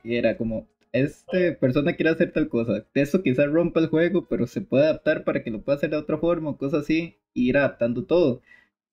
y 0.03 0.15
era 0.15 0.35
como, 0.35 0.67
esta 0.91 1.55
persona 1.59 1.93
quiere 1.95 2.09
hacer 2.09 2.31
tal 2.31 2.49
cosa. 2.49 2.83
Eso 2.95 3.21
quizás 3.21 3.45
rompa 3.47 3.79
el 3.79 3.89
juego, 3.89 4.27
pero 4.27 4.47
se 4.47 4.61
puede 4.61 4.85
adaptar 4.85 5.23
para 5.25 5.43
que 5.43 5.51
lo 5.51 5.61
pueda 5.61 5.77
hacer 5.77 5.91
de 5.91 5.97
otra 5.97 6.17
forma 6.17 6.57
cosas 6.57 6.81
así, 6.81 7.17
y 7.35 7.49
ir 7.49 7.57
adaptando 7.57 8.05
todo. 8.05 8.41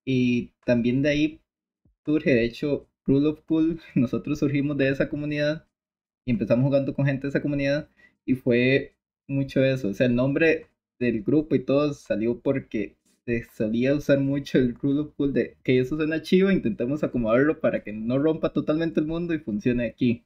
Y 0.05 0.53
también 0.67 1.01
de 1.01 1.09
ahí 1.09 1.41
surge, 2.05 2.35
de 2.35 2.45
hecho, 2.45 2.87
Rule 3.07 3.29
of 3.29 3.41
Cool, 3.47 3.81
nosotros 3.95 4.39
surgimos 4.39 4.77
de 4.77 4.91
esa 4.91 5.09
comunidad 5.09 5.67
y 6.27 6.33
empezamos 6.33 6.67
jugando 6.67 6.95
con 6.95 7.07
gente 7.07 7.23
de 7.23 7.31
esa 7.31 7.43
comunidad 7.43 7.89
y 8.27 8.35
fue 8.35 8.95
mucho 9.27 9.65
eso. 9.65 9.89
O 9.89 9.95
sea, 9.95 10.07
el 10.07 10.15
nombre 10.17 10.67
del 10.99 11.23
grupo 11.23 11.55
y 11.55 11.65
todo 11.65 11.95
salió 11.95 12.41
porque 12.41 12.96
se 13.27 13.45
solía 13.45 13.95
usar 13.95 14.21
mucho 14.21 14.59
el 14.59 14.75
Rule 14.75 15.01
of 15.01 15.15
Cool 15.17 15.33
de 15.33 15.57
que 15.65 15.81
eso 15.81 15.97
suena 15.97 16.23
chivo, 16.23 16.51
intentamos 16.51 17.03
acomodarlo 17.03 17.61
para 17.61 17.83
que 17.83 17.93
no 17.93 18.19
rompa 18.19 18.53
totalmente 18.53 19.01
el 19.01 19.07
mundo 19.07 19.35
y 19.35 19.41
funcione 19.41 19.87
aquí. 19.87 20.25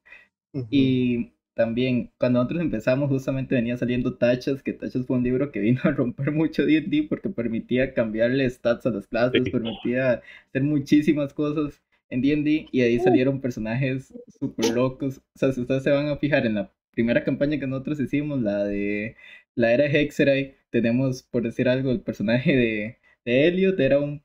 Y 0.71 1.31
también 1.55 2.11
cuando 2.19 2.41
nosotros 2.41 2.61
empezamos 2.61 3.09
justamente 3.09 3.55
venía 3.55 3.77
saliendo 3.77 4.15
Tachas, 4.15 4.63
que 4.63 4.73
Tachas 4.73 5.07
fue 5.07 5.17
un 5.17 5.25
libro 5.25 5.51
que 5.51 5.61
vino 5.61 5.81
a 5.85 5.93
romper 5.93 6.31
mucho 6.33 6.67
D&D 6.67 7.07
porque 7.09 7.31
permitía 7.31 7.95
cambiarle 7.95 8.49
stats 8.51 8.87
a 8.87 8.91
las 8.91 9.07
clases, 9.07 9.49
permitía 9.51 10.23
hacer 10.49 10.63
muchísimas 10.63 11.33
cosas 11.33 11.81
en 12.11 12.23
D&D 12.23 12.67
y 12.71 12.81
ahí 12.83 12.99
salieron 12.99 13.41
personajes 13.41 14.13
súper 14.39 14.75
locos. 14.75 15.19
O 15.19 15.39
sea, 15.39 15.53
si 15.53 15.61
ustedes 15.63 15.83
se 15.85 15.91
van 15.91 16.09
a 16.09 16.17
fijar 16.17 16.45
en 16.47 16.55
la 16.55 16.71
primera 16.93 17.25
campaña 17.25 17.59
que 17.59 17.67
nosotros 17.67 18.01
hicimos, 18.01 18.43
la 18.43 18.65
de 18.65 19.17
la 19.55 19.73
era 19.73 19.87
Hexerai, 19.87 20.57
tenemos, 20.71 21.23
por 21.23 21.43
decir 21.43 21.69
algo, 21.69 21.91
el 21.91 22.01
personaje 22.01 22.57
de, 22.57 22.99
de 23.25 23.49
Elliot, 23.49 23.79
era 23.81 23.99
un 23.99 24.23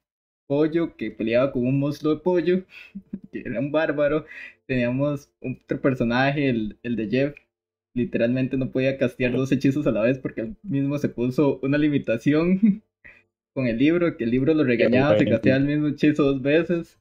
pollo 0.48 0.96
que 0.96 1.12
peleaba 1.12 1.52
con 1.52 1.66
un 1.68 1.80
monstruo 1.80 2.16
de 2.16 2.22
pollo, 2.22 2.66
que 3.32 3.40
era 3.40 3.60
un 3.60 3.72
bárbaro. 3.72 4.26
Teníamos 4.68 5.32
otro 5.42 5.82
personaje, 5.82 6.50
el, 6.50 6.78
el 6.84 6.96
de 6.96 7.10
Jeff, 7.10 7.36
literalmente 7.96 8.58
no 8.58 8.72
podía 8.72 8.98
castear 8.98 9.32
dos 9.32 9.52
hechizos 9.52 9.88
a 9.88 9.92
la 9.92 10.02
vez 10.02 10.20
porque 10.20 10.42
él 10.42 10.56
mismo 10.64 10.98
se 10.98 11.10
puso 11.10 11.60
una 11.64 11.78
limitación 11.78 12.84
con 13.54 13.68
el 13.68 13.78
libro, 13.78 14.18
que 14.18 14.26
el 14.26 14.32
libro 14.32 14.54
lo 14.54 14.64
regañaba 14.64 15.18
si 15.18 15.26
casteaba 15.26 15.60
el 15.60 15.66
mismo 15.66 15.88
hechizo 15.88 16.24
dos 16.24 16.42
veces. 16.42 17.00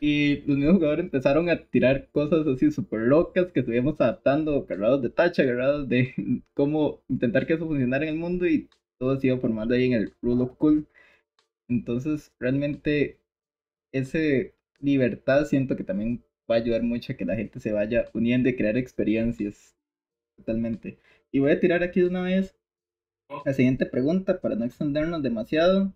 Y 0.00 0.42
los 0.46 0.56
mismos 0.58 0.76
jugadores 0.76 1.04
empezaron 1.04 1.48
a 1.48 1.64
tirar 1.64 2.08
cosas 2.12 2.46
así 2.46 2.70
súper 2.70 3.00
locas 3.00 3.52
que 3.52 3.60
estuvimos 3.60 4.00
adaptando, 4.00 4.56
agarrados 4.56 5.02
de 5.02 5.10
tacha, 5.10 5.42
agarrados 5.42 5.88
de 5.88 6.14
cómo 6.54 7.02
intentar 7.08 7.46
que 7.46 7.54
eso 7.54 7.66
funcionara 7.66 8.04
en 8.04 8.14
el 8.14 8.20
mundo 8.20 8.46
y 8.46 8.68
todo 8.98 9.18
se 9.18 9.28
iba 9.28 9.38
formando 9.38 9.74
ahí 9.74 9.86
en 9.86 9.92
el 9.94 10.12
Rule 10.22 10.44
of 10.44 10.56
Cool. 10.56 10.86
Entonces, 11.68 12.32
realmente, 12.38 13.18
esa 13.92 14.18
libertad 14.80 15.44
siento 15.46 15.76
que 15.76 15.84
también 15.84 16.22
va 16.50 16.56
a 16.56 16.58
ayudar 16.58 16.82
mucho 16.82 17.12
a 17.12 17.16
que 17.16 17.24
la 17.24 17.36
gente 17.36 17.60
se 17.60 17.72
vaya 17.72 18.06
uniendo 18.14 18.48
y 18.48 18.56
crear 18.56 18.76
experiencias. 18.76 19.74
Totalmente. 20.36 20.98
Y 21.32 21.40
voy 21.40 21.52
a 21.52 21.60
tirar 21.60 21.82
aquí 21.82 22.00
de 22.00 22.08
una 22.08 22.22
vez 22.22 22.54
la 23.44 23.52
siguiente 23.52 23.86
pregunta 23.86 24.40
para 24.40 24.54
no 24.54 24.64
extendernos 24.64 25.22
demasiado. 25.22 25.92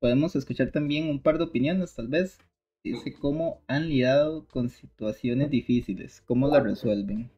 Podemos 0.00 0.36
escuchar 0.36 0.70
también 0.70 1.08
un 1.08 1.22
par 1.22 1.38
de 1.38 1.44
opiniones, 1.44 1.94
tal 1.94 2.08
vez. 2.08 2.38
Dice 2.86 3.12
cómo 3.18 3.64
han 3.66 3.88
lidiado 3.88 4.46
con 4.46 4.68
situaciones 4.68 5.50
difíciles, 5.50 6.22
cómo 6.24 6.46
la 6.46 6.60
resuelven. 6.60 7.28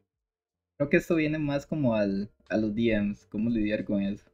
Creo 0.77 0.91
que 0.91 0.97
esto 0.97 1.15
viene 1.15 1.39
más 1.39 1.65
como 1.65 1.95
al, 1.95 2.29
a 2.49 2.57
los 2.57 2.75
DMs, 2.75 3.25
cómo 3.25 3.49
lidiar 3.49 3.83
con 3.83 3.99
eso. 4.03 4.29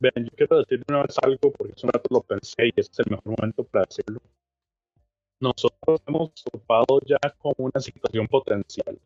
Ven, 0.00 0.24
yo 0.24 0.30
quiero 0.36 0.58
decir 0.58 0.82
una 0.88 1.02
vez 1.02 1.14
algo 1.22 1.52
porque 1.52 1.74
eso 1.76 1.86
rato 1.86 2.08
lo 2.10 2.20
pensé 2.20 2.66
y 2.66 2.72
este 2.74 2.90
es 2.90 2.98
el 3.06 3.10
mejor 3.12 3.38
momento 3.38 3.62
para 3.62 3.84
decirlo. 3.84 4.20
Nosotros 5.40 6.02
hemos 6.04 6.34
topado 6.50 7.00
ya 7.06 7.20
con 7.38 7.52
una 7.58 7.80
situación 7.80 8.26
potencial. 8.26 8.98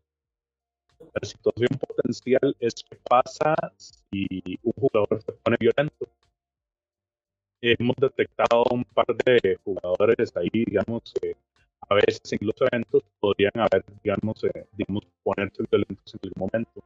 La 0.98 1.28
situación 1.28 1.78
potencial 1.78 2.56
es 2.58 2.72
que 2.88 2.96
pasa 2.96 3.54
si 3.76 4.26
un 4.62 4.72
jugador 4.80 5.22
se 5.22 5.32
pone 5.32 5.58
violento. 5.60 6.08
Hemos 7.64 7.94
detectado 7.96 8.64
un 8.72 8.84
par 8.84 9.06
de 9.24 9.56
jugadores 9.64 10.36
ahí, 10.36 10.50
digamos, 10.52 11.14
que 11.20 11.36
a 11.88 11.94
veces 11.94 12.20
en 12.32 12.40
los 12.42 12.56
eventos 12.60 13.04
podrían 13.20 13.52
haber, 13.54 13.84
digamos, 14.02 14.42
eh, 14.42 14.66
digamos 14.72 15.06
ponerse 15.22 15.62
violentos 15.70 16.12
en 16.12 16.20
algún 16.24 16.50
momento. 16.50 16.84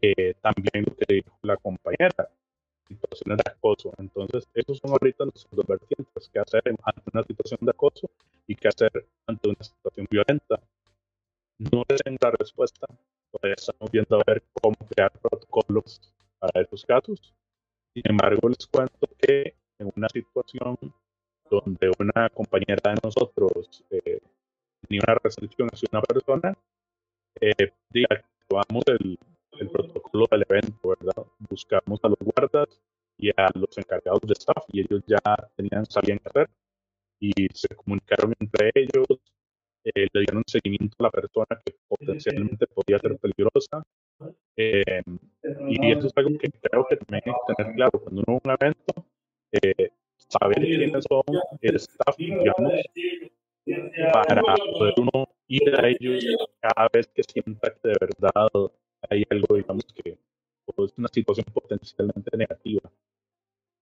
Eh, 0.00 0.32
también 0.40 0.86
lo 0.86 0.96
que 0.96 1.14
dijo 1.14 1.38
la 1.42 1.58
compañera, 1.58 2.30
situaciones 2.88 3.38
de 3.44 3.50
acoso. 3.52 3.92
Entonces, 3.98 4.48
esos 4.54 4.78
son 4.78 4.92
ahorita 4.92 5.26
los 5.26 5.46
dos 5.50 5.66
vertientes, 5.66 6.30
qué 6.32 6.38
hacer 6.40 6.62
ante 6.66 7.02
una 7.12 7.22
situación 7.24 7.58
de 7.60 7.70
acoso 7.70 8.10
y 8.46 8.54
qué 8.56 8.68
hacer 8.68 9.06
ante 9.26 9.48
una 9.50 9.62
situación 9.62 10.06
violenta. 10.10 10.58
No 11.58 11.84
es 11.88 12.00
en 12.06 12.16
la 12.18 12.30
respuesta, 12.30 12.86
todavía 13.30 13.56
estamos 13.58 13.90
viendo 13.92 14.16
a 14.16 14.22
ver 14.26 14.42
cómo 14.54 14.76
crear 14.88 15.12
protocolos 15.12 16.00
para 16.38 16.62
esos 16.62 16.86
casos. 16.86 17.34
Sin 18.02 18.12
embargo, 18.12 18.48
les 18.48 18.66
cuento 18.66 19.08
que 19.18 19.54
en 19.78 19.92
una 19.94 20.08
situación 20.08 20.78
donde 21.50 21.92
una 21.98 22.30
compañera 22.30 22.80
de 22.94 23.00
nosotros 23.04 23.84
eh, 23.90 24.20
tenía 24.80 25.02
una 25.06 25.18
resolución 25.22 25.68
hacia 25.70 25.88
una 25.92 26.00
persona, 26.00 26.56
eh, 27.42 27.72
tomamos 28.48 28.84
el, 28.86 29.18
el 29.52 29.70
protocolo 29.70 30.26
del 30.30 30.46
evento, 30.48 30.88
¿verdad? 30.88 31.26
Buscamos 31.40 32.00
a 32.02 32.08
los 32.08 32.18
guardas 32.20 32.80
y 33.18 33.28
a 33.28 33.50
los 33.54 33.76
encargados 33.76 34.22
de 34.22 34.32
staff 34.32 34.64
y 34.68 34.80
ellos 34.80 35.02
ya 35.06 35.20
tenían, 35.56 35.84
sabían 35.84 36.18
qué 36.20 36.28
hacer 36.28 36.50
y 37.20 37.32
se 37.52 37.68
comunicaron 37.76 38.32
entre 38.40 38.70
ellos, 38.74 39.20
eh, 39.84 40.06
le 40.10 40.20
dieron 40.20 40.42
seguimiento 40.46 40.96
a 41.00 41.02
la 41.02 41.10
persona 41.10 41.60
que 41.66 41.74
potencialmente 41.86 42.66
podía 42.66 42.98
ser 42.98 43.18
peligrosa. 43.18 43.82
Eh, 44.56 45.02
y 45.68 45.92
eso 45.92 46.06
es 46.06 46.12
algo 46.16 46.38
que 46.38 46.50
creo 46.50 46.86
que 46.86 46.96
también 46.96 47.22
hay 47.26 47.32
que 47.32 47.54
tener 47.54 47.74
claro. 47.74 48.00
Cuando 48.00 48.22
uno 48.26 48.40
va 48.46 48.52
a 48.52 48.56
un 48.56 48.58
evento, 48.60 49.06
eh, 49.52 49.90
saber 50.16 50.60
quiénes 50.60 51.04
son 51.08 51.22
el 51.60 51.76
staff, 51.76 52.16
digamos, 52.16 52.72
para 54.12 54.42
poder 54.42 54.94
uno 54.98 55.28
ir 55.48 55.74
a 55.74 55.88
ellos 55.88 56.24
cada 56.60 56.88
vez 56.92 57.08
que 57.08 57.22
sienta 57.22 57.72
que 57.74 57.88
de 57.88 57.96
verdad 58.00 58.48
hay 59.08 59.24
algo, 59.30 59.56
digamos, 59.56 59.84
que 59.94 60.10
es 60.10 60.92
una 60.96 61.08
situación 61.08 61.46
potencialmente 61.52 62.36
negativa. 62.36 62.90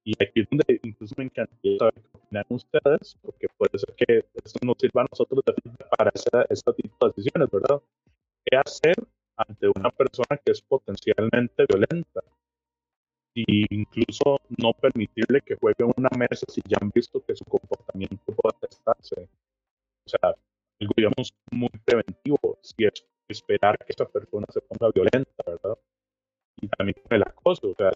Y 0.04 0.12
aquí 0.22 0.40
es 0.40 0.48
donde 0.48 0.80
incluso 0.82 1.14
me 1.18 1.24
encantaría 1.24 1.78
saber 1.78 1.94
qué 1.94 2.08
opinan 2.14 2.44
ustedes, 2.48 3.16
porque 3.20 3.46
puede 3.58 3.78
ser 3.78 3.94
que 3.94 4.24
eso 4.42 4.58
nos 4.64 4.76
sirva 4.78 5.02
a 5.02 5.06
nosotros 5.10 5.42
para 5.96 6.10
este 6.48 6.72
tipo 6.72 7.06
de 7.06 7.12
decisiones, 7.14 7.50
¿verdad? 7.50 7.82
¿Qué 8.44 8.56
hacer 8.56 8.94
ante 9.38 9.68
una 9.68 9.90
persona 9.90 10.36
que 10.44 10.52
es 10.52 10.62
potencialmente 10.62 11.64
violenta? 11.68 12.20
Y 13.34 13.72
incluso 13.74 14.40
no 14.58 14.72
permitirle 14.72 15.40
que 15.42 15.56
juegue 15.56 15.84
una 15.84 16.10
mesa 16.18 16.44
si 16.48 16.60
ya 16.66 16.78
han 16.80 16.90
visto 16.90 17.24
que 17.24 17.36
su 17.36 17.44
comportamiento 17.44 18.34
puede 18.34 18.58
testarse. 18.60 19.28
O 20.04 20.08
sea, 20.08 20.34
algo, 20.80 20.92
digamos, 20.96 21.34
muy 21.52 21.70
preventivo, 21.84 22.58
si 22.62 22.84
es 22.84 23.04
esperar 23.28 23.78
que 23.78 23.92
esa 23.92 24.06
persona 24.06 24.46
se 24.50 24.60
ponga 24.62 24.90
violenta, 24.92 25.44
¿verdad? 25.46 25.78
Y 26.60 26.68
también 26.68 26.96
con 27.02 27.16
el 27.16 27.22
acoso, 27.22 27.70
o 27.70 27.74
sea, 27.74 27.92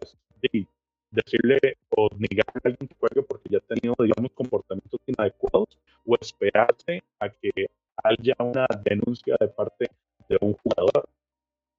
decirle 1.10 1.59
o 1.90 2.09
negarle 2.16 2.60
a 2.64 2.69
alguien 2.69 2.89
que 2.89 2.97
juegue 2.98 3.23
porque 3.23 3.48
ya 3.51 3.59
ha 3.59 3.74
tenido, 3.74 3.94
digamos, 3.98 4.32
comportamientos 4.32 5.01
inadecuados 5.06 5.78
o 6.05 6.16
esperarse 6.20 7.02
a 7.19 7.28
que 7.28 7.69
haya 8.02 8.35
una 8.39 8.66
denuncia 8.85 9.36
de 9.39 9.48
parte 9.48 9.90
de 10.28 10.39
un 10.40 10.55
jugador. 10.55 11.09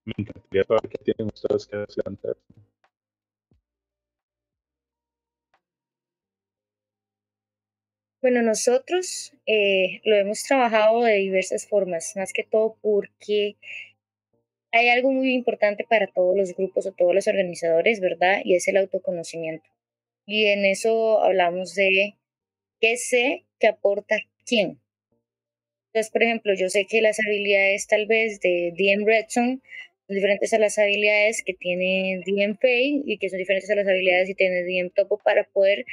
Me 0.05 0.13
encantaría 0.17 0.63
saber 0.65 0.89
qué 0.89 0.97
tienen 1.03 1.31
ustedes 1.33 1.65
que 1.67 1.83
eso. 1.83 2.01
Bueno, 8.21 8.41
nosotros 8.41 9.33
eh, 9.45 10.01
lo 10.05 10.15
hemos 10.15 10.43
trabajado 10.43 11.03
de 11.03 11.15
diversas 11.15 11.67
formas, 11.67 12.13
más 12.15 12.31
que 12.31 12.43
todo 12.43 12.77
porque 12.81 13.57
hay 14.71 14.89
algo 14.89 15.11
muy 15.11 15.33
importante 15.33 15.85
para 15.87 16.07
todos 16.07 16.35
los 16.35 16.55
grupos 16.55 16.85
o 16.85 16.91
todos 16.93 17.13
los 17.13 17.27
organizadores, 17.27 17.99
¿verdad? 17.99 18.41
Y 18.43 18.55
es 18.55 18.67
el 18.67 18.77
autoconocimiento. 18.77 19.69
Y 20.25 20.45
en 20.45 20.65
eso 20.65 21.21
hablamos 21.21 21.75
de 21.75 22.15
qué 22.79 22.97
sé 22.97 23.45
que 23.59 23.67
aporta 23.67 24.17
quién. 24.45 24.79
Entonces, 25.87 26.11
por 26.11 26.23
ejemplo, 26.23 26.53
yo 26.55 26.69
sé 26.69 26.87
que 26.87 27.01
las 27.01 27.19
habilidades 27.19 27.87
tal 27.87 28.07
vez 28.07 28.39
de 28.39 28.73
DM 28.75 29.05
Redson 29.05 29.61
son 30.07 30.15
diferentes 30.15 30.53
a 30.53 30.59
las 30.59 30.77
habilidades 30.77 31.43
que 31.45 31.53
tiene 31.53 32.21
DM 32.25 32.57
Fay 32.57 33.03
y 33.05 33.17
que 33.17 33.29
son 33.29 33.39
diferentes 33.39 33.69
a 33.69 33.75
las 33.75 33.87
habilidades 33.87 34.27
que 34.27 34.35
tiene 34.35 34.63
DM 34.63 34.89
Topo 34.89 35.17
para 35.17 35.45
poder 35.45 35.85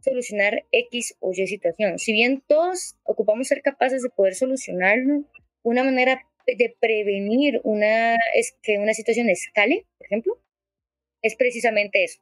solucionar 0.00 0.64
X 0.72 1.16
o 1.20 1.32
Y 1.32 1.46
situación. 1.46 1.98
Si 1.98 2.12
bien 2.12 2.42
todos 2.46 2.96
ocupamos 3.04 3.48
ser 3.48 3.62
capaces 3.62 4.02
de 4.02 4.10
poder 4.10 4.34
solucionarlo, 4.34 5.24
una 5.62 5.82
manera 5.82 6.26
de 6.46 6.76
prevenir 6.78 7.60
una, 7.64 8.16
es 8.34 8.56
que 8.62 8.78
una 8.78 8.92
situación 8.92 9.30
escale, 9.30 9.86
por 9.96 10.06
ejemplo, 10.06 10.38
es 11.22 11.36
precisamente 11.36 12.04
eso, 12.04 12.20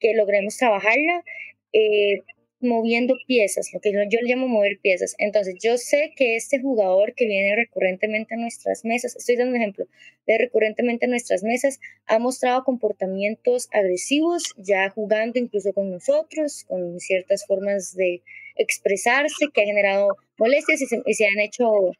que 0.00 0.14
logremos 0.14 0.56
trabajarla 0.56 1.22
eh, 1.72 2.22
moviendo 2.62 3.16
piezas, 3.26 3.70
lo 3.72 3.80
que 3.80 3.92
yo, 3.92 3.98
le 3.98 4.28
llamo 4.28 4.48
mover 4.48 4.78
piezas. 4.80 5.14
Entonces, 5.18 5.56
yo 5.60 5.78
sé 5.78 6.12
que 6.16 6.36
este 6.36 6.60
jugador 6.60 7.14
que 7.14 7.26
viene 7.26 7.56
recurrentemente 7.56 8.34
a 8.34 8.38
nuestras 8.38 8.84
mesas, 8.84 9.16
estoy 9.16 9.36
dando 9.36 9.54
un 9.54 9.60
ejemplo, 9.60 9.86
de 10.26 10.38
recurrentemente 10.38 11.06
a 11.06 11.08
nuestras 11.08 11.42
mesas, 11.42 11.80
ha 12.06 12.18
mostrado 12.18 12.64
comportamientos 12.64 13.68
agresivos, 13.72 14.54
ya 14.56 14.90
jugando 14.90 15.38
incluso 15.38 15.72
con 15.72 15.90
nosotros, 15.90 16.64
con 16.68 17.00
ciertas 17.00 17.46
formas 17.46 17.94
de 17.94 18.22
expresarse 18.56 19.46
que 19.52 19.62
ha 19.62 19.66
generado 19.66 20.16
molestias 20.38 20.80
y 20.80 21.14
se, 21.14 21.26
han 21.26 21.40
hecho 21.40 21.92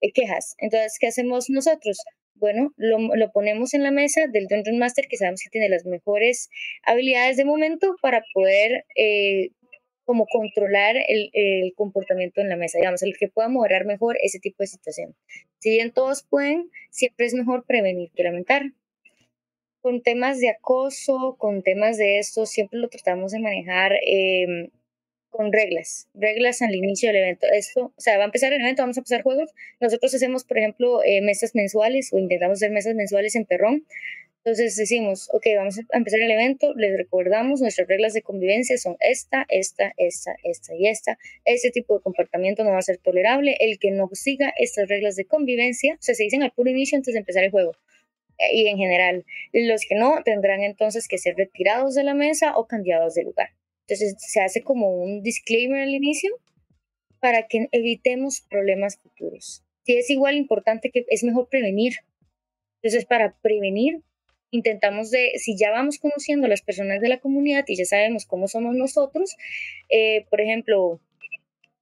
eh, 0.00 0.12
quejas. 0.12 0.54
Entonces, 0.58 0.96
¿qué 1.00 1.08
hacemos 1.08 1.50
nosotros? 1.50 1.98
Bueno, 2.34 2.72
lo, 2.76 2.98
lo, 3.16 3.32
ponemos 3.32 3.74
en 3.74 3.82
la 3.82 3.90
mesa 3.90 4.26
del 4.28 4.46
Dungeon 4.46 4.78
Master, 4.78 5.06
que 5.08 5.16
sabemos 5.16 5.40
que 5.42 5.50
tiene 5.50 5.68
las 5.68 5.84
mejores 5.84 6.50
habilidades 6.84 7.36
de 7.36 7.44
momento 7.44 7.96
para 8.00 8.22
poder 8.32 8.84
eh, 8.96 9.50
como 10.08 10.26
controlar 10.26 10.96
el, 10.96 11.28
el, 11.34 11.74
comportamiento 11.74 12.40
en 12.40 12.48
la 12.48 12.56
mesa, 12.56 12.78
digamos, 12.78 13.02
el 13.02 13.14
que 13.18 13.28
pueda 13.28 13.50
moderar 13.50 13.84
mejor 13.84 14.16
ese 14.22 14.38
tipo 14.38 14.62
de 14.62 14.66
situación. 14.66 15.14
Si 15.58 15.68
bien 15.68 15.92
todos 15.92 16.22
pueden, 16.22 16.70
siempre 16.88 17.26
es 17.26 17.34
mejor 17.34 17.66
prevenir 17.66 18.10
que 18.16 18.22
lamentar. 18.22 18.72
Con 19.82 20.00
temas 20.00 20.40
de 20.40 20.48
acoso, 20.48 21.36
con 21.38 21.62
temas 21.62 21.98
de 21.98 22.20
esto, 22.20 22.46
siempre 22.46 22.78
lo 22.78 22.88
tratamos 22.88 23.32
de 23.32 23.40
manejar 23.40 23.96
eh, 24.06 24.70
con 25.28 25.52
reglas, 25.52 26.08
reglas 26.14 26.62
al 26.62 26.74
inicio 26.74 27.10
del 27.10 27.16
evento. 27.16 27.46
Esto, 27.52 27.92
o 27.94 28.00
sea, 28.00 28.16
va 28.16 28.22
a 28.22 28.26
empezar 28.28 28.50
el 28.54 28.62
evento, 28.62 28.82
vamos 28.82 28.96
a 28.96 29.00
empezar 29.00 29.22
juegos. 29.22 29.50
Nosotros 29.78 30.14
hacemos, 30.14 30.44
por 30.44 30.56
ejemplo, 30.56 31.04
eh, 31.04 31.20
mesas 31.20 31.54
mensuales 31.54 32.14
o 32.14 32.18
intentamos 32.18 32.60
hacer 32.60 32.70
mesas 32.70 32.94
mensuales 32.94 33.36
en 33.36 33.44
Perrón, 33.44 33.84
Entonces 34.44 34.76
decimos, 34.76 35.28
ok, 35.32 35.46
vamos 35.56 35.78
a 35.78 35.96
empezar 35.96 36.20
el 36.20 36.30
evento, 36.30 36.72
les 36.74 36.96
recordamos 36.96 37.60
nuestras 37.60 37.88
reglas 37.88 38.14
de 38.14 38.22
convivencia 38.22 38.78
son 38.78 38.96
esta, 39.00 39.44
esta, 39.48 39.92
esta, 39.96 40.36
esta 40.42 40.74
y 40.74 40.86
esta. 40.86 41.18
Este 41.44 41.70
tipo 41.70 41.96
de 41.96 42.02
comportamiento 42.02 42.64
no 42.64 42.70
va 42.70 42.78
a 42.78 42.82
ser 42.82 42.98
tolerable. 42.98 43.56
El 43.60 43.78
que 43.78 43.90
no 43.90 44.08
siga 44.12 44.52
estas 44.56 44.88
reglas 44.88 45.16
de 45.16 45.26
convivencia, 45.26 45.94
o 45.94 46.02
sea, 46.02 46.14
se 46.14 46.22
dicen 46.22 46.42
al 46.42 46.52
puro 46.52 46.70
inicio 46.70 46.96
antes 46.96 47.14
de 47.14 47.20
empezar 47.20 47.44
el 47.44 47.50
juego. 47.50 47.72
Eh, 48.38 48.56
y 48.56 48.68
en 48.68 48.78
general, 48.78 49.26
los 49.52 49.82
que 49.86 49.96
no 49.96 50.22
tendrán 50.24 50.62
entonces 50.62 51.08
que 51.08 51.18
ser 51.18 51.36
retirados 51.36 51.94
de 51.94 52.04
la 52.04 52.14
mesa 52.14 52.56
o 52.56 52.66
cambiados 52.66 53.14
de 53.14 53.24
lugar. 53.24 53.50
Entonces 53.86 54.16
se 54.18 54.40
hace 54.40 54.62
como 54.62 54.94
un 54.94 55.22
disclaimer 55.22 55.82
al 55.82 55.94
inicio 55.94 56.30
para 57.20 57.48
que 57.48 57.68
evitemos 57.72 58.42
problemas 58.48 58.98
futuros. 58.98 59.64
Si 59.84 59.96
es 59.96 60.10
igual 60.10 60.36
importante 60.36 60.90
que 60.90 61.04
es 61.08 61.24
mejor 61.24 61.48
prevenir. 61.48 61.94
Entonces, 62.82 63.06
para 63.06 63.34
prevenir, 63.40 64.02
intentamos 64.50 65.10
de, 65.10 65.32
si 65.36 65.56
ya 65.56 65.70
vamos 65.70 65.98
conociendo 65.98 66.46
a 66.46 66.50
las 66.50 66.62
personas 66.62 67.00
de 67.00 67.08
la 67.08 67.18
comunidad 67.18 67.64
y 67.66 67.76
ya 67.76 67.84
sabemos 67.84 68.26
cómo 68.26 68.48
somos 68.48 68.74
nosotros, 68.76 69.36
eh, 69.88 70.26
por 70.30 70.40
ejemplo, 70.40 71.00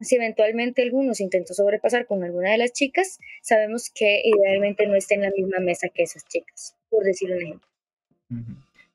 si 0.00 0.16
eventualmente 0.16 0.82
algunos 0.82 1.20
intentó 1.20 1.54
sobrepasar 1.54 2.06
con 2.06 2.22
alguna 2.22 2.50
de 2.50 2.58
las 2.58 2.72
chicas, 2.72 3.18
sabemos 3.42 3.90
que 3.90 4.22
idealmente 4.24 4.86
no 4.86 4.94
esté 4.94 5.14
en 5.14 5.22
la 5.22 5.30
misma 5.30 5.58
mesa 5.60 5.88
que 5.88 6.02
esas 6.02 6.24
chicas, 6.26 6.76
por 6.90 7.04
decir 7.04 7.32
un 7.32 7.42
ejemplo. 7.42 7.68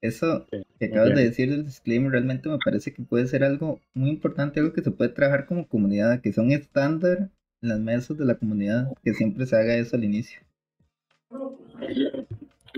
Eso 0.02 0.48
que 0.80 0.86
acabas 0.86 1.16
de 1.16 1.24
decir 1.24 1.50
del 1.50 1.66
disclaimer 1.66 2.12
realmente 2.12 2.50
me 2.50 2.58
parece 2.64 2.94
que 2.94 3.04
puede 3.04 3.28
ser 3.28 3.44
algo 3.44 3.80
muy 3.94 4.10
importante, 4.10 4.60
algo 4.60 4.74
que 4.74 4.82
se 4.82 4.92
puede 4.92 5.12
trabajar 5.12 5.46
como 5.46 5.68
comunidad, 5.68 6.22
que 6.22 6.34
son 6.34 6.52
estándar 6.52 7.30
en 7.62 7.70
las 7.70 7.80
mesas 7.80 8.18
de 8.18 8.26
la 8.26 8.36
comunidad, 8.36 8.92
que 9.04 9.14
siempre 9.14 9.46
se 9.46 9.56
haga 9.56 9.76
eso 9.76 9.96
al 9.96 10.04
inicio. 10.04 10.42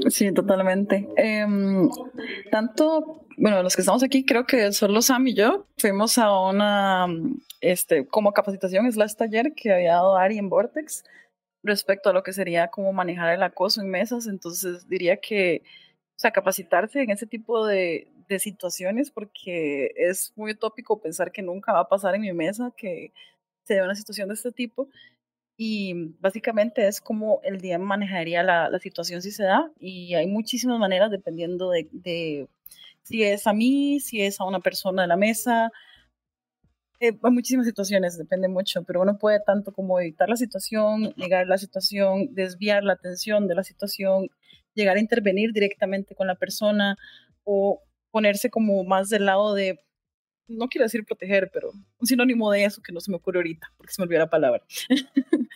Sí, 0.10 0.32
totalmente. 0.34 1.08
Em, 1.18 1.90
tanto, 2.52 3.26
bueno, 3.38 3.62
los 3.64 3.76
que 3.76 3.82
estamos 3.82 4.04
aquí, 4.04 4.26
creo 4.26 4.46
que 4.46 4.72
solo 4.72 5.02
Sam 5.02 5.28
y 5.28 5.36
yo 5.36 5.68
fuimos 5.78 6.18
a 6.18 6.38
una, 6.40 7.08
este, 7.62 8.08
como 8.08 8.34
capacitación, 8.34 8.86
es 8.86 8.96
la 8.96 9.08
taller 9.08 9.54
que 9.54 9.74
había 9.74 9.94
dado 9.94 10.16
Ari 10.18 10.38
en 10.38 10.50
Vortex 10.50 11.04
respecto 11.64 12.10
a 12.10 12.14
lo 12.14 12.24
que 12.24 12.34
sería 12.34 12.70
cómo 12.70 12.92
manejar 12.94 13.34
el 13.34 13.44
acoso 13.44 13.82
en 13.82 13.90
mesas. 13.90 14.28
Entonces 14.28 14.88
diría 14.88 15.18
que, 15.18 15.64
o 16.16 16.20
sea, 16.20 16.32
capacitarse 16.32 17.02
en 17.02 17.12
ese 17.12 17.28
tipo 17.28 17.66
de, 17.66 18.08
de 18.28 18.40
situaciones, 18.40 19.12
porque 19.12 19.92
es 19.96 20.34
muy 20.36 20.52
utópico 20.52 21.02
pensar 21.02 21.32
que 21.32 21.42
nunca 21.42 21.74
va 21.74 21.82
a 21.82 21.90
pasar 21.90 22.16
en 22.16 22.22
mi 22.22 22.34
mesa 22.34 22.74
que 22.76 23.14
se 23.64 23.76
dé 23.76 23.84
una 23.84 23.96
situación 23.96 24.28
de 24.28 24.36
este 24.36 24.52
tipo 24.52 24.90
y 25.58 26.16
básicamente 26.20 26.88
es 26.88 27.00
como 27.00 27.40
el 27.44 27.62
día 27.62 27.78
manejaría 27.78 28.44
la, 28.44 28.70
la, 28.70 28.80
situación 28.80 29.22
si 29.22 29.32
se 29.32 29.44
da 29.44 29.72
y 29.80 30.16
hay 30.16 30.28
muchísimas 30.28 30.80
maneras 30.80 31.12
dependiendo 31.12 31.70
de, 31.70 31.88
de, 31.92 32.48
si 33.04 33.24
es 33.24 33.46
a 33.46 33.54
mí, 33.54 34.00
si 34.00 34.22
es 34.22 34.40
a 34.40 34.46
una 34.46 34.60
persona 34.62 35.04
de 35.04 35.08
la 35.08 35.18
mesa. 35.18 35.72
Eh, 37.00 37.12
hay 37.22 37.32
muchísimas 37.32 37.66
situaciones, 37.68 38.18
depende 38.18 38.48
mucho, 38.48 38.84
pero 38.84 39.02
uno 39.02 39.18
puede 39.18 39.40
tanto 39.42 39.74
como 39.74 40.00
evitar 40.00 40.30
la 40.30 40.38
situación, 40.38 41.14
negar 41.18 41.48
la 41.48 41.58
situación, 41.58 42.34
desviar 42.34 42.84
la 42.84 42.94
atención 42.94 43.48
de 43.48 43.56
la 43.56 43.64
situación, 43.64 44.30
llegar 44.74 44.98
a 44.98 45.02
intervenir 45.02 45.54
directamente 45.54 46.16
con 46.16 46.28
la 46.28 46.36
persona 46.36 46.96
o 47.44 47.82
ponerse 48.12 48.50
como 48.50 48.84
más 48.86 49.10
del 49.10 49.26
lado 49.26 49.54
de 49.54 49.80
no 50.48 50.68
quiero 50.68 50.86
decir 50.86 51.06
proteger, 51.06 51.50
pero 51.54 51.72
un 51.72 52.08
sinónimo 52.08 52.52
de 52.52 52.66
eso 52.66 52.82
que 52.82 52.92
no 52.92 53.00
se 53.00 53.12
me 53.12 53.18
ocurre 53.18 53.40
ahorita, 53.40 53.72
porque 53.78 53.94
se 53.94 54.02
me 54.02 54.06
olvidó 54.06 54.20
la 54.20 54.30
palabra. 54.30 54.64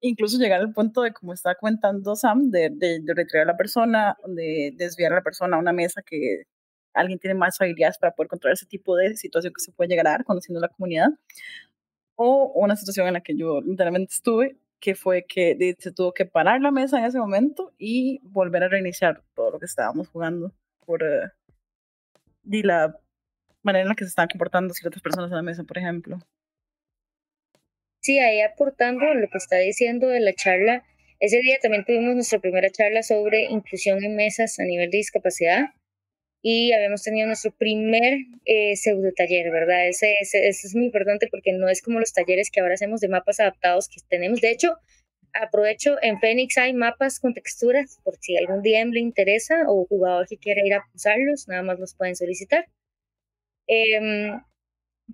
Incluso 0.00 0.38
llegar 0.38 0.60
al 0.60 0.72
punto 0.72 1.02
de, 1.02 1.12
como 1.12 1.32
estaba 1.32 1.54
comentando 1.54 2.14
Sam, 2.14 2.50
de, 2.50 2.70
de, 2.70 3.00
de 3.00 3.40
a 3.40 3.44
la 3.46 3.56
persona, 3.56 4.16
de 4.26 4.72
desviar 4.76 5.12
a 5.12 5.16
la 5.16 5.22
persona 5.22 5.56
a 5.56 5.60
una 5.60 5.72
mesa 5.72 6.02
que 6.02 6.44
alguien 6.92 7.18
tiene 7.18 7.34
más 7.34 7.60
habilidades 7.60 7.98
para 7.98 8.14
poder 8.14 8.28
controlar 8.28 8.54
ese 8.54 8.66
tipo 8.66 8.96
de 8.96 9.16
situación 9.16 9.52
que 9.52 9.62
se 9.62 9.72
puede 9.72 9.88
llegar 9.88 10.06
a 10.06 10.10
dar 10.10 10.24
conociendo 10.24 10.60
la 10.60 10.68
comunidad. 10.68 11.08
O 12.16 12.52
una 12.54 12.76
situación 12.76 13.08
en 13.08 13.14
la 13.14 13.22
que 13.22 13.34
yo 13.36 13.60
literalmente 13.62 14.12
estuve, 14.12 14.58
que 14.78 14.94
fue 14.94 15.24
que 15.26 15.76
se 15.78 15.92
tuvo 15.92 16.12
que 16.12 16.26
parar 16.26 16.60
la 16.60 16.70
mesa 16.70 16.98
en 16.98 17.06
ese 17.06 17.18
momento 17.18 17.72
y 17.78 18.20
volver 18.22 18.62
a 18.62 18.68
reiniciar 18.68 19.22
todo 19.34 19.52
lo 19.52 19.58
que 19.58 19.66
estábamos 19.66 20.08
jugando 20.08 20.52
por 20.84 21.02
uh, 21.02 21.30
la 22.44 23.00
manera 23.64 23.82
en 23.82 23.88
la 23.88 23.94
que 23.94 24.04
se 24.04 24.10
están 24.10 24.28
comportando 24.28 24.74
ciertas 24.74 25.02
personas 25.02 25.30
en 25.30 25.36
la 25.36 25.42
mesa, 25.42 25.64
por 25.64 25.78
ejemplo. 25.78 26.18
Sí, 28.00 28.18
ahí 28.18 28.40
aportando 28.42 29.14
lo 29.14 29.28
que 29.28 29.38
está 29.38 29.56
diciendo 29.56 30.08
de 30.08 30.20
la 30.20 30.34
charla, 30.34 30.84
ese 31.20 31.38
día 31.38 31.56
también 31.62 31.84
tuvimos 31.84 32.14
nuestra 32.14 32.38
primera 32.38 32.68
charla 32.70 33.02
sobre 33.02 33.44
inclusión 33.44 34.04
en 34.04 34.14
mesas 34.14 34.58
a 34.58 34.64
nivel 34.64 34.90
de 34.90 34.98
discapacidad 34.98 35.70
y 36.42 36.72
habíamos 36.72 37.02
tenido 37.02 37.26
nuestro 37.26 37.52
primer 37.52 38.18
eh, 38.44 38.76
pseudo 38.76 39.10
taller, 39.16 39.50
¿verdad? 39.50 39.88
Ese, 39.88 40.16
es 40.20 40.74
muy 40.74 40.84
importante 40.84 41.28
porque 41.30 41.54
no 41.54 41.70
es 41.70 41.80
como 41.80 41.98
los 41.98 42.12
talleres 42.12 42.50
que 42.50 42.60
ahora 42.60 42.74
hacemos 42.74 43.00
de 43.00 43.08
mapas 43.08 43.40
adaptados 43.40 43.88
que 43.88 44.02
tenemos. 44.06 44.42
De 44.42 44.50
hecho, 44.50 44.76
aprovecho, 45.32 45.96
en 46.02 46.20
Phoenix 46.20 46.58
hay 46.58 46.74
mapas 46.74 47.18
con 47.18 47.32
texturas, 47.32 47.98
por 48.04 48.18
si 48.20 48.36
algún 48.36 48.62
DM 48.62 48.92
le 48.92 49.00
interesa 49.00 49.64
o 49.66 49.86
jugador 49.86 50.28
que 50.28 50.36
quiera 50.36 50.60
ir 50.62 50.74
a 50.74 50.84
usarlos, 50.94 51.48
nada 51.48 51.62
más 51.62 51.80
los 51.80 51.94
pueden 51.94 52.14
solicitar. 52.14 52.66
Em, 53.66 54.40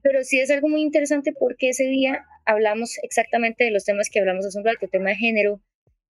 pero 0.02 0.22
sí 0.24 0.40
es 0.40 0.50
algo 0.50 0.68
muy 0.68 0.82
interesante 0.82 1.32
porque 1.32 1.70
ese 1.70 1.84
día 1.84 2.24
hablamos 2.44 2.98
exactamente 3.02 3.64
de 3.64 3.70
los 3.70 3.84
temas 3.84 4.10
que 4.10 4.20
hablamos 4.20 4.46
hace 4.46 4.58
un 4.58 4.64
rato, 4.64 4.86
el 4.86 4.90
tema 4.90 5.10
de 5.10 5.16
género, 5.16 5.60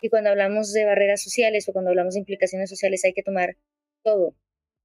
y 0.02 0.08
cuando 0.08 0.30
hablamos 0.30 0.72
de 0.72 0.84
barreras 0.84 1.22
sociales 1.22 1.68
o 1.68 1.72
cuando 1.72 1.90
hablamos 1.90 2.14
de 2.14 2.20
implicaciones 2.20 2.70
sociales 2.70 3.04
hay 3.04 3.12
que 3.12 3.22
tomar 3.22 3.56
todo, 4.02 4.34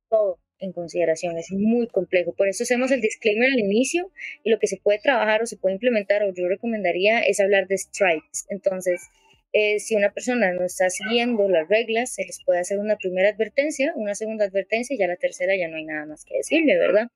todo 0.09 0.39
en 0.59 0.73
consideración, 0.73 1.37
es 1.37 1.51
muy 1.51 1.87
complejo. 1.87 2.33
Por 2.33 2.47
eso 2.47 2.63
hacemos 2.63 2.91
el 2.91 3.01
disclaimer 3.01 3.51
al 3.51 3.59
inicio 3.59 4.11
y 4.43 4.49
lo 4.49 4.59
que 4.59 4.67
se 4.67 4.77
puede 4.77 4.99
trabajar 4.99 5.41
o 5.41 5.45
se 5.45 5.57
puede 5.57 5.75
implementar 5.75 6.23
o 6.23 6.33
yo 6.33 6.47
recomendaría 6.47 7.21
es 7.21 7.39
hablar 7.39 7.67
de 7.67 7.77
strikes. 7.77 8.45
Entonces, 8.49 9.01
eh, 9.57 9.79
si 9.79 9.95
una 9.95 10.11
persona 10.11 10.51
no 10.51 10.65
está 10.65 10.89
siguiendo 10.89 11.47
las 11.47 11.69
reglas, 11.69 12.13
se 12.13 12.25
les 12.25 12.43
puede 12.43 12.59
hacer 12.59 12.77
una 12.77 12.97
primera 12.97 13.29
advertencia, 13.29 13.93
una 13.95 14.13
segunda 14.13 14.43
advertencia 14.43 14.93
y 14.93 14.97
ya 14.97 15.07
la 15.07 15.15
tercera 15.15 15.55
ya 15.55 15.69
no 15.69 15.77
hay 15.77 15.85
nada 15.85 16.05
más 16.05 16.25
que 16.25 16.35
decirle, 16.35 16.77
¿verdad? 16.77 17.07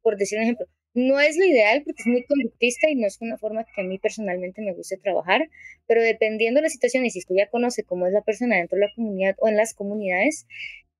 Por 0.00 0.16
decir 0.16 0.38
un 0.38 0.44
ejemplo, 0.44 0.66
no 0.94 1.18
es 1.18 1.36
lo 1.36 1.44
ideal 1.44 1.82
porque 1.84 2.02
es 2.02 2.06
muy 2.06 2.22
conductista 2.22 2.88
y 2.88 2.94
no 2.94 3.08
es 3.08 3.20
una 3.20 3.36
forma 3.36 3.64
que 3.64 3.80
a 3.80 3.84
mí 3.84 3.98
personalmente 3.98 4.62
me 4.62 4.74
guste 4.74 4.96
trabajar, 4.96 5.50
pero 5.88 6.00
dependiendo 6.00 6.58
de 6.58 6.62
la 6.62 6.68
situación 6.68 7.04
y 7.04 7.10
si 7.10 7.18
usted 7.18 7.34
ya 7.34 7.50
conoce 7.50 7.82
cómo 7.82 8.06
es 8.06 8.12
la 8.12 8.22
persona 8.22 8.58
dentro 8.58 8.76
de 8.78 8.86
la 8.86 8.92
comunidad 8.94 9.34
o 9.40 9.48
en 9.48 9.56
las 9.56 9.74
comunidades, 9.74 10.46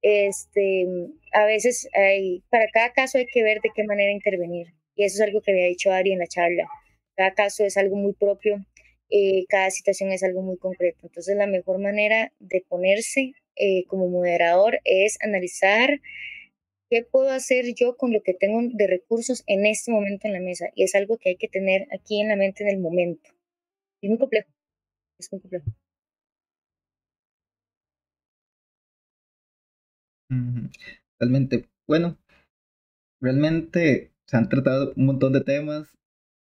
este, 0.03 0.85
a 1.33 1.45
veces 1.45 1.89
hay, 1.95 2.43
para 2.51 2.66
cada 2.73 2.93
caso 2.93 3.19
hay 3.19 3.27
que 3.27 3.45
ver 3.45 3.61
de 3.61 3.70
qué 3.73 3.85
manera 3.85 4.11
intervenir. 4.11 4.75
Y 4.97 5.05
eso 5.05 5.23
es 5.23 5.29
algo 5.29 5.43
que 5.43 5.53
había 5.53 5.66
dicho 5.66 5.93
Ari 5.93 6.11
en 6.11 6.19
la 6.19 6.27
charla. 6.27 6.66
Cada 7.15 7.35
caso 7.35 7.65
es 7.65 7.77
algo 7.77 7.95
muy 7.95 8.15
propio 8.15 8.66
eh, 9.10 9.44
cada 9.48 9.70
situación 9.70 10.12
es 10.12 10.22
algo 10.22 10.43
muy 10.43 10.59
concreto. 10.59 11.01
Entonces 11.02 11.36
la 11.36 11.47
mejor 11.47 11.78
manera 11.80 12.32
de 12.39 12.64
ponerse 12.68 13.32
eh, 13.56 13.85
como 13.86 14.09
moderador 14.09 14.80
es 14.85 15.18
analizar 15.22 16.01
qué 16.90 17.02
puedo 17.02 17.30
hacer 17.30 17.74
yo 17.74 17.97
con 17.97 18.12
lo 18.12 18.22
que 18.22 18.35
tengo 18.35 18.60
de 18.62 18.86
recursos 18.86 19.44
en 19.47 19.66
este 19.66 19.90
momento 19.90 20.26
en 20.26 20.35
la 20.35 20.40
mesa. 20.40 20.70
Y 20.74 20.85
es 20.85 20.94
algo 20.94 21.18
que 21.18 21.30
hay 21.30 21.36
que 21.36 21.48
tener 21.48 21.86
aquí 21.93 22.20
en 22.20 22.28
la 22.28 22.36
mente 22.36 22.64
en 22.64 22.70
el 22.70 22.78
momento. 22.78 23.30
Es 24.02 24.10
muy 24.10 24.18
complejo. 24.18 24.48
Es 25.18 25.32
muy 25.32 25.40
complejo. 25.40 25.66
Realmente, 31.18 31.68
bueno, 31.86 32.18
realmente 33.20 34.12
se 34.26 34.36
han 34.36 34.48
tratado 34.48 34.93
un 34.94 35.06
montón 35.06 35.32
de 35.32 35.40
temas 35.40 35.89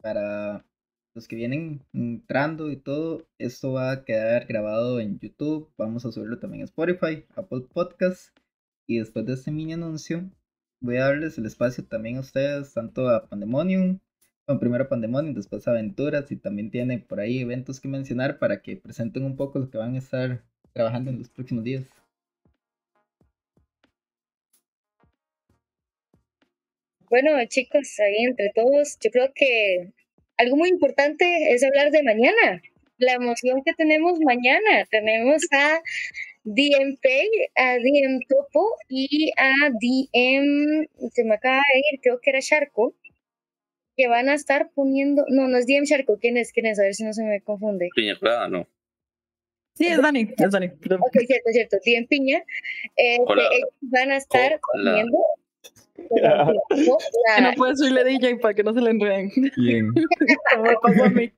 para 0.02 0.66
los 1.14 1.28
que 1.28 1.36
vienen 1.36 1.84
entrando 1.94 2.72
y 2.72 2.78
todo, 2.78 3.28
esto 3.38 3.74
va 3.74 3.92
a 3.92 4.06
quedar 4.06 4.46
grabado 4.46 5.00
en 5.00 5.20
YouTube. 5.20 5.72
Vamos 5.78 6.06
a 6.06 6.12
subirlo 6.12 6.40
también 6.40 6.62
a 6.62 6.66
Spotify, 6.66 7.26
Apple 7.36 7.66
Podcasts. 7.74 8.34
Y 8.88 9.00
después 9.00 9.26
de 9.26 9.34
este 9.34 9.52
mini 9.52 9.74
anuncio, 9.74 10.30
voy 10.80 10.98
a 10.98 11.06
darles 11.06 11.38
el 11.38 11.46
espacio 11.46 11.86
también 11.86 12.18
a 12.18 12.22
ustedes, 12.22 12.74
tanto 12.74 13.10
a 13.10 13.28
Pandemonium, 13.28 14.00
bueno, 14.48 14.60
primero 14.60 14.90
Pandemonium, 14.90 15.36
después 15.36 15.68
Aventuras. 15.68 16.32
Y 16.32 16.38
también 16.38 16.72
tiene 16.72 17.00
por 17.00 17.20
ahí 17.20 17.40
eventos 17.40 17.80
que 17.80 17.88
mencionar 17.88 18.40
para 18.40 18.62
que 18.62 18.78
presenten 18.78 19.24
un 19.24 19.36
poco 19.36 19.60
lo 19.60 19.70
que 19.70 19.78
van 19.78 19.96
a 19.96 20.00
estar 20.00 20.44
trabajando 20.74 21.12
en 21.12 21.20
los 21.20 21.30
próximos 21.30 21.64
días. 21.64 21.86
Bueno, 27.10 27.32
chicos, 27.50 28.00
ahí 28.00 28.24
entre 28.24 28.52
todos, 28.56 28.98
yo 29.02 29.12
creo 29.12 29.32
que 29.36 29.92
algo 30.42 30.58
muy 30.58 30.70
importante 30.70 31.54
es 31.54 31.64
hablar 31.64 31.92
de 31.92 32.04
mañana, 32.04 32.62
la 32.98 33.14
emoción 33.14 33.62
que 33.64 33.74
tenemos 33.74 34.20
mañana. 34.20 34.86
Tenemos 34.90 35.42
a 35.52 35.80
DM 36.44 36.98
Pay, 37.02 37.30
a 37.56 37.76
DM 37.78 38.20
Topo 38.28 38.66
y 38.90 39.32
a 39.38 39.70
DM, 39.70 40.88
se 41.12 41.24
me 41.24 41.36
acaba 41.36 41.62
de 41.74 41.80
ir, 41.80 42.00
creo 42.02 42.20
que 42.20 42.32
era 42.32 42.40
Sharko, 42.42 42.96
que 43.96 44.08
van 44.08 44.30
a 44.30 44.34
estar 44.34 44.72
poniendo, 44.74 45.26
no, 45.30 45.48
no 45.48 45.58
es 45.58 45.68
DM 45.68 45.84
Sharko, 45.86 46.18
¿quién 46.20 46.38
es? 46.38 46.52
¿Quién 46.52 46.66
es? 46.66 46.80
A 46.80 46.84
ver 46.84 46.96
si 46.96 47.04
no 47.04 47.14
se 47.14 47.24
me 47.24 47.42
confunde. 47.42 47.90
Piña 47.96 48.18
Colada, 48.18 48.48
no. 48.48 48.68
Sí, 49.76 49.88
es 49.88 50.02
Dani, 50.02 50.34
es 50.38 50.52
Dani. 50.52 50.68
Ok, 50.68 51.18
cierto, 51.26 51.50
cierto. 51.52 51.78
En 51.86 52.06
Piña. 52.08 52.44
eh, 52.98 53.18
que 53.18 53.24
Hola. 53.26 53.44
ellos 53.52 53.70
van 53.82 54.12
a 54.12 54.18
estar 54.18 54.60
Hola. 54.74 55.06
Comiendo. 56.10 56.98
Que 57.36 57.42
no 57.42 57.50
la- 57.50 57.54
puede 57.56 57.76
subirle 57.76 58.04
DJ 58.04 58.38
para 58.40 58.54
que 58.54 58.64
no 58.64 58.74
se 58.74 58.82
le 58.82 58.90
enreden. 58.92 59.32
Bien. 59.58 59.88
Como 60.54 60.64
me 60.64 60.76
pasó 60.82 61.04
a 61.06 61.10
mí. 61.10 61.32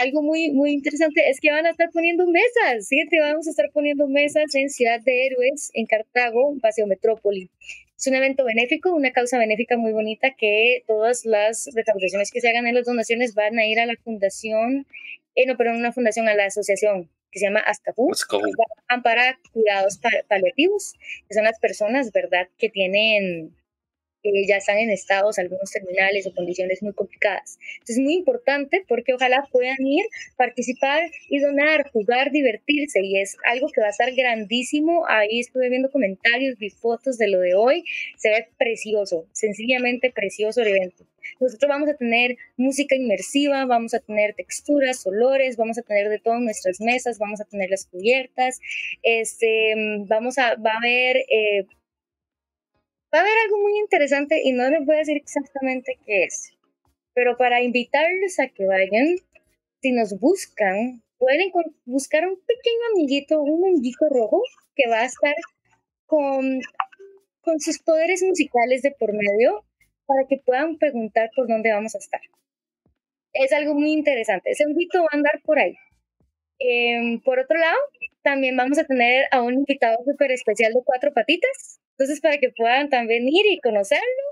algo 0.00 0.22
muy, 0.22 0.50
muy 0.52 0.72
interesante 0.72 1.28
es 1.28 1.40
que 1.40 1.50
van 1.50 1.66
a 1.66 1.70
estar 1.70 1.90
poniendo 1.92 2.24
mesas. 2.26 2.88
Fíjate, 2.88 3.20
vamos 3.20 3.46
a 3.46 3.50
estar 3.50 3.66
poniendo 3.72 4.06
mesas 4.08 4.54
en 4.54 4.70
Ciudad 4.70 5.00
de 5.00 5.26
Héroes, 5.26 5.70
en 5.74 5.86
Cartago, 5.86 6.52
en 6.52 6.60
Paseo 6.60 6.86
Metrópoli. 6.86 7.50
Es 7.96 8.06
un 8.06 8.14
evento 8.14 8.44
benéfico, 8.44 8.94
una 8.94 9.10
causa 9.10 9.38
benéfica 9.38 9.76
muy 9.76 9.92
bonita 9.92 10.34
que 10.38 10.84
todas 10.86 11.24
las 11.24 11.68
recaudaciones 11.74 12.30
que 12.30 12.40
se 12.40 12.48
hagan 12.48 12.66
en 12.68 12.76
las 12.76 12.86
donaciones 12.86 13.34
van 13.34 13.58
a 13.58 13.66
ir 13.66 13.80
a 13.80 13.86
la 13.86 13.96
fundación, 13.96 14.86
eh, 15.34 15.46
no, 15.46 15.56
pero 15.56 15.72
una 15.72 15.90
fundación, 15.92 16.28
a 16.28 16.34
la 16.34 16.44
asociación 16.46 17.08
que 17.30 17.38
se 17.38 17.46
llama 17.46 17.60
Azcapu, 17.60 18.08
Let's 18.08 18.26
go. 18.26 18.40
para 19.02 19.38
cuidados 19.52 19.98
pa- 19.98 20.24
paliativos, 20.28 20.94
que 21.28 21.34
son 21.34 21.44
las 21.44 21.58
personas, 21.58 22.10
¿verdad?, 22.12 22.48
que 22.58 22.68
tienen, 22.70 23.54
que 24.22 24.30
ya 24.48 24.56
están 24.56 24.78
en 24.78 24.90
estados, 24.90 25.38
algunos 25.38 25.70
terminales 25.70 26.26
o 26.26 26.34
condiciones 26.34 26.82
muy 26.82 26.92
complicadas. 26.92 27.58
Entonces 27.74 27.98
es 27.98 28.02
muy 28.02 28.14
importante 28.14 28.84
porque 28.88 29.14
ojalá 29.14 29.46
puedan 29.52 29.76
ir, 29.86 30.04
participar 30.36 31.02
y 31.28 31.38
donar, 31.38 31.88
jugar, 31.92 32.30
divertirse, 32.32 33.00
y 33.02 33.20
es 33.20 33.36
algo 33.44 33.68
que 33.68 33.80
va 33.80 33.86
a 33.88 33.90
estar 33.90 34.12
grandísimo. 34.14 35.04
Ahí 35.06 35.40
estuve 35.40 35.68
viendo 35.68 35.90
comentarios, 35.90 36.58
vi 36.58 36.70
fotos 36.70 37.16
de 37.18 37.28
lo 37.28 37.38
de 37.40 37.54
hoy, 37.54 37.84
se 38.16 38.30
ve 38.30 38.48
precioso, 38.58 39.26
sencillamente 39.32 40.10
precioso 40.10 40.62
el 40.62 40.68
evento. 40.68 41.04
Nosotros 41.40 41.68
vamos 41.68 41.88
a 41.88 41.94
tener 41.94 42.36
música 42.56 42.94
inmersiva, 42.94 43.64
vamos 43.66 43.94
a 43.94 44.00
tener 44.00 44.34
texturas, 44.34 45.06
olores, 45.06 45.56
vamos 45.56 45.78
a 45.78 45.82
tener 45.82 46.08
de 46.08 46.18
todo 46.18 46.34
en 46.36 46.44
nuestras 46.44 46.80
mesas, 46.80 47.18
vamos 47.18 47.40
a 47.40 47.44
tener 47.44 47.70
las 47.70 47.86
cubiertas, 47.86 48.60
este, 49.02 49.74
vamos 50.06 50.38
a, 50.38 50.56
va 50.56 50.72
a 50.72 50.78
haber, 50.78 51.16
eh, 51.16 51.66
va 53.12 53.18
a 53.18 53.22
haber 53.22 53.38
algo 53.44 53.58
muy 53.58 53.78
interesante 53.78 54.42
y 54.42 54.52
no 54.52 54.68
les 54.70 54.84
voy 54.84 54.96
a 54.96 54.98
decir 54.98 55.16
exactamente 55.16 55.98
qué 56.04 56.24
es, 56.24 56.52
pero 57.14 57.36
para 57.36 57.62
invitarlos 57.62 58.38
a 58.38 58.48
que 58.48 58.66
vayan, 58.66 59.16
si 59.80 59.92
nos 59.92 60.18
buscan, 60.18 61.02
pueden 61.18 61.52
buscar 61.84 62.26
un 62.26 62.36
pequeño 62.36 62.80
amiguito, 62.94 63.42
un 63.42 63.60
monguito 63.60 64.08
rojo 64.08 64.42
que 64.74 64.88
va 64.88 65.00
a 65.00 65.04
estar 65.06 65.34
con, 66.06 66.60
con 67.40 67.60
sus 67.60 67.78
poderes 67.80 68.22
musicales 68.22 68.82
de 68.82 68.92
por 68.92 69.12
medio 69.12 69.64
para 70.08 70.26
que 70.26 70.38
puedan 70.38 70.78
preguntar 70.78 71.30
por 71.36 71.46
dónde 71.46 71.70
vamos 71.70 71.94
a 71.94 71.98
estar. 71.98 72.20
Es 73.34 73.52
algo 73.52 73.74
muy 73.74 73.92
interesante. 73.92 74.50
Ese 74.50 74.64
honguito 74.64 75.00
va 75.00 75.08
a 75.12 75.16
andar 75.16 75.40
por 75.44 75.58
ahí. 75.58 75.76
Em, 76.58 77.20
por 77.20 77.38
otro 77.38 77.58
lado, 77.58 77.76
también 78.22 78.56
vamos 78.56 78.78
a 78.78 78.84
tener 78.84 79.26
a 79.30 79.42
un 79.42 79.54
invitado 79.54 79.98
súper 80.04 80.32
especial 80.32 80.72
de 80.72 80.80
cuatro 80.84 81.12
patitas. 81.12 81.78
Entonces, 81.92 82.20
para 82.20 82.38
que 82.38 82.50
puedan 82.50 82.88
también 82.88 83.28
ir 83.28 83.46
y 83.46 83.60
conocerlo, 83.60 84.24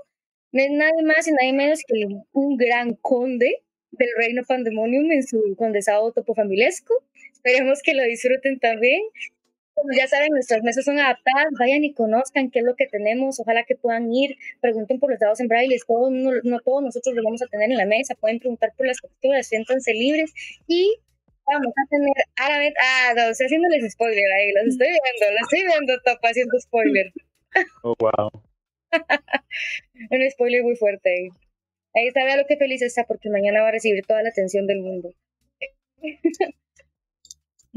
no 0.51 0.63
es 0.63 0.71
nadie 0.71 1.03
más 1.03 1.27
y 1.27 1.31
nadie 1.31 1.53
menos 1.53 1.81
que 1.87 2.07
un 2.33 2.57
gran 2.57 2.95
conde 2.95 3.63
del 3.91 4.09
reino 4.17 4.43
pandemonium 4.47 5.11
en 5.11 5.23
su 5.23 5.55
condesado 5.57 6.11
topofamilesco. 6.11 6.93
Esperemos 7.33 7.81
que 7.83 7.93
lo 7.93 8.03
disfruten 8.03 8.59
también. 8.59 9.01
Como 9.77 9.93
ya 9.95 10.07
saben, 10.07 10.31
nuestras 10.31 10.63
mesas 10.63 10.85
son 10.85 10.97
adaptadas, 10.97 11.53
vayan 11.59 11.83
y 11.83 11.93
conozcan 11.93 12.49
qué 12.49 12.59
es 12.59 12.65
lo 12.65 12.75
que 12.75 12.87
tenemos, 12.87 13.39
ojalá 13.39 13.63
que 13.63 13.75
puedan 13.75 14.11
ir, 14.11 14.35
pregunten 14.59 14.99
por 14.99 15.11
los 15.11 15.19
dados 15.19 15.39
en 15.39 15.47
braille, 15.47 15.77
todo, 15.85 16.09
no, 16.09 16.31
no 16.43 16.59
todos 16.61 16.81
nosotros 16.81 17.13
lo 17.13 17.21
vamos 17.21 17.43
a 17.43 17.45
tener 17.45 17.69
en 17.69 17.77
la 17.77 17.85
mesa, 17.85 18.15
pueden 18.15 18.39
preguntar 18.39 18.73
por 18.75 18.87
las 18.87 18.99
texturas, 18.99 19.45
siéntanse 19.45 19.93
libres 19.93 20.33
y 20.67 20.97
vamos 21.45 21.67
a 21.77 21.89
tener 21.91 22.13
árabe, 22.37 22.73
ah, 22.81 23.13
no, 23.15 23.29
estoy 23.29 23.45
haciéndoles 23.45 23.91
spoiler 23.93 24.31
ahí, 24.33 24.51
los 24.53 24.73
estoy 24.73 24.87
viendo, 24.87 25.31
los 25.31 25.41
estoy 25.43 25.63
viendo, 25.67 25.93
Topa, 26.03 26.29
haciendo 26.29 26.59
spoiler, 26.59 27.13
Oh, 27.83 27.93
wow. 27.99 28.31
un 30.09 30.31
spoiler 30.31 30.63
muy 30.63 30.75
fuerte 30.75 31.09
ahí. 31.09 31.29
Ahí 31.93 32.07
está, 32.07 32.23
vea 32.23 32.37
lo 32.37 32.47
que 32.47 32.57
feliz 32.57 32.81
está 32.81 33.03
porque 33.05 33.29
mañana 33.29 33.61
va 33.61 33.69
a 33.69 33.71
recibir 33.71 34.03
toda 34.05 34.23
la 34.23 34.29
atención 34.29 34.65
del 34.65 34.81
mundo. 34.81 35.13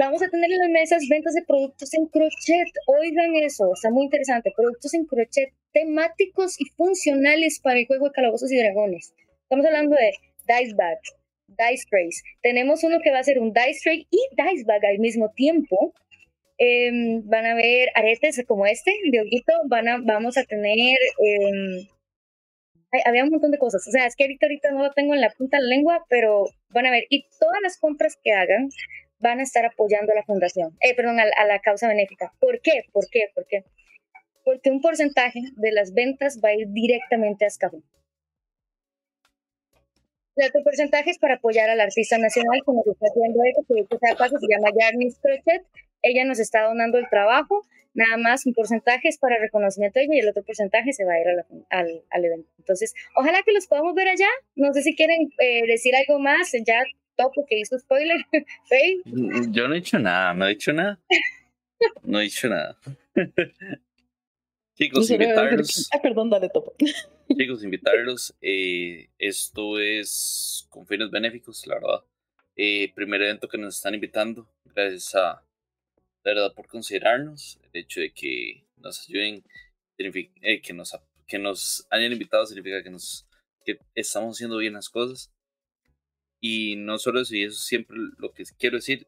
Vamos 0.00 0.22
a 0.22 0.30
tener 0.30 0.50
en 0.50 0.60
las 0.60 0.70
mesas 0.70 1.02
ventas 1.10 1.34
de 1.34 1.42
productos 1.42 1.92
en 1.92 2.06
crochet. 2.06 2.68
Oigan 2.86 3.34
eso, 3.34 3.70
está 3.74 3.90
muy 3.90 4.04
interesante. 4.04 4.50
Productos 4.56 4.94
en 4.94 5.04
crochet 5.04 5.52
temáticos 5.74 6.58
y 6.58 6.64
funcionales 6.74 7.60
para 7.60 7.80
el 7.80 7.86
juego 7.86 8.06
de 8.06 8.12
calabozos 8.12 8.50
y 8.50 8.56
dragones. 8.56 9.12
Estamos 9.42 9.66
hablando 9.66 9.96
de 9.96 10.10
Dice 10.48 10.74
Bag, 10.74 11.00
Dice 11.48 11.84
Trays. 11.90 12.22
Tenemos 12.40 12.82
uno 12.82 12.96
que 13.04 13.10
va 13.10 13.18
a 13.18 13.24
ser 13.24 13.40
un 13.40 13.52
Dice 13.52 13.80
Tray 13.84 14.06
y 14.10 14.20
Dice 14.30 14.64
Bag 14.66 14.86
al 14.86 15.00
mismo 15.00 15.32
tiempo. 15.36 15.92
Em, 16.56 17.20
van 17.28 17.44
a 17.44 17.54
ver 17.54 17.90
aretes 17.94 18.42
como 18.48 18.64
este 18.64 18.92
de 19.04 19.20
hoguito. 19.20 19.52
Van 19.68 19.86
a, 19.86 19.98
vamos 20.02 20.38
a 20.38 20.44
tener. 20.44 20.96
em, 21.18 21.86
ay, 22.92 23.02
había 23.04 23.24
un 23.24 23.30
montón 23.32 23.50
de 23.50 23.58
cosas. 23.58 23.86
O 23.86 23.90
sea, 23.90 24.06
es 24.06 24.16
que 24.16 24.24
ahorita, 24.24 24.46
ahorita 24.46 24.70
no 24.70 24.82
lo 24.82 24.92
tengo 24.92 25.12
en 25.12 25.20
la 25.20 25.28
punta 25.28 25.58
de 25.58 25.64
la 25.64 25.68
lengua, 25.68 26.06
pero 26.08 26.46
van 26.70 26.86
a 26.86 26.90
ver. 26.90 27.04
Y 27.10 27.26
todas 27.38 27.60
las 27.60 27.76
compras 27.78 28.16
que 28.24 28.32
hagan 28.32 28.70
van 29.20 29.40
a 29.40 29.42
estar 29.42 29.64
apoyando 29.64 30.12
a 30.12 30.16
la 30.16 30.24
fundación, 30.24 30.76
eh, 30.80 30.94
perdón, 30.94 31.20
a, 31.20 31.24
a 31.36 31.46
la 31.46 31.60
causa 31.60 31.88
benéfica. 31.88 32.32
¿Por 32.40 32.60
qué? 32.60 32.84
¿Por 32.92 33.08
qué? 33.10 33.30
¿Por 33.34 33.46
qué? 33.46 33.64
Porque 34.44 34.70
un 34.70 34.80
porcentaje 34.80 35.40
de 35.56 35.72
las 35.72 35.92
ventas 35.92 36.40
va 36.42 36.48
a 36.50 36.54
ir 36.54 36.68
directamente 36.68 37.44
a 37.44 37.48
Azcafé. 37.48 37.78
El 40.36 40.48
otro 40.48 40.62
porcentaje 40.62 41.10
es 41.10 41.18
para 41.18 41.34
apoyar 41.34 41.68
al 41.68 41.80
artista 41.80 42.16
nacional, 42.16 42.62
como 42.64 42.82
se 42.82 42.90
está 42.90 43.06
haciendo 43.08 43.40
sea 44.00 44.10
de 44.10 44.16
paso, 44.16 44.38
se 44.38 44.46
llama 44.48 44.70
Yarnis 44.78 45.18
Crochet. 45.18 45.62
Ella 46.02 46.24
nos 46.24 46.38
está 46.38 46.62
donando 46.62 46.96
el 46.96 47.08
trabajo, 47.10 47.62
nada 47.92 48.16
más 48.16 48.46
un 48.46 48.54
porcentaje 48.54 49.08
es 49.08 49.18
para 49.18 49.38
reconocimiento 49.38 49.98
de 49.98 50.06
ella 50.06 50.14
y 50.14 50.18
el 50.20 50.28
otro 50.28 50.42
porcentaje 50.42 50.94
se 50.94 51.04
va 51.04 51.12
a 51.14 51.20
ir 51.20 51.28
a 51.28 51.32
la- 51.34 51.46
al, 51.68 52.04
al 52.08 52.24
evento. 52.24 52.48
Entonces, 52.58 52.94
ojalá 53.16 53.42
que 53.44 53.52
los 53.52 53.66
podamos 53.66 53.94
ver 53.94 54.08
allá. 54.08 54.28
No 54.54 54.72
sé 54.72 54.80
si 54.82 54.96
quieren 54.96 55.28
eh, 55.40 55.66
decir 55.66 55.94
algo 55.94 56.18
más, 56.20 56.52
ya 56.66 56.84
Topo 57.16 57.44
que 57.46 57.58
hizo 57.58 57.78
spoiler. 57.78 58.24
Faye. 58.68 59.02
Yo 59.50 59.68
no 59.68 59.74
he 59.74 59.80
dicho 59.80 59.98
nada, 59.98 60.34
no 60.34 60.46
he 60.46 60.50
dicho 60.50 60.72
nada. 60.72 60.98
No 62.02 62.20
he 62.20 62.24
dicho 62.24 62.48
nada. 62.48 62.78
Chicos, 64.80 65.10
invitarlos. 65.10 65.90
Ay, 65.92 66.00
perdón, 66.00 66.30
dale, 66.30 66.48
topo. 66.48 66.74
chicos, 67.36 67.62
invitarlos. 67.62 68.34
eh, 68.40 69.10
esto 69.18 69.78
es 69.78 70.66
con 70.70 70.86
fines 70.86 71.10
benéficos, 71.10 71.66
la 71.66 71.74
verdad. 71.74 72.04
Eh, 72.56 72.90
primer 72.94 73.20
evento 73.20 73.46
que 73.46 73.58
nos 73.58 73.76
están 73.76 73.94
invitando. 73.94 74.48
Gracias 74.64 75.14
a, 75.14 75.44
de 76.24 76.34
verdad, 76.34 76.54
por 76.54 76.66
considerarnos. 76.66 77.60
El 77.62 77.82
hecho 77.82 78.00
de 78.00 78.10
que 78.12 78.64
nos 78.78 79.06
ayuden, 79.06 79.44
eh, 79.98 80.62
que, 80.62 80.72
nos, 80.72 80.96
que 81.26 81.38
nos 81.38 81.86
hayan 81.90 82.12
invitado 82.12 82.46
significa 82.46 82.82
que, 82.82 82.88
nos, 82.88 83.26
que 83.66 83.78
estamos 83.94 84.36
haciendo 84.36 84.56
bien 84.56 84.72
las 84.72 84.88
cosas. 84.88 85.30
Y 86.40 86.76
no 86.76 86.98
solo 86.98 87.20
eso, 87.20 87.34
y 87.34 87.44
eso 87.44 87.56
es 87.56 87.64
siempre 87.64 87.96
lo 88.18 88.32
que 88.32 88.44
quiero 88.58 88.76
decir. 88.76 89.06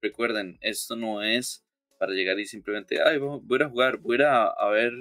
Recuerden, 0.00 0.58
esto 0.60 0.96
no 0.96 1.22
es 1.22 1.64
para 1.98 2.12
llegar 2.12 2.38
y 2.38 2.46
simplemente, 2.46 3.02
ay, 3.02 3.18
voy 3.18 3.62
a 3.62 3.68
jugar, 3.68 3.98
voy 3.98 4.20
a 4.22 4.46
a, 4.46 4.68
ver 4.70 4.92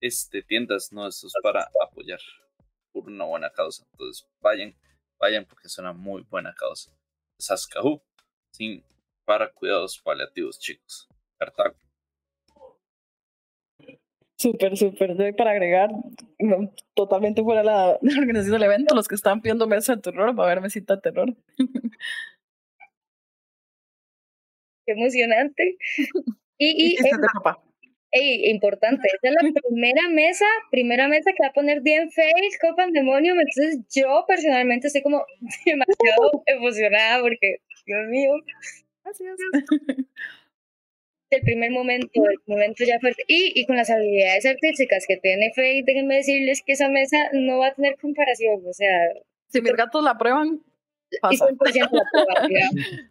este, 0.00 0.42
tiendas, 0.42 0.92
no, 0.92 1.06
esto 1.06 1.26
es 1.26 1.34
para 1.42 1.68
apoyar 1.84 2.20
por 2.92 3.04
una 3.06 3.24
buena 3.24 3.50
causa. 3.50 3.84
Entonces, 3.92 4.26
vayan, 4.40 4.76
vayan 5.18 5.44
porque 5.44 5.68
es 5.68 5.78
una 5.78 5.92
muy 5.92 6.22
buena 6.22 6.54
causa. 6.54 6.92
Saskahu, 7.38 8.02
sin 8.52 8.84
para 9.24 9.52
cuidados 9.52 9.98
paliativos, 9.98 10.58
chicos. 10.58 11.08
Cartago. 11.38 11.85
Súper, 14.38 14.76
súper. 14.76 15.16
Doy 15.16 15.32
para 15.32 15.52
agregar, 15.52 15.90
no, 16.38 16.70
totalmente 16.94 17.42
fuera 17.42 17.62
la, 17.62 17.98
la 18.02 18.18
organización 18.20 18.52
del 18.52 18.64
evento, 18.64 18.94
los 18.94 19.08
que 19.08 19.14
están 19.14 19.40
pidiendo 19.40 19.66
mesa 19.66 19.96
de 19.96 20.02
terror, 20.02 20.38
va 20.38 20.44
a 20.44 20.46
haber 20.46 20.60
mesita 20.60 20.96
de 20.96 21.02
terror. 21.02 21.34
Qué 24.86 24.92
emocionante. 24.92 25.76
Y, 26.58 26.68
y 26.68 26.86
Hiciste 26.94 27.10
eh, 27.10 27.18
de 27.20 27.28
papá. 27.34 27.62
ey, 28.12 28.50
importante, 28.50 29.06
esta 29.12 29.28
es 29.28 29.34
la 29.34 29.60
primera 29.60 30.08
mesa, 30.08 30.46
primera 30.70 31.06
mesa 31.06 31.32
que 31.32 31.42
va 31.42 31.48
a 31.48 31.52
poner 31.52 31.82
bien 31.82 32.10
face 32.10 32.56
con 32.62 32.74
Pandemonium. 32.76 33.38
Entonces, 33.38 33.84
yo 33.94 34.24
personalmente 34.26 34.86
estoy 34.86 35.02
como 35.02 35.22
demasiado 35.66 36.42
emocionada 36.46 37.20
porque, 37.20 37.58
Dios 37.84 38.08
mío, 38.08 38.32
Gracias. 39.04 39.38
El 41.30 41.42
primer 41.42 41.70
momento, 41.70 42.08
el 42.14 42.38
momento 42.46 42.84
ya 42.84 42.98
fuerte. 43.00 43.24
Y, 43.26 43.52
y 43.54 43.66
con 43.66 43.76
las 43.76 43.90
habilidades 43.90 44.46
artísticas 44.46 45.04
que 45.06 45.16
tiene 45.16 45.52
Faye, 45.54 45.82
déjenme 45.84 46.16
decirles 46.16 46.62
que 46.64 46.72
esa 46.72 46.88
mesa 46.88 47.16
no 47.32 47.58
va 47.58 47.68
a 47.68 47.74
tener 47.74 47.96
comparación. 47.96 48.62
O 48.66 48.72
sea, 48.72 49.12
Si 49.48 49.60
mis 49.60 49.72
gatos 49.72 50.02
la 50.04 50.16
prueban, 50.16 50.60
y 51.10 51.18
pasa. 51.20 51.46
100% 51.46 51.90
la 51.90 52.02
probabilidad. 52.12 52.70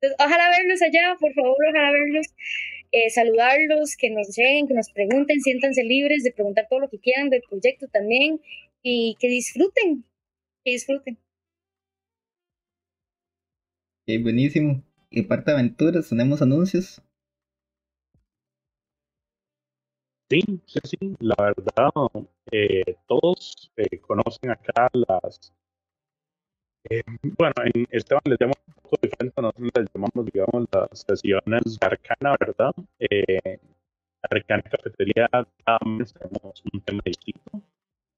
Entonces, 0.00 0.16
ojalá 0.18 0.50
verlos 0.50 0.82
allá, 0.82 1.16
por 1.18 1.32
favor, 1.32 1.56
ojalá 1.70 1.90
verlos, 1.90 2.26
eh, 2.92 3.10
saludarlos, 3.10 3.96
que 3.96 4.10
nos 4.10 4.36
lleguen, 4.36 4.68
que 4.68 4.74
nos 4.74 4.90
pregunten, 4.90 5.40
siéntanse 5.40 5.82
libres 5.84 6.22
de 6.22 6.32
preguntar 6.32 6.66
todo 6.68 6.80
lo 6.80 6.88
que 6.90 6.98
quieran 6.98 7.30
del 7.30 7.42
proyecto 7.48 7.86
también 7.88 8.40
y 8.82 9.16
que 9.18 9.28
disfruten, 9.28 10.04
que 10.64 10.72
disfruten. 10.72 11.18
Ok, 14.02 14.22
buenísimo. 14.22 14.82
Y 15.10 15.22
parte 15.22 15.50
de 15.50 15.56
aventuras, 15.58 16.10
tenemos 16.10 16.42
anuncios. 16.42 17.02
Sí, 20.28 20.40
sí, 20.66 20.80
sí, 20.84 21.16
la 21.20 21.36
verdad, 21.38 21.90
eh, 22.50 22.96
todos 23.06 23.70
eh, 23.76 24.00
conocen 24.00 24.50
acá 24.50 24.88
las... 24.92 25.52
eh, 26.90 27.02
bueno, 27.38 27.54
en 27.64 27.86
Esteban 27.90 28.22
les 28.24 28.38
llama 28.40 28.52
un 28.66 28.74
poco 28.82 28.96
diferente, 29.02 29.40
nosotros 29.40 29.70
les 29.74 29.86
llamamos, 29.94 30.26
digamos, 30.32 30.68
las 30.72 31.04
sesiones 31.08 31.78
Arcana, 31.80 32.36
¿verdad? 32.40 32.72
Arcana 34.22 34.62
Cafetería, 34.62 35.28
cada 35.64 35.78
mes 35.86 36.12
tenemos 36.12 36.62
un 36.72 36.80
tema 36.80 37.02
distinto. 37.04 37.62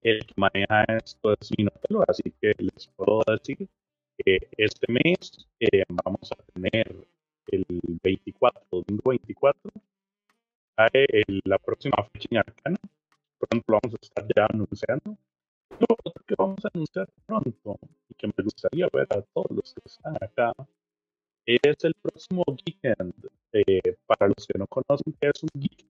El 0.03 0.25
que 0.27 0.35
maneja 0.37 0.85
esto 0.97 1.35
es 1.35 1.51
Minotelo, 1.59 2.05
así 2.09 2.33
que 2.41 2.55
les 2.59 2.87
puedo 2.97 3.23
decir 3.27 3.69
que 4.17 4.49
este 4.57 4.93
mes 4.93 5.47
vamos 6.05 6.31
a 6.33 6.43
tener 6.53 7.07
el 7.49 7.65
24, 8.03 8.63
domingo 8.71 9.11
24, 9.11 9.71
el- 10.93 11.41
la 11.45 11.59
próxima 11.59 11.97
fecha 12.13 12.29
en 12.31 12.39
Arcana. 12.39 12.79
Pronto 13.39 13.65
lo 13.69 13.79
vamos 13.83 13.95
a 13.95 14.05
estar 14.07 14.27
ya 14.37 14.47
anunciando. 14.47 15.17
Lo 15.81 15.87
otro 16.05 16.25
que 16.27 16.35
vamos 16.39 16.65
a 16.65 16.71
anunciar 16.73 17.09
pronto 17.27 17.79
y 18.09 18.15
que 18.15 18.27
me 18.29 18.45
gustaría 18.45 18.89
ver 18.93 19.07
a 19.11 19.23
todos 19.23 19.51
los 19.51 19.75
que 19.75 19.83
están 19.85 20.17
acá 20.21 20.53
es 21.47 21.85
el 21.85 21.95
próximo 21.95 22.45
Geekend. 22.65 23.15
Eh, 23.53 23.97
para 24.07 24.29
los 24.29 24.47
que 24.47 24.59
no 24.59 24.67
conocen 24.67 25.15
qué 25.21 25.31
es 25.35 25.43
un 25.43 25.49
Geek, 25.55 25.87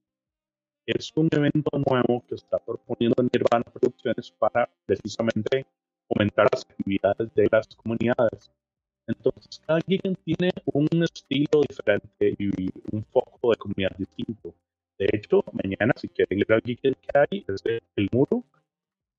es 0.86 1.12
un 1.16 1.28
evento 1.32 1.70
nuevo 1.78 2.24
que 2.26 2.34
está 2.36 2.58
proponiendo 2.58 3.22
Nirvana 3.22 3.64
Producciones 3.64 4.30
para 4.32 4.68
precisamente 4.86 5.66
fomentar 6.08 6.48
las 6.52 6.64
actividades 6.64 7.34
de 7.34 7.48
las 7.50 7.66
comunidades. 7.76 8.50
Entonces, 9.06 9.60
cada 9.66 9.80
Geekend 9.80 10.18
tiene 10.24 10.50
un 10.72 10.88
estilo 11.02 11.62
diferente 11.68 12.34
y 12.38 12.70
un 12.92 13.04
foco 13.04 13.50
de 13.50 13.56
comunidad 13.56 13.96
distinto. 13.98 14.54
De 14.98 15.08
hecho, 15.12 15.44
mañana, 15.52 15.92
si 15.96 16.08
quieren 16.08 16.38
ir 16.40 16.52
al 16.52 16.60
Geekend 16.62 16.96
que 16.96 17.18
hay, 17.18 17.44
es 17.48 17.64
el- 17.64 17.82
el 17.96 18.08
Muro. 18.12 18.44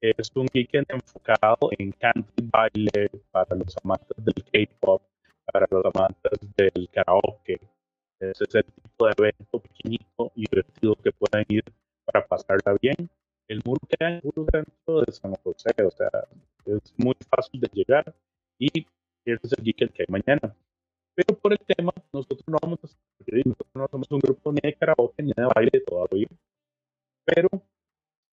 Es 0.01 0.31
un 0.35 0.47
Geekend 0.47 0.87
enfocado 0.89 1.69
en 1.77 1.91
canto 1.93 2.31
y 2.37 2.43
baile 2.43 3.09
para 3.31 3.55
los 3.55 3.75
amantes 3.83 4.17
del 4.23 4.35
K-pop, 4.51 5.01
para 5.51 5.67
los 5.71 5.85
amantes 5.93 6.39
del 6.57 6.89
karaoke. 6.91 7.59
Ese 8.19 8.43
es 8.45 8.55
el 8.55 8.65
tipo 8.65 9.07
de 9.07 9.13
evento 9.17 9.59
pequeñito 9.61 10.31
y 10.35 10.45
divertido 10.49 10.95
que 10.95 11.11
pueden 11.11 11.45
ir 11.49 11.63
para 12.05 12.25
pasarla 12.27 12.75
bien. 12.81 12.95
El 13.47 13.61
muro 13.65 13.79
queda 13.89 14.09
en 14.11 14.21
puro 14.21 14.45
centro 14.51 15.01
de 15.01 15.11
San 15.13 15.33
José, 15.43 15.71
o 15.85 15.91
sea, 15.91 16.09
es 16.65 16.93
muy 16.97 17.15
fácil 17.29 17.61
de 17.61 17.69
llegar 17.73 18.13
y 18.59 18.67
ese 19.25 19.39
es 19.47 19.53
el 19.53 19.63
Geekend 19.63 19.91
que 19.93 20.03
hay 20.03 20.07
mañana. 20.09 20.55
Pero 21.19 21.37
por 21.37 21.51
el 21.51 21.59
tema, 21.59 21.91
nosotros 22.13 22.41
no 22.47 22.57
vamos 22.61 22.79
a 22.81 22.87
nosotros 22.87 23.67
no 23.73 23.87
somos 23.91 24.07
un 24.09 24.19
grupo 24.19 24.53
ni 24.53 24.61
de 24.63 24.73
karaoke 24.73 25.21
ni 25.21 25.33
de 25.35 25.45
baile 25.53 25.81
todavía, 25.85 26.27
pero 27.25 27.49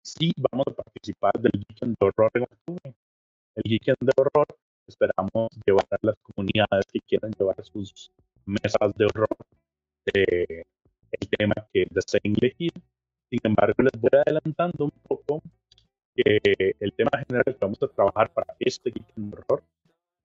sí 0.03 0.33
vamos 0.51 0.67
a 0.67 0.73
participar 0.73 1.33
del 1.41 1.53
Geekend 1.53 1.97
de 1.97 2.07
Horror 2.07 2.31
en 2.35 2.43
octubre. 2.43 2.95
El 3.55 3.63
Geekend 3.63 3.99
de 4.01 4.13
Horror 4.17 4.47
esperamos 4.89 5.51
llevar 5.65 5.87
a 5.93 5.99
las 6.03 6.17
comunidades 6.23 6.87
que 6.93 6.99
quieran 7.07 7.31
llevar 7.39 7.65
sus 7.65 8.11
mesas 8.47 8.93
de 8.97 9.05
horror 9.05 9.37
eh, 10.13 10.65
el 11.13 11.29
tema 11.39 11.55
que 11.73 11.87
deseen 11.89 12.35
elegir. 12.37 12.73
Sin 13.31 13.41
embargo, 13.45 13.81
les 13.81 14.01
voy 14.01 14.11
adelantando 14.27 14.87
un 14.87 14.95
poco 15.07 15.41
que 16.17 16.75
el 16.81 16.93
tema 16.95 17.13
general 17.29 17.45
que 17.45 17.59
vamos 17.61 17.81
a 17.81 17.87
trabajar 17.87 18.33
para 18.33 18.57
este 18.59 18.91
Geekend 18.91 19.35
de 19.35 19.39
Horror 19.39 19.63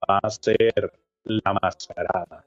va 0.09 0.19
a 0.23 0.29
ser 0.31 0.91
la 1.23 1.53
mascarada. 1.61 2.45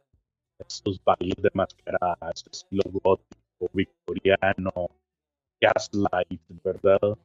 Estos 0.58 1.02
bailes 1.04 1.36
de 1.42 1.50
mascarada, 1.54 2.30
este 2.34 2.50
estilo 2.50 2.82
gótico, 2.84 3.70
victoriano, 3.72 4.90
gaslight, 5.60 6.42
¿verdad? 6.62 7.18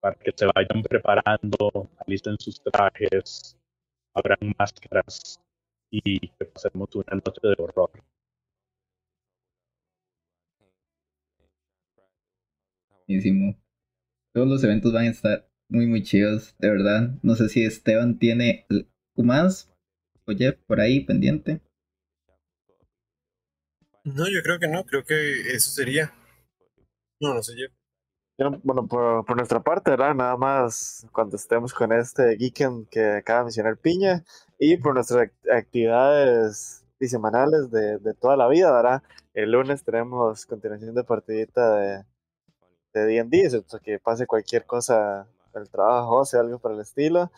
Para 0.00 0.16
que 0.16 0.32
se 0.34 0.46
vayan 0.46 0.82
preparando, 0.82 1.88
alisten 1.98 2.36
sus 2.38 2.60
trajes, 2.62 3.56
habrán 4.14 4.54
máscaras 4.58 5.40
y 5.90 6.28
que 6.28 6.44
pasemos 6.46 6.94
una 6.94 7.14
noche 7.14 7.40
de 7.42 7.56
horror. 7.58 7.90
Buenísimo. 13.06 13.56
Todos 14.32 14.48
los 14.48 14.64
eventos 14.64 14.92
van 14.92 15.04
a 15.04 15.10
estar 15.10 15.48
muy, 15.68 15.86
muy 15.86 16.02
chidos, 16.02 16.54
de 16.58 16.70
verdad. 16.70 17.18
No 17.22 17.34
sé 17.34 17.48
si 17.48 17.64
Esteban 17.64 18.18
tiene 18.18 18.66
más 19.16 19.71
Jeff 20.36 20.56
por 20.66 20.80
ahí 20.80 21.00
pendiente. 21.00 21.60
No, 24.04 24.28
yo 24.28 24.42
creo 24.42 24.58
que 24.58 24.68
no, 24.68 24.84
creo 24.84 25.04
que 25.04 25.54
eso 25.54 25.70
sería. 25.70 26.12
No, 27.20 27.32
no 27.34 27.42
sé 27.42 27.54
yo. 27.56 27.66
Yo, 28.38 28.50
Bueno, 28.62 28.86
por, 28.86 29.24
por 29.24 29.36
nuestra 29.36 29.60
parte, 29.62 29.90
¿verdad? 29.90 30.14
Nada 30.14 30.36
más 30.36 31.06
cuando 31.12 31.36
estemos 31.36 31.72
con 31.74 31.92
este 31.92 32.36
Geekend 32.38 32.88
que 32.88 33.04
acaba 33.12 33.40
de 33.40 33.44
mencionar 33.46 33.76
Piña 33.78 34.24
y 34.58 34.76
por 34.78 34.94
nuestras 34.94 35.20
act- 35.28 35.50
actividades 35.52 36.84
semanales 37.00 37.70
de, 37.70 37.98
de 37.98 38.14
toda 38.14 38.36
la 38.36 38.46
vida, 38.48 38.72
¿verdad? 38.72 39.02
El 39.34 39.50
lunes 39.52 39.82
tenemos 39.84 40.46
continuación 40.46 40.94
de 40.94 41.04
partidita 41.04 41.76
de 41.76 42.04
de 42.94 43.06
D&D, 43.06 43.42
excepto 43.44 43.80
que 43.80 43.98
pase 43.98 44.26
cualquier 44.26 44.66
cosa 44.66 45.26
del 45.54 45.68
trabajo, 45.70 46.20
o 46.20 46.24
sea, 46.24 46.40
algo 46.40 46.58
por 46.58 46.72
el 46.72 46.80
estilo. 46.80 47.30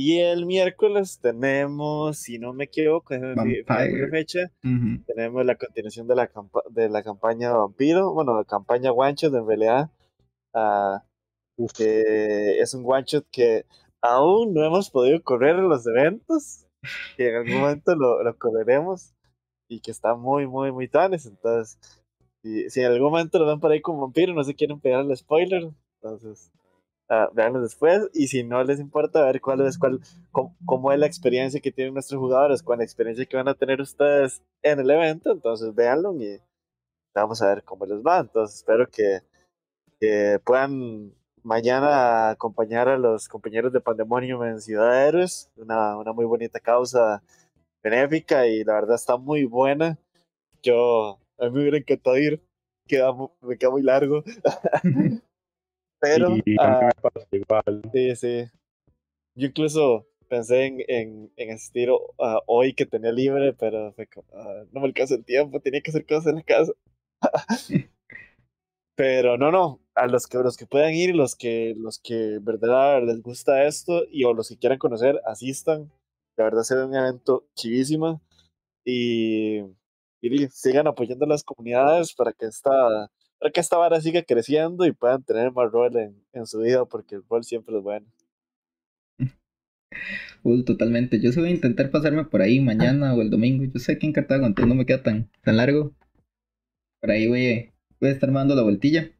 Y 0.00 0.20
el 0.20 0.46
miércoles 0.46 1.18
tenemos, 1.20 2.18
si 2.18 2.38
no 2.38 2.52
me 2.52 2.64
equivoco, 2.66 3.14
Vampire. 3.18 3.64
la 3.66 4.08
fecha, 4.10 4.38
Ujú. 4.62 5.02
tenemos 5.04 5.44
la 5.44 5.56
continuación 5.56 6.06
de 6.06 6.14
la, 6.14 6.30
campa- 6.30 6.62
de 6.70 6.88
la 6.88 7.02
campaña 7.02 7.50
Vampiro, 7.52 8.12
bueno, 8.14 8.36
la 8.36 8.44
campaña 8.44 8.92
One 8.92 9.14
Shot 9.16 9.34
en 9.34 9.44
realidad, 9.44 9.90
ah, 10.54 11.02
que 11.76 12.60
es 12.60 12.74
un 12.74 12.84
One 12.86 13.02
Shot 13.08 13.26
que 13.32 13.66
aún 14.00 14.54
no 14.54 14.64
hemos 14.64 14.88
podido 14.88 15.20
correr 15.20 15.56
en 15.56 15.68
los 15.68 15.84
eventos, 15.88 16.64
que 17.16 17.30
en 17.30 17.34
algún 17.34 17.60
momento 17.60 17.96
lo, 17.96 18.22
lo 18.22 18.38
correremos 18.38 19.14
y 19.68 19.80
que 19.80 19.90
está 19.90 20.14
muy, 20.14 20.46
muy, 20.46 20.70
muy 20.70 20.86
tanes, 20.86 21.26
entonces, 21.26 21.76
si, 22.44 22.70
si 22.70 22.80
en 22.82 22.86
algún 22.92 23.10
momento 23.10 23.40
lo 23.40 23.46
ven 23.46 23.58
por 23.58 23.72
ahí 23.72 23.80
con 23.80 24.00
Vampiro, 24.00 24.32
no 24.32 24.44
se 24.44 24.54
quieren 24.54 24.78
pegar 24.78 25.04
el 25.04 25.16
spoiler, 25.16 25.70
entonces... 26.00 26.52
véanlo 27.32 27.62
después 27.62 28.08
y 28.12 28.28
si 28.28 28.44
no 28.44 28.62
les 28.64 28.80
importa 28.80 29.24
ver 29.24 29.40
cuál 29.40 29.66
es 29.66 29.78
cuál 29.78 30.00
cómo, 30.30 30.54
cómo 30.66 30.92
es 30.92 30.98
la 30.98 31.06
experiencia 31.06 31.60
que 31.60 31.72
tienen 31.72 31.94
nuestros 31.94 32.20
jugadores 32.20 32.62
con 32.62 32.78
la 32.78 32.84
experiencia 32.84 33.24
que 33.24 33.36
van 33.36 33.48
a 33.48 33.54
tener 33.54 33.80
ustedes 33.80 34.42
en 34.62 34.80
el 34.80 34.90
evento 34.90 35.32
entonces 35.32 35.74
véanlo 35.74 36.14
y 36.20 36.40
vamos 37.14 37.42
a 37.42 37.48
ver 37.48 37.64
cómo 37.64 37.86
les 37.86 38.00
va. 38.02 38.20
Entonces 38.20 38.56
espero 38.56 38.88
que, 38.88 39.20
que 40.00 40.40
puedan 40.44 41.12
mañana 41.42 42.30
acompañar 42.30 42.88
a 42.88 42.98
los 42.98 43.28
compañeros 43.28 43.72
de 43.72 43.80
Pandemonium 43.80 44.42
en 44.44 44.60
Ciudad 44.60 44.92
de 44.92 45.08
Héroes 45.08 45.50
una, 45.56 45.96
una 45.96 46.12
muy 46.12 46.24
bonita 46.24 46.60
causa 46.60 47.22
benéfica 47.82 48.46
y 48.46 48.64
la 48.64 48.74
verdad 48.74 48.96
está 48.96 49.16
muy 49.16 49.44
buena. 49.44 49.98
Yo 50.62 51.18
a 51.38 51.46
mí 51.46 51.52
me 51.52 51.60
hubiera 51.60 51.78
encantado 51.78 52.18
ir 52.18 52.42
queda 52.88 53.12
me 53.42 53.58
queda 53.58 53.70
muy 53.70 53.82
largo 53.82 54.24
pero 56.00 56.36
y 56.36 56.56
ah, 56.60 56.90
igual. 57.30 57.82
Sí, 57.92 58.16
sí. 58.16 58.44
Yo 59.34 59.46
incluso 59.46 60.06
pensé 60.28 60.66
en, 60.66 60.78
en, 60.88 61.32
en 61.36 61.50
asistir 61.50 61.90
ah, 62.18 62.40
hoy 62.46 62.74
que 62.74 62.86
tenía 62.86 63.12
libre, 63.12 63.52
pero 63.54 63.94
ah, 64.34 64.64
no 64.72 64.80
me 64.80 64.86
alcanza 64.86 65.14
el 65.14 65.24
tiempo, 65.24 65.60
tenía 65.60 65.80
que 65.80 65.90
hacer 65.90 66.06
cosas 66.06 66.26
en 66.26 66.36
la 66.36 66.42
casa. 66.42 66.72
pero 68.94 69.36
no, 69.38 69.50
no, 69.50 69.80
a 69.94 70.06
los 70.06 70.26
que, 70.26 70.38
los 70.38 70.56
que 70.56 70.66
puedan 70.66 70.94
ir, 70.94 71.14
los 71.14 71.36
que, 71.36 71.74
los 71.76 71.98
que 71.98 72.38
verdad 72.40 73.02
les 73.04 73.22
gusta 73.22 73.64
esto 73.64 74.04
y 74.10 74.24
o 74.24 74.34
los 74.34 74.48
que 74.48 74.58
quieran 74.58 74.78
conocer, 74.78 75.20
asistan. 75.24 75.90
De 76.36 76.44
verdad 76.44 76.62
se 76.62 76.76
ve 76.76 76.84
un 76.84 76.94
evento 76.94 77.46
chivísimo 77.56 78.22
y, 78.84 79.58
y 80.20 80.48
sigan 80.50 80.86
apoyando 80.86 81.24
a 81.24 81.28
las 81.28 81.44
comunidades 81.44 82.14
para 82.14 82.32
que 82.32 82.46
esta, 82.46 83.10
para 83.38 83.52
que 83.52 83.60
esta 83.60 83.76
vara 83.76 84.00
siga 84.00 84.22
creciendo 84.22 84.84
y 84.86 84.92
puedan 84.92 85.22
tener 85.22 85.52
más 85.52 85.70
rol 85.70 85.96
en, 85.96 86.22
en 86.32 86.46
su 86.46 86.60
vida, 86.60 86.84
porque 86.84 87.16
el 87.16 87.22
rol 87.28 87.44
siempre 87.44 87.76
es 87.76 87.82
bueno. 87.82 88.06
Full, 90.42 90.64
totalmente. 90.64 91.20
Yo 91.20 91.32
sí 91.32 91.40
voy 91.40 91.50
a 91.50 91.54
intentar 91.54 91.90
pasarme 91.90 92.24
por 92.24 92.42
ahí 92.42 92.60
mañana 92.60 93.14
o 93.14 93.22
el 93.22 93.30
domingo. 93.30 93.64
Yo 93.64 93.78
sé 93.78 93.98
que 93.98 94.06
en 94.06 94.12
Cartago, 94.12 94.46
entonces 94.46 94.68
no 94.68 94.74
me 94.74 94.86
queda 94.86 95.02
tan, 95.02 95.30
tan 95.42 95.56
largo. 95.56 95.94
Por 97.00 97.10
ahí 97.10 97.26
voy 97.26 97.46
a, 97.46 97.72
voy 98.00 98.10
a 98.10 98.12
estar 98.12 98.32
dando 98.32 98.54
la 98.54 98.62
vueltilla. 98.62 99.10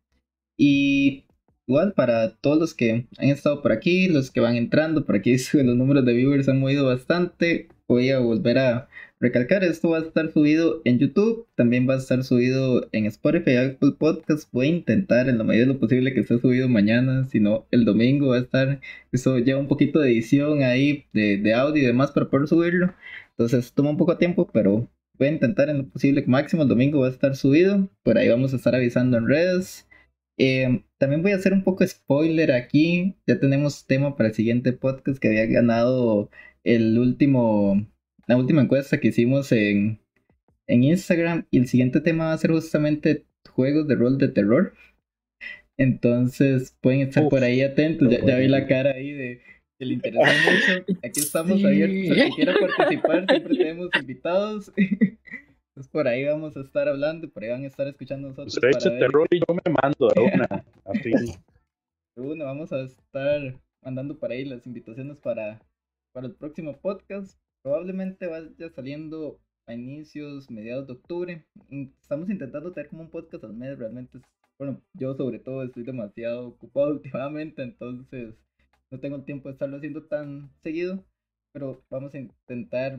Y 0.57 1.25
igual 1.67 1.93
para 1.95 2.37
todos 2.37 2.59
los 2.59 2.75
que 2.75 3.07
han 3.19 3.29
estado 3.29 3.63
por 3.63 3.73
aquí, 3.73 4.09
los 4.09 4.31
que 4.31 4.41
van 4.41 4.57
entrando, 4.57 5.05
por 5.05 5.17
aquí 5.17 5.37
los 5.53 5.77
números 5.77 6.05
de 6.05 6.13
viewers 6.13 6.49
han 6.49 6.61
movido 6.61 6.87
bastante. 6.87 7.69
Voy 7.87 8.11
a 8.11 8.19
volver 8.19 8.59
a 8.59 8.89
recalcar, 9.21 9.65
esto 9.65 9.91
va 9.91 9.99
a 9.99 10.03
estar 10.03 10.33
subido 10.33 10.83
en 10.85 10.99
YouTube, 10.99 11.47
también 11.57 11.89
va 11.89 11.95
a 11.95 11.99
estar 11.99 12.23
subido 12.25 12.89
en 12.93 13.07
Spotify 13.07 13.57
Apple 13.57 13.93
Podcast. 13.99 14.49
Voy 14.53 14.67
a 14.67 14.71
intentar 14.71 15.29
en 15.29 15.39
la 15.39 15.45
medida 15.45 15.67
de 15.67 15.73
lo 15.73 15.81
posible 15.81 16.15
que 16.15 16.21
esté 16.21 16.39
subido 16.39 16.69
mañana, 16.69 17.25
si 17.25 17.41
no 17.41 17.67
el 17.71 17.85
domingo 17.85 18.29
va 18.29 18.37
a 18.37 18.41
estar 18.41 18.81
eso 19.13 19.39
lleva 19.39 19.61
un 19.61 19.69
poquito 19.69 20.01
de 20.01 20.13
edición 20.13 20.63
ahí, 20.63 21.07
de, 21.13 21.39
de 21.39 21.55
audio 21.55 21.83
y 21.83 21.87
demás 21.87 22.13
para 22.13 22.29
poder 22.31 22.49
subirlo. 22.49 22.95
Entonces 23.31 23.73
toma 23.73 23.91
un 23.91 23.97
poco 23.97 24.13
de 24.13 24.19
tiempo, 24.19 24.49
pero 24.53 24.91
voy 25.19 25.29
a 25.29 25.33
intentar 25.33 25.69
en 25.69 25.79
lo 25.79 25.89
posible 25.89 26.23
que 26.25 26.31
máximo 26.31 26.63
el 26.63 26.69
domingo 26.69 27.01
va 27.01 27.09
a 27.09 27.11
estar 27.11 27.37
subido. 27.37 27.89
Por 28.03 28.19
ahí 28.19 28.29
vamos 28.29 28.53
a 28.53 28.57
estar 28.57 28.75
avisando 28.75 29.17
en 29.19 29.29
redes. 29.29 29.89
Em, 30.39 30.85
también 30.99 31.23
voy 31.23 31.33
a 31.33 31.37
hacer 31.37 31.53
un 31.53 31.65
poco 31.65 31.87
spoiler 31.87 32.53
aquí. 32.53 33.17
Ya 33.27 33.39
tenemos 33.41 33.87
tema 33.87 34.17
para 34.17 34.29
el 34.31 34.35
siguiente 34.35 34.73
podcast 34.73 35.19
que 35.19 35.29
había 35.29 35.47
ganado 35.47 36.31
el 36.65 36.99
último, 36.99 37.87
la 38.29 38.37
última 38.37 38.63
encuesta 38.63 39.01
que 39.01 39.09
hicimos 39.09 39.51
en, 39.51 39.99
en 40.69 40.85
Instagram. 40.85 41.47
Y 41.51 41.59
el 41.59 41.67
siguiente 41.67 42.01
tema 42.01 42.27
va 42.27 42.35
a 42.35 42.39
ser 42.39 42.53
justamente 42.53 43.25
juegos 43.51 43.89
de 43.89 43.97
rol 43.97 44.19
de 44.19 44.29
terror. 44.29 44.75
Entonces 45.79 46.77
pueden 46.81 47.01
estar 47.01 47.29
por 47.29 47.43
ahí 47.43 47.63
atentos. 47.63 48.09
Ya, 48.11 48.37
vi 48.37 48.49
la 48.49 48.67
cara 48.67 48.93
ahí 48.93 49.13
de 49.13 49.41
que 49.79 49.87
le 49.87 49.95
interesa 49.95 50.25
mucho. 50.25 50.99
Aquí 51.05 51.21
estamos 51.21 51.65
abiertos 51.65 52.19
a 52.19 52.25
que 52.25 52.31
quiera 52.35 52.55
participar. 52.55 53.27
Siempre 53.31 53.57
tenemos 53.57 53.91
invitados. 53.99 54.73
Entonces 54.77 55.89
por 55.93 56.07
ahí 56.07 56.25
vamos 56.25 56.57
a 56.57 56.61
estar 56.61 56.89
hablando, 56.89 57.31
por 57.31 57.45
ahí 57.45 57.51
van 57.51 57.65
a 57.65 57.69
estar 57.69 57.87
escuchando 57.87 58.29
nosotros. 58.29 58.55
Usted 58.55 58.69
echa 58.69 58.99
terror 58.99 59.27
y 59.31 59.39
yo 59.39 59.55
me 59.55 59.73
mando 59.73 60.11
a 60.11 60.21
una. 60.35 60.65
Uno, 62.17 62.45
vamos 62.45 62.73
a 62.73 62.83
estar 62.83 63.55
mandando 63.83 64.19
por 64.19 64.33
ahí 64.33 64.45
las 64.45 64.67
invitaciones 64.67 65.21
para, 65.21 65.63
para 66.13 66.27
el 66.27 66.35
próximo 66.35 66.77
podcast. 66.77 67.39
Probablemente 67.63 68.27
vaya 68.27 68.71
saliendo 68.75 69.41
a 69.67 69.75
inicios, 69.75 70.51
mediados 70.51 70.87
de 70.87 70.95
octubre. 70.95 71.47
Estamos 72.01 72.31
intentando 72.31 72.73
tener 72.73 72.89
como 72.89 73.03
un 73.03 73.11
podcast 73.11 73.45
al 73.45 73.55
mes, 73.55 73.79
realmente. 73.79 74.21
Bueno, 74.59 74.83
yo 74.95 75.15
sobre 75.15 75.39
todo 75.39 75.63
estoy 75.63 75.85
demasiado 75.85 76.49
ocupado 76.49 76.91
últimamente, 76.93 77.63
entonces 77.63 78.35
no 78.91 79.01
tengo 79.01 79.17
el 79.17 79.25
tiempo 79.25 79.49
de 79.49 79.53
estarlo 79.53 79.77
haciendo 79.77 80.07
tan 80.07 80.51
seguido. 80.63 81.05
Pero 81.53 81.85
vamos 81.91 82.15
a 82.15 82.19
intentar 82.19 82.99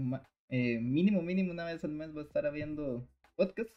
eh, 0.49 0.79
mínimo, 0.79 1.21
mínimo 1.21 1.51
una 1.51 1.65
vez 1.65 1.83
al 1.83 1.91
mes 1.91 2.15
va 2.15 2.21
a 2.21 2.25
estar 2.25 2.45
habiendo 2.45 3.07
podcast. 3.35 3.71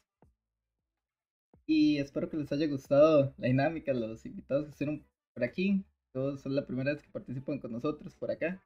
Y 1.66 1.98
espero 1.98 2.28
que 2.28 2.36
les 2.36 2.50
haya 2.52 2.66
gustado 2.66 3.34
la 3.38 3.46
dinámica, 3.46 3.94
los 3.94 4.26
invitados 4.26 4.64
que 4.64 4.70
estuvieron 4.70 5.06
por 5.34 5.44
aquí. 5.44 5.84
Todos 6.12 6.40
son 6.42 6.54
la 6.54 6.66
primera 6.66 6.92
vez 6.92 7.02
que 7.02 7.10
participan 7.10 7.58
con 7.58 7.72
nosotros 7.72 8.14
por 8.16 8.30
acá. 8.30 8.62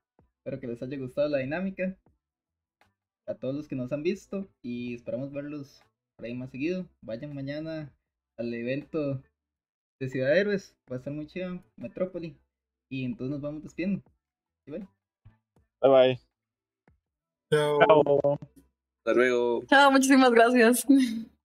Espero 0.47 0.61
que 0.61 0.69
les 0.69 0.81
haya 0.81 0.97
gustado 0.97 1.29
la 1.29 1.39
dinámica. 1.39 1.97
A 3.27 3.35
todos 3.35 3.53
los 3.53 3.67
que 3.67 3.75
nos 3.75 3.91
han 3.91 4.05
visto 4.05 4.47
y 4.63 4.95
esperamos 4.95 5.33
verlos 5.33 5.83
por 6.15 6.25
ahí 6.25 6.35
más 6.35 6.53
seguido. 6.53 6.87
Vayan 7.01 7.35
mañana 7.35 7.93
al 8.37 8.55
evento 8.55 9.21
de 9.99 10.09
Ciudad 10.09 10.29
de 10.29 10.39
Héroes. 10.39 10.77
Va 10.89 10.95
a 10.95 10.99
estar 11.01 11.13
muy 11.13 11.27
chido, 11.27 11.61
Metrópoli. 11.75 12.37
Y 12.89 13.05
entonces 13.05 13.33
nos 13.33 13.41
vamos 13.41 13.65
despidiendo. 13.65 14.05
bye. 14.69 14.87
Bye 15.81 15.91
bye. 15.91 16.21
Chao. 17.51 18.39
Hasta 18.99 19.15
luego. 19.15 19.65
Chao, 19.67 19.91
muchísimas 19.91 20.31
gracias. 20.31 20.87